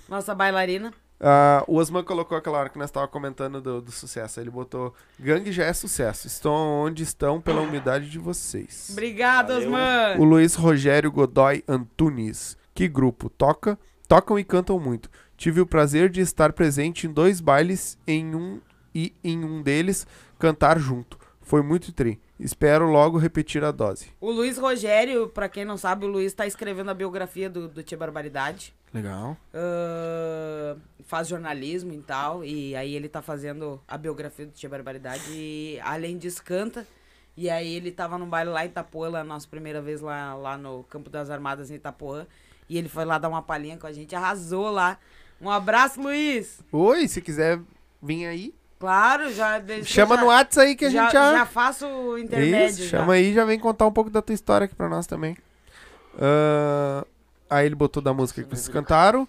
[0.09, 0.93] Nossa bailarina.
[1.21, 4.41] Ah, o Osman colocou aquela hora que nós estávamos comentando do, do sucesso.
[4.41, 6.27] Ele botou: Gangue já é sucesso.
[6.27, 8.89] Estão onde estão pela humildade de vocês.
[8.93, 9.69] Obrigado, Valeu.
[9.69, 10.19] Osman.
[10.19, 12.57] O Luiz Rogério Godoy Antunes.
[12.75, 13.29] Que grupo.
[13.29, 13.79] Toca,
[14.09, 15.11] tocam e cantam muito.
[15.37, 18.61] Tive o prazer de estar presente em dois bailes em um,
[18.95, 20.07] e em um deles
[20.39, 21.19] cantar junto.
[21.41, 22.21] Foi muito tri.
[22.39, 24.09] Espero logo repetir a dose.
[24.21, 27.83] O Luiz Rogério, pra quem não sabe, o Luiz tá escrevendo a biografia do, do
[27.83, 28.75] Tia Barbaridade.
[28.93, 29.37] Legal.
[29.55, 30.77] Ah,
[31.07, 32.45] faz jornalismo e tal.
[32.45, 35.23] E aí ele tá fazendo a biografia do Tia Barbaridade.
[35.31, 36.87] E além disso, canta.
[37.37, 40.59] E aí ele tava num baile lá em Itapuã, lá, nossa primeira vez lá, lá
[40.59, 42.27] no Campo das Armadas em Itapuã.
[42.69, 44.99] E ele foi lá dar uma palhinha com a gente, arrasou lá.
[45.41, 46.61] Um abraço, Luiz!
[46.71, 47.61] Oi, se quiser
[48.03, 49.59] vir aí, Claro, já.
[49.59, 51.33] deixa- chama já, no WhatsApp aí que a já, gente já.
[51.39, 52.67] já faço o intermédio.
[52.69, 52.99] Isso, já.
[52.99, 55.37] chama aí e já vem contar um pouco da tua história aqui pra nós também.
[56.19, 57.07] Ah,
[57.51, 59.29] aí ele botou da música que vocês cantaram.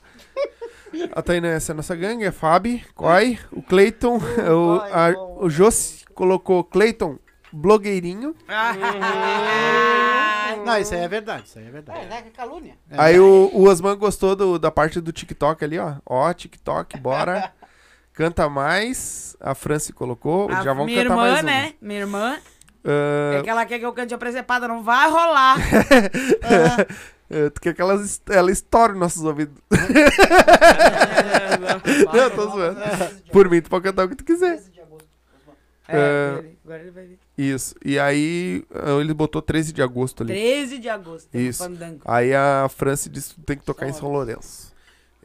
[1.13, 4.17] A Tainá, essa é a nossa gangue, é Fabi, Coy, o Cleiton,
[4.53, 7.17] o, a- o Josi colocou Cleiton,
[7.51, 8.35] blogueirinho.
[10.65, 11.99] Não, isso aí é verdade, isso aí é verdade.
[12.01, 12.21] É, né?
[12.21, 12.75] que calúnia.
[12.89, 15.93] É Aí o, o Osman gostou do- da parte do TikTok ali, ó.
[16.05, 17.51] Ó, TikTok, bora.
[18.13, 19.35] Canta mais.
[19.39, 20.51] A Franci colocou.
[20.51, 21.51] A já vão minha cantar irmã, mais uma.
[21.51, 21.73] né?
[21.81, 22.37] Minha irmã.
[22.83, 25.57] Ah, É que ela quer que eu cante a presepada, não vai rolar.
[27.33, 27.97] É, tu quer que ela,
[28.29, 29.55] ela estoure nossos ouvidos.
[32.13, 32.79] Não, tô zoando.
[33.31, 34.57] Por mim, tu pode cantar o que tu quiser.
[34.57, 35.07] 13 de agosto.
[35.87, 36.43] É, É.
[36.65, 37.19] agora ele vai vir.
[37.37, 37.73] Isso.
[37.85, 40.33] E aí, ah, ele botou 13 de agosto ali.
[40.33, 41.29] 13 de agosto.
[41.33, 41.63] Isso.
[42.03, 44.73] Aí a Franci disse que tem que tocar em São Lourenço.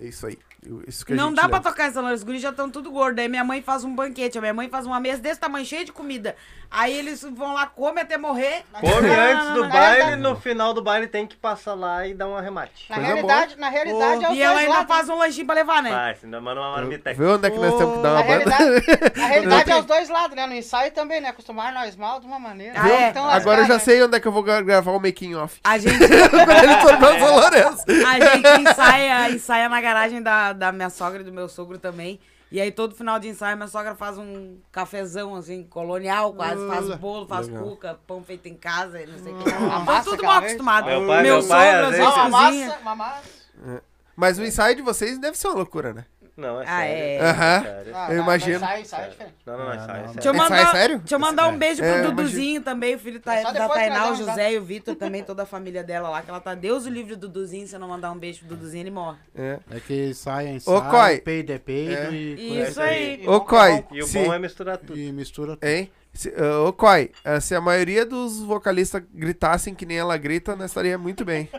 [0.01, 0.39] É isso aí.
[0.87, 1.71] Isso que a Não gente dá pra leva.
[1.71, 3.21] tocar essa Os guris já estão tudo gordos.
[3.23, 4.39] Aí minha mãe faz um banquete.
[4.39, 6.35] A minha mãe faz uma mesa desse tamanho, cheia de comida.
[6.71, 8.63] Aí eles vão lá, comem até morrer.
[8.73, 12.37] Come antes do baile, no final do baile tem que passar lá e dar um
[12.37, 12.87] arremate.
[12.91, 14.89] Na Coisa realidade, na realidade é os E ela ainda lados.
[14.89, 15.91] faz um lanchinho pra levar, né?
[15.91, 17.17] Vai, ainda manda uma marmiteca.
[17.17, 18.57] Vê onde é que nós temos que dar Na uma banda?
[18.57, 20.47] realidade, na realidade é os dois lados, né?
[20.47, 21.29] No ensaio também, né?
[21.29, 22.75] Acostumar nós mal de uma maneira.
[22.77, 23.09] Ah, é?
[23.11, 25.35] Então, Agora eu já lascar, sei onde é que eu vou gra- gravar o making
[25.37, 25.61] off.
[25.63, 25.97] A gente,
[26.31, 27.85] Quando ele for pra São Lourenço.
[28.07, 32.19] a gente ensaia, ensaia na garagem da, da minha sogra e do meu sogro também.
[32.51, 36.87] E aí todo final de ensaio minha sogra faz um cafezão assim, colonial, quase, faz
[36.87, 37.65] Olha, bolo, faz legal.
[37.65, 39.49] cuca, pão feito em casa, e não sei o que.
[39.51, 40.87] A Estão massa tudo mal acostumado.
[40.87, 42.67] Meu pai- meu meu pai, sogro, às às vezes, uma cozinha.
[42.69, 43.83] massa, uma massa.
[44.15, 46.07] Mas o ensaio de vocês deve ser uma loucura, né?
[46.37, 46.95] Não, é Ah, sério.
[46.95, 47.21] é.
[47.31, 47.63] Aham.
[47.63, 47.93] sério.
[47.97, 48.57] Ah, Eu não, imagino.
[48.57, 49.35] Ensaio, ensaio é diferente.
[49.47, 50.05] Não, não, não, Ah, sai, não.
[50.07, 50.15] sai.
[50.15, 50.99] Deixa eu É, mandar, sai, sério?
[50.99, 53.73] Deixa eu mandar um beijo pro É, Duduzinho também, o filho tá, É da depois
[53.73, 56.55] Tainá, o José e o Vitor também, toda a família dela lá, que ela tá
[56.55, 59.17] Deus o livre do Duduzinho, se eu não mandar um beijo pro Duduzinho, ele morre.
[59.35, 59.59] É.
[59.71, 61.21] É que sai, ensaio, Coi.
[61.21, 62.11] peido é peido É.
[62.13, 62.61] e...
[62.61, 63.23] Isso aí.
[63.27, 64.99] Ô, Coi, E o bom é misturar tudo.
[64.99, 65.65] E mistura tudo.
[65.67, 65.91] hein?
[66.17, 70.57] Se, ah, ô, Coi, ah, se a maioria dos vocalistas gritassem que nem ela grita,
[70.57, 71.51] nós estaria muito bem.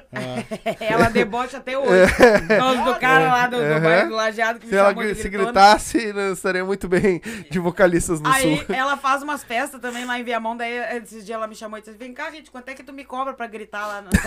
[0.80, 2.12] Ela debocha até hoje.
[2.48, 5.16] Por causa do cara lá do, do bairro do Lajeado que Se me ela de
[5.16, 8.76] se gritasse, nós estaríamos muito bem de vocalistas no Aí sul.
[8.76, 11.82] ela faz umas festas também lá em Viamão, daí esses dias ela me chamou e
[11.82, 14.02] disse, vem cá, gente, quanto é que tu me cobra pra gritar lá?
[14.02, 14.10] No...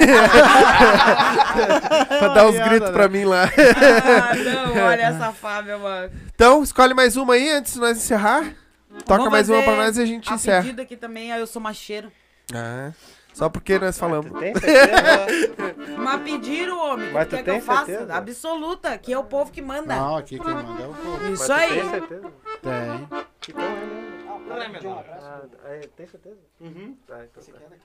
[2.18, 2.92] pra dar uns gritos né?
[2.92, 3.44] pra mim lá.
[3.44, 6.12] ah, não, olha essa Fábia, mano.
[6.34, 8.59] Então, escolhe mais uma aí antes de nós encerrar.
[8.98, 10.62] Toca Vamos mais uma pra nós e a gente A encerra.
[10.62, 12.10] pedida aqui também, aí eu sou macheiro.
[12.52, 12.92] Ah,
[13.32, 14.32] só porque nós falamos.
[14.40, 15.96] Tem certeza?
[15.96, 17.86] Mas pediram, homem, Mas que tu quer que eu tem faça?
[17.86, 18.14] certeza?
[18.14, 19.94] Absoluta, que é o povo que manda.
[19.94, 21.32] Não, aqui quem manda é o povo.
[21.32, 21.80] Isso aí.
[21.80, 22.32] Tem certeza?
[22.62, 23.08] Tem.
[23.48, 24.10] Então é mesmo.
[24.48, 25.04] Não é menor.
[25.08, 26.38] Ah, é, tem certeza?
[26.60, 26.96] Uhum.
[27.06, 27.58] Tá, então Você tá.
[27.58, 27.76] viola?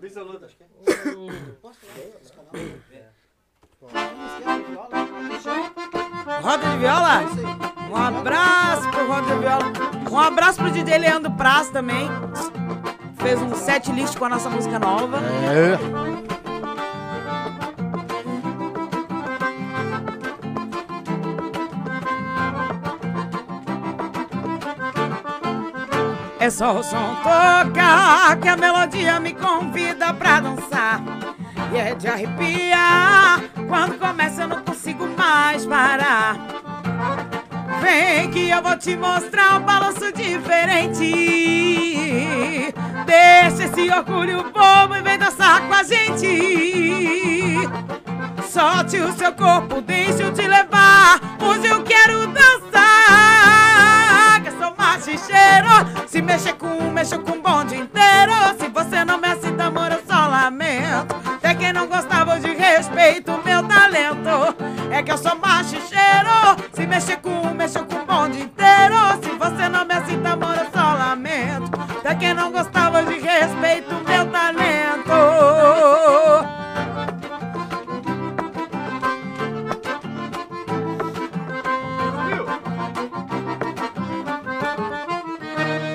[0.00, 0.66] Bisoluta, acho que é.
[1.62, 2.50] Posso falar esse canal?
[6.42, 7.24] Roda de viola?
[7.90, 9.72] Um abraço pro Roda de Viola.
[10.10, 12.08] Um abraço pro DJ Leandro Praz também.
[13.18, 15.18] Fez um set list com a nossa música nova.
[15.18, 15.78] É.
[26.38, 31.21] É só o som tocar que a melodia me convida pra dançar.
[31.72, 33.40] E é de arrepiar.
[33.66, 36.36] Quando começa eu não consigo mais parar.
[37.80, 41.02] Vem que eu vou te mostrar um balanço diferente.
[43.06, 47.56] Deixa esse orgulho bobo e vem dançar com a gente.
[48.50, 51.18] Solte o seu corpo, deixa eu te levar.
[51.40, 52.82] Hoje eu quero dançar.
[54.42, 55.70] Que eu sou machicheiro.
[56.06, 58.34] Se mexer com, mexer com o bonde inteiro.
[58.60, 61.31] Se você não me aceita, amor, eu só lamento.
[61.52, 64.56] Até quem não gostava de respeito, meu talento.
[64.90, 66.56] É que eu sou machicheiro.
[66.72, 68.96] Se mexer com, mexer com o bonde inteiro.
[69.22, 71.70] Se você não me aceita, amor, eu só lamento.
[71.98, 75.12] Até quem não gostava de respeito, meu talento.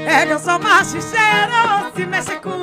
[0.05, 2.56] É que eu sou machicheiro Se mexe com,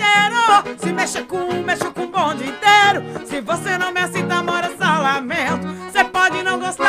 [0.00, 4.64] machicheiro Se mexe com, mexe com o bonde inteiro Se você não me aceita, amor,
[4.64, 6.86] eu só lamento Você pode não gostar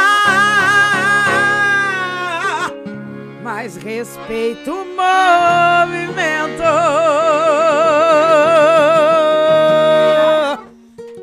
[3.44, 6.64] Mas respeito o movimento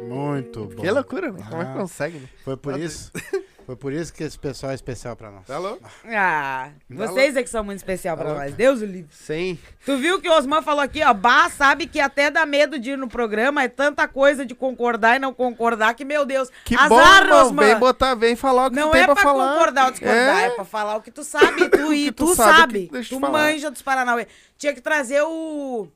[0.09, 0.82] Muito bom.
[0.82, 1.44] Que loucura, né?
[1.48, 1.74] Como é que Ah.
[1.74, 2.28] consegue, né?
[2.44, 3.11] Foi por isso.
[3.66, 5.47] Foi por isso que esse pessoal é especial pra nós.
[5.47, 5.89] Tá louco?
[6.07, 8.55] Ah, vocês é que são muito especial pra Tá nós.
[8.55, 9.09] Deus o livre.
[9.15, 9.59] Sim.
[9.86, 11.15] Tu viu que o Osman falou aqui, ó.
[11.15, 13.62] Bah, sabe que até dá medo de ir no programa.
[13.62, 16.51] É tanta coisa de concordar e não concordar que, meu Deus.
[16.65, 17.47] Que azar, bom, irmão.
[17.47, 17.65] Osman.
[17.66, 19.53] Vem botar, vem falar o que Não tu tem é pra pra falar.
[19.53, 20.47] concordar ou discordar, é.
[20.47, 20.51] É.
[20.51, 22.86] pra falar o que tu sabe tu, e que tu tu, sabe, sabe.
[22.86, 23.39] que- deixa eu tu falar.
[23.39, 24.27] manja dos Paranauê.
[24.59, 25.89] Tinha que trazer o.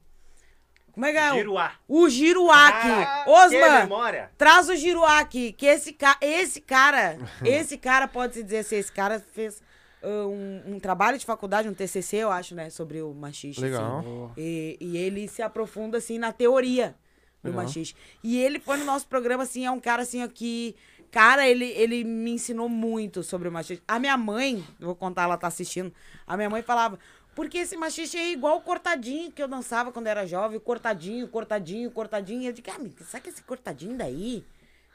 [0.99, 1.33] Como é que é?
[1.33, 1.73] o- Giruá.
[1.87, 2.89] O Giruaque.
[2.89, 6.19] Ah, Osman, traz o Giruaque, que esse, ca...
[6.21, 9.63] esse cara, esse cara pode se dizer assim, esse cara fez
[10.03, 13.61] ah, um, um trabalho de faculdade, um TCC, eu acho, né, sobre o machixe.
[13.61, 13.99] Legal.
[14.01, 14.33] assim.
[14.37, 16.97] E, e ele se aprofunda, assim, na teoria
[17.45, 17.63] do Legal.
[17.63, 17.95] machixe.
[18.25, 20.75] E ele foi no nosso programa, assim, é um cara, assim, ó, que
[21.11, 23.83] Cara, ele, ele me ensinou muito sobre o machiste.
[23.89, 25.91] A minha mãe, vou contar, ela tá assistindo.
[26.27, 26.99] A minha mãe falava,
[27.39, 30.59] porque esse machiste é igual o cortadinho que eu dançava quando era jovem.
[30.59, 32.43] Cortadinho, cortadinho, cortadinho.
[32.43, 34.45] Eu digo, ah, amiga, sabe que esse cortadinho daí?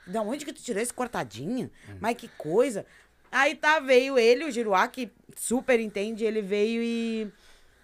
[0.05, 1.71] Da onde que tu tirou esse cortadinho?
[2.01, 2.85] Mas que coisa.
[3.31, 7.31] Aí tá, veio ele, o Giruá, que super entende, ele veio e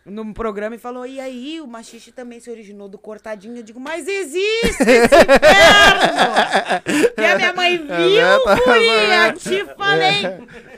[0.05, 3.57] no programa e falou: e aí, o machiste também se originou do cortadinho.
[3.57, 5.09] Eu digo, mas existe esse inferno!
[7.17, 10.23] e a minha mãe viu, guria, te falei.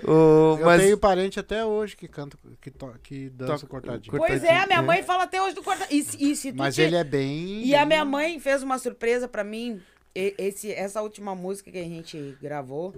[0.03, 4.11] O- Eu mas tenho parente até hoje que canta, que, to, que dança Toca- cortadinho.
[4.11, 6.03] cor- Pois é, a minha mãe fala até hoje do cortadinho.
[6.19, 7.63] E, e Mas te- ele é bem.
[7.65, 9.81] E a minha mãe fez uma surpresa pra mim.
[10.15, 12.93] E- esse, essa última música que a gente gravou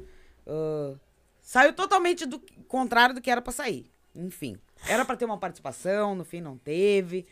[0.48, 0.94] ah,
[1.42, 3.86] saiu totalmente do contrário do que era pra sair.
[4.16, 4.58] Enfim,
[4.88, 7.26] era pra ter uma participação, no fim não teve.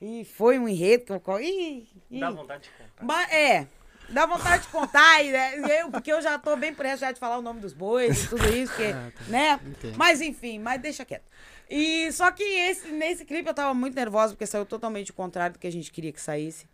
[0.00, 1.40] E foi um enredo que eu.
[1.40, 2.20] Ih, ih.
[2.20, 3.04] Dá vontade de contar.
[3.04, 3.66] Mas, é,
[4.08, 7.12] dá vontade de contar, e, né, eu, porque eu já tô bem por essa já
[7.12, 8.92] de falar o nome dos bois e tudo isso, porque,
[9.30, 9.60] né?
[9.64, 9.96] Entendo.
[9.96, 11.24] Mas enfim, mas deixa quieto.
[11.70, 15.54] E só que esse, nesse clipe eu tava muito nervosa, porque saiu totalmente o contrário
[15.54, 16.66] do que a gente queria que saísse.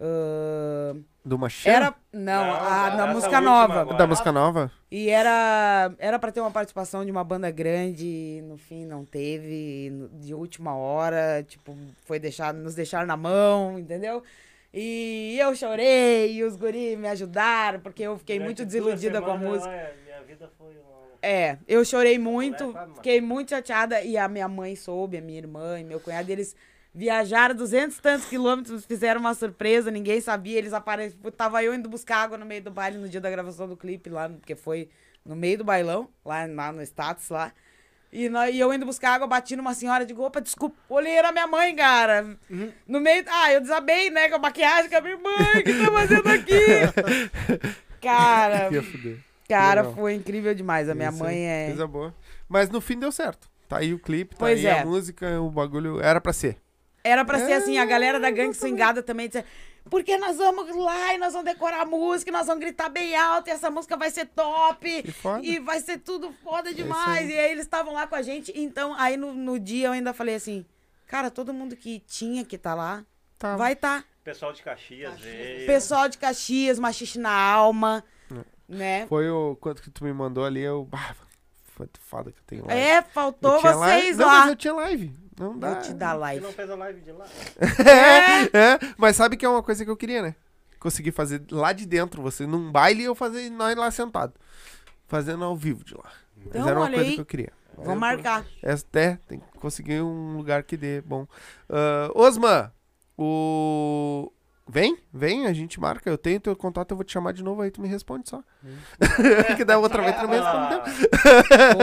[0.00, 0.94] Ah,
[1.24, 1.68] do Machê?
[1.68, 1.94] era.
[2.12, 3.80] Não, Não, a, da música nova.
[3.82, 3.98] agora.
[3.98, 4.72] Da música nova?
[4.90, 9.04] E era, era pra ter uma participação de uma banda grande, e no fim não
[9.04, 14.22] teve, de última hora, tipo, foi deixar, nos deixar na mão, entendeu?
[14.72, 19.20] E eu chorei, e os guri me ajudaram, porque eu fiquei muito Durante duas desiludida
[19.20, 19.68] com a música.
[19.68, 20.90] olha, Minha vida foi uma...
[21.22, 25.78] É, eu chorei muito, fiquei muito chateada, e a minha mãe soube, a minha irmã
[25.78, 26.56] e meu cunhado, eles
[26.94, 31.88] viajaram duzentos e tantos quilômetros, fizeram uma surpresa, ninguém sabia, eles apareceram, tava eu indo
[31.88, 34.88] buscar água no meio do baile no dia da gravação do clipe lá, porque foi
[35.24, 37.52] no meio do bailão, lá, lá no status lá,
[38.12, 41.46] e, e eu indo buscar água, bati numa senhora, digo, opa, desculpa, olhei, era minha
[41.46, 42.36] mãe, cara,
[42.86, 45.84] no meio, ah, eu desabei, né, com a maquiagem, com a minha mãe, o que
[45.84, 47.70] tá fazendo aqui?
[48.00, 48.70] Cara,
[49.46, 49.94] cara, Legal.
[49.94, 51.66] foi incrível demais, a minha Isso mãe é...
[51.66, 52.14] Coisa boa.
[52.48, 53.46] Mas no fim deu certo.
[53.68, 54.80] Tá aí o clipe, tá Pois aí é.
[54.80, 56.00] a música, o bagulho.
[56.00, 56.56] Era pra ser.
[57.02, 59.44] Era pra ser É, assim, a galera da gangue swingada também disse,
[59.88, 63.48] porque nós vamos lá e nós vamos decorar a música, nós vamos gritar bem alto,
[63.48, 65.04] e essa música vai ser top,
[65.42, 67.26] e vai ser tudo foda isso demais.
[67.28, 67.34] aí.
[67.34, 70.12] e aí eles estavam lá com a gente, então aí no, no dia eu ainda
[70.12, 70.64] falei assim,
[71.06, 73.04] cara, todo mundo que tinha que tá lá,
[73.38, 73.56] Tá.
[73.56, 74.04] vai tá.
[74.22, 75.66] Pessoal de Caxias veio.
[75.66, 78.04] Pessoal de Caxias, machiste na alma,
[78.68, 79.06] né?
[79.08, 80.86] Foi o quanto que tu me mandou ali, eu.
[80.92, 81.14] Ah,
[81.74, 82.80] foi foda que eu tenho live.
[82.82, 84.40] É, faltou Eu vocês Não, lá.
[84.40, 85.10] mas eu tinha live.
[85.38, 85.74] Não dá.
[85.74, 86.44] Vou te dar Você live.
[86.44, 87.26] não fez a live de lá?
[88.52, 90.34] É, mas sabe que é uma coisa que eu queria, né?
[90.78, 94.32] Conseguir fazer lá de dentro, você num baile e eu fazer nós lá sentado.
[95.06, 96.10] Fazendo ao vivo de lá.
[96.36, 97.14] Mas Então, era uma coisa aí.
[97.14, 97.52] que eu queria.
[97.76, 98.44] Vamos marcar.
[98.62, 101.26] É, é, tem que conseguir um lugar que dê bom.
[101.68, 102.70] Ah, Osman,
[103.16, 104.30] o.
[104.72, 106.08] Vem, vem, a gente marca.
[106.08, 108.40] Eu tenho teu contato, eu vou te chamar de novo aí, tu me responde só.
[109.56, 110.80] que da outra vez tu não me respondeu.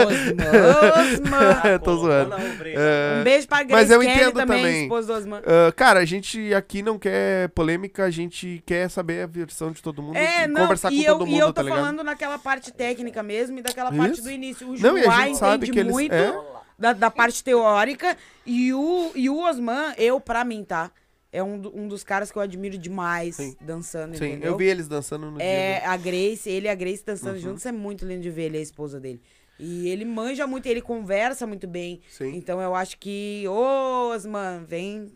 [0.08, 1.80] Osman, Osman.
[1.84, 2.36] tô zoando.
[2.66, 4.82] É, Um beijo pra Grace Mas eu Kelly entendo também, também.
[4.84, 5.42] esposa do Osman.
[5.46, 9.82] ah, cara, a gente aqui não quer polêmica, a gente quer saber a versão de
[9.82, 11.64] todo mundo É, e não, conversar e com eu, todo e mundo, eu tô tá
[11.64, 11.80] ligado?
[11.80, 14.24] falando naquela parte técnica mesmo e daquela parte Isso.
[14.24, 14.68] do início.
[14.70, 16.40] O Não, e a Juá gente sabe entende que eles- muito é.
[16.78, 18.16] da, da parte teórica
[18.46, 20.92] e o, e o Osman, eu, pra mim, tá?
[21.38, 23.56] É um, do- um dos caras que eu admiro demais Sim.
[23.62, 24.52] dançando, Sim, entendeu?
[24.54, 25.90] eu vi eles dançando no É, dia.
[25.92, 27.40] a Grace, ele e a Grace dançando Uhum.
[27.42, 29.22] juntos é muito lindo de ver, ele é a esposa dele.
[29.60, 32.00] E ele manja muito, ele conversa muito bem.
[32.10, 32.36] Sim.
[32.36, 35.12] Então eu acho que, ô, Osman, vem,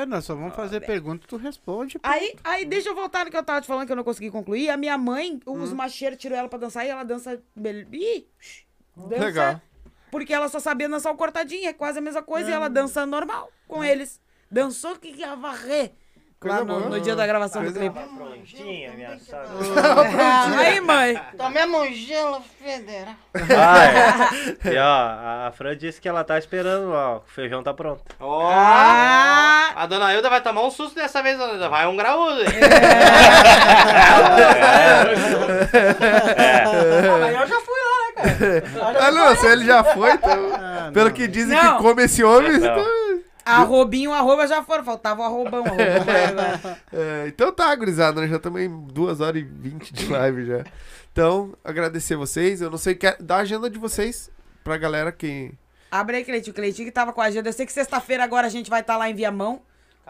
[0.00, 1.98] É, nós só vamos fazer pergunta tu responde.
[1.98, 2.06] pô.
[2.08, 4.30] Aí, aí deixa eu voltar no que eu tava te falando que eu não consegui
[4.30, 4.68] concluir.
[4.70, 5.62] A minha mãe, Hum.
[5.62, 7.40] os macheiros tirou ela pra dançar e ela dança.
[7.92, 8.26] Ih,
[8.96, 9.60] dança Legal.
[10.10, 13.06] Porque ela só sabia dançar o cortadinho, é quase a mesma coisa, e ela dança
[13.06, 14.20] normal com eles.
[14.50, 15.92] Dançou que ia varrer.
[16.42, 18.00] Lá no, no dia da gravação do clipe.
[18.16, 19.46] Prontinha, minha sogra.
[20.58, 21.20] aí, mãe.
[21.36, 23.14] Tomei um gelo federal.
[23.34, 24.56] Ah, é.
[24.72, 27.16] E ó, a Fran disse que ela tá esperando lá, ó.
[27.18, 28.00] O feijão tá pronto.
[28.18, 31.68] Ó, Ah, a dona Hilda vai tomar um susto dessa vez, dona Hilda.
[31.68, 32.40] Vai um graúdo.
[32.40, 32.48] hein?
[37.20, 39.06] Mas eu já fui lá, né, cara?
[39.06, 41.76] Ah, não, se ele já foi, então, Ah, pelo que dizem Não.
[41.76, 42.84] que come esse homem, então...
[43.44, 44.84] arrobinho, arroba já foram.
[44.84, 45.64] Faltava o arrobão.
[45.64, 46.78] arrobão agora.
[46.92, 50.64] É, então tá, gurizada, nós já estamos em 2 horas e 20 de live já.
[51.12, 52.60] Então, agradecer vocês.
[52.60, 54.30] Eu não sei, quer dar a agenda de vocês
[54.62, 55.52] pra galera que...
[55.90, 56.54] Abre aí, Cleitinho.
[56.54, 57.48] Cleitinho que tava com a agenda.
[57.48, 59.60] Eu sei que sexta-feira agora a gente vai estar lá em Viamão.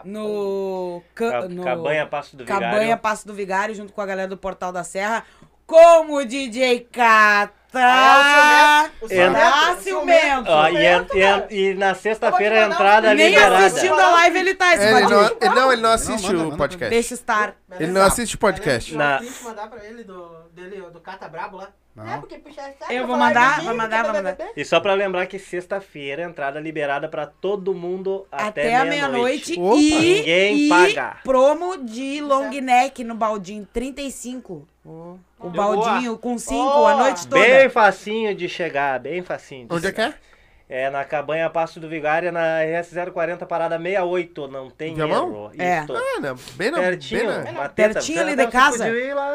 [0.05, 2.67] No, Ca- no Cabanha Passo do Vigário.
[2.69, 5.23] Cabanha Passo do Vigário, junto com a galera do Portal da Serra.
[5.65, 7.61] Com o DJ Cata.
[7.73, 10.51] Ah, é o ciumento, o Ah, ciumento, ciumento.
[10.51, 13.65] Ó, e, e- e na sexta-feira Eu a entrada um- Nem liberada.
[13.65, 16.37] assistindo a live ele tá, esse É, ele, não, ele não, ele não assiste manda,
[16.37, 16.89] o manda podcast.
[16.89, 17.55] Deixa estar.
[17.79, 18.93] Ele não assiste o podcast.
[18.93, 21.69] Na- Tem que mandar pra ele do, dele, do Cata Brabo lá.
[21.97, 22.19] É, Não.
[22.21, 24.37] porque puxa saco, Eu vou mandar, vou mandar, vou mandar.
[24.55, 29.57] E só pra lembrar que sexta-feira, entrada liberada pra todo mundo até, Até a meia-noite
[29.59, 29.75] Opa.
[29.77, 31.17] e, Ninguém e paga.
[31.23, 34.67] promo de long neck no baldinho, 35.
[34.83, 37.41] O baldinho com 5 a noite toda.
[37.41, 39.67] Bem facinho de chegar, bem facinho.
[39.67, 40.15] de Onde é que chegar.
[40.27, 40.31] é?
[40.73, 45.27] É na cabanha Passo do Vigária, na RS040, parada 68, não tem Viamão?
[45.27, 45.51] erro.
[45.59, 45.81] É.
[45.83, 45.93] Isso.
[45.93, 48.21] Ah, não, bem na, Pertinho, bem Pertinho teta.
[48.31, 48.85] ali de casa.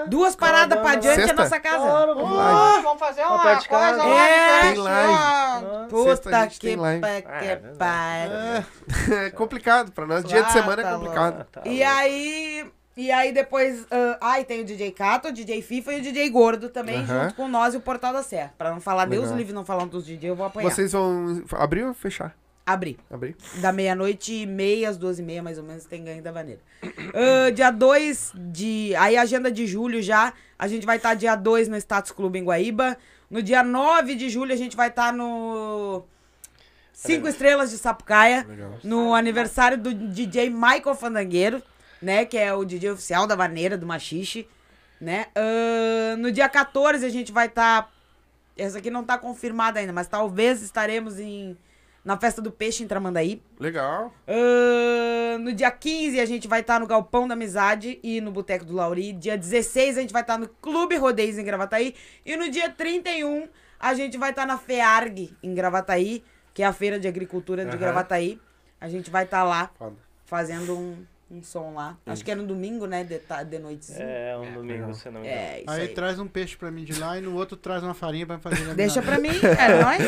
[0.06, 1.32] Duas paradas pra adiante Sexta?
[1.32, 1.76] a nossa casa.
[1.84, 2.82] Claro, Ô, vamos.
[2.84, 4.02] vamos fazer Uma de coisa casa.
[4.04, 4.62] lá É.
[4.72, 5.88] Tem live.
[5.90, 7.00] Puta que, tem live.
[7.02, 7.76] pa- Ah, é que verdade.
[7.78, 9.16] pariu.
[9.18, 10.24] É complicado pra nós.
[10.24, 11.40] Dia de Ah, semana é tá complicado.
[11.42, 12.64] Ah, tá E aí,
[12.96, 16.30] e aí depois, ah, ai, tem o DJ Cato, o DJ FIFA e o DJ
[16.30, 18.54] Gordo também, junto com nós e o Portal da Serra.
[18.56, 19.38] Pra não falar Deus Legal.
[19.38, 20.70] livre não falando dos DJ, eu vou apanhar.
[20.70, 22.36] Vocês vão abrir ou fechar?
[22.66, 22.98] Abrir.
[23.08, 23.36] Abrir.
[23.60, 26.60] Da meia-noite e meia às duas e meia, mais ou menos, tem ganho da vaneira.
[27.14, 28.92] Ah, dia 2 de.
[28.96, 30.32] Aí, agenda de julho já.
[30.58, 32.98] A gente vai estar dia 2 no Status Clube em Guaíba.
[33.30, 36.02] No dia 9 de julho, a gente vai estar no.
[36.92, 38.44] Cinco Estrelas de Sapucaia.
[38.48, 38.72] Legal.
[38.82, 41.62] No aniversário do DJ Michael Fandangueiro,
[42.00, 42.24] né?
[42.24, 44.48] Que é o DJ oficial da vaneira, do Machixe.
[45.00, 45.26] Né?
[45.34, 47.92] Ah, no dia 14 a gente vai estar.
[48.56, 51.56] essa aqui não tá confirmada ainda, mas talvez estaremos em.
[52.04, 53.42] Na festa do peixe em Tramandaí.
[53.58, 54.14] Legal.
[54.28, 58.64] Ahn, no dia 15 a gente vai estar no Galpão da Amizade e no Boteco
[58.64, 59.12] do Lauri.
[59.12, 61.96] Dia 16 a gente vai estar no Clube Rodeios em Gravataí.
[62.24, 63.48] E no dia 31
[63.80, 66.22] a gente vai estar na FEARG em Gravataí,
[66.54, 67.78] que é a Feira de Agricultura de Aham.
[67.78, 68.40] Gravataí.
[68.80, 69.96] A gente vai estar lá Foda.
[70.26, 71.96] fazendo um, um som lá.
[72.06, 73.02] Acho que é no domingo, né?
[73.02, 74.06] De, de noitezinho.
[74.08, 75.40] É, um domingo, se não me engano.
[75.42, 75.88] É, isso Aí aí.
[75.88, 78.64] traz um peixe pra mim de lá e no outro traz uma farinha pra fazer
[78.74, 80.00] Deixa pra mim, é nóis.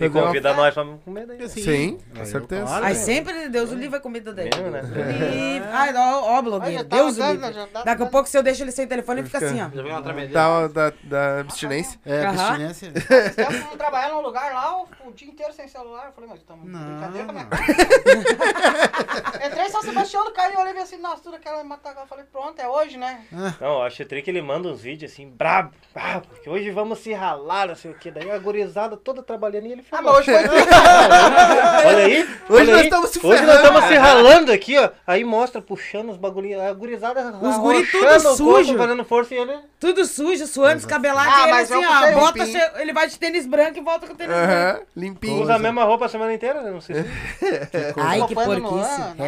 [0.00, 1.42] E convida nós pra comer daí.
[1.42, 2.64] Assim, Sim, com certeza.
[2.64, 3.00] claro, Aí né?
[3.00, 4.50] sempre Deus o livre a comida dele.
[4.54, 4.82] Mesmo, né?
[4.82, 5.68] Livre.
[5.72, 6.84] Ai, ó, ó, blogueiro.
[6.84, 7.66] tá Deus o livre.
[7.72, 9.68] tá Daqui a pouco, se eu deixo ele sem telefone, ele fica assim, ó.
[9.68, 10.68] Já veio uma tremedeira.
[10.68, 11.98] Da, da, abstinência.
[12.06, 12.92] É, abstinência.
[13.34, 16.06] Tempo eu trabalhar num lugar lá, o, dia inteiro sem celular.
[16.06, 16.78] Eu falei, mas estamos Não.
[16.80, 19.39] brincadeira com a minha cara.
[19.44, 22.04] Entrei em São Sebastião, caiu, eu olhei assim, nossa, tudo aquela matagal.
[22.04, 23.24] Eu falei, pronto, é hoje, né?
[23.32, 27.12] Não, eu acho que ele manda uns vídeos assim, brabo, brabo, porque hoje vamos se
[27.12, 28.10] ralar, não sei o que.
[28.10, 30.12] Daí a gurizada toda trabalhando e ele Ah, filma.
[30.12, 30.60] mas hoje foi
[31.86, 32.22] Olha aí.
[32.22, 32.84] Hoje olha nós aí.
[32.84, 34.90] estamos se Hoje nós estamos se ralando aqui, ó.
[35.06, 36.60] Aí mostra, puxando os bagulhinhos.
[36.62, 38.76] A gurizada Os guri tudo corpo, sujo.
[38.76, 39.58] fazendo força e ele...
[39.78, 41.30] Tudo sujo, suando, descabelado.
[41.32, 44.12] Ah, e ele mas assim, ó, bota, ele vai de tênis branco e volta com
[44.12, 44.86] o tênis branco.
[44.96, 45.42] Limpinho.
[45.42, 46.70] Usa a mesma roupa a semana inteira, né?
[46.70, 47.08] Não sei se...
[47.96, 48.68] Ai, que Roupando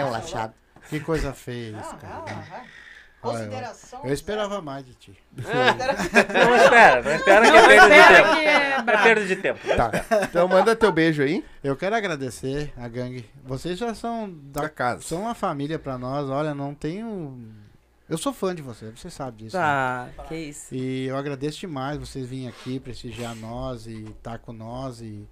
[0.04, 0.54] Relaxado.
[0.88, 2.64] Que coisa feia isso, cara.
[3.20, 4.00] Consideração.
[4.04, 5.16] Eu esperava mais de ti.
[5.36, 8.34] Não espera, não espera que é perda de espera tempo.
[8.34, 9.02] que é É brabo.
[9.04, 9.60] perda de tempo.
[9.76, 9.90] Tá.
[10.24, 11.44] Então manda teu beijo aí.
[11.62, 13.24] Eu quero agradecer a gangue.
[13.44, 15.02] Vocês já são Da da casa.
[15.02, 16.28] são uma família pra nós.
[16.28, 17.38] Olha, não tenho.
[18.10, 19.56] Eu sou fã de vocês, você sabe disso.
[19.56, 19.62] né?
[19.62, 20.74] Tá, que isso.
[20.74, 25.00] E eu agradeço demais vocês virem aqui prestigiar nós e estar com nós.
[25.00, 25.26] E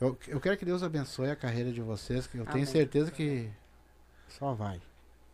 [0.00, 2.52] eu, eu quero que Deus abençoe a carreira de vocês, que eu Amém.
[2.54, 3.50] tenho certeza que
[4.38, 4.80] só vai.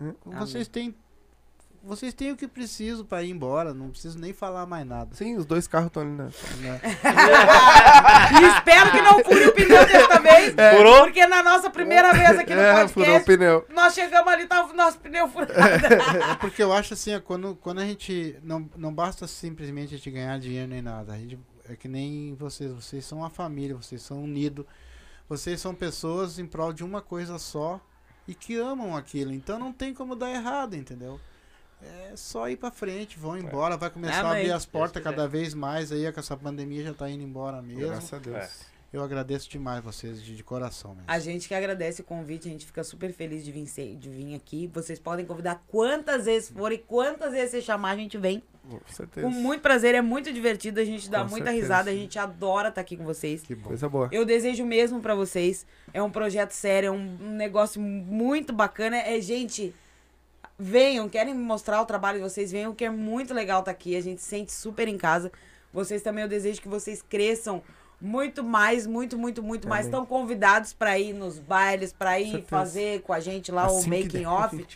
[0.00, 0.94] Hum, Vocês têm.
[1.82, 5.14] Vocês têm o que preciso pra ir embora, não preciso nem falar mais nada.
[5.14, 6.24] Sim, os dois carros estão ali na.
[6.24, 6.80] né?
[8.38, 10.54] E espero que não fure o pneu dessa vez.
[10.76, 11.04] Furou?
[11.04, 13.66] Porque na nossa primeira vez aqui no É, furou o podcast, pneu.
[13.74, 15.52] nós chegamos ali e tava o nosso pneu furado.
[15.54, 18.36] É porque eu acho assim, quando, quando a gente.
[18.42, 21.14] Não, não basta simplesmente a gente ganhar dinheiro nem nada.
[21.14, 22.70] A gente, é que nem vocês.
[22.72, 24.66] Vocês são uma família, vocês são unidos.
[25.28, 27.80] Vocês são pessoas em prol de uma coisa só
[28.26, 29.32] e que amam aquilo.
[29.32, 31.20] Então não tem como dar errado, entendeu?
[31.82, 35.54] É só ir pra frente, vão embora, vai começar a abrir as portas cada vez
[35.54, 37.88] mais aí, com essa pandemia já tá indo embora mesmo.
[37.88, 38.36] Graças a Deus.
[38.36, 38.69] É.
[38.92, 41.04] Eu agradeço demais vocês de, de coração mesmo.
[41.06, 44.08] A gente que agradece o convite, a gente fica super feliz de vir, ser- de
[44.10, 44.68] vir aqui.
[44.74, 48.42] Vocês podem convidar quantas vezes forem, quantas vezes você chamar, a gente vem.
[48.68, 49.26] Com certeza.
[49.26, 51.62] Com muito prazer, é muito divertido, a gente dá Com muita certeza.
[51.62, 53.42] risada, a gente adora estar aqui com vocês.
[53.42, 53.68] Que bom.
[53.68, 54.08] Coisa boa.
[54.10, 55.64] Eu desejo mesmo pra vocês.
[55.94, 58.96] É um projeto sério, é um, um negócio muito bacana.
[58.96, 59.72] É, gente,
[60.58, 63.94] venham, querem mostrar o trabalho de vocês, venham, que é muito legal estar aqui.
[63.96, 65.30] A gente se sente super em casa.
[65.72, 67.62] Vocês também, eu desejo que vocês cresçam
[68.00, 69.86] muito mais, muito, muito, muito mais.
[69.86, 69.90] Amém.
[69.92, 72.48] Estão convidados pra ir nos bailes, pra ir certeza.
[72.48, 74.66] fazer com a gente lá o Assim que making der, off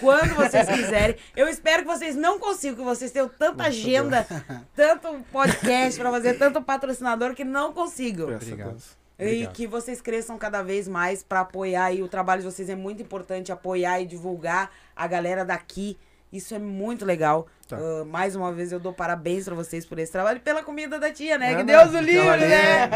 [0.00, 1.16] quando vocês quiserem.
[1.34, 4.26] Eu espero que vocês não consigam, que vocês tenham tanta agenda,
[4.76, 8.32] tanto podcast pra fazer, tanto patrocinador que não consigam.
[8.32, 8.70] Obrigado.
[8.70, 8.96] Deus.
[9.18, 9.52] E Obrigado.
[9.54, 13.02] que vocês cresçam cada vez mais pra apoiar e o trabalho de vocês é muito
[13.02, 15.98] importante apoiar e divulgar a galera daqui
[16.32, 17.46] Isso é muito legal.
[17.68, 17.76] Tá.
[17.76, 20.98] Ah, mais uma vez eu dou parabéns pra vocês por esse trabalho e pela comida
[20.98, 21.50] da tia, né?
[21.50, 22.90] Não, que não, Deus o livre, ali né?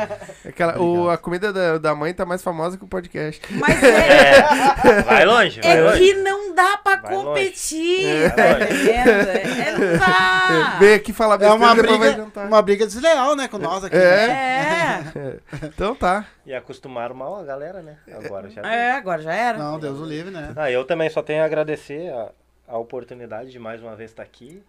[0.49, 3.41] Aquela, o, a comida da, da mãe tá mais famosa que o podcast.
[3.55, 5.99] Mas é, É, vai longe, vai é longe.
[5.99, 8.43] que não dá pra Vai competir, Vai tá?
[8.43, 10.77] É, é, não dá.
[10.81, 12.47] Vem aqui falar É besteira, uma depois vai briga, jantar.
[12.47, 13.97] uma briga desleal, né, com nós aqui.
[13.97, 14.27] É.
[14.27, 15.13] né?
[15.15, 15.37] É,
[15.67, 16.25] Então tá.
[16.47, 17.97] E acostumaram mal a galera, né?
[18.25, 18.63] Agora já.
[18.63, 19.59] é, agora já era.
[19.59, 20.53] Não, Deus o livre, né?
[20.57, 22.31] Ah, eu também só tenho a agradecer a,
[22.73, 24.63] a oportunidade de mais uma vez estar aqui.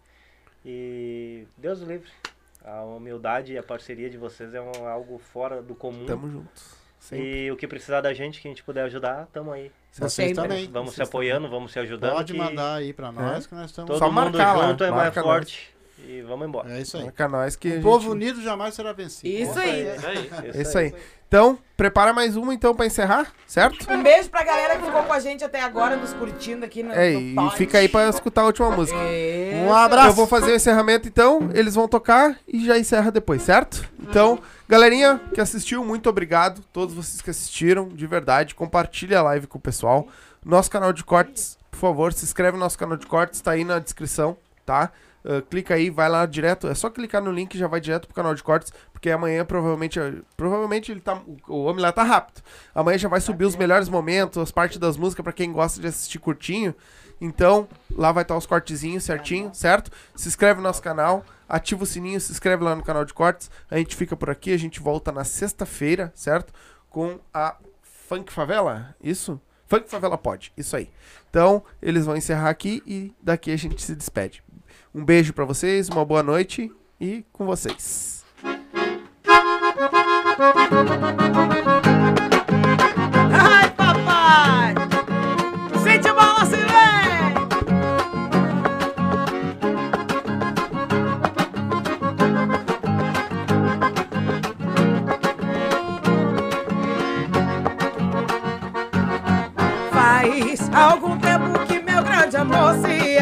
[0.65, 2.09] E Deus o livre.
[2.65, 6.05] A humildade e a parceria de vocês é um- algo fora do comum.
[6.05, 6.75] Tamo juntos.
[6.99, 7.45] Sempre.
[7.45, 9.69] E o que precisar da gente, que a gente puder ajudar, tamo aí.
[9.91, 10.35] Vocês Sempre.
[10.35, 10.67] também.
[10.71, 12.13] Vamos se vocês apoiando, vamos se ajudando.
[12.13, 13.89] Pode que mandar aí pra nós que nós estamos.
[13.89, 15.27] Todo Só mundo marcar lá, junto é mais marca nós.
[16.05, 16.71] E vamos embora.
[16.73, 17.03] É isso aí.
[17.03, 17.83] Marca nós que a O gente...
[17.83, 19.27] povo unido jamais será vencido.
[19.27, 19.95] Isso aí.
[19.95, 20.51] Isso aí.
[20.53, 20.93] É isso aí.
[21.27, 23.91] Então, prepara mais uma então pra encerrar, certo?
[23.91, 26.91] Um beijo pra galera que ficou com a gente até agora, nos curtindo aqui no,
[26.91, 28.99] É, no e fica aí pra escutar a última música.
[28.99, 29.57] Isso.
[29.63, 30.09] Um abraço.
[30.09, 33.83] Eu vou fazer o encerramento então, eles vão tocar e já encerra depois, certo?
[33.99, 34.37] Então,
[34.69, 36.61] galerinha que assistiu, muito obrigado.
[36.71, 40.07] Todos vocês que assistiram, de verdade, compartilha a live com o pessoal.
[40.45, 43.63] Nosso canal de cortes, por favor, se inscreve no nosso canal de cortes, tá aí
[43.63, 44.91] na descrição, tá?
[45.25, 46.67] Ah, clica aí, vai lá direto.
[46.67, 49.45] É só clicar no link e já vai direto pro canal de cortes, porque amanhã
[49.45, 49.99] provavelmente.
[50.35, 51.21] Provavelmente ele tá.
[51.47, 52.41] o- homem lá tá rápido.
[52.75, 55.87] Amanhã já vai subir os melhores momentos, as partes das músicas pra quem gosta de
[55.87, 56.75] assistir curtinho.
[57.21, 59.89] Então, lá vai estar os cortezinhos certinho, certo?
[60.13, 63.49] Se inscreve no nosso canal, ativa o sininho, se inscreve lá no canal de cortes.
[63.71, 66.51] A gente fica por aqui, a gente volta na sexta-feira, certo?
[66.89, 69.39] Com a Funk Favela, isso?
[69.67, 70.89] Funk Favela pode, isso aí.
[71.29, 74.43] Então, eles vão encerrar aqui e daqui a gente se despede.
[74.95, 78.23] Um beijo pra vocês, uma boa noite e com vocês.
[83.31, 84.75] Ai, papai!
[85.83, 86.57] Sente a bola, se!
[99.91, 103.12] Faz algum tempo que meu grande amor se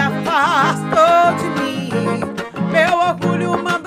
[3.12, 3.81] orgulho mandou